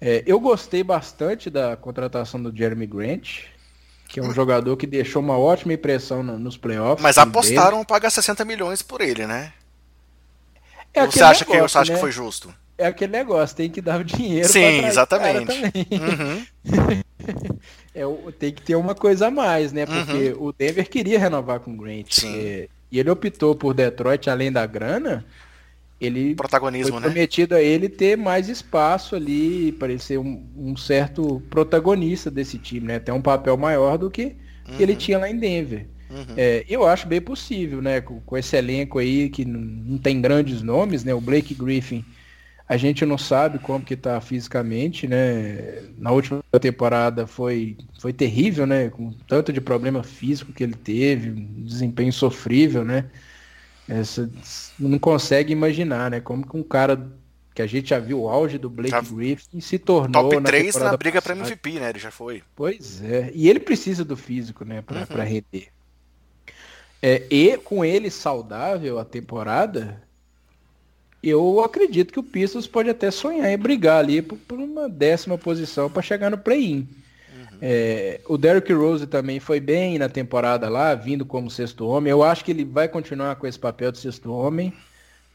é, 0.00 0.24
eu 0.26 0.40
gostei 0.40 0.82
bastante 0.82 1.48
da 1.48 1.76
contratação 1.76 2.42
do 2.42 2.54
Jeremy 2.56 2.86
Grant. 2.86 3.44
Que 4.08 4.18
é 4.18 4.22
um 4.22 4.32
jogador 4.32 4.74
que 4.76 4.86
deixou 4.86 5.22
uma 5.22 5.38
ótima 5.38 5.74
impressão 5.74 6.22
no, 6.22 6.38
nos 6.38 6.56
playoffs. 6.56 7.02
Mas 7.02 7.18
apostaram 7.18 7.84
pagar 7.84 8.10
60 8.10 8.42
milhões 8.44 8.80
por 8.80 9.02
ele, 9.02 9.26
né? 9.26 9.52
É 10.94 11.06
você 11.06 11.22
acha, 11.22 11.44
negócio, 11.44 11.46
que, 11.46 11.68
você 11.70 11.78
acha 11.78 11.92
né? 11.92 11.94
que 11.94 12.00
foi 12.00 12.10
justo? 12.10 12.52
É 12.78 12.86
aquele 12.86 13.12
negócio, 13.12 13.54
tem 13.54 13.68
que 13.68 13.82
dar 13.82 14.00
o 14.00 14.04
dinheiro 14.04 14.48
Sim, 14.48 14.84
exatamente. 14.86 15.52
Uhum. 15.92 17.02
é, 17.94 18.32
tem 18.38 18.52
que 18.52 18.62
ter 18.62 18.76
uma 18.76 18.94
coisa 18.94 19.26
a 19.26 19.30
mais, 19.30 19.72
né? 19.72 19.84
Porque 19.84 20.32
uhum. 20.32 20.46
o 20.48 20.52
Denver 20.52 20.88
queria 20.88 21.18
renovar 21.18 21.60
com 21.60 21.72
o 21.72 21.76
Grant. 21.76 22.06
Sim. 22.10 22.38
É, 22.38 22.68
e 22.90 22.98
ele 22.98 23.10
optou 23.10 23.54
por 23.54 23.74
Detroit 23.74 24.30
além 24.30 24.50
da 24.50 24.64
grana. 24.64 25.24
Ele 26.00 26.34
protagonismo, 26.34 26.92
foi 26.92 27.00
né? 27.00 27.06
prometido 27.06 27.54
né? 27.54 27.60
a 27.60 27.64
ele 27.64 27.88
ter 27.88 28.16
mais 28.16 28.48
espaço 28.48 29.16
ali, 29.16 29.72
para 29.72 29.88
ele 29.88 29.98
ser 29.98 30.18
um, 30.18 30.46
um, 30.56 30.76
certo 30.76 31.42
protagonista 31.50 32.30
desse 32.30 32.56
time, 32.56 32.86
né? 32.86 32.98
Ter 33.00 33.10
um 33.10 33.20
papel 33.20 33.56
maior 33.56 33.98
do 33.98 34.08
que, 34.08 34.36
uhum. 34.68 34.76
que 34.76 34.82
ele 34.82 34.94
tinha 34.94 35.18
lá 35.18 35.28
em 35.28 35.36
Denver. 35.36 35.88
Uhum. 36.08 36.34
É, 36.36 36.64
eu 36.68 36.86
acho 36.86 37.08
bem 37.08 37.20
possível, 37.20 37.82
né? 37.82 38.00
Com, 38.00 38.20
com 38.20 38.36
esse 38.36 38.56
elenco 38.56 38.98
aí 38.98 39.28
que 39.28 39.44
não, 39.44 39.60
não, 39.60 39.98
tem 39.98 40.20
grandes 40.20 40.62
nomes, 40.62 41.02
né? 41.02 41.12
O 41.12 41.20
Blake 41.20 41.52
Griffin, 41.52 42.04
a 42.68 42.76
gente 42.76 43.04
não 43.04 43.18
sabe 43.18 43.58
como 43.58 43.84
que 43.84 43.96
tá 43.96 44.20
fisicamente, 44.20 45.08
né? 45.08 45.82
Na 45.98 46.12
última 46.12 46.40
temporada 46.60 47.26
foi, 47.26 47.76
foi 47.98 48.12
terrível, 48.12 48.66
né? 48.66 48.88
Com 48.88 49.12
tanto 49.26 49.52
de 49.52 49.60
problema 49.60 50.04
físico 50.04 50.52
que 50.52 50.62
ele 50.62 50.74
teve, 50.74 51.30
um 51.30 51.64
desempenho 51.64 52.12
sofrível, 52.12 52.84
né? 52.84 53.06
Essa, 53.88 54.30
não 54.78 54.98
consegue 54.98 55.52
imaginar, 55.52 56.10
né? 56.10 56.20
Como 56.20 56.46
que 56.46 56.56
um 56.56 56.62
cara 56.62 57.10
que 57.54 57.62
a 57.62 57.66
gente 57.66 57.88
já 57.88 57.98
viu 57.98 58.20
o 58.20 58.28
auge 58.28 58.58
do 58.58 58.70
Blake 58.70 59.14
Griffin 59.14 59.60
se 59.60 59.78
tornou 59.78 60.30
top 60.30 60.42
3 60.42 60.76
na, 60.76 60.92
na 60.92 60.96
briga 60.96 61.20
para 61.20 61.34
MVP, 61.34 61.80
né? 61.80 61.90
Ele 61.90 61.98
já 61.98 62.10
foi. 62.10 62.42
Pois 62.54 63.02
é. 63.02 63.32
E 63.34 63.48
ele 63.48 63.58
precisa 63.58 64.04
do 64.04 64.16
físico, 64.16 64.64
né, 64.64 64.82
para 64.82 65.00
uhum. 65.00 65.24
render. 65.24 65.68
É, 67.02 67.26
e 67.30 67.56
com 67.56 67.84
ele 67.84 68.10
saudável 68.10 68.98
a 68.98 69.04
temporada, 69.04 70.00
eu 71.22 71.60
acredito 71.60 72.12
que 72.12 72.20
o 72.20 72.24
Pistons 72.24 72.66
pode 72.66 72.90
até 72.90 73.10
sonhar 73.10 73.50
em 73.50 73.58
brigar 73.58 73.98
ali 73.98 74.22
por, 74.22 74.38
por 74.38 74.58
uma 74.58 74.88
décima 74.88 75.38
posição 75.38 75.90
para 75.90 76.02
chegar 76.02 76.30
no 76.30 76.38
play-in. 76.38 76.86
É, 77.60 78.20
o 78.26 78.38
Derrick 78.38 78.72
Rose 78.72 79.06
também 79.06 79.40
foi 79.40 79.60
bem 79.60 79.98
na 79.98 80.08
temporada 80.08 80.68
lá, 80.68 80.94
vindo 80.94 81.24
como 81.24 81.50
sexto 81.50 81.86
homem. 81.86 82.10
Eu 82.10 82.22
acho 82.22 82.44
que 82.44 82.50
ele 82.50 82.64
vai 82.64 82.88
continuar 82.88 83.36
com 83.36 83.46
esse 83.46 83.58
papel 83.58 83.90
de 83.90 83.98
sexto 83.98 84.32
homem. 84.32 84.72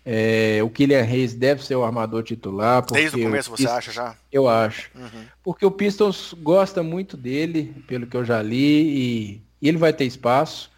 É, 0.06 0.60
o 0.62 0.70
Kylian 0.70 1.02
Reis 1.02 1.34
deve 1.34 1.64
ser 1.64 1.76
o 1.76 1.84
armador 1.84 2.24
titular. 2.24 2.86
Desde 2.92 3.20
o 3.20 3.24
começo, 3.24 3.52
o 3.52 3.56
Pistons, 3.56 3.72
você 3.72 3.78
acha 3.78 3.92
já? 3.92 4.16
Eu 4.32 4.48
acho. 4.48 4.90
Uhum. 4.96 5.24
Porque 5.44 5.66
o 5.66 5.72
Pistons 5.72 6.34
gosta 6.42 6.84
muito 6.84 7.16
dele, 7.16 7.74
pelo 7.88 8.06
que 8.06 8.18
eu 8.18 8.26
já 8.26 8.42
li, 8.42 8.58
e, 8.58 9.42
e 9.62 9.70
ele 9.70 9.78
vai 9.78 9.94
ter 9.94 10.06
espaço. 10.06 10.70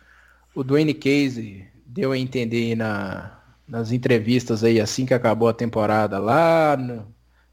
O 0.54 0.64
Dwayne 0.64 0.94
Casey 0.94 1.66
deu 1.86 2.12
a 2.12 2.18
entender 2.18 2.76
na, 2.76 3.40
nas 3.68 3.92
entrevistas 3.92 4.64
aí, 4.64 4.80
assim 4.80 5.06
que 5.06 5.14
acabou 5.14 5.48
a 5.48 5.54
temporada, 5.54 6.20
lá 6.20 6.78
no 6.78 7.08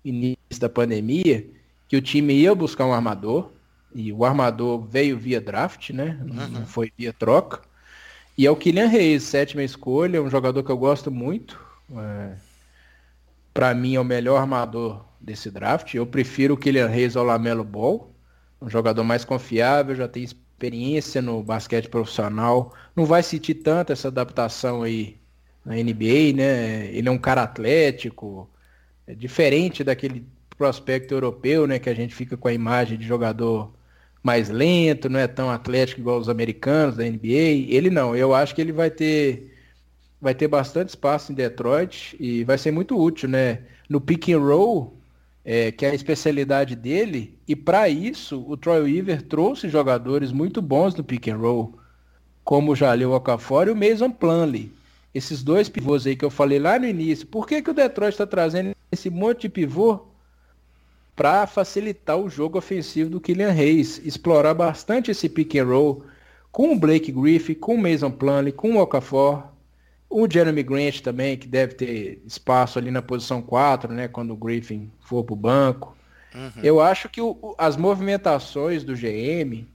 início 0.05 0.37
da 0.59 0.69
pandemia, 0.69 1.47
que 1.89 1.97
o 1.97 2.03
time 2.03 2.35
ia 2.35 2.55
buscar 2.55 2.87
um 2.87 2.93
armador, 2.93 3.51
e 3.95 4.13
o 4.13 4.25
armador 4.25 4.81
veio 4.87 5.19
via 5.19 5.41
draft, 5.41 5.91
né? 5.91 6.19
Uhum. 6.21 6.49
Não 6.49 6.67
foi 6.67 6.93
via 6.97 7.13
troca. 7.13 7.61
E 8.37 8.47
é 8.47 8.51
o 8.51 8.57
Kylian 8.57 8.87
Reis, 8.87 9.25
sétima 9.25 9.63
escolha, 9.63 10.23
um 10.23 10.31
jogador 10.31 10.63
que 10.63 10.71
eu 10.71 10.77
gosto 10.79 11.11
muito. 11.11 11.61
É, 11.95 12.35
para 13.53 13.75
mim 13.75 13.95
é 13.95 14.01
o 14.01 14.05
melhor 14.05 14.39
armador 14.39 15.05
desse 15.21 15.51
draft. 15.51 15.95
Eu 15.95 16.07
prefiro 16.07 16.55
o 16.55 16.57
Kylian 16.57 16.89
Reis 16.89 17.17
ao 17.17 17.25
Lamelo 17.25 17.65
Ball, 17.65 18.11
um 18.61 18.71
jogador 18.71 19.05
mais 19.05 19.25
confiável, 19.25 19.95
já 19.95 20.09
tem 20.09 20.23
experiência 20.23 21.21
no 21.21 21.43
basquete 21.43 21.89
profissional, 21.89 22.73
não 22.97 23.05
vai 23.05 23.23
sentir 23.23 23.55
tanto 23.55 23.93
essa 23.93 24.09
adaptação 24.09 24.83
aí 24.83 25.19
na 25.65 25.75
NBA, 25.75 26.33
né? 26.35 26.87
Ele 26.87 27.09
é 27.09 27.11
um 27.11 27.19
cara 27.19 27.43
atlético, 27.43 28.49
é 29.07 29.15
diferente 29.15 29.85
daquele 29.85 30.27
prospecto 30.57 31.15
europeu, 31.15 31.67
né? 31.67 31.79
Que 31.79 31.91
a 31.91 31.95
gente 31.95 32.15
fica 32.15 32.37
com 32.37 32.49
a 32.49 32.53
imagem 32.53 32.99
de 32.99 33.07
jogador 33.07 33.73
mais 34.23 34.49
lento, 34.49 35.09
não 35.09 35.19
é 35.19 35.27
tão 35.27 35.51
atlético 35.51 36.01
igual 36.01 36.19
os 36.19 36.29
americanos 36.29 36.97
da 36.97 37.05
NBA. 37.05 37.69
Ele 37.69 37.91
não, 37.91 38.15
eu 38.17 38.35
acho 38.35 38.55
que 38.55 38.61
ele 38.61 38.73
vai 38.73 38.91
ter 38.91 39.53
vai 40.21 40.35
ter 40.37 40.47
bastante 40.47 40.91
espaço 40.91 41.33
em 41.33 41.35
Detroit 41.35 42.17
e 42.21 42.45
vai 42.45 42.57
ser 42.57 42.71
muito 42.71 42.97
útil, 42.97 43.29
né? 43.29 43.63
No 43.89 44.01
pick 44.01 44.29
and 44.29 44.39
roll, 44.39 44.97
é, 45.45 45.73
que 45.73 45.85
é 45.85 45.91
a 45.91 45.95
especialidade 45.95 46.77
dele, 46.77 47.37
e 47.49 47.57
para 47.57 47.89
isso 47.89 48.45
o 48.49 48.57
Troy 48.57 48.83
Weaver 48.83 49.23
trouxe 49.23 49.69
jogadores 49.69 50.31
muito 50.31 50.63
bons 50.63 50.95
no 50.95 51.03
pick 51.03 51.27
and 51.27 51.39
roll, 51.39 51.77
como 52.45 52.71
o 52.71 52.77
Jaleel 52.77 53.11
Okafor 53.11 53.67
e 53.67 53.73
o 53.73 53.77
Mason 53.77 54.13
Plumlee. 54.13 54.73
Esses 55.13 55.43
dois 55.43 55.69
pivôs 55.69 56.07
aí 56.07 56.15
que 56.15 56.25
eu 56.25 56.31
falei 56.31 56.61
lá 56.61 56.79
no 56.79 56.87
início. 56.87 57.27
Por 57.27 57.47
que, 57.47 57.61
que 57.61 57.71
o 57.71 57.75
Detroit 57.75 58.13
está 58.13 58.27
trazendo 58.27 58.75
esse 58.93 59.11
monte 59.11 59.43
de 59.43 59.49
pivô? 59.49 60.12
Para 61.15 61.47
facilitar 61.47 62.17
o 62.17 62.29
jogo 62.29 62.59
ofensivo 62.59 63.11
do 63.11 63.21
Kylian 63.21 63.51
Reis, 63.51 64.01
explorar 64.05 64.55
bastante 64.55 65.11
esse 65.11 65.29
pick 65.29 65.57
and 65.57 65.67
roll 65.67 66.05
com 66.51 66.73
o 66.73 66.79
Blake 66.79 67.13
Griffin, 67.13 67.55
com 67.55 67.75
o 67.75 67.79
Mason 67.79 68.11
Plumlee, 68.11 68.53
com 68.53 68.73
o 68.73 68.81
Okafor, 68.81 69.45
o 70.13 70.31
Jeremy 70.31 70.63
Grant 70.63 71.01
também, 71.01 71.37
que 71.37 71.49
deve 71.49 71.75
ter 71.75 72.23
espaço 72.27 72.79
ali 72.79 72.91
na 72.91 73.01
posição 73.01 73.41
4, 73.41 73.93
né? 73.93 74.09
Quando 74.09 74.33
o 74.33 74.37
Griffin 74.37 74.91
for 75.01 75.25
para 75.25 75.33
o 75.33 75.37
banco. 75.37 75.97
Uhum. 76.35 76.63
Eu 76.63 76.81
acho 76.81 77.09
que 77.09 77.21
o, 77.21 77.55
as 77.57 77.77
movimentações 77.77 78.85
do 78.85 78.95
GM, 78.95 79.67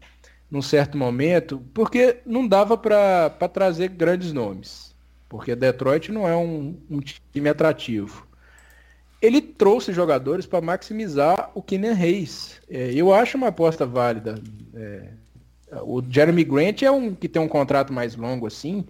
num 0.49 0.61
certo 0.61 0.97
momento, 0.97 1.61
porque 1.73 2.17
não 2.25 2.47
dava 2.47 2.77
para 2.77 3.29
trazer 3.51 3.89
grandes 3.89 4.31
nomes. 4.31 4.95
Porque 5.27 5.55
Detroit 5.55 6.11
não 6.11 6.27
é 6.27 6.35
um, 6.35 6.77
um 6.89 6.99
time 6.99 7.49
atrativo. 7.49 8.26
Ele 9.21 9.41
trouxe 9.41 9.93
jogadores 9.93 10.45
para 10.45 10.61
maximizar 10.61 11.51
o 11.55 11.61
Kenan 11.61 11.93
Reis. 11.93 12.61
É, 12.69 12.91
eu 12.93 13.13
acho 13.13 13.37
uma 13.37 13.47
aposta 13.47 13.85
válida. 13.85 14.41
É, 14.75 15.09
o 15.81 16.01
Jeremy 16.07 16.43
Grant 16.43 16.83
é 16.83 16.91
um 16.91 17.13
que 17.15 17.27
tem 17.27 17.41
um 17.41 17.47
contrato 17.47 17.91
mais 17.91 18.15
longo 18.15 18.45
assim. 18.45 18.85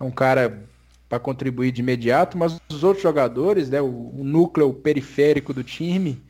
É 0.00 0.04
um 0.04 0.10
cara 0.10 0.62
para 1.08 1.18
contribuir 1.18 1.70
de 1.72 1.82
imediato, 1.82 2.36
mas 2.36 2.58
os 2.68 2.82
outros 2.82 3.02
jogadores, 3.02 3.70
né, 3.70 3.80
o, 3.80 3.86
o 3.86 4.24
núcleo 4.24 4.72
periférico 4.72 5.52
do 5.52 5.62
time, 5.62 6.20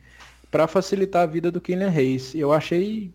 para 0.51 0.67
facilitar 0.67 1.23
a 1.23 1.25
vida 1.25 1.51
do 1.51 1.59
Kylian 1.61 1.89
Reis. 1.89 2.35
Eu 2.35 2.53
achei, 2.53 3.11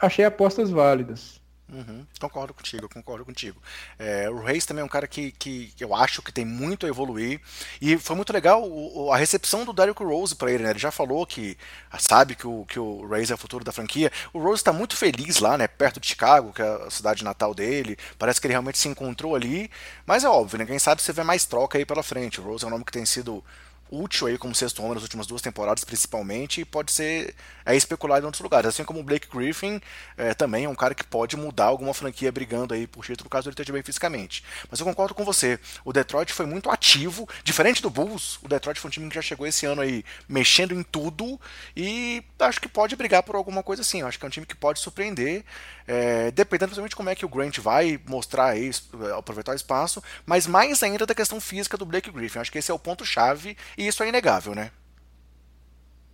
achei 0.00 0.24
apostas 0.24 0.70
válidas. 0.70 1.40
Uhum, 1.74 2.06
concordo 2.20 2.54
contigo, 2.54 2.88
concordo 2.88 3.24
contigo. 3.24 3.60
É, 3.98 4.30
o 4.30 4.40
Reis 4.44 4.64
também 4.64 4.80
é 4.82 4.84
um 4.84 4.88
cara 4.88 5.08
que, 5.08 5.32
que 5.32 5.72
eu 5.80 5.92
acho 5.92 6.22
que 6.22 6.30
tem 6.30 6.44
muito 6.44 6.86
a 6.86 6.88
evoluir. 6.88 7.40
E 7.80 7.98
foi 7.98 8.14
muito 8.14 8.32
legal 8.32 8.62
o, 8.62 9.12
a 9.12 9.16
recepção 9.16 9.64
do 9.64 9.72
Derrick 9.72 10.00
Rose 10.00 10.36
para 10.36 10.52
ele, 10.52 10.62
né? 10.62 10.70
Ele 10.70 10.78
já 10.78 10.92
falou 10.92 11.26
que 11.26 11.58
sabe 11.98 12.36
que 12.36 12.46
o, 12.46 12.64
que 12.66 12.78
o 12.78 13.04
Reis 13.08 13.28
é 13.32 13.34
o 13.34 13.38
futuro 13.38 13.64
da 13.64 13.72
franquia. 13.72 14.12
O 14.32 14.38
Rose 14.38 14.60
está 14.60 14.72
muito 14.72 14.96
feliz 14.96 15.40
lá, 15.40 15.58
né? 15.58 15.66
Perto 15.66 15.98
de 15.98 16.06
Chicago, 16.06 16.52
que 16.52 16.62
é 16.62 16.86
a 16.86 16.90
cidade 16.90 17.24
natal 17.24 17.52
dele. 17.52 17.98
Parece 18.16 18.40
que 18.40 18.46
ele 18.46 18.54
realmente 18.54 18.78
se 18.78 18.86
encontrou 18.86 19.34
ali. 19.34 19.68
Mas 20.06 20.22
é 20.22 20.28
óbvio, 20.28 20.60
né? 20.60 20.66
Quem 20.66 20.78
sabe 20.78 21.02
você 21.02 21.12
vê 21.12 21.24
mais 21.24 21.44
troca 21.44 21.76
aí 21.76 21.84
pela 21.84 22.04
frente. 22.04 22.40
O 22.40 22.44
Rose 22.44 22.62
é 22.64 22.68
um 22.68 22.70
nome 22.70 22.84
que 22.84 22.92
tem 22.92 23.04
sido 23.04 23.42
útil 23.90 24.26
aí 24.26 24.38
como 24.38 24.54
sexto 24.54 24.82
homem 24.82 24.94
nas 24.94 25.02
últimas 25.02 25.26
duas 25.26 25.42
temporadas, 25.42 25.84
principalmente, 25.84 26.60
e 26.60 26.64
pode 26.64 26.92
ser 26.92 27.34
é 27.66 27.74
especulado 27.74 28.22
em 28.22 28.26
outros 28.26 28.42
lugares. 28.42 28.68
Assim 28.68 28.84
como 28.84 29.00
o 29.00 29.02
Blake 29.02 29.28
Griffin 29.28 29.80
é, 30.16 30.34
também 30.34 30.64
é 30.66 30.68
um 30.68 30.74
cara 30.74 30.94
que 30.94 31.04
pode 31.04 31.36
mudar 31.36 31.66
alguma 31.66 31.94
franquia 31.94 32.30
brigando 32.30 32.74
aí 32.74 32.86
por 32.86 33.04
título 33.04 33.30
caso 33.30 33.48
ele 33.48 33.54
esteja 33.54 33.72
bem 33.72 33.82
fisicamente. 33.82 34.44
Mas 34.70 34.80
eu 34.80 34.86
concordo 34.86 35.14
com 35.14 35.24
você. 35.24 35.58
O 35.84 35.92
Detroit 35.92 36.32
foi 36.32 36.46
muito 36.46 36.70
ativo, 36.70 37.28
diferente 37.42 37.80
do 37.80 37.88
Bulls. 37.88 38.38
O 38.42 38.48
Detroit 38.48 38.78
foi 38.78 38.88
um 38.88 38.92
time 38.92 39.08
que 39.08 39.14
já 39.14 39.22
chegou 39.22 39.46
esse 39.46 39.64
ano 39.64 39.80
aí 39.80 40.04
mexendo 40.28 40.74
em 40.74 40.82
tudo 40.82 41.40
e 41.76 42.22
acho 42.38 42.60
que 42.60 42.68
pode 42.68 42.94
brigar 42.96 43.22
por 43.22 43.34
alguma 43.34 43.62
coisa 43.62 43.82
assim. 43.82 44.02
Acho 44.02 44.18
que 44.18 44.24
é 44.24 44.28
um 44.28 44.30
time 44.30 44.46
que 44.46 44.54
pode 44.54 44.78
surpreender, 44.78 45.44
é, 45.86 46.30
dependendo 46.30 46.68
principalmente 46.68 46.96
como 46.96 47.10
é 47.10 47.14
que 47.14 47.24
o 47.24 47.28
Grant 47.28 47.58
vai 47.58 47.98
mostrar 48.06 48.46
aí, 48.46 48.70
aproveitar 49.16 49.52
o 49.52 49.56
espaço, 49.56 50.02
mas 50.26 50.46
mais 50.46 50.82
ainda 50.82 51.06
da 51.06 51.14
questão 51.14 51.40
física 51.40 51.76
do 51.76 51.86
Blake 51.86 52.10
Griffin. 52.10 52.40
Acho 52.40 52.52
que 52.52 52.58
esse 52.58 52.70
é 52.70 52.74
o 52.74 52.78
ponto 52.78 53.04
chave 53.04 53.56
e 53.76 53.86
isso 53.86 54.02
é 54.02 54.08
inegável, 54.08 54.54
né? 54.54 54.70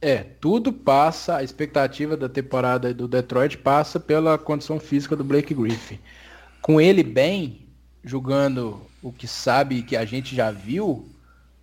É, 0.03 0.19
tudo 0.19 0.73
passa, 0.73 1.37
a 1.37 1.43
expectativa 1.43 2.17
da 2.17 2.29
temporada 2.29 2.95
do 2.95 3.07
Detroit 3.07 3.59
passa 3.59 4.01
pela 4.01 4.39
condição 4.39 4.81
física 4.81 5.15
do 5.15 5.23
Blake 5.23 5.53
Griffin. 5.53 5.99
Com 6.63 6.81
ele 6.81 7.03
bem, 7.03 7.67
jogando 8.03 8.81
o 9.03 9.13
que 9.13 9.29
sabe 9.29 9.83
que 9.83 9.97
a 9.97 10.05
gente 10.07 10.35
já 10.35 10.51
viu, 10.51 11.07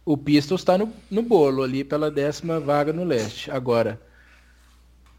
o 0.06 0.16
Pistons 0.16 0.62
está 0.62 0.78
no, 0.78 0.94
no 1.10 1.24
bolo 1.24 1.64
ali 1.64 1.84
pela 1.84 2.12
décima 2.12 2.60
vaga 2.60 2.94
no 2.94 3.04
leste. 3.04 3.50
Agora, 3.50 4.00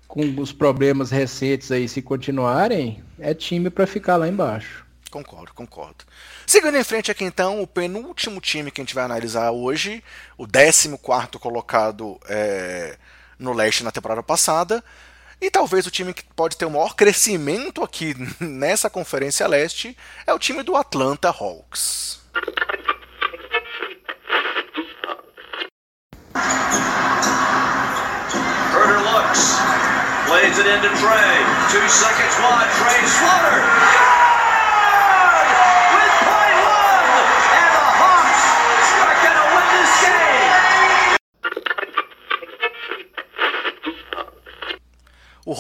com 0.07 0.23
os 0.41 0.53
problemas 0.53 1.11
recentes 1.11 1.71
aí 1.71 1.89
se 1.89 2.01
continuarem, 2.01 3.03
é 3.19 3.35
time 3.35 3.69
para 3.69 3.87
ficar 3.87 4.17
lá 4.17 4.27
embaixo. 4.27 4.88
Concordo, 5.09 5.55
concordo. 5.55 6.05
Seguindo 6.47 6.77
em 6.77 6.85
frente 6.85 7.11
aqui 7.11 7.25
então, 7.25 7.61
o 7.63 7.67
penúltimo 7.67 8.41
time 8.41 8.71
que 8.71 8.81
a 8.81 8.85
gente 8.85 8.95
vai 8.95 9.05
analisar 9.05 9.51
hoje, 9.51 10.03
o 10.37 10.47
14 10.47 10.97
colocado 11.39 12.19
é, 12.29 12.97
no 13.39 13.53
leste 13.53 13.83
na 13.83 13.91
temporada 13.91 14.23
passada, 14.23 14.83
E 15.41 15.51
talvez 15.51 15.87
o 15.87 15.91
time 15.91 16.13
que 16.13 16.25
pode 16.35 16.57
ter 16.57 16.65
o 16.65 16.71
maior 16.71 16.97
crescimento 16.97 17.85
aqui 17.85 18.15
nessa 18.41 18.91
Conferência 18.91 19.47
Leste 19.47 19.97
é 20.27 20.35
o 20.35 20.39
time 20.39 20.65
do 20.65 20.75
Atlanta 20.75 21.29
Hawks. 21.29 22.19
Herder 28.75 29.01
looks, 29.13 29.55
plays 30.27 30.59
it 30.59 30.67
into 30.67 30.89
Trey. 30.99 31.39
Two 31.71 31.89
seconds 31.89 32.35
wide, 32.43 32.71
Trey's. 32.79 33.68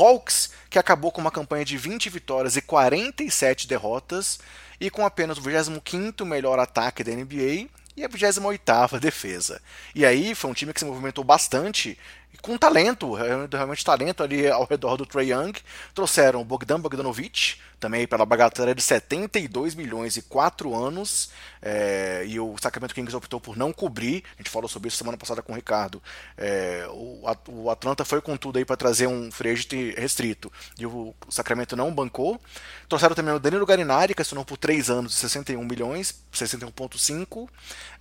Hawks, 0.08 0.50
que 0.70 0.78
acabou 0.78 1.12
com 1.12 1.20
uma 1.20 1.30
campanha 1.30 1.64
de 1.64 1.76
20 1.76 2.08
vitórias 2.08 2.56
e 2.56 2.62
47 2.62 3.68
derrotas, 3.68 4.38
e 4.80 4.88
com 4.88 5.04
apenas 5.04 5.38
o 5.38 5.42
25º 5.42 6.24
melhor 6.24 6.58
ataque 6.58 7.04
da 7.04 7.12
NBA 7.12 7.68
e 7.96 8.04
a 8.04 8.08
28ª 8.08 8.98
defesa. 8.98 9.60
E 9.94 10.06
aí 10.06 10.34
foi 10.34 10.50
um 10.50 10.54
time 10.54 10.72
que 10.72 10.80
se 10.80 10.86
movimentou 10.86 11.24
bastante 11.24 11.98
com 12.42 12.56
talento, 12.56 13.14
realmente 13.14 13.84
talento 13.84 14.22
ali 14.22 14.48
ao 14.48 14.64
redor 14.64 14.96
do 14.96 15.04
Trey 15.04 15.32
Young. 15.32 15.52
Trouxeram 15.94 16.44
Bogdan 16.44 16.80
Bogdanovic, 16.80 17.56
também 17.80 18.06
pela 18.06 18.24
bagatela 18.24 18.74
de 18.74 18.82
72 18.82 19.74
milhões 19.74 20.16
e 20.16 20.22
4 20.22 20.74
anos, 20.74 21.30
é, 21.60 22.24
e 22.26 22.38
o 22.38 22.54
Sacramento 22.60 22.94
Kings 22.94 23.14
optou 23.14 23.40
por 23.40 23.56
não 23.56 23.72
cobrir. 23.72 24.24
A 24.34 24.42
gente 24.42 24.50
falou 24.50 24.68
sobre 24.68 24.88
isso 24.88 24.96
semana 24.96 25.16
passada 25.16 25.42
com 25.42 25.52
o 25.52 25.56
Ricardo. 25.56 26.02
É, 26.36 26.86
o, 26.90 27.22
o, 27.48 27.70
Atlanta 27.70 28.04
foi 28.04 28.20
com 28.20 28.36
tudo 28.36 28.58
aí 28.58 28.64
para 28.64 28.76
trazer 28.76 29.06
um 29.06 29.30
free 29.30 29.54
restrito, 29.96 30.52
e 30.78 30.86
o, 30.86 31.14
Sacramento 31.28 31.76
não 31.76 31.92
bancou. 31.92 32.40
Trouxeram 32.88 33.14
também 33.14 33.34
o 33.34 33.40
Danilo 33.40 33.66
Garinari, 33.66 34.14
que 34.14 34.22
assinou 34.22 34.44
por 34.44 34.56
3 34.56 34.90
anos 34.90 35.12
de 35.12 35.18
61 35.18 35.64
milhões, 35.64 36.22
61,5. 36.32 37.48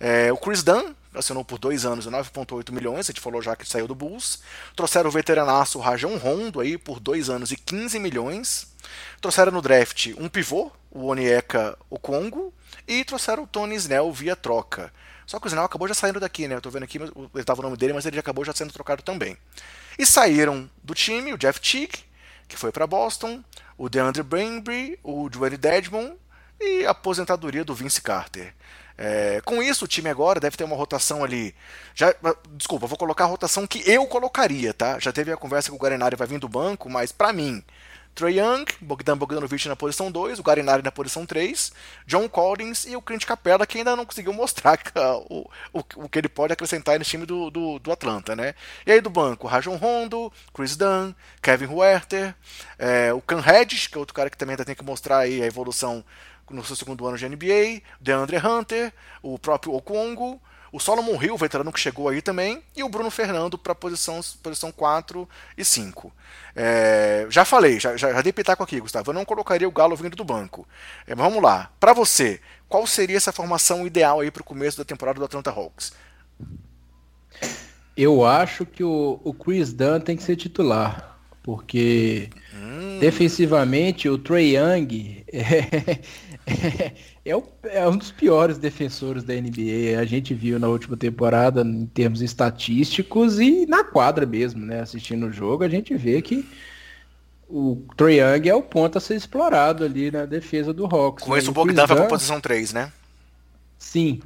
É, 0.00 0.32
o 0.32 0.36
Chris 0.36 0.62
Dunn, 0.62 0.94
assinou 1.18 1.44
por 1.44 1.58
dois 1.58 1.84
anos 1.84 2.06
9,8 2.06 2.72
milhões, 2.72 3.06
a 3.06 3.12
gente 3.12 3.20
falou 3.20 3.42
já 3.42 3.54
que 3.56 3.68
saiu 3.68 3.86
do 3.86 3.94
Bulls. 3.94 4.40
Trouxeram 4.74 5.08
o 5.08 5.12
veteranaço 5.12 5.78
Rajon 5.78 6.16
Rondo 6.16 6.60
aí 6.60 6.78
por 6.78 7.00
dois 7.00 7.28
anos 7.28 7.50
e 7.52 7.56
15 7.56 7.98
milhões. 7.98 8.72
Trouxeram 9.20 9.52
no 9.52 9.62
draft 9.62 10.14
um 10.18 10.28
pivô, 10.28 10.70
o 10.90 11.06
Onieka 11.06 11.76
Okongo, 11.90 12.52
e 12.86 13.04
trouxeram 13.04 13.42
o 13.42 13.46
Tony 13.46 13.74
Snell 13.76 14.12
via 14.12 14.36
troca. 14.36 14.92
Só 15.26 15.38
que 15.38 15.46
o 15.46 15.48
Snell 15.48 15.64
acabou 15.64 15.86
já 15.86 15.94
saindo 15.94 16.18
daqui, 16.18 16.48
né? 16.48 16.54
Eu 16.54 16.60
tô 16.60 16.70
vendo 16.70 16.84
aqui, 16.84 16.96
ele 16.96 17.12
estava 17.36 17.60
o 17.60 17.62
nome 17.62 17.76
dele, 17.76 17.92
mas 17.92 18.06
ele 18.06 18.16
já 18.16 18.20
acabou 18.20 18.44
já 18.44 18.54
sendo 18.54 18.72
trocado 18.72 19.02
também. 19.02 19.36
E 19.98 20.06
saíram 20.06 20.70
do 20.82 20.94
time 20.94 21.34
o 21.34 21.38
Jeff 21.38 21.60
Teague, 21.60 22.04
que 22.48 22.56
foi 22.56 22.72
para 22.72 22.86
Boston, 22.86 23.44
o 23.76 23.90
DeAndre 23.90 24.22
Bainbry, 24.22 24.98
o 25.02 25.28
Dwayne 25.28 25.58
Dedmon 25.58 26.14
e 26.58 26.86
a 26.86 26.90
aposentadoria 26.90 27.64
do 27.64 27.74
Vince 27.74 28.00
Carter. 28.00 28.54
É, 29.00 29.40
com 29.44 29.62
isso, 29.62 29.84
o 29.84 29.88
time 29.88 30.10
agora 30.10 30.40
deve 30.40 30.56
ter 30.56 30.64
uma 30.64 30.74
rotação 30.74 31.22
ali. 31.22 31.54
Já, 31.94 32.12
desculpa, 32.50 32.88
vou 32.88 32.98
colocar 32.98 33.24
a 33.24 33.28
rotação 33.28 33.64
que 33.64 33.88
eu 33.88 34.04
colocaria, 34.08 34.74
tá? 34.74 34.98
Já 34.98 35.12
teve 35.12 35.30
a 35.30 35.36
conversa 35.36 35.70
que 35.70 35.76
o 35.76 35.78
Guarinari 35.78 36.16
vai 36.16 36.26
vir 36.26 36.40
do 36.40 36.48
banco, 36.48 36.90
mas 36.90 37.12
para 37.12 37.32
mim, 37.32 37.62
Trey 38.18 38.40
Young, 38.40 38.64
Bogdan 38.80 39.16
Bogdanovic 39.16 39.68
na 39.68 39.76
posição 39.76 40.10
2, 40.10 40.40
o 40.40 40.42
Garinari 40.42 40.82
na 40.82 40.90
posição 40.90 41.24
3, 41.24 41.72
John 42.04 42.28
Collins 42.28 42.84
e 42.84 42.96
o 42.96 43.00
Clint 43.00 43.24
Capella, 43.24 43.64
que 43.64 43.78
ainda 43.78 43.94
não 43.94 44.04
conseguiu 44.04 44.32
mostrar 44.32 44.80
o, 45.30 45.48
o, 45.72 45.84
o 45.94 46.08
que 46.08 46.18
ele 46.18 46.28
pode 46.28 46.52
acrescentar 46.52 46.98
nesse 46.98 47.10
time 47.10 47.24
do, 47.24 47.48
do, 47.48 47.78
do, 47.78 47.92
Atlanta, 47.92 48.34
né? 48.34 48.56
E 48.84 48.90
aí 48.90 49.00
do 49.00 49.08
banco, 49.08 49.46
Rajon 49.46 49.76
Rondo, 49.76 50.32
Chris 50.52 50.76
Dunn, 50.76 51.14
Kevin 51.40 51.66
Huerter, 51.66 52.34
é, 52.76 53.12
o 53.12 53.20
Can 53.20 53.40
Reddish, 53.40 53.86
que 53.86 53.96
é 53.96 54.00
outro 54.00 54.14
cara 54.14 54.28
que 54.28 54.36
também 54.36 54.54
ainda 54.54 54.64
tem 54.64 54.74
que 54.74 54.84
mostrar 54.84 55.18
aí 55.18 55.40
a 55.40 55.46
evolução 55.46 56.04
no 56.50 56.64
seu 56.64 56.76
segundo 56.76 57.06
ano 57.06 57.16
de 57.16 57.28
NBA, 57.28 57.82
DeAndre 58.00 58.38
Hunter, 58.38 58.92
o 59.22 59.38
próprio 59.38 59.74
Okongo, 59.74 60.40
o 60.70 60.78
Solomon 60.78 61.22
Hill, 61.22 61.36
veterano 61.36 61.72
que 61.72 61.80
chegou 61.80 62.08
aí 62.08 62.20
também, 62.20 62.62
e 62.76 62.82
o 62.82 62.88
Bruno 62.88 63.10
Fernando 63.10 63.56
para 63.56 63.74
posição, 63.74 64.20
posição 64.42 64.70
4 64.70 65.28
e 65.56 65.64
5. 65.64 66.12
É, 66.54 67.26
já 67.30 67.44
falei, 67.44 67.80
já, 67.80 67.96
já, 67.96 68.12
já 68.12 68.20
dei 68.20 68.32
pitaco 68.32 68.62
aqui, 68.62 68.80
Gustavo. 68.80 69.10
Eu 69.10 69.14
não 69.14 69.24
colocaria 69.24 69.68
o 69.68 69.72
Galo 69.72 69.96
vindo 69.96 70.16
do 70.16 70.24
banco. 70.24 70.66
É, 71.06 71.14
vamos 71.14 71.42
lá. 71.42 71.70
Para 71.80 71.92
você, 71.92 72.40
qual 72.68 72.86
seria 72.86 73.16
essa 73.16 73.32
formação 73.32 73.86
ideal 73.86 74.20
aí 74.20 74.30
para 74.30 74.42
o 74.42 74.44
começo 74.44 74.76
da 74.76 74.84
temporada 74.84 75.18
do 75.18 75.24
Atlanta 75.24 75.50
Hawks? 75.50 75.92
Eu 77.96 78.24
acho 78.24 78.64
que 78.66 78.84
o, 78.84 79.20
o 79.24 79.32
Chris 79.32 79.72
Dunn 79.72 80.00
tem 80.00 80.16
que 80.16 80.22
ser 80.22 80.36
titular, 80.36 81.18
porque 81.42 82.30
hum. 82.54 82.98
defensivamente 83.00 84.08
o 84.08 84.18
Trey 84.18 84.56
Young 84.56 85.24
é, 85.32 86.00
é, 87.24 87.36
o, 87.36 87.42
é, 87.64 87.86
um 87.88 87.96
dos 87.96 88.10
piores 88.10 88.58
defensores 88.58 89.22
da 89.22 89.34
NBA. 89.34 90.00
A 90.00 90.04
gente 90.04 90.34
viu 90.34 90.58
na 90.58 90.68
última 90.68 90.96
temporada 90.96 91.62
em 91.62 91.86
termos 91.86 92.22
estatísticos 92.22 93.38
e 93.38 93.66
na 93.66 93.84
quadra 93.84 94.26
mesmo, 94.26 94.64
né? 94.64 94.80
Assistindo 94.80 95.26
o 95.26 95.32
jogo, 95.32 95.64
a 95.64 95.68
gente 95.68 95.94
vê 95.96 96.22
que 96.22 96.46
o 97.48 97.82
Trae 97.96 98.18
Young 98.20 98.48
é 98.48 98.54
o 98.54 98.62
ponto 98.62 98.98
a 98.98 99.00
ser 99.00 99.16
explorado 99.16 99.84
ali 99.84 100.10
na 100.10 100.26
defesa 100.26 100.72
do 100.72 100.84
Hawks. 100.84 101.24
Com 101.24 101.32
né? 101.32 101.38
isso 101.38 101.50
o 101.50 101.54
Bogdan 101.54 101.86
vai 101.86 101.96
para 101.96 102.06
posição 102.06 102.40
3, 102.40 102.72
né? 102.72 102.92
Sim. 103.78 104.20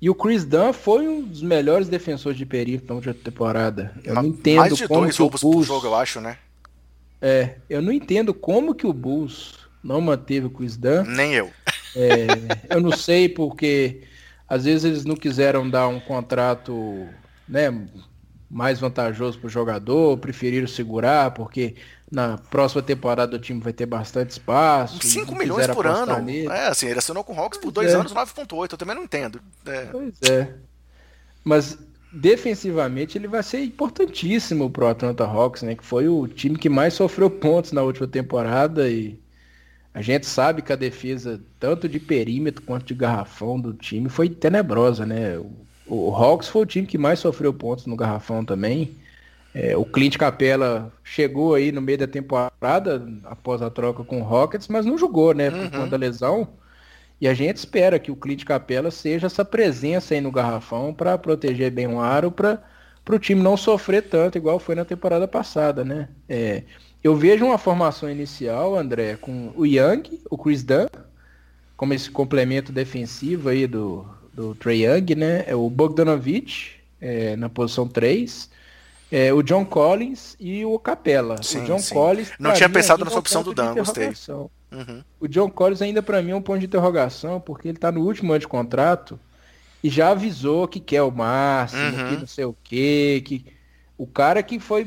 E 0.00 0.10
o 0.10 0.14
Chris 0.14 0.44
Dunn 0.44 0.72
foi 0.72 1.08
um 1.08 1.22
dos 1.22 1.42
melhores 1.42 1.88
defensores 1.88 2.36
de 2.36 2.44
perímetro 2.44 2.88
na 2.88 2.94
última 2.96 3.14
temporada. 3.14 3.94
Eu 4.04 4.14
não 4.14 4.26
entendo 4.26 4.58
Mais 4.58 4.76
de 4.76 4.86
como 4.86 5.00
dois 5.00 5.16
roubos 5.16 5.40
Bulls... 5.40 5.66
por 5.66 5.74
jogo, 5.74 5.86
eu 5.86 5.94
acho, 5.94 6.20
né? 6.20 6.36
É, 7.22 7.56
eu 7.70 7.80
não 7.80 7.90
entendo 7.90 8.34
como 8.34 8.74
que 8.74 8.86
o 8.86 8.92
Bulls 8.92 9.63
não 9.84 10.00
manteve 10.00 10.46
o 10.46 10.50
Chris 10.50 10.76
Dunn. 10.76 11.04
Nem 11.04 11.34
eu. 11.34 11.52
É, 11.94 12.74
eu 12.74 12.80
não 12.80 12.90
sei 12.90 13.28
porque 13.28 14.02
às 14.48 14.64
vezes 14.64 14.84
eles 14.84 15.04
não 15.04 15.14
quiseram 15.14 15.68
dar 15.68 15.86
um 15.88 16.00
contrato 16.00 17.06
né, 17.48 17.70
mais 18.50 18.80
vantajoso 18.80 19.38
para 19.38 19.46
o 19.46 19.50
jogador, 19.50 20.18
preferiram 20.18 20.66
segurar, 20.66 21.32
porque 21.32 21.76
na 22.10 22.38
próxima 22.38 22.82
temporada 22.82 23.36
o 23.36 23.38
time 23.38 23.60
vai 23.60 23.72
ter 23.72 23.86
bastante 23.86 24.30
espaço. 24.30 25.06
5 25.06 25.34
milhões 25.34 25.66
por 25.68 25.86
ano. 25.86 26.18
Nele. 26.20 26.48
É, 26.48 26.68
assim, 26.68 26.86
ele 26.86 26.98
assinou 26.98 27.22
com 27.22 27.34
o 27.34 27.38
Hawks 27.38 27.58
por 27.58 27.70
dois 27.70 27.92
é. 27.92 27.96
anos 27.96 28.12
9.8, 28.14 28.72
eu 28.72 28.78
também 28.78 28.96
não 28.96 29.04
entendo. 29.04 29.40
É. 29.66 29.86
Pois 29.86 30.14
é. 30.22 30.54
Mas 31.42 31.78
defensivamente 32.12 33.18
ele 33.18 33.26
vai 33.26 33.42
ser 33.42 33.62
importantíssimo 33.62 34.70
pro 34.70 34.86
Atlanta 34.86 35.24
Hawks, 35.24 35.62
né? 35.62 35.74
Que 35.74 35.84
foi 35.84 36.08
o 36.08 36.28
time 36.28 36.56
que 36.56 36.68
mais 36.68 36.94
sofreu 36.94 37.28
pontos 37.28 37.72
na 37.72 37.82
última 37.82 38.06
temporada 38.06 38.88
e 38.88 39.18
a 39.94 40.02
gente 40.02 40.26
sabe 40.26 40.60
que 40.60 40.72
a 40.72 40.76
defesa, 40.76 41.40
tanto 41.60 41.88
de 41.88 42.00
perímetro 42.00 42.62
quanto 42.62 42.84
de 42.84 42.94
garrafão 42.94 43.60
do 43.60 43.72
time, 43.72 44.08
foi 44.08 44.28
tenebrosa, 44.28 45.06
né? 45.06 45.38
O, 45.38 46.08
o 46.08 46.14
Hawks 46.14 46.48
foi 46.48 46.62
o 46.62 46.66
time 46.66 46.84
que 46.84 46.98
mais 46.98 47.20
sofreu 47.20 47.54
pontos 47.54 47.86
no 47.86 47.94
garrafão 47.94 48.44
também. 48.44 48.96
É, 49.54 49.76
o 49.76 49.84
Clint 49.84 50.16
Capella 50.16 50.92
chegou 51.04 51.54
aí 51.54 51.70
no 51.70 51.80
meio 51.80 51.98
da 51.98 52.08
temporada, 52.08 53.06
após 53.22 53.62
a 53.62 53.70
troca 53.70 54.02
com 54.02 54.20
o 54.20 54.24
Rockets, 54.24 54.66
mas 54.66 54.84
não 54.84 54.98
jogou, 54.98 55.32
né? 55.32 55.48
Por 55.48 55.60
uhum. 55.60 55.70
conta 55.70 55.90
da 55.90 55.96
lesão. 55.96 56.48
E 57.20 57.28
a 57.28 57.34
gente 57.34 57.58
espera 57.58 58.00
que 58.00 58.10
o 58.10 58.16
Clint 58.16 58.42
Capella 58.44 58.90
seja 58.90 59.28
essa 59.28 59.44
presença 59.44 60.12
aí 60.12 60.20
no 60.20 60.32
garrafão 60.32 60.92
para 60.92 61.16
proteger 61.16 61.70
bem 61.70 61.86
o 61.86 62.00
aro, 62.00 62.32
para 62.32 62.60
o 63.08 63.18
time 63.18 63.40
não 63.40 63.56
sofrer 63.56 64.02
tanto, 64.02 64.36
igual 64.36 64.58
foi 64.58 64.74
na 64.74 64.84
temporada 64.84 65.28
passada, 65.28 65.84
né? 65.84 66.08
É, 66.28 66.64
eu 67.04 67.14
vejo 67.14 67.44
uma 67.44 67.58
formação 67.58 68.10
inicial, 68.10 68.74
André, 68.74 69.16
com 69.16 69.52
o 69.54 69.66
Young, 69.66 70.22
o 70.30 70.38
Chris 70.38 70.64
Dunn, 70.64 70.86
como 71.76 71.92
esse 71.92 72.10
complemento 72.10 72.72
defensivo 72.72 73.50
aí 73.50 73.66
do, 73.66 74.06
do 74.32 74.54
Trey 74.54 74.86
Young, 74.86 75.14
né? 75.14 75.44
É 75.46 75.54
o 75.54 75.68
Bogdanovich 75.68 76.80
é, 76.98 77.36
na 77.36 77.50
posição 77.50 77.86
3, 77.86 78.48
é, 79.12 79.34
o 79.34 79.42
John 79.42 79.66
Collins 79.66 80.34
e 80.40 80.64
o 80.64 80.78
Capella. 80.78 81.42
Sim, 81.42 81.64
o 81.64 81.66
John 81.66 81.78
sim. 81.78 81.92
Collins. 81.92 82.32
Não 82.38 82.54
tinha 82.54 82.70
pensado 82.70 83.04
nessa 83.04 83.18
opção 83.18 83.42
do 83.42 83.52
Dan, 83.52 83.74
gostei. 83.74 84.10
Uhum. 84.72 85.04
O 85.20 85.28
John 85.28 85.50
Collins 85.50 85.82
ainda 85.82 86.02
para 86.02 86.22
mim 86.22 86.30
é 86.30 86.36
um 86.36 86.40
ponto 86.40 86.58
de 86.58 86.64
interrogação, 86.64 87.38
porque 87.38 87.68
ele 87.68 87.76
está 87.76 87.92
no 87.92 88.00
último 88.00 88.32
ano 88.32 88.40
de 88.40 88.48
contrato 88.48 89.20
e 89.82 89.90
já 89.90 90.08
avisou 90.08 90.66
que 90.66 90.80
quer 90.80 91.02
o 91.02 91.10
máximo, 91.10 91.82
uhum. 91.82 92.08
que 92.08 92.16
não 92.16 92.26
sei 92.26 92.46
o 92.46 92.56
quê, 92.64 93.22
que 93.22 93.44
o 93.98 94.06
cara 94.06 94.42
que 94.42 94.58
foi 94.58 94.86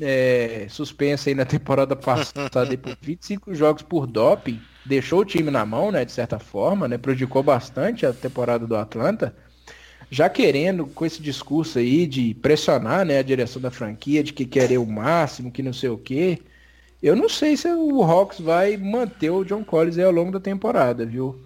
é, 0.00 0.66
suspensa 0.68 1.30
aí 1.30 1.34
na 1.34 1.44
temporada 1.46 1.94
passada 1.94 2.76
por 2.76 2.96
25 3.00 3.54
jogos 3.54 3.82
por 3.82 4.06
doping, 4.06 4.60
deixou 4.84 5.20
o 5.20 5.24
time 5.24 5.50
na 5.50 5.64
mão, 5.66 5.90
né, 5.90 6.04
de 6.04 6.12
certa 6.12 6.38
forma, 6.38 6.88
né, 6.88 6.96
prejudicou 6.98 7.42
bastante 7.42 8.06
a 8.06 8.12
temporada 8.12 8.66
do 8.66 8.76
Atlanta, 8.76 9.34
já 10.10 10.28
querendo 10.28 10.86
com 10.86 11.04
esse 11.04 11.20
discurso 11.20 11.78
aí 11.78 12.06
de 12.06 12.34
pressionar, 12.34 13.04
né, 13.04 13.18
a 13.18 13.22
direção 13.22 13.60
da 13.60 13.70
franquia, 13.70 14.22
de 14.22 14.32
que 14.32 14.46
querer 14.46 14.78
o 14.78 14.86
máximo, 14.86 15.52
que 15.52 15.62
não 15.62 15.72
sei 15.72 15.90
o 15.90 15.98
quê. 15.98 16.38
Eu 17.02 17.14
não 17.14 17.28
sei 17.28 17.56
se 17.56 17.68
o 17.68 18.02
Hawks 18.02 18.40
vai 18.40 18.76
manter 18.76 19.30
o 19.30 19.44
John 19.44 19.62
Collins 19.62 19.98
ao 19.98 20.10
longo 20.10 20.32
da 20.32 20.40
temporada, 20.40 21.04
viu? 21.04 21.38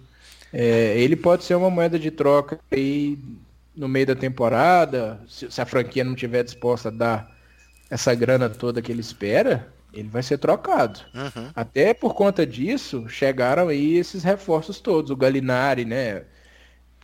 É, 0.51 0.97
ele 0.97 1.15
pode 1.15 1.43
ser 1.43 1.55
uma 1.55 1.69
moeda 1.69 1.99
de 1.99 2.09
troca 2.09 2.59
aí 2.71 3.19
no 3.75 3.87
meio 3.87 4.05
da 4.05 4.15
temporada, 4.15 5.19
se, 5.27 5.51
se 5.51 5.61
a 5.61 5.65
franquia 5.65 6.03
não 6.03 6.15
tiver 6.15 6.43
disposta 6.43 6.89
a 6.89 6.91
dar 6.91 7.32
essa 7.93 8.15
grana 8.15 8.49
toda 8.49 8.81
que 8.81 8.91
ele 8.91 9.01
espera, 9.01 9.71
ele 9.93 10.09
vai 10.09 10.23
ser 10.23 10.39
trocado. 10.39 10.99
Uhum. 11.13 11.51
Até 11.55 11.93
por 11.93 12.15
conta 12.15 12.43
disso, 12.43 13.07
chegaram 13.07 13.67
aí 13.67 13.97
esses 13.97 14.23
reforços 14.23 14.79
todos. 14.79 15.11
O 15.11 15.15
Galinari, 15.15 15.85
né? 15.85 16.23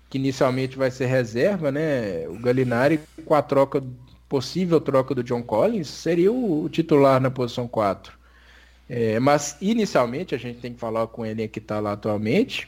Que 0.09 0.17
inicialmente 0.17 0.75
vai 0.75 0.89
ser 0.89 1.05
reserva, 1.05 1.71
né? 1.71 2.27
O 2.27 2.39
Galinari 2.39 2.99
com 3.23 3.35
a 3.35 3.41
troca, 3.43 3.83
possível 4.27 4.81
troca 4.81 5.13
do 5.13 5.23
John 5.23 5.43
Collins, 5.43 5.87
seria 5.87 6.31
o, 6.31 6.67
titular 6.69 7.21
na 7.21 7.29
posição 7.29 7.67
4. 7.67 8.11
É, 8.89 9.19
mas 9.19 9.57
inicialmente, 9.61 10.33
a 10.33 10.39
gente 10.39 10.59
tem 10.59 10.73
que 10.73 10.79
falar 10.79 11.05
com 11.05 11.23
ele 11.23 11.47
que 11.47 11.59
está 11.59 11.79
lá 11.79 11.91
atualmente. 11.91 12.67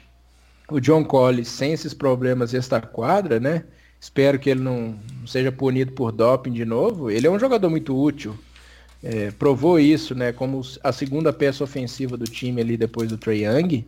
O 0.69 0.79
John 0.79 1.03
Collins, 1.03 1.47
sem 1.47 1.73
esses 1.73 1.95
problemas 1.95 2.53
extra-quadra, 2.53 3.39
né? 3.39 3.63
Espero 4.01 4.37
que 4.37 4.49
ele 4.49 4.59
não 4.59 4.99
seja 5.25 5.51
punido 5.51 5.93
por 5.93 6.11
doping 6.11 6.51
de 6.51 6.65
novo. 6.65 7.09
Ele 7.09 7.27
é 7.27 7.29
um 7.31 7.39
jogador 7.39 7.69
muito 7.69 7.95
útil 7.95 8.37
é, 9.03 9.31
provou 9.31 9.79
isso, 9.79 10.13
né, 10.13 10.31
como 10.31 10.61
a 10.83 10.91
segunda 10.91 11.33
peça 11.33 11.63
ofensiva 11.63 12.15
do 12.15 12.25
time 12.25 12.61
ali 12.61 12.77
depois 12.77 13.09
do 13.09 13.17
Trey 13.17 13.45
Young. 13.45 13.85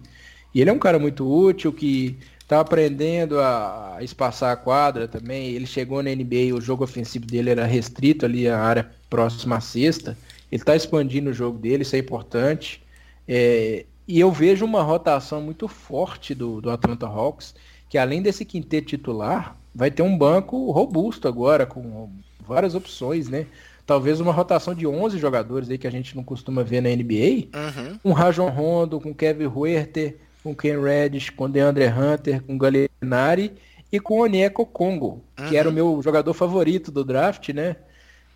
E 0.54 0.62
ele 0.62 0.70
é 0.70 0.74
um 0.74 0.80
cara 0.80 1.00
muito 1.00 1.28
útil 1.28 1.72
que 1.72 2.18
está 2.40 2.60
aprendendo 2.60 3.40
a, 3.40 3.98
espaçar 4.02 4.52
a 4.52 4.56
quadra 4.56 5.08
também. 5.08 5.50
Ele 5.50 5.66
chegou 5.66 6.02
na 6.02 6.10
NBA, 6.10 6.56
o 6.56 6.62
jogo 6.62 6.84
ofensivo 6.84 7.26
dele 7.26 7.52
era 7.52 7.66
restrito 7.66 8.26
ali 8.26 8.48
à 8.48 8.60
área 8.60 8.90
próxima 9.10 9.58
à 9.58 9.62
cesta. 9.62 10.18
Ele 10.52 10.62
está 10.62 10.76
expandindo 10.76 11.30
o 11.30 11.34
jogo 11.34 11.58
dele, 11.58 11.84
isso 11.84 11.96
é 11.96 12.00
importante. 12.00 12.84
É, 13.28 13.86
e 14.08 14.20
eu 14.20 14.32
vejo 14.32 14.66
uma 14.66 14.82
rotação 14.82 15.42
muito 15.42 15.68
forte 15.68 16.36
do, 16.36 16.60
do 16.60 16.70
Atlanta 16.70 17.08
Hawks, 17.08 17.56
que 17.90 17.98
além 17.98 18.22
desse 18.22 18.46
quinteto 18.46 18.88
titular, 18.88 19.58
vai 19.74 19.92
ter 19.92 20.04
um 20.04 20.18
banco 20.18 20.72
robusto 20.72 21.28
agora, 21.28 21.66
com 21.66 22.10
várias 22.46 22.76
opções, 22.76 23.30
né? 23.30 23.48
talvez 23.86 24.20
uma 24.20 24.32
rotação 24.32 24.74
de 24.74 24.88
11 24.88 25.18
jogadores 25.18 25.70
aí 25.70 25.78
que 25.78 25.88
a 25.88 25.92
gente 25.92 26.16
não 26.16 26.24
costuma 26.24 26.64
ver 26.64 26.82
na 26.82 26.90
NBA. 26.90 27.50
Uhum. 27.54 28.00
Com 28.02 28.12
Rajon 28.12 28.50
Rondo, 28.50 29.00
com 29.00 29.14
Kevin 29.14 29.48
Huerter, 29.48 30.18
com 30.44 30.56
Ken 30.56 30.80
Reddish, 30.82 31.30
com 31.30 31.50
DeAndre 31.50 31.88
Hunter, 31.88 32.42
com 32.44 32.58
Gallinari 32.58 33.54
e 33.92 34.00
com 34.00 34.20
Onyeko 34.20 34.66
Congo, 34.66 35.24
uhum. 35.40 35.48
que 35.48 35.58
era 35.58 35.68
o 35.68 35.72
uhum. 35.72 35.76
meu 35.76 36.02
jogador 36.04 36.34
favorito 36.34 36.92
do 36.92 37.04
draft, 37.04 37.50
né? 37.50 37.76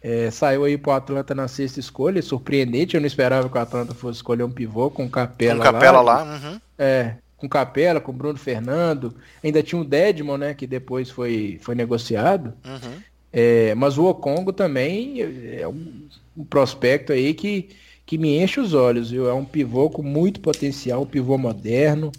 É, 0.01 0.29
saiu 0.29 0.63
aí 0.63 0.77
pro 0.77 0.91
Atlanta 0.91 1.33
na 1.33 1.47
sexta 1.47 1.79
escolha, 1.79 2.21
surpreendente, 2.21 2.95
eu 2.95 3.01
não 3.01 3.07
esperava 3.07 3.49
que 3.49 3.57
o 3.57 3.61
Atlanta 3.61 3.95
fosse 3.95 4.19
escolher 4.19 4.43
um 4.43 4.51
pivô 4.51 4.91
com 4.91 5.09
Capela, 5.09 5.65
com 5.65 5.71
Capela 5.71 6.01
lá. 6.01 6.23
lá. 6.23 6.33
Uhum. 6.35 6.61
É, 6.77 7.15
com 7.37 7.47
Capela, 7.47 8.01
com 8.01 8.11
Bruno 8.11 8.37
Fernando, 8.37 9.13
ainda 9.43 9.61
tinha 9.61 9.79
o 9.79 9.85
Dedmon, 9.85 10.37
né, 10.37 10.53
que 10.53 10.65
depois 10.65 11.09
foi, 11.09 11.59
foi 11.61 11.75
negociado. 11.75 12.53
Uhum. 12.65 13.01
É, 13.31 13.75
mas 13.75 13.97
o 13.97 14.05
Okongo 14.05 14.51
também 14.51 15.21
é 15.21 15.67
um, 15.67 16.07
um, 16.35 16.43
prospecto 16.43 17.13
aí 17.13 17.33
que, 17.33 17.69
que 18.05 18.17
me 18.17 18.37
enche 18.41 18.59
os 18.59 18.73
olhos, 18.73 19.11
viu? 19.11 19.29
É 19.29 19.33
um 19.33 19.45
pivô 19.45 19.89
com 19.89 20.01
muito 20.01 20.39
potencial, 20.39 21.03
um 21.03 21.05
pivô 21.05 21.37
moderno, 21.37 22.11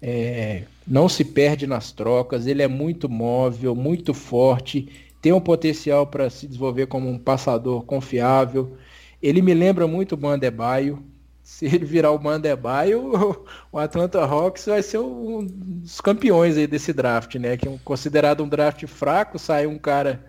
é, 0.00 0.62
não 0.86 1.08
se 1.08 1.24
perde 1.24 1.66
nas 1.66 1.90
trocas, 1.90 2.46
ele 2.46 2.62
é 2.62 2.68
muito 2.68 3.08
móvel, 3.08 3.74
muito 3.74 4.14
forte, 4.14 4.88
tem 5.20 5.32
um 5.32 5.40
potencial 5.40 6.06
para 6.06 6.30
se 6.30 6.46
desenvolver 6.46 6.86
como 6.86 7.08
um 7.08 7.18
passador 7.18 7.82
confiável. 7.82 8.76
Ele 9.22 9.42
me 9.42 9.52
lembra 9.52 9.86
muito 9.86 10.12
o 10.12 10.16
Bandebaio. 10.16 11.02
Se 11.50 11.66
ele 11.66 11.84
virar 11.84 12.12
o 12.12 12.18
Bandebaio, 12.18 13.44
o 13.72 13.78
Atlanta 13.78 14.24
Hawks 14.24 14.66
vai 14.66 14.82
ser 14.82 14.98
um 14.98 15.44
dos 15.44 16.00
campeões 16.00 16.56
aí 16.56 16.66
desse 16.66 16.92
draft, 16.92 17.34
né? 17.34 17.56
Que 17.56 17.68
é 17.68 17.78
considerado 17.84 18.42
um 18.42 18.48
draft 18.48 18.86
fraco, 18.86 19.36
sai 19.36 19.66
um 19.66 19.76
cara 19.76 20.24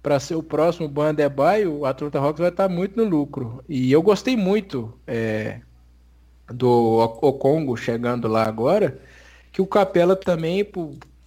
para 0.00 0.20
ser 0.20 0.36
o 0.36 0.42
próximo 0.42 0.88
Bandebay, 0.88 1.66
o 1.66 1.84
Atlanta 1.84 2.18
Hawks 2.18 2.38
vai 2.40 2.48
estar 2.48 2.68
muito 2.68 2.96
no 2.96 3.04
lucro. 3.04 3.62
E 3.68 3.92
eu 3.92 4.00
gostei 4.00 4.36
muito 4.36 4.96
é, 5.04 5.60
do 6.48 7.18
Okongo 7.20 7.76
chegando 7.76 8.28
lá 8.28 8.44
agora, 8.44 8.98
que 9.50 9.60
o 9.60 9.66
Capela 9.66 10.14
também 10.14 10.66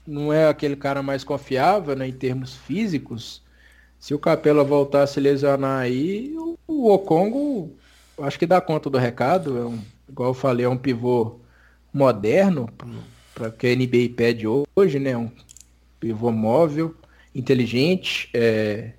não 0.08 0.32
é 0.32 0.48
aquele 0.48 0.78
cara 0.78 1.04
mais 1.04 1.26
confiável 1.26 1.94
né, 1.96 2.08
em 2.08 2.14
termos 2.14 2.56
físicos. 2.56 3.44
Se 4.00 4.14
o 4.14 4.20
Capela 4.20 4.64
voltar 4.64 5.04
a 5.04 5.08
se 5.08 5.20
lesionar 5.20 5.82
aí, 5.82 6.34
o 6.66 6.90
Okongo 6.90 7.76
acho 8.20 8.40
que 8.40 8.46
dá 8.46 8.62
conta 8.62 8.90
do 8.90 8.98
recado. 8.98 9.58
É 9.58 9.66
um, 9.66 9.80
igual 10.10 10.30
eu 10.30 10.34
falei, 10.34 10.66
é 10.66 10.70
um 10.70 10.78
pivô 10.78 11.40
moderno 11.94 12.70
para 13.34 13.52
que 13.52 13.68
a 13.68 13.76
NBA 13.76 14.16
pede 14.16 14.46
hoje, 14.48 15.00
né? 15.00 15.16
Um 15.16 15.32
pivô 16.00 16.32
móvel 16.32 16.96
inteligente. 17.34 18.30
É... 18.34 18.92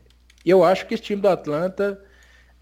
Eu 0.45 0.63
acho 0.65 0.87
que 0.87 0.95
esse 0.95 1.03
time 1.03 1.21
do 1.21 1.29
Atlanta 1.29 2.01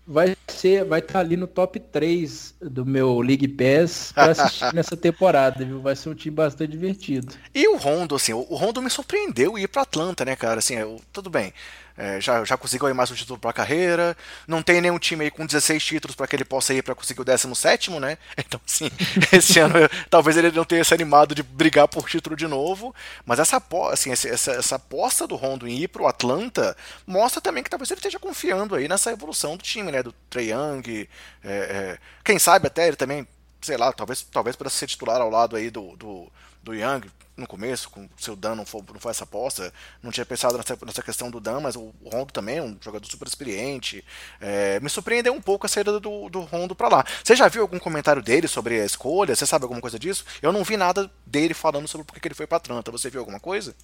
vai 0.07 0.37
ser, 0.49 0.85
vai 0.85 1.01
estar 1.01 1.15
tá 1.15 1.19
ali 1.21 1.37
no 1.37 1.47
top 1.47 1.81
3 1.81 2.55
do 2.61 2.85
meu 2.85 3.21
League 3.21 3.49
Pass 3.49 4.13
para 4.13 4.33
assistir 4.33 4.73
nessa 4.75 4.97
temporada, 4.97 5.65
viu? 5.65 5.81
Vai 5.81 5.97
ser 5.97 6.11
um 6.11 6.15
time 6.15 6.35
bastante 6.35 6.71
divertido. 6.73 7.35
E 7.55 7.67
o 7.69 7.77
Rondo, 7.77 8.15
assim, 8.15 8.33
o 8.33 8.43
Rondo 8.43 8.83
me 8.83 8.91
surpreendeu 8.91 9.59
ir 9.59 9.69
para 9.69 9.83
Atlanta, 9.83 10.25
né, 10.25 10.37
cara? 10.37 10.59
Assim, 10.59 10.75
eu, 10.75 11.01
tudo 11.13 11.31
bem. 11.31 11.53
É, 11.97 12.21
já, 12.21 12.45
já 12.45 12.57
conseguiu 12.57 12.89
aí 12.89 12.95
mais 12.95 13.11
um 13.11 13.15
título 13.15 13.39
para 13.39 13.51
a 13.51 13.53
carreira. 13.53 14.17
Não 14.49 14.63
tem 14.63 14.81
nenhum 14.81 14.99
time 14.99 15.25
aí 15.25 15.31
com 15.31 15.47
16 15.47 15.83
títulos 15.83 16.17
para 16.17 16.27
que 16.27 16.35
ele 16.35 16.45
possa 16.45 16.75
ir 16.75 16.83
para 16.83 16.95
conseguir 16.95 17.21
o 17.21 17.25
17, 17.25 17.91
né? 18.01 18.19
Então, 18.37 18.61
sim, 18.67 18.91
esse 19.33 19.59
ano 19.59 19.75
talvez 20.11 20.37
ele 20.37 20.51
não 20.51 20.65
tenha 20.65 20.85
se 20.85 20.93
animado 20.93 21.35
de 21.35 21.43
brigar 21.43 21.89
por 21.89 22.09
título 22.09 22.37
de 22.37 22.47
novo. 22.47 22.95
Mas 23.25 23.39
essa, 23.39 23.63
assim, 23.91 24.11
essa, 24.11 24.53
essa 24.53 24.77
aposta 24.77 25.27
do 25.27 25.37
Rondo 25.37 25.69
em 25.69 25.79
ir 25.83 25.89
para 25.89 26.03
o 26.03 26.07
Atlanta 26.07 26.77
mostra 27.07 27.41
também 27.41 27.63
que 27.63 27.71
talvez 27.71 27.91
ele 27.91 27.99
esteja 27.99 28.19
confiando 28.19 28.75
aí 28.75 28.89
nessa 28.89 29.13
evolução 29.13 29.57
do 29.57 29.63
time, 29.63 29.93
né? 29.93 30.03
Do 30.03 30.13
Trae 30.29 30.51
Young. 30.51 31.09
É, 31.43 31.49
é, 31.53 31.99
quem 32.25 32.39
sabe 32.39 32.67
até 32.67 32.89
ele 32.89 32.97
também, 32.97 33.27
sei 33.63 33.77
lá, 33.77 33.93
talvez, 33.93 34.23
talvez 34.23 34.57
para 34.57 34.69
ser 34.69 34.87
titular 34.87 35.21
ao 35.21 35.31
lado 35.31 35.57
aí 35.57 35.71
do, 35.71 35.97
do, 35.97 36.31
do 36.65 36.75
Young 36.75 37.03
no 37.37 37.47
começo, 37.47 37.91
com 37.91 38.09
se 38.17 38.31
o 38.31 38.37
Dan 38.37 38.55
não 38.55 38.65
for, 38.65 38.83
não 38.93 39.01
for 39.01 39.11
essa 39.11 39.25
aposta, 39.25 39.73
não 40.03 40.13
tinha 40.13 40.25
pensado 40.25 40.57
nessa, 40.57 40.79
nessa 40.85 41.03
questão 41.03 41.31
do 41.31 41.41
Dan, 41.41 41.61
mas 41.61 41.75
o 41.75 41.93
Rondo 42.05 42.33
também 42.33 42.59
é 42.59 42.63
um 42.63 42.77
jogador 42.81 43.07
super 43.07 43.27
experiente. 43.27 44.05
É, 44.41 44.79
me 44.81 44.89
surpreendeu 44.89 45.33
um 45.33 45.41
pouco 45.41 45.67
a 45.67 45.69
saída 45.69 45.99
do, 45.99 46.29
do 46.29 46.41
Rondo 46.41 46.75
para 46.75 46.89
lá. 46.89 47.05
Você 47.23 47.35
já 47.35 47.49
viu 47.49 47.63
algum 47.63 47.79
comentário 47.79 48.23
dele 48.23 48.47
sobre 48.47 48.81
a 48.81 48.85
escolha? 48.85 49.35
Você 49.35 49.47
sabe 49.47 49.65
alguma 49.65 49.81
coisa 49.81 49.99
disso? 49.99 50.25
Eu 50.41 50.53
não 50.53 50.63
vi 50.63 50.77
nada 50.77 51.11
dele 51.27 51.55
falando 51.55 51.89
sobre 51.89 52.07
por 52.07 52.19
que 52.19 52.27
ele 52.27 52.35
foi 52.35 52.47
para 52.47 52.59
Atlanta. 52.59 52.93
Você 52.93 53.11
viu 53.11 53.21
alguma 53.21 53.41
coisa? 53.41 53.75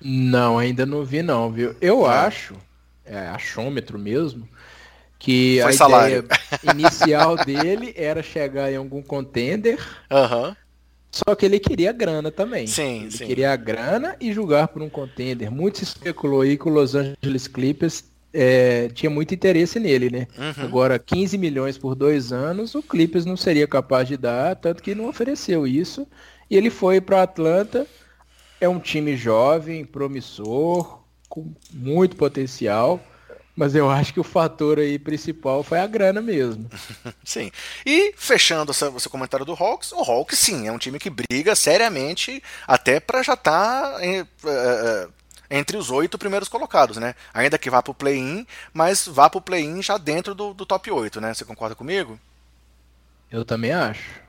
Não, 0.00 0.58
ainda 0.58 0.86
não 0.86 1.04
vi 1.04 1.22
não, 1.22 1.50
viu? 1.50 1.74
Eu 1.80 2.06
é. 2.06 2.14
acho, 2.14 2.56
é 3.04 3.18
achômetro 3.28 3.98
mesmo, 3.98 4.48
que 5.18 5.58
foi 5.62 5.72
a 5.72 5.76
salário. 5.76 6.18
ideia 6.18 6.72
inicial 6.72 7.36
dele 7.36 7.92
era 7.96 8.22
chegar 8.22 8.70
em 8.70 8.76
algum 8.76 9.02
contender. 9.02 9.78
Aham. 10.10 10.48
Uhum 10.48 10.61
só 11.12 11.34
que 11.34 11.44
ele 11.44 11.60
queria 11.60 11.92
grana 11.92 12.30
também. 12.30 12.66
Sim, 12.66 13.02
ele 13.02 13.10
sim. 13.10 13.26
queria 13.26 13.54
grana 13.54 14.16
e 14.18 14.32
jogar 14.32 14.68
por 14.68 14.80
um 14.80 14.88
contender. 14.88 15.50
Muito 15.50 15.78
se 15.78 15.84
especulou 15.84 16.40
aí 16.40 16.56
que 16.56 16.66
o 16.66 16.72
Los 16.72 16.94
Angeles 16.94 17.46
Clippers 17.46 18.04
é, 18.32 18.88
tinha 18.88 19.10
muito 19.10 19.34
interesse 19.34 19.78
nele, 19.78 20.08
né? 20.08 20.26
Uhum. 20.38 20.64
Agora, 20.64 20.98
15 20.98 21.36
milhões 21.36 21.76
por 21.76 21.94
dois 21.94 22.32
anos, 22.32 22.74
o 22.74 22.82
Clippers 22.82 23.26
não 23.26 23.36
seria 23.36 23.66
capaz 23.66 24.08
de 24.08 24.16
dar, 24.16 24.56
tanto 24.56 24.82
que 24.82 24.94
não 24.94 25.06
ofereceu 25.06 25.66
isso. 25.66 26.06
E 26.50 26.56
ele 26.56 26.70
foi 26.70 26.98
para 26.98 27.22
Atlanta. 27.22 27.86
É 28.58 28.66
um 28.66 28.80
time 28.80 29.14
jovem, 29.14 29.84
promissor, 29.84 31.02
com 31.28 31.52
muito 31.70 32.16
potencial. 32.16 32.98
Mas 33.54 33.74
eu 33.74 33.90
acho 33.90 34.14
que 34.14 34.20
o 34.20 34.24
fator 34.24 34.78
aí 34.78 34.98
principal 34.98 35.62
foi 35.62 35.78
a 35.78 35.86
grana 35.86 36.22
mesmo. 36.22 36.70
sim. 37.22 37.50
E 37.84 38.14
fechando 38.16 38.70
essa, 38.70 38.92
esse 38.96 39.08
comentário 39.08 39.44
do 39.44 39.52
Hawks, 39.52 39.92
o 39.92 40.00
Hawks 40.00 40.38
sim, 40.38 40.66
é 40.66 40.72
um 40.72 40.78
time 40.78 40.98
que 40.98 41.10
briga 41.10 41.54
seriamente 41.54 42.42
até 42.66 42.98
para 42.98 43.22
já 43.22 43.34
estar 43.34 43.92
tá, 43.92 43.98
uh, 44.00 45.12
entre 45.50 45.76
os 45.76 45.90
oito 45.90 46.16
primeiros 46.16 46.48
colocados, 46.48 46.96
né? 46.96 47.14
Ainda 47.34 47.58
que 47.58 47.68
vá 47.68 47.82
para 47.82 47.90
o 47.90 47.94
play-in, 47.94 48.46
mas 48.72 49.06
vá 49.06 49.28
para 49.28 49.38
o 49.38 49.42
play-in 49.42 49.82
já 49.82 49.98
dentro 49.98 50.34
do, 50.34 50.54
do 50.54 50.64
top 50.64 50.90
8, 50.90 51.20
né? 51.20 51.34
Você 51.34 51.44
concorda 51.44 51.74
comigo? 51.74 52.18
Eu 53.30 53.44
também 53.44 53.72
acho. 53.72 54.22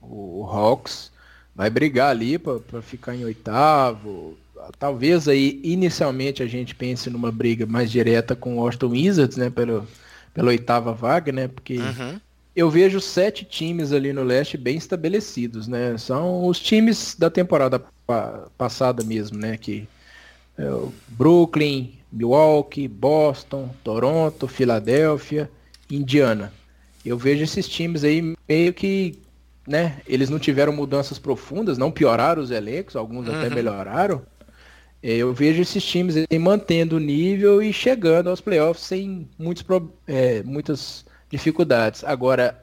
O, 0.00 0.40
o 0.40 0.50
Hawks 0.50 1.12
vai 1.54 1.68
brigar 1.68 2.08
ali 2.08 2.38
para 2.38 2.80
ficar 2.80 3.14
em 3.14 3.24
oitavo, 3.26 4.38
talvez 4.78 5.28
aí 5.28 5.60
inicialmente 5.62 6.42
a 6.42 6.46
gente 6.46 6.74
pense 6.74 7.10
numa 7.10 7.30
briga 7.30 7.66
mais 7.66 7.90
direta 7.90 8.34
com 8.34 8.56
o 8.56 8.60
Washington 8.60 8.88
Wizards, 8.88 9.36
né, 9.36 9.50
pelo, 9.50 9.86
pela 10.34 10.48
oitava 10.48 10.92
vaga, 10.92 11.32
né, 11.32 11.48
porque 11.48 11.78
uhum. 11.78 12.20
eu 12.54 12.70
vejo 12.70 13.00
sete 13.00 13.44
times 13.44 13.92
ali 13.92 14.12
no 14.12 14.22
leste 14.22 14.56
bem 14.56 14.76
estabelecidos, 14.76 15.68
né, 15.68 15.96
são 15.98 16.46
os 16.46 16.58
times 16.58 17.16
da 17.18 17.30
temporada 17.30 17.78
pa 18.06 18.48
passada 18.56 19.04
mesmo, 19.04 19.38
né, 19.38 19.56
que 19.56 19.86
é, 20.58 20.64
Brooklyn, 21.08 21.92
Milwaukee, 22.12 22.88
Boston, 22.88 23.70
Toronto, 23.84 24.48
Filadélfia, 24.48 25.50
Indiana. 25.90 26.52
Eu 27.04 27.16
vejo 27.16 27.44
esses 27.44 27.68
times 27.68 28.04
aí 28.04 28.34
meio 28.48 28.74
que 28.74 29.18
né, 29.66 30.00
eles 30.06 30.28
não 30.28 30.38
tiveram 30.38 30.72
mudanças 30.72 31.18
profundas, 31.18 31.78
não 31.78 31.90
pioraram 31.90 32.42
os 32.42 32.50
elencos, 32.50 32.96
alguns 32.96 33.28
uhum. 33.28 33.36
até 33.36 33.48
melhoraram, 33.48 34.22
eu 35.02 35.32
vejo 35.32 35.62
esses 35.62 35.84
times 35.84 36.14
mantendo 36.40 36.96
o 36.96 37.00
nível 37.00 37.62
e 37.62 37.72
chegando 37.72 38.28
aos 38.28 38.40
playoffs 38.40 38.84
sem 38.84 39.28
muitos, 39.38 39.64
é, 40.06 40.42
muitas 40.42 41.04
dificuldades. 41.30 42.04
Agora, 42.04 42.62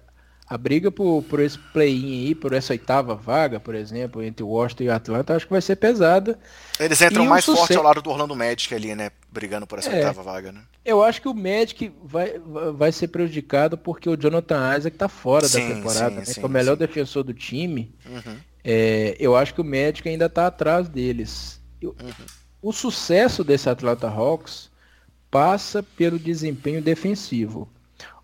a 0.50 0.58
briga 0.58 0.90
por, 0.90 1.24
por 1.24 1.42
esse 1.42 1.58
play-in 1.58 2.28
aí, 2.28 2.36
por 2.36 2.54
essa 2.54 2.72
oitava 2.72 3.14
vaga, 3.16 3.60
por 3.60 3.76
exemplo, 3.76 4.24
entre 4.24 4.44
o 4.44 4.48
Washington 4.48 4.84
e 4.84 4.88
o 4.88 4.94
Atlanta, 4.94 5.36
acho 5.36 5.46
que 5.46 5.52
vai 5.52 5.62
ser 5.62 5.76
pesada. 5.76 6.40
Eles 6.80 7.02
entram 7.02 7.26
mais 7.26 7.44
forte 7.44 7.76
ao 7.76 7.84
lado 7.84 8.02
do 8.02 8.10
Orlando 8.10 8.34
Magic 8.34 8.74
ali, 8.74 8.96
né? 8.96 9.12
Brigando 9.30 9.68
por 9.68 9.80
essa 9.80 9.90
é, 9.90 9.96
oitava 9.96 10.24
vaga, 10.24 10.54
né? 10.54 10.62
Eu 10.86 11.04
acho 11.04 11.22
que 11.22 11.28
o 11.28 11.34
Magic 11.34 11.92
vai, 12.02 12.40
vai 12.74 12.94
ser 12.94 13.10
prejudicado 13.10 13.78
porque 13.78 14.10
o 14.10 14.16
Jonathan 14.16 14.78
Isaac 14.78 14.96
tá 14.98 15.10
fora 15.10 15.46
sim, 15.46 15.68
da 15.68 15.76
temporada, 15.76 16.10
sim, 16.12 16.16
né? 16.16 16.26
Sim, 16.26 16.34
que 16.36 16.40
é 16.40 16.46
o 16.46 16.50
melhor 16.50 16.78
defensor 16.78 17.24
do 17.24 17.34
time. 17.34 17.94
Uhum. 18.06 18.38
É, 18.64 19.18
eu 19.20 19.36
acho 19.36 19.54
que 19.54 19.60
o 19.60 19.66
Magic 19.66 20.08
ainda 20.08 20.30
tá 20.30 20.48
atrás 20.48 20.88
deles. 20.88 21.57
Eu, 21.82 21.96
uhum. 22.02 22.26
O 22.62 22.72
sucesso 22.72 23.44
desse 23.44 23.70
Atlanta 23.70 24.08
Hawks 24.08 24.70
passa 25.30 25.84
pelo 25.84 26.18
desempenho 26.18 26.82
defensivo. 26.82 27.70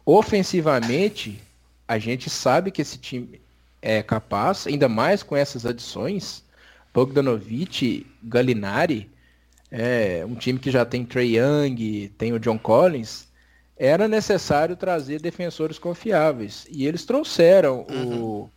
Ofensivamente, 0.05 1.41
a 1.87 1.99
gente 1.99 2.29
sabe 2.29 2.71
que 2.71 2.81
esse 2.81 2.97
time 2.97 3.39
é 3.81 4.01
capaz, 4.01 4.65
ainda 4.65 4.89
mais 4.89 5.21
com 5.21 5.35
essas 5.35 5.65
adições. 5.65 6.43
Bogdanovich, 6.93 8.05
Gallinari, 8.23 9.09
é, 9.71 10.25
um 10.27 10.35
time 10.35 10.59
que 10.59 10.69
já 10.69 10.85
tem 10.85 11.05
Trey 11.05 11.37
Young, 11.37 12.09
tem 12.17 12.33
o 12.33 12.39
John 12.39 12.57
Collins, 12.57 13.27
era 13.77 14.07
necessário 14.07 14.75
trazer 14.75 15.19
defensores 15.19 15.79
confiáveis. 15.79 16.67
E 16.69 16.85
eles 16.85 17.05
trouxeram 17.05 17.85
uhum. 17.89 18.49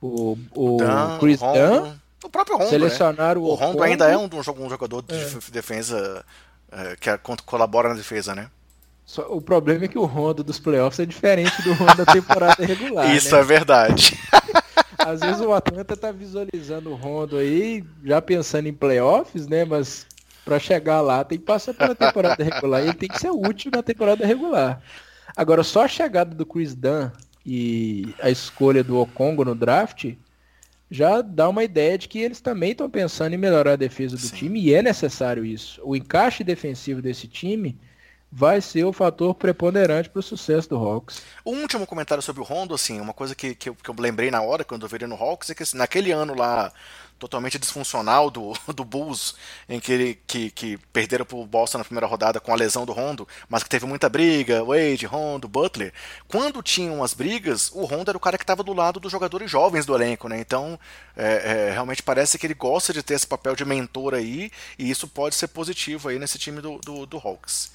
o, 0.00 0.36
o, 0.36 0.38
o 0.54 0.76
Dan, 0.76 1.18
Chris 1.18 1.40
Dunn, 1.40 1.92
o 2.24 2.28
próprio 2.28 2.56
Rondo, 2.56 2.70
selecionaram 2.70 3.40
né? 3.40 3.46
o, 3.46 3.50
o 3.50 3.54
Rondo 3.54 3.82
ainda 3.82 4.08
é 4.08 4.16
um, 4.16 4.28
um 4.28 4.70
jogador 4.70 5.02
de 5.02 5.14
é. 5.14 5.50
defesa 5.50 6.24
é, 6.70 6.96
que 6.96 7.10
colabora 7.44 7.88
na 7.88 7.94
defesa, 7.94 8.34
né? 8.34 8.50
Só, 9.04 9.22
o 9.28 9.40
problema 9.40 9.86
é 9.86 9.88
que 9.88 9.98
o 9.98 10.04
Rondo 10.04 10.44
dos 10.44 10.60
playoffs 10.60 11.00
é 11.00 11.06
diferente 11.06 11.60
do 11.62 11.72
Rondo 11.72 11.96
da 11.96 12.06
temporada 12.06 12.62
regular. 12.64 13.12
Isso 13.14 13.34
né? 13.34 13.40
é 13.40 13.44
verdade. 13.44 14.18
Às 14.98 15.20
vezes 15.20 15.40
o 15.40 15.52
Atlanta 15.52 15.96
tá 15.96 16.12
visualizando 16.12 16.90
o 16.90 16.94
Rondo 16.94 17.36
aí, 17.36 17.82
já 18.04 18.22
pensando 18.22 18.68
em 18.68 18.72
playoffs, 18.72 19.48
né? 19.48 19.64
Mas 19.64 20.06
para 20.44 20.58
chegar 20.58 21.00
lá 21.00 21.24
tem 21.24 21.38
que 21.38 21.44
passar 21.44 21.74
pela 21.74 21.94
temporada 21.94 22.42
regular 22.42 22.82
e 22.82 22.88
ele 22.88 22.94
tem 22.94 23.08
que 23.08 23.18
ser 23.18 23.30
útil 23.30 23.70
na 23.74 23.82
temporada 23.82 24.26
regular. 24.26 24.80
Agora, 25.36 25.64
só 25.64 25.84
a 25.84 25.88
chegada 25.88 26.34
do 26.34 26.46
Chris 26.46 26.74
Dunn 26.74 27.10
e 27.44 28.14
a 28.20 28.30
escolha 28.30 28.84
do 28.84 28.98
Okongo 28.98 29.44
no 29.44 29.54
draft 29.54 30.12
já 30.90 31.22
dá 31.22 31.48
uma 31.48 31.62
ideia 31.62 31.96
de 31.96 32.08
que 32.08 32.18
eles 32.18 32.40
também 32.40 32.72
estão 32.72 32.90
pensando 32.90 33.32
em 33.32 33.38
melhorar 33.38 33.72
a 33.72 33.76
defesa 33.76 34.16
do 34.16 34.22
Sim. 34.22 34.34
time 34.34 34.60
e 34.60 34.74
é 34.74 34.82
necessário 34.82 35.44
isso. 35.44 35.80
O 35.84 35.94
encaixe 35.94 36.42
defensivo 36.42 37.00
desse 37.00 37.28
time 37.28 37.78
vai 38.32 38.60
ser 38.60 38.84
o 38.84 38.92
fator 38.92 39.34
preponderante 39.34 40.08
para 40.08 40.20
o 40.20 40.22
sucesso 40.22 40.68
do 40.68 40.76
Hawks. 40.76 41.22
Um 41.44 41.62
último 41.62 41.86
comentário 41.86 42.22
sobre 42.22 42.40
o 42.40 42.44
Rondo, 42.44 42.74
assim, 42.74 43.00
uma 43.00 43.12
coisa 43.12 43.34
que, 43.34 43.54
que, 43.54 43.68
eu, 43.68 43.74
que 43.74 43.88
eu 43.88 43.94
lembrei 43.98 44.30
na 44.30 44.40
hora 44.40 44.64
quando 44.64 44.82
eu 44.82 44.88
vi 44.88 44.96
ele 44.96 45.06
no 45.06 45.16
Hawks 45.16 45.50
é 45.50 45.54
que 45.54 45.62
assim, 45.62 45.76
naquele 45.76 46.12
ano 46.12 46.34
lá 46.34 46.72
totalmente 47.20 47.58
disfuncional 47.58 48.30
do, 48.30 48.54
do 48.74 48.84
Bulls, 48.84 49.34
em 49.68 49.78
que, 49.78 50.18
que, 50.26 50.50
que 50.50 50.78
perderam 50.92 51.24
pro 51.24 51.44
Boston 51.46 51.78
na 51.78 51.84
primeira 51.84 52.06
rodada 52.06 52.40
com 52.40 52.52
a 52.52 52.56
lesão 52.56 52.86
do 52.86 52.92
Rondo, 52.92 53.28
mas 53.48 53.62
que 53.62 53.68
teve 53.68 53.86
muita 53.86 54.08
briga, 54.08 54.64
Wade, 54.64 55.06
Rondo, 55.06 55.46
Butler. 55.46 55.92
Quando 56.26 56.62
tinham 56.62 57.04
as 57.04 57.12
brigas, 57.12 57.70
o 57.72 57.84
Rondo 57.84 58.10
era 58.10 58.16
o 58.16 58.20
cara 58.20 58.38
que 58.38 58.44
estava 58.44 58.64
do 58.64 58.72
lado 58.72 58.98
dos 58.98 59.12
jogadores 59.12 59.50
jovens 59.50 59.84
do 59.84 59.94
elenco, 59.94 60.28
né? 60.28 60.40
Então, 60.40 60.80
é, 61.16 61.68
é, 61.68 61.72
realmente 61.72 62.02
parece 62.02 62.38
que 62.38 62.46
ele 62.46 62.54
gosta 62.54 62.92
de 62.92 63.02
ter 63.02 63.14
esse 63.14 63.26
papel 63.26 63.54
de 63.54 63.64
mentor 63.64 64.14
aí, 64.14 64.50
e 64.78 64.90
isso 64.90 65.06
pode 65.06 65.34
ser 65.34 65.48
positivo 65.48 66.08
aí 66.08 66.18
nesse 66.18 66.38
time 66.38 66.60
do, 66.60 66.78
do, 66.78 67.04
do 67.04 67.18
Hawks. 67.18 67.70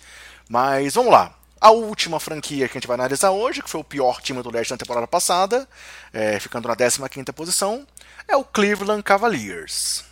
Mas 0.50 0.96
vamos 0.96 1.12
lá. 1.12 1.36
A 1.60 1.72
última 1.72 2.20
franquia 2.20 2.68
que 2.68 2.78
a 2.78 2.80
gente 2.80 2.88
vai 2.88 2.96
analisar 2.96 3.32
hoje, 3.32 3.64
que 3.64 3.70
foi 3.70 3.80
o 3.80 3.84
pior 3.84 4.22
time 4.22 4.44
do 4.44 4.52
leste 4.52 4.72
na 4.72 4.78
temporada 4.78 5.08
passada, 5.08 5.68
é, 6.14 6.40
ficando 6.40 6.68
na 6.68 6.76
15 6.76 7.00
posição, 7.34 7.88
é 8.28 8.36
o 8.36 8.44
Cleveland 8.44 9.04
Cavaliers. 9.04 10.04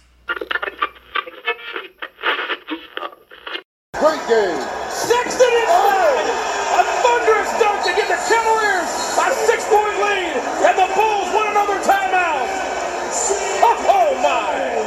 Great 3.98 4.27
game. 4.27 4.61
Sexton 4.90 5.53
inside. 5.61 6.30
A 6.76 6.84
thunderous 7.02 7.52
dunk 7.60 7.84
to 7.84 7.94
give 7.95 8.07
the 8.07 8.18
Cavaliers 8.27 8.90
a 9.18 9.31
six-point 9.45 9.98
lead, 9.99 10.35
and 10.65 10.77
the 10.77 10.88
Bulls 10.95 11.30
win 11.34 11.48
another 11.52 11.80
timeout. 11.80 12.48
Oh, 13.61 13.77
oh 13.88 14.22
my! 14.22 14.82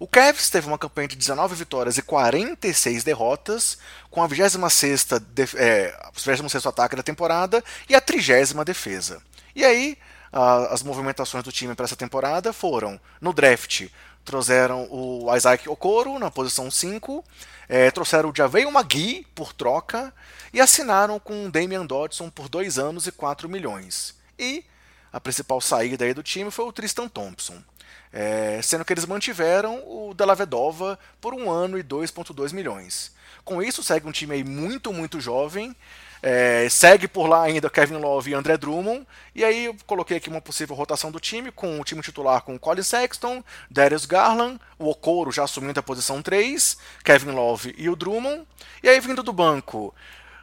O 0.00 0.08
Cavs 0.08 0.48
teve 0.48 0.66
uma 0.66 0.78
campanha 0.78 1.08
de 1.08 1.14
19 1.14 1.54
vitórias 1.54 1.98
e 1.98 2.02
46 2.02 3.04
derrotas, 3.04 3.76
com 4.10 4.22
a 4.22 4.26
26 4.26 5.06
def 5.34 5.54
é, 5.56 5.94
26 6.16 6.64
ataque 6.64 6.96
da 6.96 7.02
temporada 7.02 7.62
e 7.86 7.94
a 7.94 8.00
30 8.00 8.64
defesa. 8.64 9.20
E 9.54 9.62
aí, 9.62 9.98
a, 10.32 10.72
as 10.72 10.82
movimentações 10.82 11.44
do 11.44 11.52
time 11.52 11.74
para 11.74 11.84
essa 11.84 11.96
temporada 11.96 12.50
foram, 12.50 12.98
no 13.20 13.34
draft, 13.34 13.88
trouxeram 14.24 14.88
o 14.90 15.26
Isaac 15.36 15.68
Okoro 15.68 16.18
na 16.18 16.30
posição 16.30 16.70
5, 16.70 17.22
é, 17.68 17.90
trouxeram 17.90 18.30
o 18.30 18.34
Javeio 18.34 18.72
Magui 18.72 19.26
por 19.34 19.52
troca 19.52 20.14
e 20.50 20.62
assinaram 20.62 21.20
com 21.20 21.44
o 21.44 21.50
Damian 21.50 21.84
Dodson 21.84 22.30
por 22.30 22.48
2 22.48 22.78
anos 22.78 23.06
e 23.06 23.12
4 23.12 23.50
milhões. 23.50 24.14
E 24.38 24.64
a 25.12 25.20
principal 25.20 25.60
saída 25.60 26.06
aí 26.06 26.14
do 26.14 26.22
time 26.22 26.50
foi 26.50 26.64
o 26.64 26.72
Tristan 26.72 27.06
Thompson. 27.06 27.62
É, 28.12 28.60
sendo 28.62 28.84
que 28.84 28.92
eles 28.92 29.06
mantiveram 29.06 29.76
o 29.86 30.12
Della 30.14 30.34
Vedova 30.34 30.98
por 31.20 31.32
um 31.32 31.50
ano 31.50 31.78
e 31.78 31.82
2,2 31.82 32.52
milhões. 32.52 33.12
Com 33.44 33.62
isso, 33.62 33.82
segue 33.82 34.06
um 34.06 34.12
time 34.12 34.34
aí 34.34 34.44
muito, 34.44 34.92
muito 34.92 35.20
jovem. 35.20 35.74
É, 36.22 36.68
segue 36.68 37.08
por 37.08 37.26
lá 37.26 37.42
ainda 37.42 37.70
Kevin 37.70 37.96
Love 37.96 38.30
e 38.30 38.34
André 38.34 38.56
Drummond. 38.56 39.06
E 39.34 39.42
aí 39.42 39.66
eu 39.66 39.76
coloquei 39.86 40.18
aqui 40.18 40.28
uma 40.28 40.40
possível 40.40 40.76
rotação 40.76 41.10
do 41.10 41.18
time, 41.18 41.50
com 41.50 41.80
o 41.80 41.84
time 41.84 42.02
titular 42.02 42.42
com 42.42 42.58
Colin 42.58 42.82
Sexton, 42.82 43.42
Darius 43.70 44.04
Garland, 44.04 44.60
o 44.78 44.88
Okoro 44.90 45.32
já 45.32 45.44
assumindo 45.44 45.80
a 45.80 45.82
posição 45.82 46.20
3, 46.20 46.76
Kevin 47.02 47.30
Love 47.30 47.74
e 47.78 47.88
o 47.88 47.96
Drummond. 47.96 48.46
E 48.82 48.88
aí 48.88 49.00
vindo 49.00 49.22
do 49.22 49.32
banco, 49.32 49.94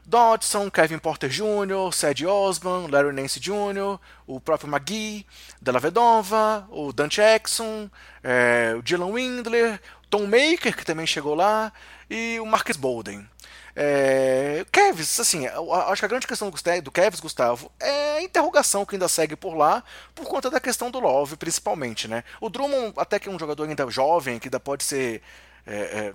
Dodson, 0.07 0.69
Kevin 0.69 0.99
Porter 0.99 1.29
Jr., 1.29 1.91
Sadie 1.91 2.25
Osman, 2.25 2.87
Larry 2.89 3.13
Nance 3.13 3.41
Jr., 3.41 3.99
o 4.25 4.39
próprio 4.39 4.73
McGee, 4.73 5.25
Della 5.61 5.79
Vedova, 5.79 6.65
o 6.71 6.93
Dante 6.93 7.19
Exxon, 7.19 7.89
é, 8.23 8.73
o 8.77 8.81
Dylan 8.81 9.11
Windler, 9.11 9.81
Tom 10.09 10.25
Maker, 10.25 10.77
que 10.77 10.85
também 10.85 11.05
chegou 11.05 11.35
lá, 11.35 11.73
e 12.09 12.39
o 12.39 12.45
Marcus 12.45 12.77
Bolden. 12.77 13.27
É, 13.75 14.65
Kevs, 14.71 15.19
assim, 15.19 15.45
acho 15.45 15.99
que 16.01 16.05
a 16.05 16.07
grande 16.07 16.25
questão 16.25 16.49
do 16.49 16.91
Kevs, 16.91 17.19
Gustavo, 17.19 17.69
é 17.77 18.17
a 18.17 18.21
interrogação 18.21 18.85
que 18.85 18.95
ainda 18.95 19.09
segue 19.09 19.35
por 19.35 19.55
lá, 19.55 19.83
por 20.15 20.25
conta 20.25 20.49
da 20.49 20.61
questão 20.61 20.89
do 20.89 21.01
Love, 21.01 21.35
principalmente, 21.35 22.07
né? 22.07 22.23
O 22.39 22.49
Drummond, 22.49 22.93
até 22.95 23.19
que 23.19 23.27
é 23.27 23.31
um 23.31 23.37
jogador 23.37 23.67
ainda 23.67 23.87
jovem, 23.91 24.39
que 24.39 24.47
ainda 24.47 24.59
pode 24.59 24.85
ser 24.85 25.21
é, 25.67 25.75
é, 25.75 26.13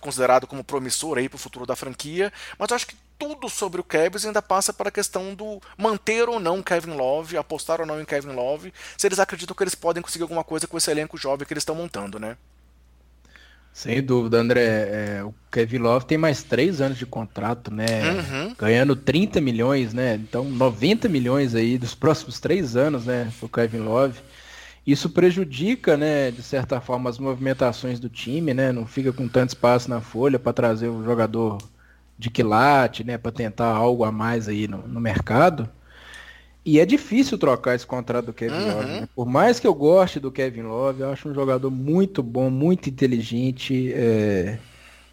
considerado 0.00 0.46
como 0.46 0.64
promissor 0.64 1.18
aí 1.18 1.28
para 1.28 1.36
o 1.36 1.40
futuro 1.40 1.66
da 1.66 1.76
franquia, 1.76 2.32
mas 2.58 2.70
eu 2.70 2.76
acho 2.76 2.86
que 2.86 2.96
tudo 3.18 3.48
sobre 3.48 3.80
o 3.80 3.84
Cavs 3.84 4.24
ainda 4.24 4.40
passa 4.40 4.72
para 4.72 4.88
a 4.88 4.92
questão 4.92 5.34
do 5.34 5.60
manter 5.76 6.28
ou 6.28 6.38
não 6.38 6.62
Kevin 6.62 6.92
Love, 6.92 7.36
apostar 7.36 7.80
ou 7.80 7.86
não 7.86 8.00
em 8.00 8.04
Kevin 8.04 8.32
Love, 8.32 8.72
se 8.96 9.06
eles 9.06 9.18
acreditam 9.18 9.56
que 9.56 9.62
eles 9.62 9.74
podem 9.74 10.02
conseguir 10.02 10.22
alguma 10.22 10.44
coisa 10.44 10.66
com 10.66 10.78
esse 10.78 10.90
elenco 10.90 11.18
jovem 11.18 11.46
que 11.46 11.52
eles 11.52 11.62
estão 11.62 11.74
montando, 11.74 12.20
né? 12.20 12.36
Sem 13.72 14.02
dúvida, 14.02 14.38
André. 14.38 14.60
É, 14.60 15.22
o 15.22 15.32
Kevin 15.52 15.78
Love 15.78 16.04
tem 16.04 16.18
mais 16.18 16.42
três 16.42 16.80
anos 16.80 16.98
de 16.98 17.06
contrato, 17.06 17.72
né? 17.72 18.10
Uhum. 18.10 18.54
Ganhando 18.58 18.96
30 18.96 19.40
milhões, 19.40 19.94
né? 19.94 20.16
Então, 20.16 20.42
90 20.42 21.08
milhões 21.08 21.54
aí 21.54 21.78
dos 21.78 21.94
próximos 21.94 22.40
três 22.40 22.74
anos, 22.74 23.06
né? 23.06 23.32
O 23.40 23.48
Kevin 23.48 23.78
Love. 23.78 24.18
Isso 24.88 25.10
prejudica, 25.10 25.98
né, 25.98 26.30
de 26.30 26.42
certa 26.42 26.80
forma, 26.80 27.10
as 27.10 27.18
movimentações 27.18 28.00
do 28.00 28.08
time, 28.08 28.54
né? 28.54 28.72
Não 28.72 28.86
fica 28.86 29.12
com 29.12 29.28
tanto 29.28 29.50
espaço 29.50 29.90
na 29.90 30.00
folha 30.00 30.38
para 30.38 30.50
trazer 30.50 30.88
um 30.88 31.04
jogador 31.04 31.58
de 32.18 32.30
quilate, 32.30 33.04
né, 33.04 33.18
para 33.18 33.30
tentar 33.30 33.66
algo 33.66 34.02
a 34.02 34.10
mais 34.10 34.48
aí 34.48 34.66
no, 34.66 34.78
no, 34.88 34.98
mercado. 34.98 35.68
E 36.64 36.80
é 36.80 36.86
difícil 36.86 37.36
trocar 37.36 37.74
esse 37.74 37.86
contrato 37.86 38.24
do 38.26 38.32
Kevin 38.32 38.54
uhum. 38.54 38.76
Love. 38.76 38.86
Né? 38.86 39.08
Por 39.14 39.26
mais 39.26 39.60
que 39.60 39.66
eu 39.66 39.74
goste 39.74 40.18
do 40.18 40.32
Kevin 40.32 40.62
Love, 40.62 41.02
eu 41.02 41.12
acho 41.12 41.28
um 41.28 41.34
jogador 41.34 41.70
muito 41.70 42.22
bom, 42.22 42.48
muito 42.48 42.88
inteligente. 42.88 43.92
É... 43.92 44.58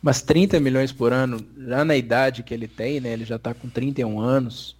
Mas 0.02 0.22
30 0.22 0.58
milhões 0.58 0.94
por 0.94 1.12
ano, 1.12 1.46
já 1.68 1.84
na 1.84 1.98
idade 1.98 2.44
que 2.44 2.54
ele 2.54 2.70
tem, 2.70 3.02
né? 3.02 3.12
Ele 3.12 3.26
já 3.26 3.36
está 3.36 3.54
com 3.54 3.68
31 3.68 4.22
anos. 4.22 4.74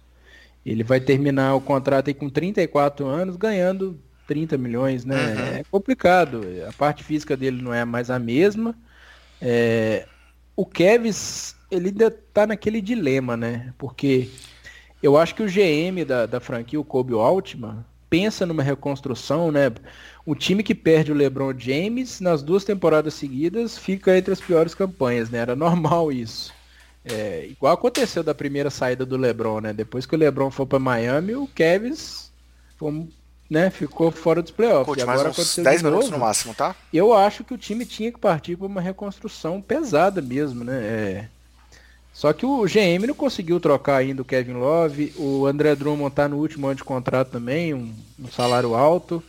Ele 0.64 0.82
vai 0.82 1.00
terminar 1.00 1.54
o 1.54 1.60
contrato 1.60 2.08
aí 2.08 2.14
com 2.14 2.30
34 2.30 3.06
anos, 3.06 3.36
ganhando 3.36 4.00
30 4.26 4.58
milhões, 4.58 5.04
né? 5.04 5.16
Uhum. 5.16 5.56
É 5.58 5.64
complicado. 5.70 6.42
A 6.68 6.72
parte 6.72 7.04
física 7.04 7.36
dele 7.36 7.62
não 7.62 7.72
é 7.72 7.84
mais 7.84 8.10
a 8.10 8.18
mesma. 8.18 8.74
É... 9.40 10.06
O 10.54 10.64
Kevs, 10.64 11.54
ele 11.70 11.88
ainda 11.88 12.10
tá 12.10 12.46
naquele 12.46 12.80
dilema, 12.80 13.36
né? 13.36 13.72
Porque 13.76 14.28
eu 15.02 15.16
acho 15.16 15.34
que 15.34 15.42
o 15.42 15.46
GM 15.46 16.04
da, 16.06 16.26
da 16.26 16.40
franquia, 16.40 16.80
o 16.80 16.84
Kobe 16.84 17.14
Altman, 17.14 17.84
pensa 18.08 18.46
numa 18.46 18.62
reconstrução, 18.62 19.52
né? 19.52 19.70
O 20.24 20.34
time 20.34 20.62
que 20.62 20.74
perde 20.74 21.12
o 21.12 21.14
LeBron 21.14 21.54
James 21.56 22.20
nas 22.20 22.42
duas 22.42 22.64
temporadas 22.64 23.14
seguidas 23.14 23.76
fica 23.78 24.16
entre 24.16 24.32
as 24.32 24.40
piores 24.40 24.74
campanhas, 24.74 25.30
né? 25.30 25.38
Era 25.38 25.54
normal 25.54 26.10
isso. 26.10 26.52
É, 27.04 27.46
igual 27.46 27.74
aconteceu 27.74 28.24
da 28.24 28.34
primeira 28.34 28.68
saída 28.68 29.06
do 29.06 29.16
LeBron, 29.16 29.60
né? 29.60 29.72
Depois 29.72 30.06
que 30.06 30.14
o 30.14 30.18
LeBron 30.18 30.50
foi 30.50 30.66
para 30.66 30.78
Miami, 30.78 31.36
o 31.36 31.46
Kevs 31.46 32.32
foi, 32.76 33.06
né, 33.48 33.70
ficou 33.70 34.10
fora 34.10 34.42
dos 34.42 34.50
playoffs. 34.50 34.86
Coach, 34.86 35.02
agora 35.02 35.30
uns 35.30 35.56
10 35.56 35.82
minutos 35.82 36.10
no 36.10 36.18
máximo, 36.18 36.54
tá? 36.54 36.74
Eu 36.92 37.12
acho 37.12 37.44
que 37.44 37.54
o 37.54 37.58
time 37.58 37.86
tinha 37.86 38.10
que 38.10 38.18
partir 38.18 38.56
para 38.56 38.66
uma 38.66 38.80
reconstrução 38.80 39.60
pesada 39.60 40.20
mesmo, 40.20 40.64
né? 40.64 40.80
É... 40.82 41.28
Só 42.12 42.32
que 42.32 42.46
o 42.46 42.64
GM 42.64 43.06
não 43.06 43.14
conseguiu 43.14 43.60
trocar 43.60 43.96
ainda 43.96 44.22
o 44.22 44.24
Kevin 44.24 44.54
Love. 44.54 45.12
O 45.16 45.46
André 45.46 45.74
Drummond 45.76 46.14
tá 46.14 46.26
no 46.26 46.38
último 46.38 46.66
ano 46.66 46.76
de 46.76 46.84
contrato 46.84 47.30
também, 47.30 47.74
um, 47.74 47.92
um 48.18 48.28
salário 48.28 48.74
alto. 48.74 49.22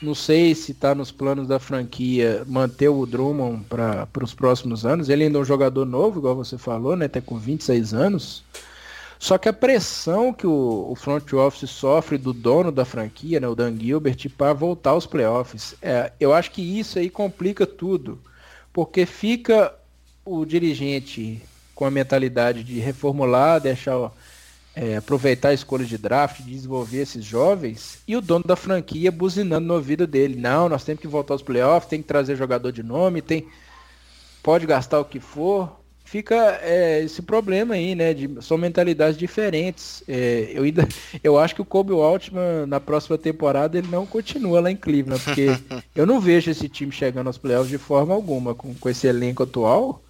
Não 0.00 0.14
sei 0.14 0.54
se 0.54 0.72
está 0.72 0.94
nos 0.94 1.12
planos 1.12 1.46
da 1.46 1.60
franquia 1.60 2.42
manter 2.46 2.88
o 2.88 3.06
Drummond 3.06 3.64
para 3.68 4.08
os 4.20 4.34
próximos 4.34 4.84
anos. 4.84 5.08
Ele 5.08 5.24
ainda 5.24 5.38
é 5.38 5.40
um 5.42 5.44
jogador 5.44 5.84
novo, 5.84 6.18
igual 6.18 6.34
você 6.34 6.58
falou, 6.58 6.96
né? 6.96 7.04
Até 7.04 7.20
com 7.20 7.38
26 7.38 7.94
anos. 7.94 8.42
Só 9.22 9.38
que 9.38 9.48
a 9.48 9.52
pressão 9.52 10.32
que 10.32 10.48
o, 10.48 10.88
o 10.90 10.96
front 10.96 11.32
office 11.34 11.70
sofre 11.70 12.18
do 12.18 12.32
dono 12.32 12.72
da 12.72 12.84
franquia, 12.84 13.38
né, 13.38 13.46
o 13.46 13.54
Dan 13.54 13.78
Gilbert, 13.78 14.28
para 14.36 14.52
voltar 14.52 14.90
aos 14.90 15.06
playoffs, 15.06 15.76
é, 15.80 16.10
eu 16.18 16.34
acho 16.34 16.50
que 16.50 16.60
isso 16.60 16.98
aí 16.98 17.08
complica 17.08 17.64
tudo. 17.64 18.18
Porque 18.72 19.06
fica 19.06 19.72
o 20.24 20.44
dirigente 20.44 21.40
com 21.72 21.84
a 21.84 21.90
mentalidade 21.90 22.64
de 22.64 22.80
reformular, 22.80 23.60
deixar 23.60 24.10
é, 24.74 24.96
aproveitar 24.96 25.50
a 25.50 25.54
escolha 25.54 25.84
de 25.84 25.96
draft, 25.96 26.40
desenvolver 26.40 27.02
esses 27.02 27.24
jovens, 27.24 28.00
e 28.08 28.16
o 28.16 28.20
dono 28.20 28.44
da 28.44 28.56
franquia 28.56 29.12
buzinando 29.12 29.68
no 29.68 29.74
ouvido 29.74 30.04
dele. 30.04 30.34
Não, 30.34 30.68
nós 30.68 30.82
temos 30.82 31.00
que 31.00 31.06
voltar 31.06 31.34
aos 31.34 31.42
playoffs, 31.42 31.88
tem 31.88 32.02
que 32.02 32.08
trazer 32.08 32.34
jogador 32.34 32.72
de 32.72 32.82
nome, 32.82 33.22
tem 33.22 33.46
pode 34.42 34.66
gastar 34.66 34.98
o 34.98 35.04
que 35.04 35.20
for. 35.20 35.80
Fica 36.12 36.60
é, 36.60 37.02
esse 37.02 37.22
problema 37.22 37.72
aí, 37.72 37.94
né? 37.94 38.12
De, 38.12 38.28
são 38.42 38.58
mentalidades 38.58 39.16
diferentes. 39.16 40.04
É, 40.06 40.50
eu, 40.52 40.62
ainda, 40.62 40.86
eu 41.24 41.38
acho 41.38 41.54
que 41.54 41.62
o 41.62 41.64
Kobe 41.64 41.94
Altman, 41.94 42.66
na 42.66 42.78
próxima 42.78 43.16
temporada, 43.16 43.78
ele 43.78 43.88
não 43.88 44.04
continua 44.04 44.60
lá 44.60 44.70
em 44.70 44.76
Cleveland, 44.76 45.24
porque 45.24 45.46
eu 45.96 46.04
não 46.04 46.20
vejo 46.20 46.50
esse 46.50 46.68
time 46.68 46.92
chegando 46.92 47.28
aos 47.28 47.38
playoffs 47.38 47.70
de 47.70 47.78
forma 47.78 48.12
alguma, 48.12 48.54
com, 48.54 48.74
com 48.74 48.90
esse 48.90 49.06
elenco 49.06 49.44
atual. 49.44 50.02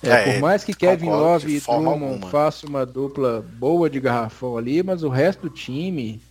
É, 0.00 0.10
é, 0.10 0.32
por 0.34 0.42
mais 0.42 0.62
que 0.62 0.74
Kevin 0.74 1.10
Love 1.10 1.56
e 1.56 1.60
Drummond 1.60 2.30
façam 2.30 2.70
uma 2.70 2.86
dupla 2.86 3.44
boa 3.54 3.90
de 3.90 3.98
garrafão 3.98 4.56
ali, 4.56 4.80
mas 4.80 5.02
o 5.02 5.08
resto 5.08 5.48
do 5.48 5.50
time 5.50 6.22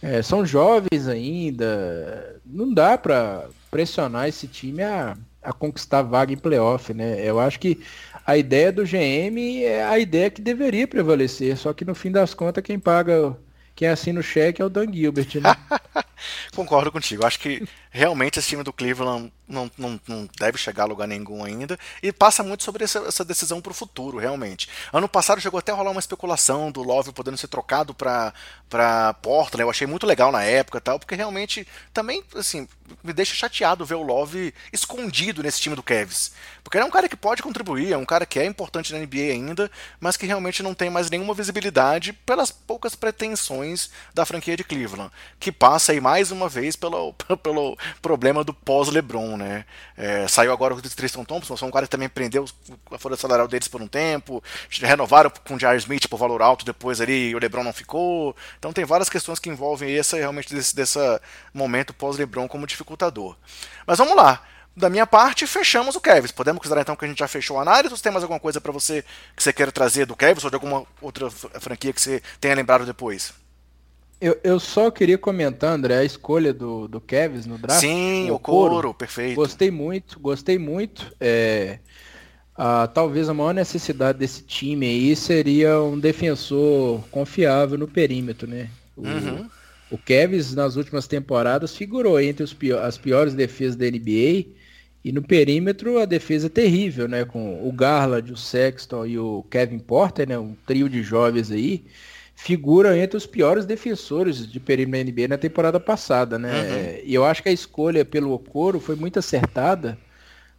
é, 0.00 0.22
são 0.22 0.46
jovens 0.46 1.06
ainda. 1.06 2.40
Não 2.42 2.72
dá 2.72 2.96
para 2.96 3.50
pressionar 3.70 4.28
esse 4.28 4.46
time 4.46 4.82
a, 4.82 5.14
a 5.42 5.52
conquistar 5.52 6.02
vaga 6.02 6.32
em 6.32 6.36
playoff, 6.36 6.92
né? 6.92 7.20
Eu 7.22 7.38
acho 7.38 7.60
que 7.60 7.80
a 8.26 8.36
ideia 8.36 8.72
do 8.72 8.84
GM 8.84 9.62
é 9.64 9.84
a 9.84 9.98
ideia 9.98 10.30
que 10.30 10.42
deveria 10.42 10.88
prevalecer, 10.88 11.56
só 11.56 11.72
que 11.72 11.84
no 11.84 11.94
fim 11.94 12.10
das 12.10 12.34
contas 12.34 12.64
quem 12.64 12.78
paga, 12.78 13.36
quem 13.74 13.86
assina 13.86 14.18
o 14.18 14.22
cheque 14.22 14.60
é 14.60 14.64
o 14.64 14.68
Dan 14.68 14.92
Gilbert, 14.92 15.36
né? 15.36 15.54
Concordo 16.54 16.92
contigo. 16.92 17.26
Acho 17.26 17.38
que 17.38 17.66
realmente 17.90 18.38
esse 18.38 18.48
time 18.48 18.62
do 18.62 18.72
Cleveland 18.72 19.32
não, 19.48 19.70
não, 19.78 20.00
não 20.06 20.28
deve 20.38 20.58
chegar 20.58 20.82
a 20.84 20.86
lugar 20.86 21.06
nenhum 21.06 21.44
ainda. 21.44 21.78
E 22.02 22.12
passa 22.12 22.42
muito 22.42 22.64
sobre 22.64 22.84
essa, 22.84 22.98
essa 23.00 23.24
decisão 23.24 23.60
para 23.60 23.70
o 23.70 23.74
futuro, 23.74 24.18
realmente. 24.18 24.68
Ano 24.92 25.08
passado 25.08 25.40
chegou 25.40 25.58
até 25.58 25.72
a 25.72 25.74
rolar 25.74 25.90
uma 25.90 26.00
especulação 26.00 26.70
do 26.70 26.82
Love 26.82 27.12
podendo 27.12 27.36
ser 27.36 27.48
trocado 27.48 27.94
para 27.94 29.14
Portland. 29.22 29.62
Eu 29.62 29.70
achei 29.70 29.86
muito 29.86 30.06
legal 30.06 30.30
na 30.32 30.42
época 30.42 30.80
tal, 30.80 30.98
porque 30.98 31.14
realmente 31.14 31.66
também, 31.92 32.22
assim, 32.34 32.68
me 33.02 33.12
deixa 33.12 33.34
chateado 33.34 33.84
ver 33.84 33.94
o 33.94 34.02
Love 34.02 34.52
escondido 34.72 35.42
nesse 35.42 35.60
time 35.60 35.76
do 35.76 35.82
Cavs. 35.82 36.32
Porque 36.62 36.76
ele 36.76 36.84
é 36.84 36.88
um 36.88 36.90
cara 36.90 37.08
que 37.08 37.16
pode 37.16 37.42
contribuir, 37.42 37.92
é 37.92 37.96
um 37.96 38.04
cara 38.04 38.26
que 38.26 38.38
é 38.38 38.44
importante 38.44 38.92
na 38.92 38.98
NBA 38.98 39.32
ainda, 39.32 39.70
mas 40.00 40.16
que 40.16 40.26
realmente 40.26 40.62
não 40.62 40.74
tem 40.74 40.90
mais 40.90 41.08
nenhuma 41.08 41.34
visibilidade 41.34 42.12
pelas 42.12 42.50
poucas 42.50 42.94
pretensões 42.94 43.90
da 44.12 44.26
franquia 44.26 44.56
de 44.56 44.64
Cleveland, 44.64 45.12
que 45.38 45.52
passa 45.52 45.92
aí 45.92 46.00
mais 46.06 46.30
uma 46.30 46.48
vez 46.48 46.76
pelo, 46.76 47.12
pelo 47.42 47.76
problema 48.00 48.44
do 48.44 48.54
pós-LeBron, 48.54 49.36
né? 49.36 49.64
É, 49.96 50.28
saiu 50.28 50.52
agora 50.52 50.72
o 50.72 50.80
Tristan 50.80 51.24
Thompson, 51.24 51.56
são 51.56 51.66
um 51.66 51.70
cara 51.72 51.84
que 51.84 51.90
também 51.90 52.08
prendeu 52.08 52.44
a 52.92 52.96
folha 52.96 53.16
salarial 53.16 53.48
deles 53.48 53.66
por 53.66 53.82
um 53.82 53.88
tempo, 53.88 54.40
renovaram 54.70 55.32
com 55.44 55.56
o 55.56 55.58
Jair 55.58 55.76
Smith 55.78 56.06
por 56.08 56.16
valor 56.16 56.40
alto 56.42 56.64
depois 56.64 57.00
ali, 57.00 57.34
o 57.34 57.40
LeBron 57.40 57.64
não 57.64 57.72
ficou. 57.72 58.36
Então 58.56 58.72
tem 58.72 58.84
várias 58.84 59.08
questões 59.08 59.40
que 59.40 59.48
envolvem 59.48 59.98
essa 59.98 60.16
realmente 60.16 60.54
desse, 60.54 60.76
desse 60.76 60.96
momento 61.52 61.92
pós-LeBron 61.92 62.46
como 62.46 62.68
dificultador. 62.68 63.34
Mas 63.84 63.98
vamos 63.98 64.14
lá. 64.14 64.40
Da 64.76 64.88
minha 64.88 65.08
parte, 65.08 65.44
fechamos 65.44 65.96
o 65.96 66.00
Kevs. 66.00 66.30
Podemos 66.30 66.60
considerar 66.60 66.82
então 66.82 66.94
que 66.94 67.04
a 67.04 67.08
gente 67.08 67.18
já 67.18 67.26
fechou 67.26 67.58
a 67.58 67.62
análise 67.62 67.92
ou 67.92 67.98
tem 67.98 68.12
mais 68.12 68.22
alguma 68.22 68.38
coisa 68.38 68.60
para 68.60 68.70
você 68.70 69.02
que 69.34 69.42
você 69.42 69.52
queira 69.52 69.72
trazer 69.72 70.06
do 70.06 70.14
Kevs 70.14 70.44
ou 70.44 70.50
de 70.50 70.54
alguma 70.54 70.86
outra 71.00 71.28
franquia 71.30 71.92
que 71.92 72.00
você 72.00 72.22
tenha 72.40 72.54
lembrado 72.54 72.86
depois? 72.86 73.32
Eu, 74.20 74.38
eu 74.42 74.58
só 74.58 74.90
queria 74.90 75.18
comentar, 75.18 75.72
André, 75.72 75.98
a 75.98 76.04
escolha 76.04 76.52
do, 76.52 76.88
do 76.88 77.00
Kevs 77.00 77.44
no 77.44 77.58
draft. 77.58 77.80
Sim, 77.80 78.30
o 78.30 78.38
couro, 78.38 78.94
perfeito. 78.94 79.36
Gostei 79.36 79.70
muito, 79.70 80.18
gostei 80.18 80.58
muito. 80.58 81.14
É, 81.20 81.78
a, 82.56 82.86
talvez 82.86 83.28
a 83.28 83.34
maior 83.34 83.52
necessidade 83.52 84.18
desse 84.18 84.42
time 84.42 84.86
aí 84.86 85.14
seria 85.14 85.82
um 85.82 85.98
defensor 85.98 87.02
confiável 87.10 87.76
no 87.76 87.86
perímetro, 87.86 88.48
né? 88.48 88.70
O, 88.96 89.02
uhum. 89.02 89.50
o 89.90 89.98
Kevs 89.98 90.54
nas 90.54 90.76
últimas 90.76 91.06
temporadas 91.06 91.76
figurou 91.76 92.18
entre 92.18 92.42
os 92.42 92.54
pior, 92.54 92.82
as 92.82 92.96
piores 92.96 93.34
defesas 93.34 93.76
da 93.76 93.84
NBA 93.84 94.46
e 95.04 95.12
no 95.12 95.22
perímetro 95.22 95.98
a 95.98 96.06
defesa 96.06 96.46
é 96.46 96.50
terrível, 96.50 97.06
né? 97.06 97.26
Com 97.26 97.68
o 97.68 97.70
Garland, 97.70 98.32
o 98.32 98.36
Sexton 98.36 99.04
e 99.04 99.18
o 99.18 99.44
Kevin 99.50 99.78
Porter, 99.78 100.26
né? 100.26 100.38
Um 100.38 100.56
trio 100.66 100.88
de 100.88 101.02
jovens 101.02 101.50
aí 101.50 101.84
figura 102.36 102.96
entre 102.96 103.16
os 103.16 103.26
piores 103.26 103.64
defensores 103.64 104.46
de 104.46 104.60
perímetro 104.60 105.10
NBA 105.10 105.28
na 105.28 105.38
temporada 105.38 105.80
passada, 105.80 106.38
né? 106.38 106.52
Uhum. 106.52 107.00
E 107.02 107.14
eu 107.14 107.24
acho 107.24 107.42
que 107.42 107.48
a 107.48 107.52
escolha 107.52 108.04
pelo 108.04 108.32
Okoro 108.32 108.78
foi 108.78 108.94
muito 108.94 109.18
acertada, 109.18 109.98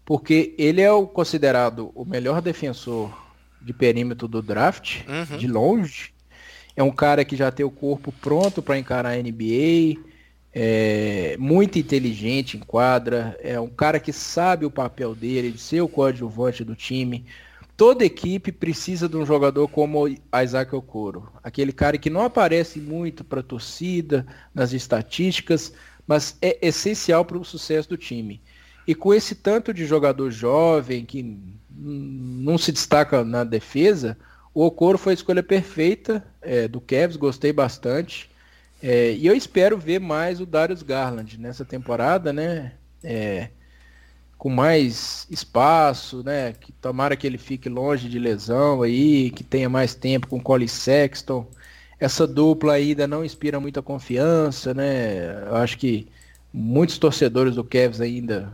porque 0.03 0.55
ele 0.57 0.81
é 0.81 0.91
o 0.91 1.05
considerado 1.05 1.91
o 1.93 2.03
melhor 2.03 2.41
defensor 2.41 3.15
de 3.61 3.71
perímetro 3.73 4.27
do 4.27 4.41
draft, 4.41 5.01
uhum. 5.07 5.37
de 5.37 5.47
longe. 5.47 6.11
É 6.75 6.81
um 6.81 6.91
cara 6.91 7.23
que 7.23 7.35
já 7.35 7.51
tem 7.51 7.65
o 7.65 7.71
corpo 7.71 8.11
pronto 8.11 8.61
para 8.61 8.77
encarar 8.77 9.11
a 9.11 9.21
NBA, 9.21 10.01
é 10.53 11.35
muito 11.37 11.77
inteligente 11.77 12.57
em 12.57 12.59
quadra, 12.59 13.37
é 13.43 13.59
um 13.59 13.69
cara 13.69 13.99
que 13.99 14.11
sabe 14.11 14.65
o 14.65 14.71
papel 14.71 15.13
dele, 15.13 15.51
de 15.51 15.59
ser 15.59 15.81
o 15.81 15.87
coadjuvante 15.87 16.63
do 16.63 16.75
time, 16.75 17.23
Toda 17.77 18.03
equipe 18.03 18.51
precisa 18.51 19.07
de 19.07 19.15
um 19.15 19.23
jogador 19.23 19.67
como 19.67 20.07
Isaac 20.07 20.75
Okoro. 20.75 21.31
Aquele 21.43 21.71
cara 21.71 21.95
que 21.99 22.09
não 22.09 22.23
aparece 22.23 22.79
muito 22.79 23.23
para 23.23 23.41
a 23.41 23.43
torcida, 23.43 24.25
nas 24.51 24.73
estatísticas, 24.73 25.71
mas 26.07 26.35
é 26.41 26.57
essencial 26.67 27.23
para 27.23 27.37
o 27.37 27.45
sucesso 27.45 27.89
do 27.89 27.95
time. 27.95 28.41
E 28.87 28.95
com 28.95 29.13
esse 29.13 29.35
tanto 29.35 29.71
de 29.71 29.85
jogador 29.85 30.31
jovem 30.31 31.05
que 31.05 31.39
não 31.69 32.57
se 32.57 32.71
destaca 32.71 33.23
na 33.23 33.43
defesa, 33.43 34.17
o 34.55 34.65
Okoro 34.65 34.97
foi 34.97 35.13
a 35.13 35.15
escolha 35.15 35.43
perfeita 35.43 36.25
é, 36.41 36.67
do 36.67 36.81
Cavs, 36.81 37.15
gostei 37.15 37.53
bastante. 37.53 38.27
É, 38.81 39.11
e 39.11 39.27
eu 39.27 39.35
espero 39.35 39.77
ver 39.77 39.99
mais 39.99 40.41
o 40.41 40.47
Darius 40.47 40.81
Garland 40.81 41.39
nessa 41.39 41.63
temporada, 41.63 42.33
né? 42.33 42.73
É, 43.03 43.49
com 44.37 44.49
mais 44.49 45.27
espaço, 45.29 46.23
né? 46.23 46.53
Que 46.53 46.71
tomara 46.71 47.15
que 47.15 47.25
ele 47.25 47.37
fique 47.37 47.69
longe 47.69 48.07
de 48.09 48.19
lesão 48.19 48.81
aí, 48.83 49.31
que 49.31 49.43
tenha 49.43 49.69
mais 49.69 49.95
tempo 49.95 50.27
com 50.27 50.37
o 50.37 50.41
Colin 50.41 50.67
Sexton. 50.67 51.47
Essa 51.99 52.27
dupla 52.27 52.73
ainda 52.73 53.07
não 53.07 53.25
inspira 53.25 53.59
muita 53.59 53.81
confiança, 53.81 54.73
né? 54.73 55.43
Eu 55.47 55.55
acho 55.55 55.77
que 55.77 56.07
muitos 56.53 56.97
torcedores 56.97 57.55
do 57.55 57.63
Cavs 57.63 58.01
ainda 58.01 58.53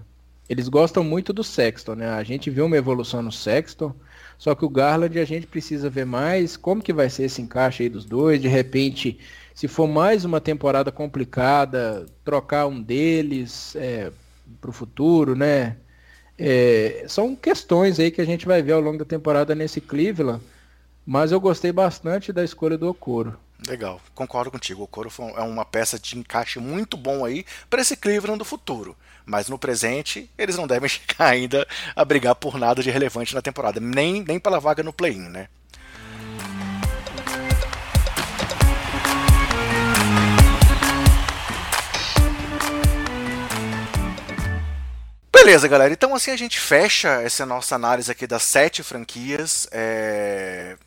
eles 0.50 0.68
gostam 0.68 1.04
muito 1.04 1.34
do 1.34 1.44
Sexton, 1.44 1.96
né? 1.96 2.10
A 2.10 2.24
gente 2.24 2.50
viu 2.50 2.66
uma 2.66 2.78
evolução 2.78 3.22
no 3.22 3.32
Sexton, 3.32 3.94
só 4.38 4.54
que 4.54 4.66
o 4.66 4.70
Garland 4.70 5.18
a 5.20 5.26
gente 5.26 5.48
precisa 5.48 5.90
ver 5.90 6.06
mais 6.06 6.58
como 6.58 6.82
que 6.82 6.94
vai 6.94 7.10
ser 7.10 7.24
esse 7.24 7.42
encaixe 7.42 7.84
aí 7.84 7.90
dos 7.90 8.06
dois. 8.06 8.42
De 8.42 8.48
repente, 8.48 9.20
se 9.54 9.68
for 9.68 9.88
mais 9.88 10.26
uma 10.26 10.42
temporada 10.42 10.92
complicada, 10.92 12.06
trocar 12.24 12.68
um 12.68 12.82
deles, 12.82 13.76
é, 13.76 14.12
para 14.64 14.70
o 14.70 14.74
futuro, 14.74 15.36
né? 15.36 15.76
É, 16.40 17.06
são 17.08 17.36
questões 17.36 18.00
aí 18.00 18.10
que 18.10 18.22
a 18.22 18.26
gente 18.26 18.46
vai 18.46 18.62
ver 18.62 18.72
ao 18.72 18.82
longo 18.82 18.98
da 18.98 19.06
temporada 19.06 19.54
nesse 19.54 19.82
Cleveland, 19.82 20.42
mas 21.06 21.34
eu 21.34 21.40
gostei 21.40 21.72
bastante 21.72 22.32
da 22.32 22.44
escolha 22.44 22.78
do 22.78 22.88
Okoro. 22.88 23.38
Legal, 23.68 24.02
concordo 24.16 24.50
contigo. 24.50 24.82
O 24.82 24.84
Okoro 24.86 25.10
é 25.36 25.42
uma 25.42 25.66
peça 25.66 26.00
de 26.00 26.18
encaixe 26.18 26.60
muito 26.60 26.96
bom 26.96 27.26
aí 27.26 27.46
para 27.70 27.82
esse 27.82 27.98
Cleveland 27.98 28.40
do 28.40 28.46
futuro. 28.46 28.96
Mas 29.26 29.48
no 29.48 29.60
presente, 29.60 30.30
eles 30.38 30.58
não 30.58 30.66
devem 30.66 30.88
chegar 30.90 31.28
ainda 31.28 31.68
a 31.96 32.06
brigar 32.06 32.36
por 32.36 32.58
nada 32.58 32.82
de 32.82 32.90
relevante 32.90 33.36
na 33.36 33.42
temporada, 33.42 33.80
nem, 33.80 34.24
nem 34.24 34.40
pela 34.40 34.60
vaga 34.60 34.82
no 34.82 34.94
play-in, 34.94 35.30
né? 35.30 35.48
Beleza, 45.44 45.68
galera. 45.68 45.92
Então 45.92 46.16
assim 46.16 46.32
a 46.32 46.38
gente 46.38 46.58
fecha 46.58 47.22
essa 47.22 47.46
nossa 47.46 47.76
análise 47.76 48.10
aqui 48.10 48.26
das 48.26 48.44
sete 48.44 48.82
franquias. 48.82 49.68
É... 49.74 50.78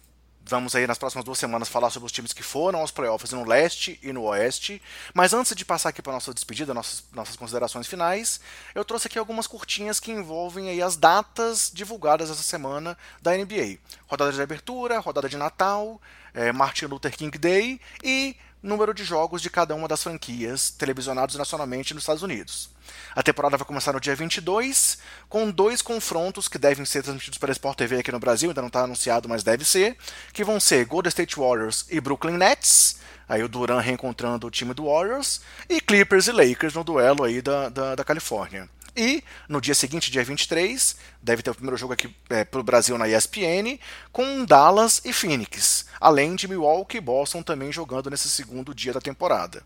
Vamos 0.46 0.74
aí 0.74 0.86
nas 0.86 0.96
próximas 0.96 1.26
duas 1.26 1.36
semanas 1.36 1.68
falar 1.68 1.90
sobre 1.90 2.06
os 2.06 2.12
times 2.12 2.32
que 2.32 2.42
foram 2.42 2.78
aos 2.78 2.90
playoffs 2.90 3.32
no 3.32 3.44
leste 3.44 4.00
e 4.02 4.14
no 4.14 4.22
oeste. 4.22 4.80
Mas 5.12 5.34
antes 5.34 5.54
de 5.54 5.62
passar 5.62 5.90
aqui 5.90 6.00
para 6.00 6.14
nossa 6.14 6.32
despedida, 6.32 6.72
nossas, 6.72 7.04
nossas 7.12 7.36
considerações 7.36 7.86
finais, 7.86 8.40
eu 8.74 8.82
trouxe 8.82 9.08
aqui 9.08 9.18
algumas 9.18 9.46
curtinhas 9.46 10.00
que 10.00 10.10
envolvem 10.10 10.70
aí 10.70 10.80
as 10.80 10.96
datas 10.96 11.70
divulgadas 11.70 12.30
essa 12.30 12.42
semana 12.42 12.96
da 13.20 13.36
NBA. 13.36 13.76
Rodada 14.06 14.32
de 14.32 14.40
abertura, 14.40 14.98
rodada 15.00 15.28
de 15.28 15.36
Natal, 15.36 16.00
é, 16.32 16.50
Martin 16.50 16.86
Luther 16.86 17.14
King 17.14 17.36
Day 17.36 17.78
e 18.02 18.34
número 18.62 18.94
de 18.94 19.04
jogos 19.04 19.42
de 19.42 19.50
cada 19.50 19.74
uma 19.74 19.86
das 19.86 20.02
franquias 20.02 20.70
televisionados 20.70 21.36
nacionalmente 21.36 21.92
nos 21.92 22.04
Estados 22.04 22.22
Unidos. 22.22 22.74
A 23.14 23.22
temporada 23.22 23.56
vai 23.56 23.66
começar 23.66 23.92
no 23.92 24.00
dia 24.00 24.14
22, 24.14 24.98
com 25.28 25.50
dois 25.50 25.82
confrontos 25.82 26.48
que 26.48 26.58
devem 26.58 26.84
ser 26.84 27.02
transmitidos 27.02 27.38
pela 27.38 27.52
Sport 27.52 27.78
TV 27.78 27.98
aqui 27.98 28.12
no 28.12 28.18
Brasil, 28.18 28.50
ainda 28.50 28.60
não 28.60 28.68
está 28.68 28.82
anunciado, 28.82 29.28
mas 29.28 29.42
deve 29.42 29.64
ser, 29.64 29.96
que 30.32 30.44
vão 30.44 30.60
ser 30.60 30.84
Golden 30.84 31.08
State 31.08 31.36
Warriors 31.36 31.86
e 31.90 32.00
Brooklyn 32.00 32.36
Nets, 32.36 32.98
aí 33.28 33.42
o 33.42 33.48
Duran 33.48 33.80
reencontrando 33.80 34.46
o 34.46 34.50
time 34.50 34.74
do 34.74 34.86
Warriors, 34.86 35.40
e 35.68 35.80
Clippers 35.80 36.26
e 36.28 36.32
Lakers 36.32 36.74
no 36.74 36.84
duelo 36.84 37.24
aí 37.24 37.40
da, 37.40 37.68
da, 37.68 37.94
da 37.94 38.04
Califórnia. 38.04 38.68
E 38.96 39.22
no 39.46 39.60
dia 39.60 39.74
seguinte, 39.74 40.10
dia 40.10 40.24
23, 40.24 40.96
deve 41.22 41.42
ter 41.42 41.50
o 41.50 41.54
primeiro 41.54 41.76
jogo 41.76 41.92
aqui 41.92 42.16
é, 42.30 42.44
para 42.44 42.60
o 42.60 42.64
Brasil 42.64 42.96
na 42.96 43.06
ESPN, 43.06 43.78
com 44.10 44.42
Dallas 44.46 45.02
e 45.04 45.12
Phoenix, 45.12 45.84
além 46.00 46.34
de 46.34 46.48
Milwaukee 46.48 46.96
e 46.96 47.00
Boston 47.00 47.42
também 47.42 47.70
jogando 47.70 48.08
nesse 48.08 48.30
segundo 48.30 48.74
dia 48.74 48.94
da 48.94 49.00
temporada. 49.00 49.62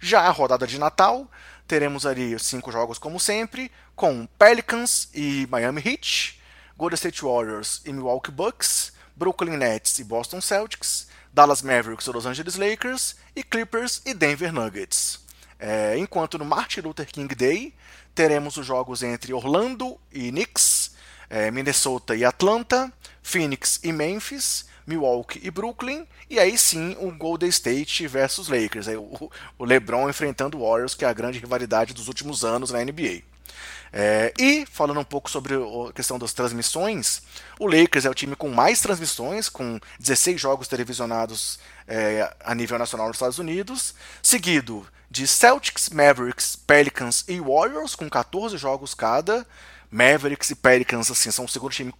Já 0.00 0.20
a 0.20 0.30
rodada 0.30 0.64
de 0.64 0.78
Natal, 0.78 1.28
teremos 1.68 2.06
ali 2.06 2.36
cinco 2.38 2.72
jogos 2.72 2.98
como 2.98 3.20
sempre, 3.20 3.70
com 3.94 4.26
Pelicans 4.38 5.10
e 5.14 5.46
Miami 5.50 5.82
Heat, 5.84 6.40
Golden 6.78 6.96
State 6.96 7.22
Warriors 7.22 7.82
e 7.84 7.92
Milwaukee 7.92 8.32
Bucks, 8.32 8.92
Brooklyn 9.14 9.58
Nets 9.58 9.98
e 9.98 10.04
Boston 10.04 10.40
Celtics, 10.40 11.08
Dallas 11.32 11.60
Mavericks 11.60 12.06
e 12.06 12.10
Los 12.10 12.24
Angeles 12.24 12.56
Lakers, 12.56 13.16
e 13.36 13.42
Clippers 13.42 14.00
e 14.06 14.14
Denver 14.14 14.52
Nuggets. 14.52 15.20
É, 15.58 15.98
enquanto 15.98 16.38
no 16.38 16.44
Martin 16.44 16.80
Luther 16.80 17.06
King 17.06 17.34
Day 17.34 17.74
teremos 18.14 18.56
os 18.56 18.64
jogos 18.64 19.02
entre 19.02 19.34
Orlando 19.34 20.00
e 20.10 20.30
Knicks, 20.30 20.92
é, 21.28 21.50
Minnesota 21.50 22.16
e 22.16 22.24
Atlanta, 22.24 22.90
Phoenix 23.22 23.78
e 23.82 23.92
Memphis, 23.92 24.64
Milwaukee 24.88 25.40
e 25.42 25.50
Brooklyn, 25.50 26.06
e 26.28 26.38
aí 26.38 26.56
sim 26.56 26.96
o 26.98 27.10
Golden 27.10 27.48
State 27.48 28.06
versus 28.06 28.48
Lakers, 28.48 28.88
aí 28.88 28.96
o, 28.96 29.30
o 29.58 29.64
LeBron 29.64 30.08
enfrentando 30.08 30.58
o 30.58 30.68
Warriors, 30.68 30.94
que 30.94 31.04
é 31.04 31.08
a 31.08 31.12
grande 31.12 31.38
rivalidade 31.38 31.92
dos 31.92 32.08
últimos 32.08 32.44
anos 32.44 32.70
na 32.70 32.82
NBA. 32.82 33.22
É, 33.92 34.34
e 34.38 34.66
falando 34.66 35.00
um 35.00 35.04
pouco 35.04 35.30
sobre 35.30 35.54
a 35.54 35.92
questão 35.92 36.18
das 36.18 36.32
transmissões, 36.32 37.22
o 37.58 37.66
Lakers 37.66 38.04
é 38.04 38.10
o 38.10 38.14
time 38.14 38.36
com 38.36 38.48
mais 38.48 38.80
transmissões, 38.80 39.48
com 39.48 39.80
16 39.98 40.40
jogos 40.40 40.68
televisionados 40.68 41.58
é, 41.86 42.34
a 42.44 42.54
nível 42.54 42.78
nacional 42.78 43.08
nos 43.08 43.16
Estados 43.16 43.38
Unidos, 43.38 43.94
seguido 44.22 44.86
de 45.10 45.26
Celtics, 45.26 45.88
Mavericks, 45.88 46.54
Pelicans 46.54 47.24
e 47.26 47.40
Warriors, 47.40 47.94
com 47.94 48.08
14 48.08 48.58
jogos 48.58 48.94
cada. 48.94 49.46
Mavericks 49.90 50.50
e 50.50 50.54
Pelicans 50.54 51.10
assim, 51.10 51.30
são 51.30 51.46
o 51.46 51.48
segundo 51.48 51.72
time 51.72 51.94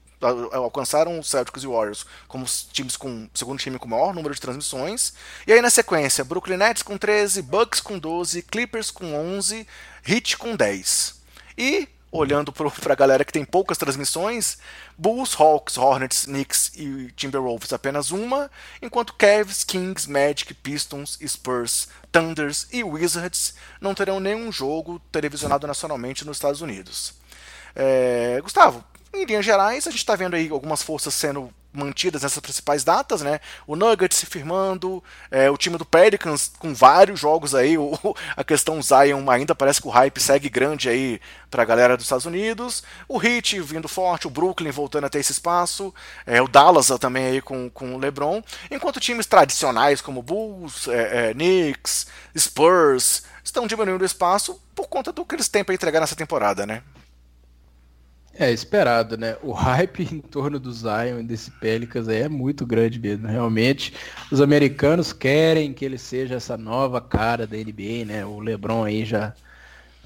alcançaram 0.53 1.19
os 1.19 1.29
Celtics 1.29 1.63
e 1.63 1.67
Warriors 1.67 2.05
como 2.27 2.45
times 2.73 2.97
com 2.97 3.29
segundo 3.35 3.59
time 3.59 3.79
com 3.79 3.89
maior 3.89 4.15
número 4.15 4.35
de 4.35 4.41
transmissões. 4.41 5.13
E 5.47 5.53
aí 5.53 5.61
na 5.61 5.71
sequência, 5.71 6.25
Brooklyn 6.25 6.57
Nets 6.57 6.83
com 6.83 6.99
13, 6.99 7.43
Bucks 7.43 7.81
com 7.81 7.99
12, 7.99 8.43
Clippers 8.43 8.91
com 8.91 9.15
11, 9.15 9.67
Heat 10.07 10.37
com 10.37 10.57
10. 10.57 11.21
E 11.57 11.89
olhando 12.11 12.53
para 12.53 12.93
a 12.93 12.97
galera 12.97 13.25
que 13.25 13.33
tem 13.33 13.45
poucas 13.45 13.77
transmissões, 13.77 14.59
Bulls, 14.97 15.35
Hawks, 15.39 15.77
Hornets, 15.77 16.25
Knicks 16.25 16.73
e 16.75 17.13
Timberwolves 17.13 17.73
apenas 17.73 18.11
uma, 18.11 18.51
enquanto 18.81 19.13
Cavs, 19.15 19.63
Kings, 19.63 20.11
Magic, 20.11 20.55
Pistons, 20.55 21.19
Spurs, 21.27 21.89
Thunders 22.11 22.67
e 22.73 22.83
Wizards 22.83 23.55
não 23.81 23.95
terão 23.95 24.21
nenhum 24.21 24.51
jogo 24.51 24.99
televisionado 25.13 25.67
nacionalmente 25.67 26.25
nos 26.25 26.39
Estados 26.39 26.63
Unidos. 26.63 27.15
É, 27.75 28.41
Gustavo, 28.43 28.83
em 29.13 29.25
linhas 29.25 29.45
gerais, 29.45 29.87
a 29.87 29.91
gente 29.91 30.01
está 30.01 30.17
vendo 30.17 30.35
aí 30.35 30.49
algumas 30.51 30.83
forças 30.83 31.15
sendo 31.15 31.53
mantidas 31.73 32.23
nessas 32.23 32.41
principais 32.41 32.83
datas, 32.83 33.21
né? 33.21 33.41
O 33.67 33.77
Nuggets 33.77 34.19
se 34.19 34.27
firmando, 34.27 35.03
é, 35.31 35.51
o 35.51 35.57
time 35.57 35.77
do 35.77 35.85
Pelicans 35.85 36.51
com 36.59 36.75
vários 36.75 37.21
jogos 37.21 37.55
aí, 37.55 37.77
o, 37.79 37.97
a 38.37 38.43
questão 38.43 38.81
Zion 38.83 39.31
ainda 39.31 39.55
parece 39.55 39.81
que 39.81 39.87
o 39.87 39.91
hype 39.91 40.21
segue 40.21 40.49
grande 40.49 40.89
aí 40.89 41.21
para 41.51 41.63
a 41.63 41.67
galera 41.67 41.97
dos 41.97 42.07
Estados 42.07 42.27
Unidos, 42.27 42.83
o 43.07 43.23
Heat 43.23 43.61
vindo 43.61 43.89
forte, 43.89 44.27
o 44.27 44.31
Brooklyn 44.31 44.71
voltando 44.71 45.05
a 45.05 45.09
ter 45.09 45.21
esse 45.21 45.33
espaço, 45.33 45.95
é, 46.27 46.41
o 46.43 46.49
Dallas 46.49 46.89
também 47.01 47.27
aí 47.27 47.41
com, 47.41 47.71
com 47.71 47.95
o 47.95 47.99
LeBron, 47.99 48.43
enquanto 48.71 49.01
times 49.01 49.27
tradicionais 49.27 50.01
como 50.01 50.23
Bulls, 50.23 50.89
é, 50.89 51.31
é 51.31 51.35
Knicks, 51.35 52.07
Spurs 52.37 53.23
estão 53.45 53.67
diminuindo 53.67 54.03
o 54.03 54.07
espaço 54.07 54.61
por 54.75 54.89
conta 54.89 55.13
do 55.13 55.25
que 55.25 55.35
eles 55.35 55.49
têm 55.49 55.65
para 55.65 55.75
entregar 55.75 56.01
nessa 56.01 56.17
temporada, 56.17 56.67
né? 56.67 56.83
É 58.39 58.53
esperado, 58.53 59.17
né? 59.17 59.37
O 59.43 59.51
hype 59.53 60.03
em 60.03 60.21
torno 60.21 60.61
do 60.61 60.73
Zion 60.73 61.19
e 61.19 61.23
desse 61.25 61.51
Pelicans 61.51 62.09
é 62.09 62.29
muito 62.29 62.65
grande 62.65 62.99
mesmo. 62.99 63.27
Realmente, 63.27 63.93
os 64.31 64.41
americanos 64.41 65.13
querem 65.13 65.73
que 65.73 65.85
ele 65.85 65.99
seja 65.99 66.37
essa 66.37 66.57
nova 66.57 67.01
cara 67.01 67.47
da 67.47 67.57
NBA, 67.57 68.05
né? 68.07 68.25
O 68.25 68.39
LeBron 68.39 68.85
aí 68.85 69.05
já 69.05 69.35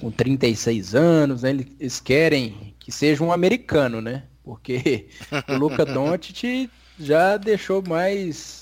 com 0.01 0.11
36 0.11 0.95
anos, 0.95 1.43
né? 1.43 1.51
eles 1.79 2.01
querem 2.01 2.75
que 2.81 2.91
seja 2.91 3.23
um 3.23 3.33
americano, 3.33 4.01
né? 4.01 4.25
Porque 4.43 5.09
o 5.49 5.55
Luca 5.55 5.85
Doncic 5.85 6.69
já 6.99 7.37
deixou 7.37 7.83
mais 7.87 8.62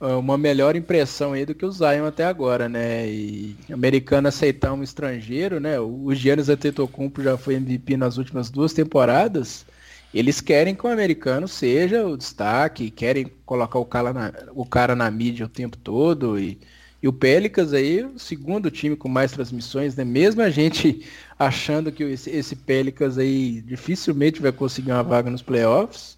uma 0.00 0.36
melhor 0.36 0.76
impressão 0.76 1.32
aí 1.32 1.46
do 1.46 1.54
que 1.54 1.64
o 1.64 1.72
Zion 1.72 2.04
até 2.06 2.24
agora, 2.24 2.68
né? 2.68 3.08
E 3.08 3.56
americano 3.72 4.28
aceitar 4.28 4.72
um 4.72 4.82
estrangeiro, 4.82 5.58
né? 5.58 5.80
O 5.80 6.14
Giannis 6.14 6.48
Antetokounmpo 6.48 7.22
já 7.22 7.36
foi 7.38 7.54
MVP 7.54 7.96
nas 7.96 8.18
últimas 8.18 8.50
duas 8.50 8.72
temporadas. 8.72 9.64
Eles 10.12 10.40
querem 10.40 10.74
que 10.74 10.86
o 10.86 10.90
americano 10.90 11.48
seja 11.48 12.06
o 12.06 12.16
destaque, 12.16 12.90
querem 12.90 13.26
colocar 13.44 13.78
o 13.78 13.84
cara 13.84 14.12
na, 14.12 14.32
o 14.54 14.64
cara 14.64 14.94
na 14.94 15.10
mídia 15.10 15.46
o 15.46 15.48
tempo 15.48 15.76
todo. 15.78 16.38
E, 16.38 16.58
e 17.02 17.08
o 17.08 17.12
Pelicans 17.12 17.72
aí, 17.72 18.04
o 18.04 18.18
segundo 18.18 18.70
time 18.70 18.96
com 18.96 19.08
mais 19.08 19.32
transmissões, 19.32 19.96
né? 19.96 20.04
Mesmo 20.04 20.42
a 20.42 20.50
gente 20.50 21.06
achando 21.38 21.90
que 21.90 22.02
esse, 22.04 22.30
esse 22.30 22.54
Pelicans 22.56 23.18
aí 23.18 23.62
dificilmente 23.62 24.42
vai 24.42 24.52
conseguir 24.52 24.92
uma 24.92 25.02
vaga 25.02 25.30
nos 25.30 25.42
playoffs, 25.42 26.15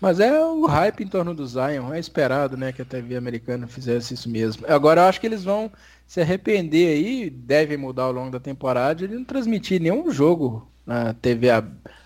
mas 0.00 0.18
é 0.18 0.40
o 0.40 0.64
hype 0.66 1.04
em 1.04 1.06
torno 1.06 1.34
do 1.34 1.46
Zion, 1.46 1.92
é 1.92 1.98
esperado, 1.98 2.56
né, 2.56 2.72
que 2.72 2.82
a 2.82 2.84
TV 2.84 3.16
americana 3.16 3.66
fizesse 3.66 4.14
isso 4.14 4.28
mesmo. 4.28 4.64
Agora 4.66 5.02
eu 5.02 5.04
acho 5.06 5.20
que 5.20 5.26
eles 5.26 5.44
vão 5.44 5.70
se 6.06 6.20
arrepender 6.20 6.88
aí, 6.88 7.30
devem 7.30 7.76
mudar 7.76 8.04
ao 8.04 8.12
longo 8.12 8.30
da 8.30 8.40
temporada, 8.40 9.06
de 9.06 9.14
não 9.14 9.24
transmitir 9.24 9.80
nenhum 9.80 10.10
jogo 10.10 10.68
na 10.86 11.12
TV 11.14 11.48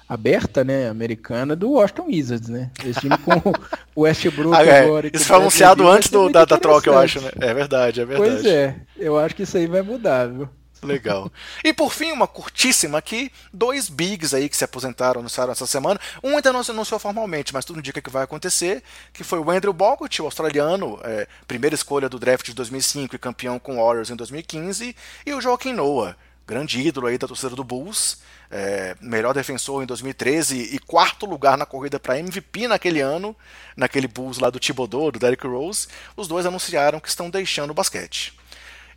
aberta, 0.08 0.62
né, 0.62 0.88
americana 0.88 1.56
do 1.56 1.70
Washington 1.70 2.06
Wizards, 2.06 2.48
né? 2.48 2.70
Esse 2.84 3.00
time 3.00 3.16
com 3.18 3.52
o 3.94 4.02
Westbrook 4.02 4.54
ah, 4.58 4.62
é. 4.62 4.84
agora. 4.84 5.10
Isso 5.12 5.24
foi 5.24 5.36
anunciado 5.36 5.88
antes 5.88 6.10
do, 6.10 6.28
da, 6.28 6.44
da 6.44 6.58
troca, 6.58 6.90
eu 6.90 6.98
acho, 6.98 7.20
né? 7.20 7.30
É 7.40 7.54
verdade, 7.54 8.00
é 8.00 8.04
verdade. 8.04 8.30
Pois 8.30 8.44
é, 8.44 8.76
eu 8.98 9.18
acho 9.18 9.34
que 9.34 9.44
isso 9.44 9.56
aí 9.56 9.66
vai 9.66 9.80
mudar, 9.82 10.28
viu? 10.28 10.48
Legal. 10.86 11.30
E 11.62 11.72
por 11.72 11.92
fim, 11.92 12.12
uma 12.12 12.26
curtíssima 12.26 12.98
aqui, 12.98 13.30
dois 13.52 13.88
bigs 13.88 14.34
aí 14.34 14.48
que 14.48 14.56
se 14.56 14.64
aposentaram, 14.64 15.20
anunciaram 15.20 15.52
essa 15.52 15.66
semana. 15.66 16.00
Um 16.22 16.36
ainda 16.36 16.52
não 16.52 16.62
se 16.62 16.70
anunciou 16.70 16.98
formalmente, 17.00 17.52
mas 17.52 17.64
tudo 17.64 17.78
indica 17.78 18.00
que 18.00 18.10
vai 18.10 18.24
acontecer, 18.24 18.82
que 19.12 19.24
foi 19.24 19.38
o 19.38 19.50
Andrew 19.50 19.72
Bogut, 19.72 20.20
o 20.20 20.24
australiano, 20.24 20.98
é, 21.02 21.26
primeira 21.46 21.74
escolha 21.74 22.08
do 22.08 22.18
draft 22.18 22.46
de 22.46 22.54
2005 22.54 23.14
e 23.16 23.18
campeão 23.18 23.58
com 23.58 23.76
Warriors 23.76 24.10
em 24.10 24.16
2015, 24.16 24.94
e 25.26 25.32
o 25.32 25.40
Joaquim 25.40 25.72
Noah, 25.72 26.16
grande 26.46 26.80
ídolo 26.80 27.06
aí 27.06 27.18
da 27.18 27.26
torcida 27.26 27.56
do 27.56 27.64
Bulls, 27.64 28.18
é, 28.50 28.96
melhor 29.00 29.34
defensor 29.34 29.82
em 29.82 29.86
2013 29.86 30.74
e 30.74 30.78
quarto 30.78 31.26
lugar 31.26 31.56
na 31.56 31.66
corrida 31.66 31.98
para 31.98 32.18
MVP 32.18 32.68
naquele 32.68 33.00
ano, 33.00 33.34
naquele 33.76 34.06
Bulls 34.06 34.38
lá 34.38 34.50
do 34.50 34.60
Thibodeau, 34.60 35.10
do 35.10 35.18
Derrick 35.18 35.46
Rose. 35.46 35.88
Os 36.16 36.28
dois 36.28 36.46
anunciaram 36.46 37.00
que 37.00 37.08
estão 37.08 37.30
deixando 37.30 37.70
o 37.70 37.74
basquete. 37.74 38.32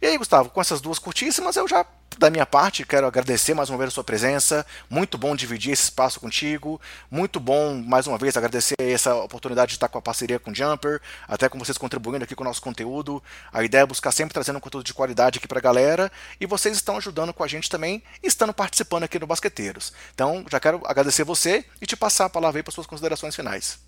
E 0.01 0.05
aí, 0.05 0.17
Gustavo, 0.17 0.49
com 0.49 0.61
essas 0.61 0.79
duas 0.79 0.99
curtíssimas, 0.99 1.55
eu 1.55 1.67
já, 1.67 1.83
da 2.19 2.29
minha 2.29 2.45
parte, 2.45 2.85
quero 2.85 3.07
agradecer 3.07 3.55
mais 3.55 3.69
uma 3.69 3.77
vez 3.79 3.87
a 3.87 3.91
sua 3.91 4.03
presença. 4.03 4.65
Muito 4.89 5.17
bom 5.17 5.35
dividir 5.35 5.73
esse 5.73 5.83
espaço 5.83 6.19
contigo. 6.19 6.79
Muito 7.09 7.39
bom, 7.39 7.75
mais 7.75 8.05
uma 8.05 8.17
vez, 8.17 8.37
agradecer 8.37 8.75
essa 8.79 9.15
oportunidade 9.15 9.69
de 9.69 9.75
estar 9.75 9.87
com 9.87 9.97
a 9.97 10.01
parceria 10.01 10.39
com 10.39 10.51
o 10.51 10.55
Jumper, 10.55 11.01
até 11.27 11.49
com 11.49 11.57
vocês 11.57 11.77
contribuindo 11.79 12.23
aqui 12.23 12.35
com 12.35 12.43
o 12.43 12.45
nosso 12.45 12.61
conteúdo. 12.61 13.23
A 13.51 13.63
ideia 13.63 13.81
é 13.81 13.85
buscar 13.85 14.11
sempre 14.11 14.33
trazendo 14.33 14.57
um 14.57 14.61
conteúdo 14.61 14.85
de 14.85 14.93
qualidade 14.93 15.39
aqui 15.39 15.47
para 15.47 15.57
a 15.57 15.61
galera. 15.61 16.11
E 16.39 16.45
vocês 16.45 16.75
estão 16.75 16.97
ajudando 16.97 17.33
com 17.33 17.43
a 17.43 17.47
gente 17.47 17.69
também, 17.69 18.03
estando 18.21 18.53
participando 18.53 19.03
aqui 19.03 19.17
no 19.17 19.25
Basqueteiros. 19.25 19.93
Então, 20.13 20.45
já 20.51 20.59
quero 20.59 20.81
agradecer 20.85 21.23
você 21.23 21.65
e 21.81 21.87
te 21.87 21.97
passar 21.97 22.25
a 22.25 22.29
palavra 22.29 22.59
aí 22.59 22.63
para 22.63 22.73
suas 22.73 22.85
considerações 22.85 23.35
finais. 23.35 23.86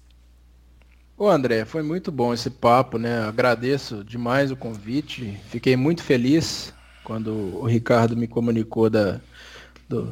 Ô 1.20 1.28
André, 1.28 1.66
foi 1.66 1.84
muito 1.84 2.14
bom 2.14 2.34
esse 2.34 2.50
papo, 2.50 2.98
né? 2.98 3.24
Agradeço 3.24 4.06
demais 4.06 4.52
o 4.52 4.56
convite. 4.56 5.38
Fiquei 5.50 5.76
muito 5.76 6.02
feliz 6.02 6.74
quando 7.04 7.34
o 7.58 7.66
Ricardo 7.66 8.16
me 8.16 8.26
comunicou 8.26 8.90
da, 8.90 9.20
do, 9.90 10.06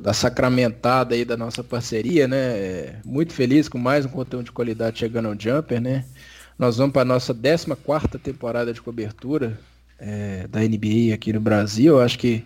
da 0.00 0.14
sacramentada 0.14 1.14
aí 1.14 1.26
da 1.26 1.36
nossa 1.36 1.62
parceria, 1.62 2.26
né? 2.26 3.02
Muito 3.04 3.34
feliz 3.34 3.68
com 3.68 3.76
mais 3.76 4.06
um 4.06 4.08
conteúdo 4.08 4.46
de 4.46 4.52
qualidade 4.52 4.98
chegando 4.98 5.28
ao 5.28 5.38
Jumper, 5.38 5.78
né? 5.78 6.06
Nós 6.58 6.78
vamos 6.78 6.94
para 6.94 7.02
a 7.02 7.04
nossa 7.04 7.34
14 7.34 8.18
temporada 8.18 8.72
de 8.72 8.80
cobertura 8.80 9.60
é, 9.98 10.46
da 10.48 10.60
NBA 10.60 11.12
aqui 11.12 11.34
no 11.34 11.40
Brasil. 11.40 11.96
Eu 11.96 12.00
acho 12.00 12.18
que 12.18 12.42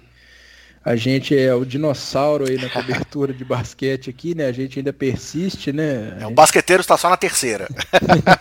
a 0.82 0.96
gente 0.96 1.36
é 1.36 1.54
o 1.54 1.64
dinossauro 1.64 2.48
aí 2.48 2.56
na 2.56 2.70
cobertura 2.70 3.34
de 3.34 3.44
basquete 3.44 4.08
aqui, 4.08 4.34
né? 4.34 4.46
A 4.46 4.52
gente 4.52 4.78
ainda 4.78 4.94
persiste, 4.94 5.72
né? 5.72 6.16
É, 6.18 6.26
o 6.26 6.30
basqueteiro 6.30 6.80
está 6.80 6.96
só 6.96 7.10
na 7.10 7.18
terceira. 7.18 7.68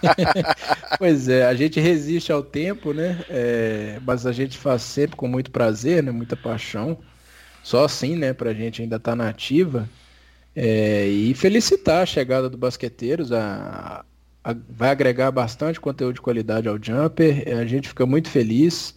pois 0.97 1.27
é, 1.27 1.45
a 1.45 1.53
gente 1.53 1.81
resiste 1.81 2.31
ao 2.31 2.41
tempo, 2.41 2.93
né? 2.93 3.19
É, 3.29 3.99
mas 4.05 4.25
a 4.25 4.31
gente 4.31 4.57
faz 4.57 4.83
sempre 4.83 5.17
com 5.17 5.27
muito 5.27 5.51
prazer, 5.51 6.01
né? 6.01 6.11
Muita 6.11 6.37
paixão. 6.37 6.97
Só 7.61 7.83
assim, 7.83 8.15
né? 8.15 8.31
Pra 8.31 8.53
gente 8.53 8.81
ainda 8.81 8.95
estar 8.95 9.11
tá 9.11 9.15
na 9.17 9.27
ativa. 9.27 9.89
É, 10.55 11.07
e 11.07 11.33
felicitar 11.33 12.03
a 12.03 12.05
chegada 12.05 12.49
do 12.49 12.57
Basqueteiros. 12.57 13.33
A, 13.33 14.05
a, 14.45 14.55
vai 14.69 14.91
agregar 14.91 15.29
bastante 15.31 15.77
conteúdo 15.77 16.15
de 16.15 16.21
qualidade 16.21 16.69
ao 16.69 16.81
Jumper. 16.81 17.43
A 17.59 17.65
gente 17.65 17.89
fica 17.89 18.05
muito 18.05 18.29
feliz 18.29 18.95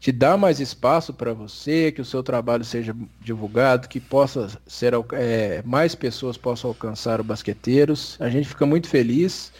de 0.00 0.10
dar 0.10 0.38
mais 0.38 0.60
espaço 0.60 1.12
para 1.12 1.34
você, 1.34 1.92
que 1.92 2.00
o 2.00 2.04
seu 2.04 2.22
trabalho 2.22 2.64
seja 2.64 2.96
divulgado, 3.20 3.86
que 3.86 4.00
possa 4.00 4.48
ser 4.66 4.94
é, 5.12 5.62
mais 5.62 5.94
pessoas 5.94 6.38
possam 6.38 6.70
alcançar 6.70 7.20
o 7.20 7.24
Basqueteiros. 7.24 8.16
A 8.18 8.30
gente 8.30 8.48
fica 8.48 8.64
muito 8.64 8.88
feliz 8.88 9.52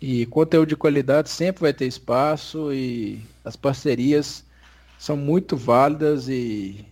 e 0.00 0.24
conteúdo 0.26 0.70
de 0.70 0.76
qualidade 0.76 1.28
sempre 1.28 1.60
vai 1.60 1.74
ter 1.74 1.86
espaço 1.86 2.72
e 2.72 3.20
as 3.44 3.54
parcerias 3.54 4.44
são 4.98 5.16
muito 5.16 5.58
válidas 5.58 6.26
e 6.28 6.86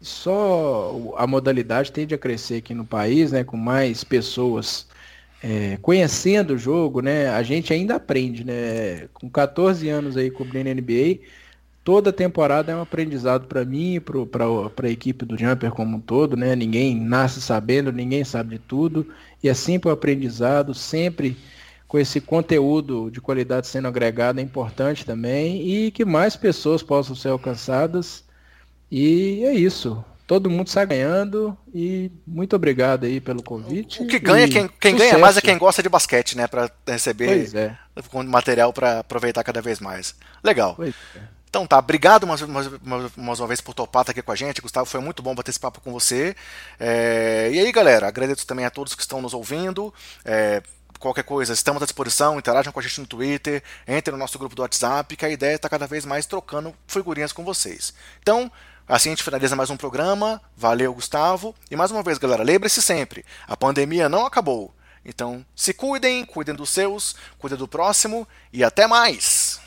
só 0.00 1.14
a 1.16 1.26
modalidade 1.26 1.90
tende 1.90 2.14
a 2.14 2.18
crescer 2.18 2.58
aqui 2.58 2.72
no 2.72 2.84
país, 2.84 3.32
né, 3.32 3.42
com 3.42 3.56
mais 3.56 4.04
pessoas 4.04 4.86
é, 5.42 5.76
conhecendo 5.82 6.54
o 6.54 6.58
jogo, 6.58 7.00
né, 7.00 7.28
a 7.30 7.42
gente 7.42 7.72
ainda 7.72 7.96
aprende, 7.96 8.44
né, 8.44 9.08
com 9.12 9.28
14 9.28 9.88
anos 9.88 10.16
aí 10.16 10.30
cobrindo 10.30 10.68
NBA, 10.68 11.20
toda 11.84 12.12
temporada 12.12 12.72
é 12.72 12.76
um 12.76 12.80
aprendizado 12.80 13.46
para 13.46 13.64
mim 13.64 13.96
e 13.96 14.00
para 14.00 14.46
a 14.82 14.90
equipe 14.90 15.26
do 15.26 15.38
Jumper 15.38 15.70
como 15.70 15.98
um 15.98 16.00
todo, 16.00 16.36
né, 16.36 16.56
ninguém 16.56 16.98
nasce 16.98 17.40
sabendo, 17.40 17.92
ninguém 17.92 18.24
sabe 18.24 18.56
de 18.56 18.58
tudo, 18.58 19.06
e 19.42 19.48
é 19.48 19.54
sempre 19.54 19.90
um 19.90 19.92
aprendizado, 19.92 20.74
sempre 20.74 21.36
com 21.86 21.98
esse 21.98 22.20
conteúdo 22.20 23.10
de 23.10 23.20
qualidade 23.20 23.66
sendo 23.66 23.86
agregado 23.86 24.40
é 24.40 24.42
importante 24.42 25.04
também, 25.04 25.68
e 25.68 25.90
que 25.90 26.04
mais 26.04 26.34
pessoas 26.34 26.82
possam 26.82 27.14
ser 27.14 27.28
alcançadas 27.28 28.24
e 28.90 29.44
é 29.44 29.52
isso. 29.52 30.02
Todo 30.26 30.48
mundo 30.48 30.68
está 30.68 30.82
ganhando 30.86 31.56
e 31.74 32.10
muito 32.26 32.56
obrigado 32.56 33.04
aí 33.04 33.20
pelo 33.20 33.42
convite. 33.42 34.02
O 34.02 34.06
que 34.06 34.18
ganha, 34.18 34.48
quem, 34.48 34.70
quem 34.80 34.96
ganha 34.96 35.18
mais 35.18 35.36
é 35.36 35.40
quem 35.42 35.58
gosta 35.58 35.82
de 35.82 35.88
basquete, 35.90 36.34
né? 36.34 36.46
Para 36.46 36.70
receber 36.86 37.46
é. 37.54 37.76
material 38.24 38.72
para 38.72 39.00
aproveitar 39.00 39.44
cada 39.44 39.60
vez 39.60 39.80
mais. 39.80 40.14
Legal. 40.42 40.78
É. 40.80 41.33
Então 41.54 41.68
tá, 41.68 41.78
obrigado 41.78 42.26
mais, 42.26 42.42
mais, 42.42 42.68
mais, 43.14 43.38
uma 43.38 43.46
vez 43.46 43.60
por 43.60 43.74
topar 43.74 44.02
estar 44.02 44.10
aqui 44.10 44.20
com 44.20 44.32
a 44.32 44.34
gente, 44.34 44.60
Gustavo. 44.60 44.86
Foi 44.86 45.00
muito 45.00 45.22
bom 45.22 45.36
bater 45.36 45.52
esse 45.52 45.60
papo 45.60 45.80
com 45.80 45.92
você. 45.92 46.34
É, 46.80 47.48
e 47.52 47.60
aí, 47.60 47.70
galera, 47.70 48.08
agradeço 48.08 48.44
também 48.44 48.64
a 48.64 48.70
todos 48.70 48.96
que 48.96 49.02
estão 49.02 49.22
nos 49.22 49.32
ouvindo. 49.32 49.94
É, 50.24 50.60
qualquer 50.98 51.22
coisa, 51.22 51.52
estamos 51.52 51.80
à 51.80 51.86
disposição, 51.86 52.40
interajam 52.40 52.72
com 52.72 52.80
a 52.80 52.82
gente 52.82 53.00
no 53.00 53.06
Twitter, 53.06 53.62
entrem 53.86 54.14
no 54.14 54.18
nosso 54.18 54.36
grupo 54.36 54.56
do 54.56 54.62
WhatsApp, 54.62 55.14
que 55.14 55.24
a 55.24 55.28
ideia 55.28 55.52
é 55.52 55.54
estar 55.54 55.68
cada 55.68 55.86
vez 55.86 56.04
mais 56.04 56.26
trocando 56.26 56.74
figurinhas 56.88 57.32
com 57.32 57.44
vocês. 57.44 57.94
Então, 58.20 58.50
Assim 58.86 59.10
a 59.10 59.12
gente 59.12 59.22
finaliza 59.22 59.54
mais 59.54 59.70
um 59.70 59.76
programa. 59.76 60.42
Valeu, 60.56 60.92
Gustavo. 60.92 61.54
E 61.70 61.76
mais 61.76 61.92
uma 61.92 62.02
vez, 62.02 62.18
galera, 62.18 62.42
lembre-se 62.42 62.82
sempre: 62.82 63.24
a 63.46 63.56
pandemia 63.56 64.08
não 64.08 64.26
acabou. 64.26 64.74
Então, 65.04 65.46
se 65.54 65.72
cuidem, 65.72 66.24
cuidem 66.24 66.54
dos 66.54 66.68
seus, 66.70 67.14
cuidem 67.38 67.56
do 67.56 67.68
próximo 67.68 68.26
e 68.52 68.64
até 68.64 68.88
mais! 68.88 69.60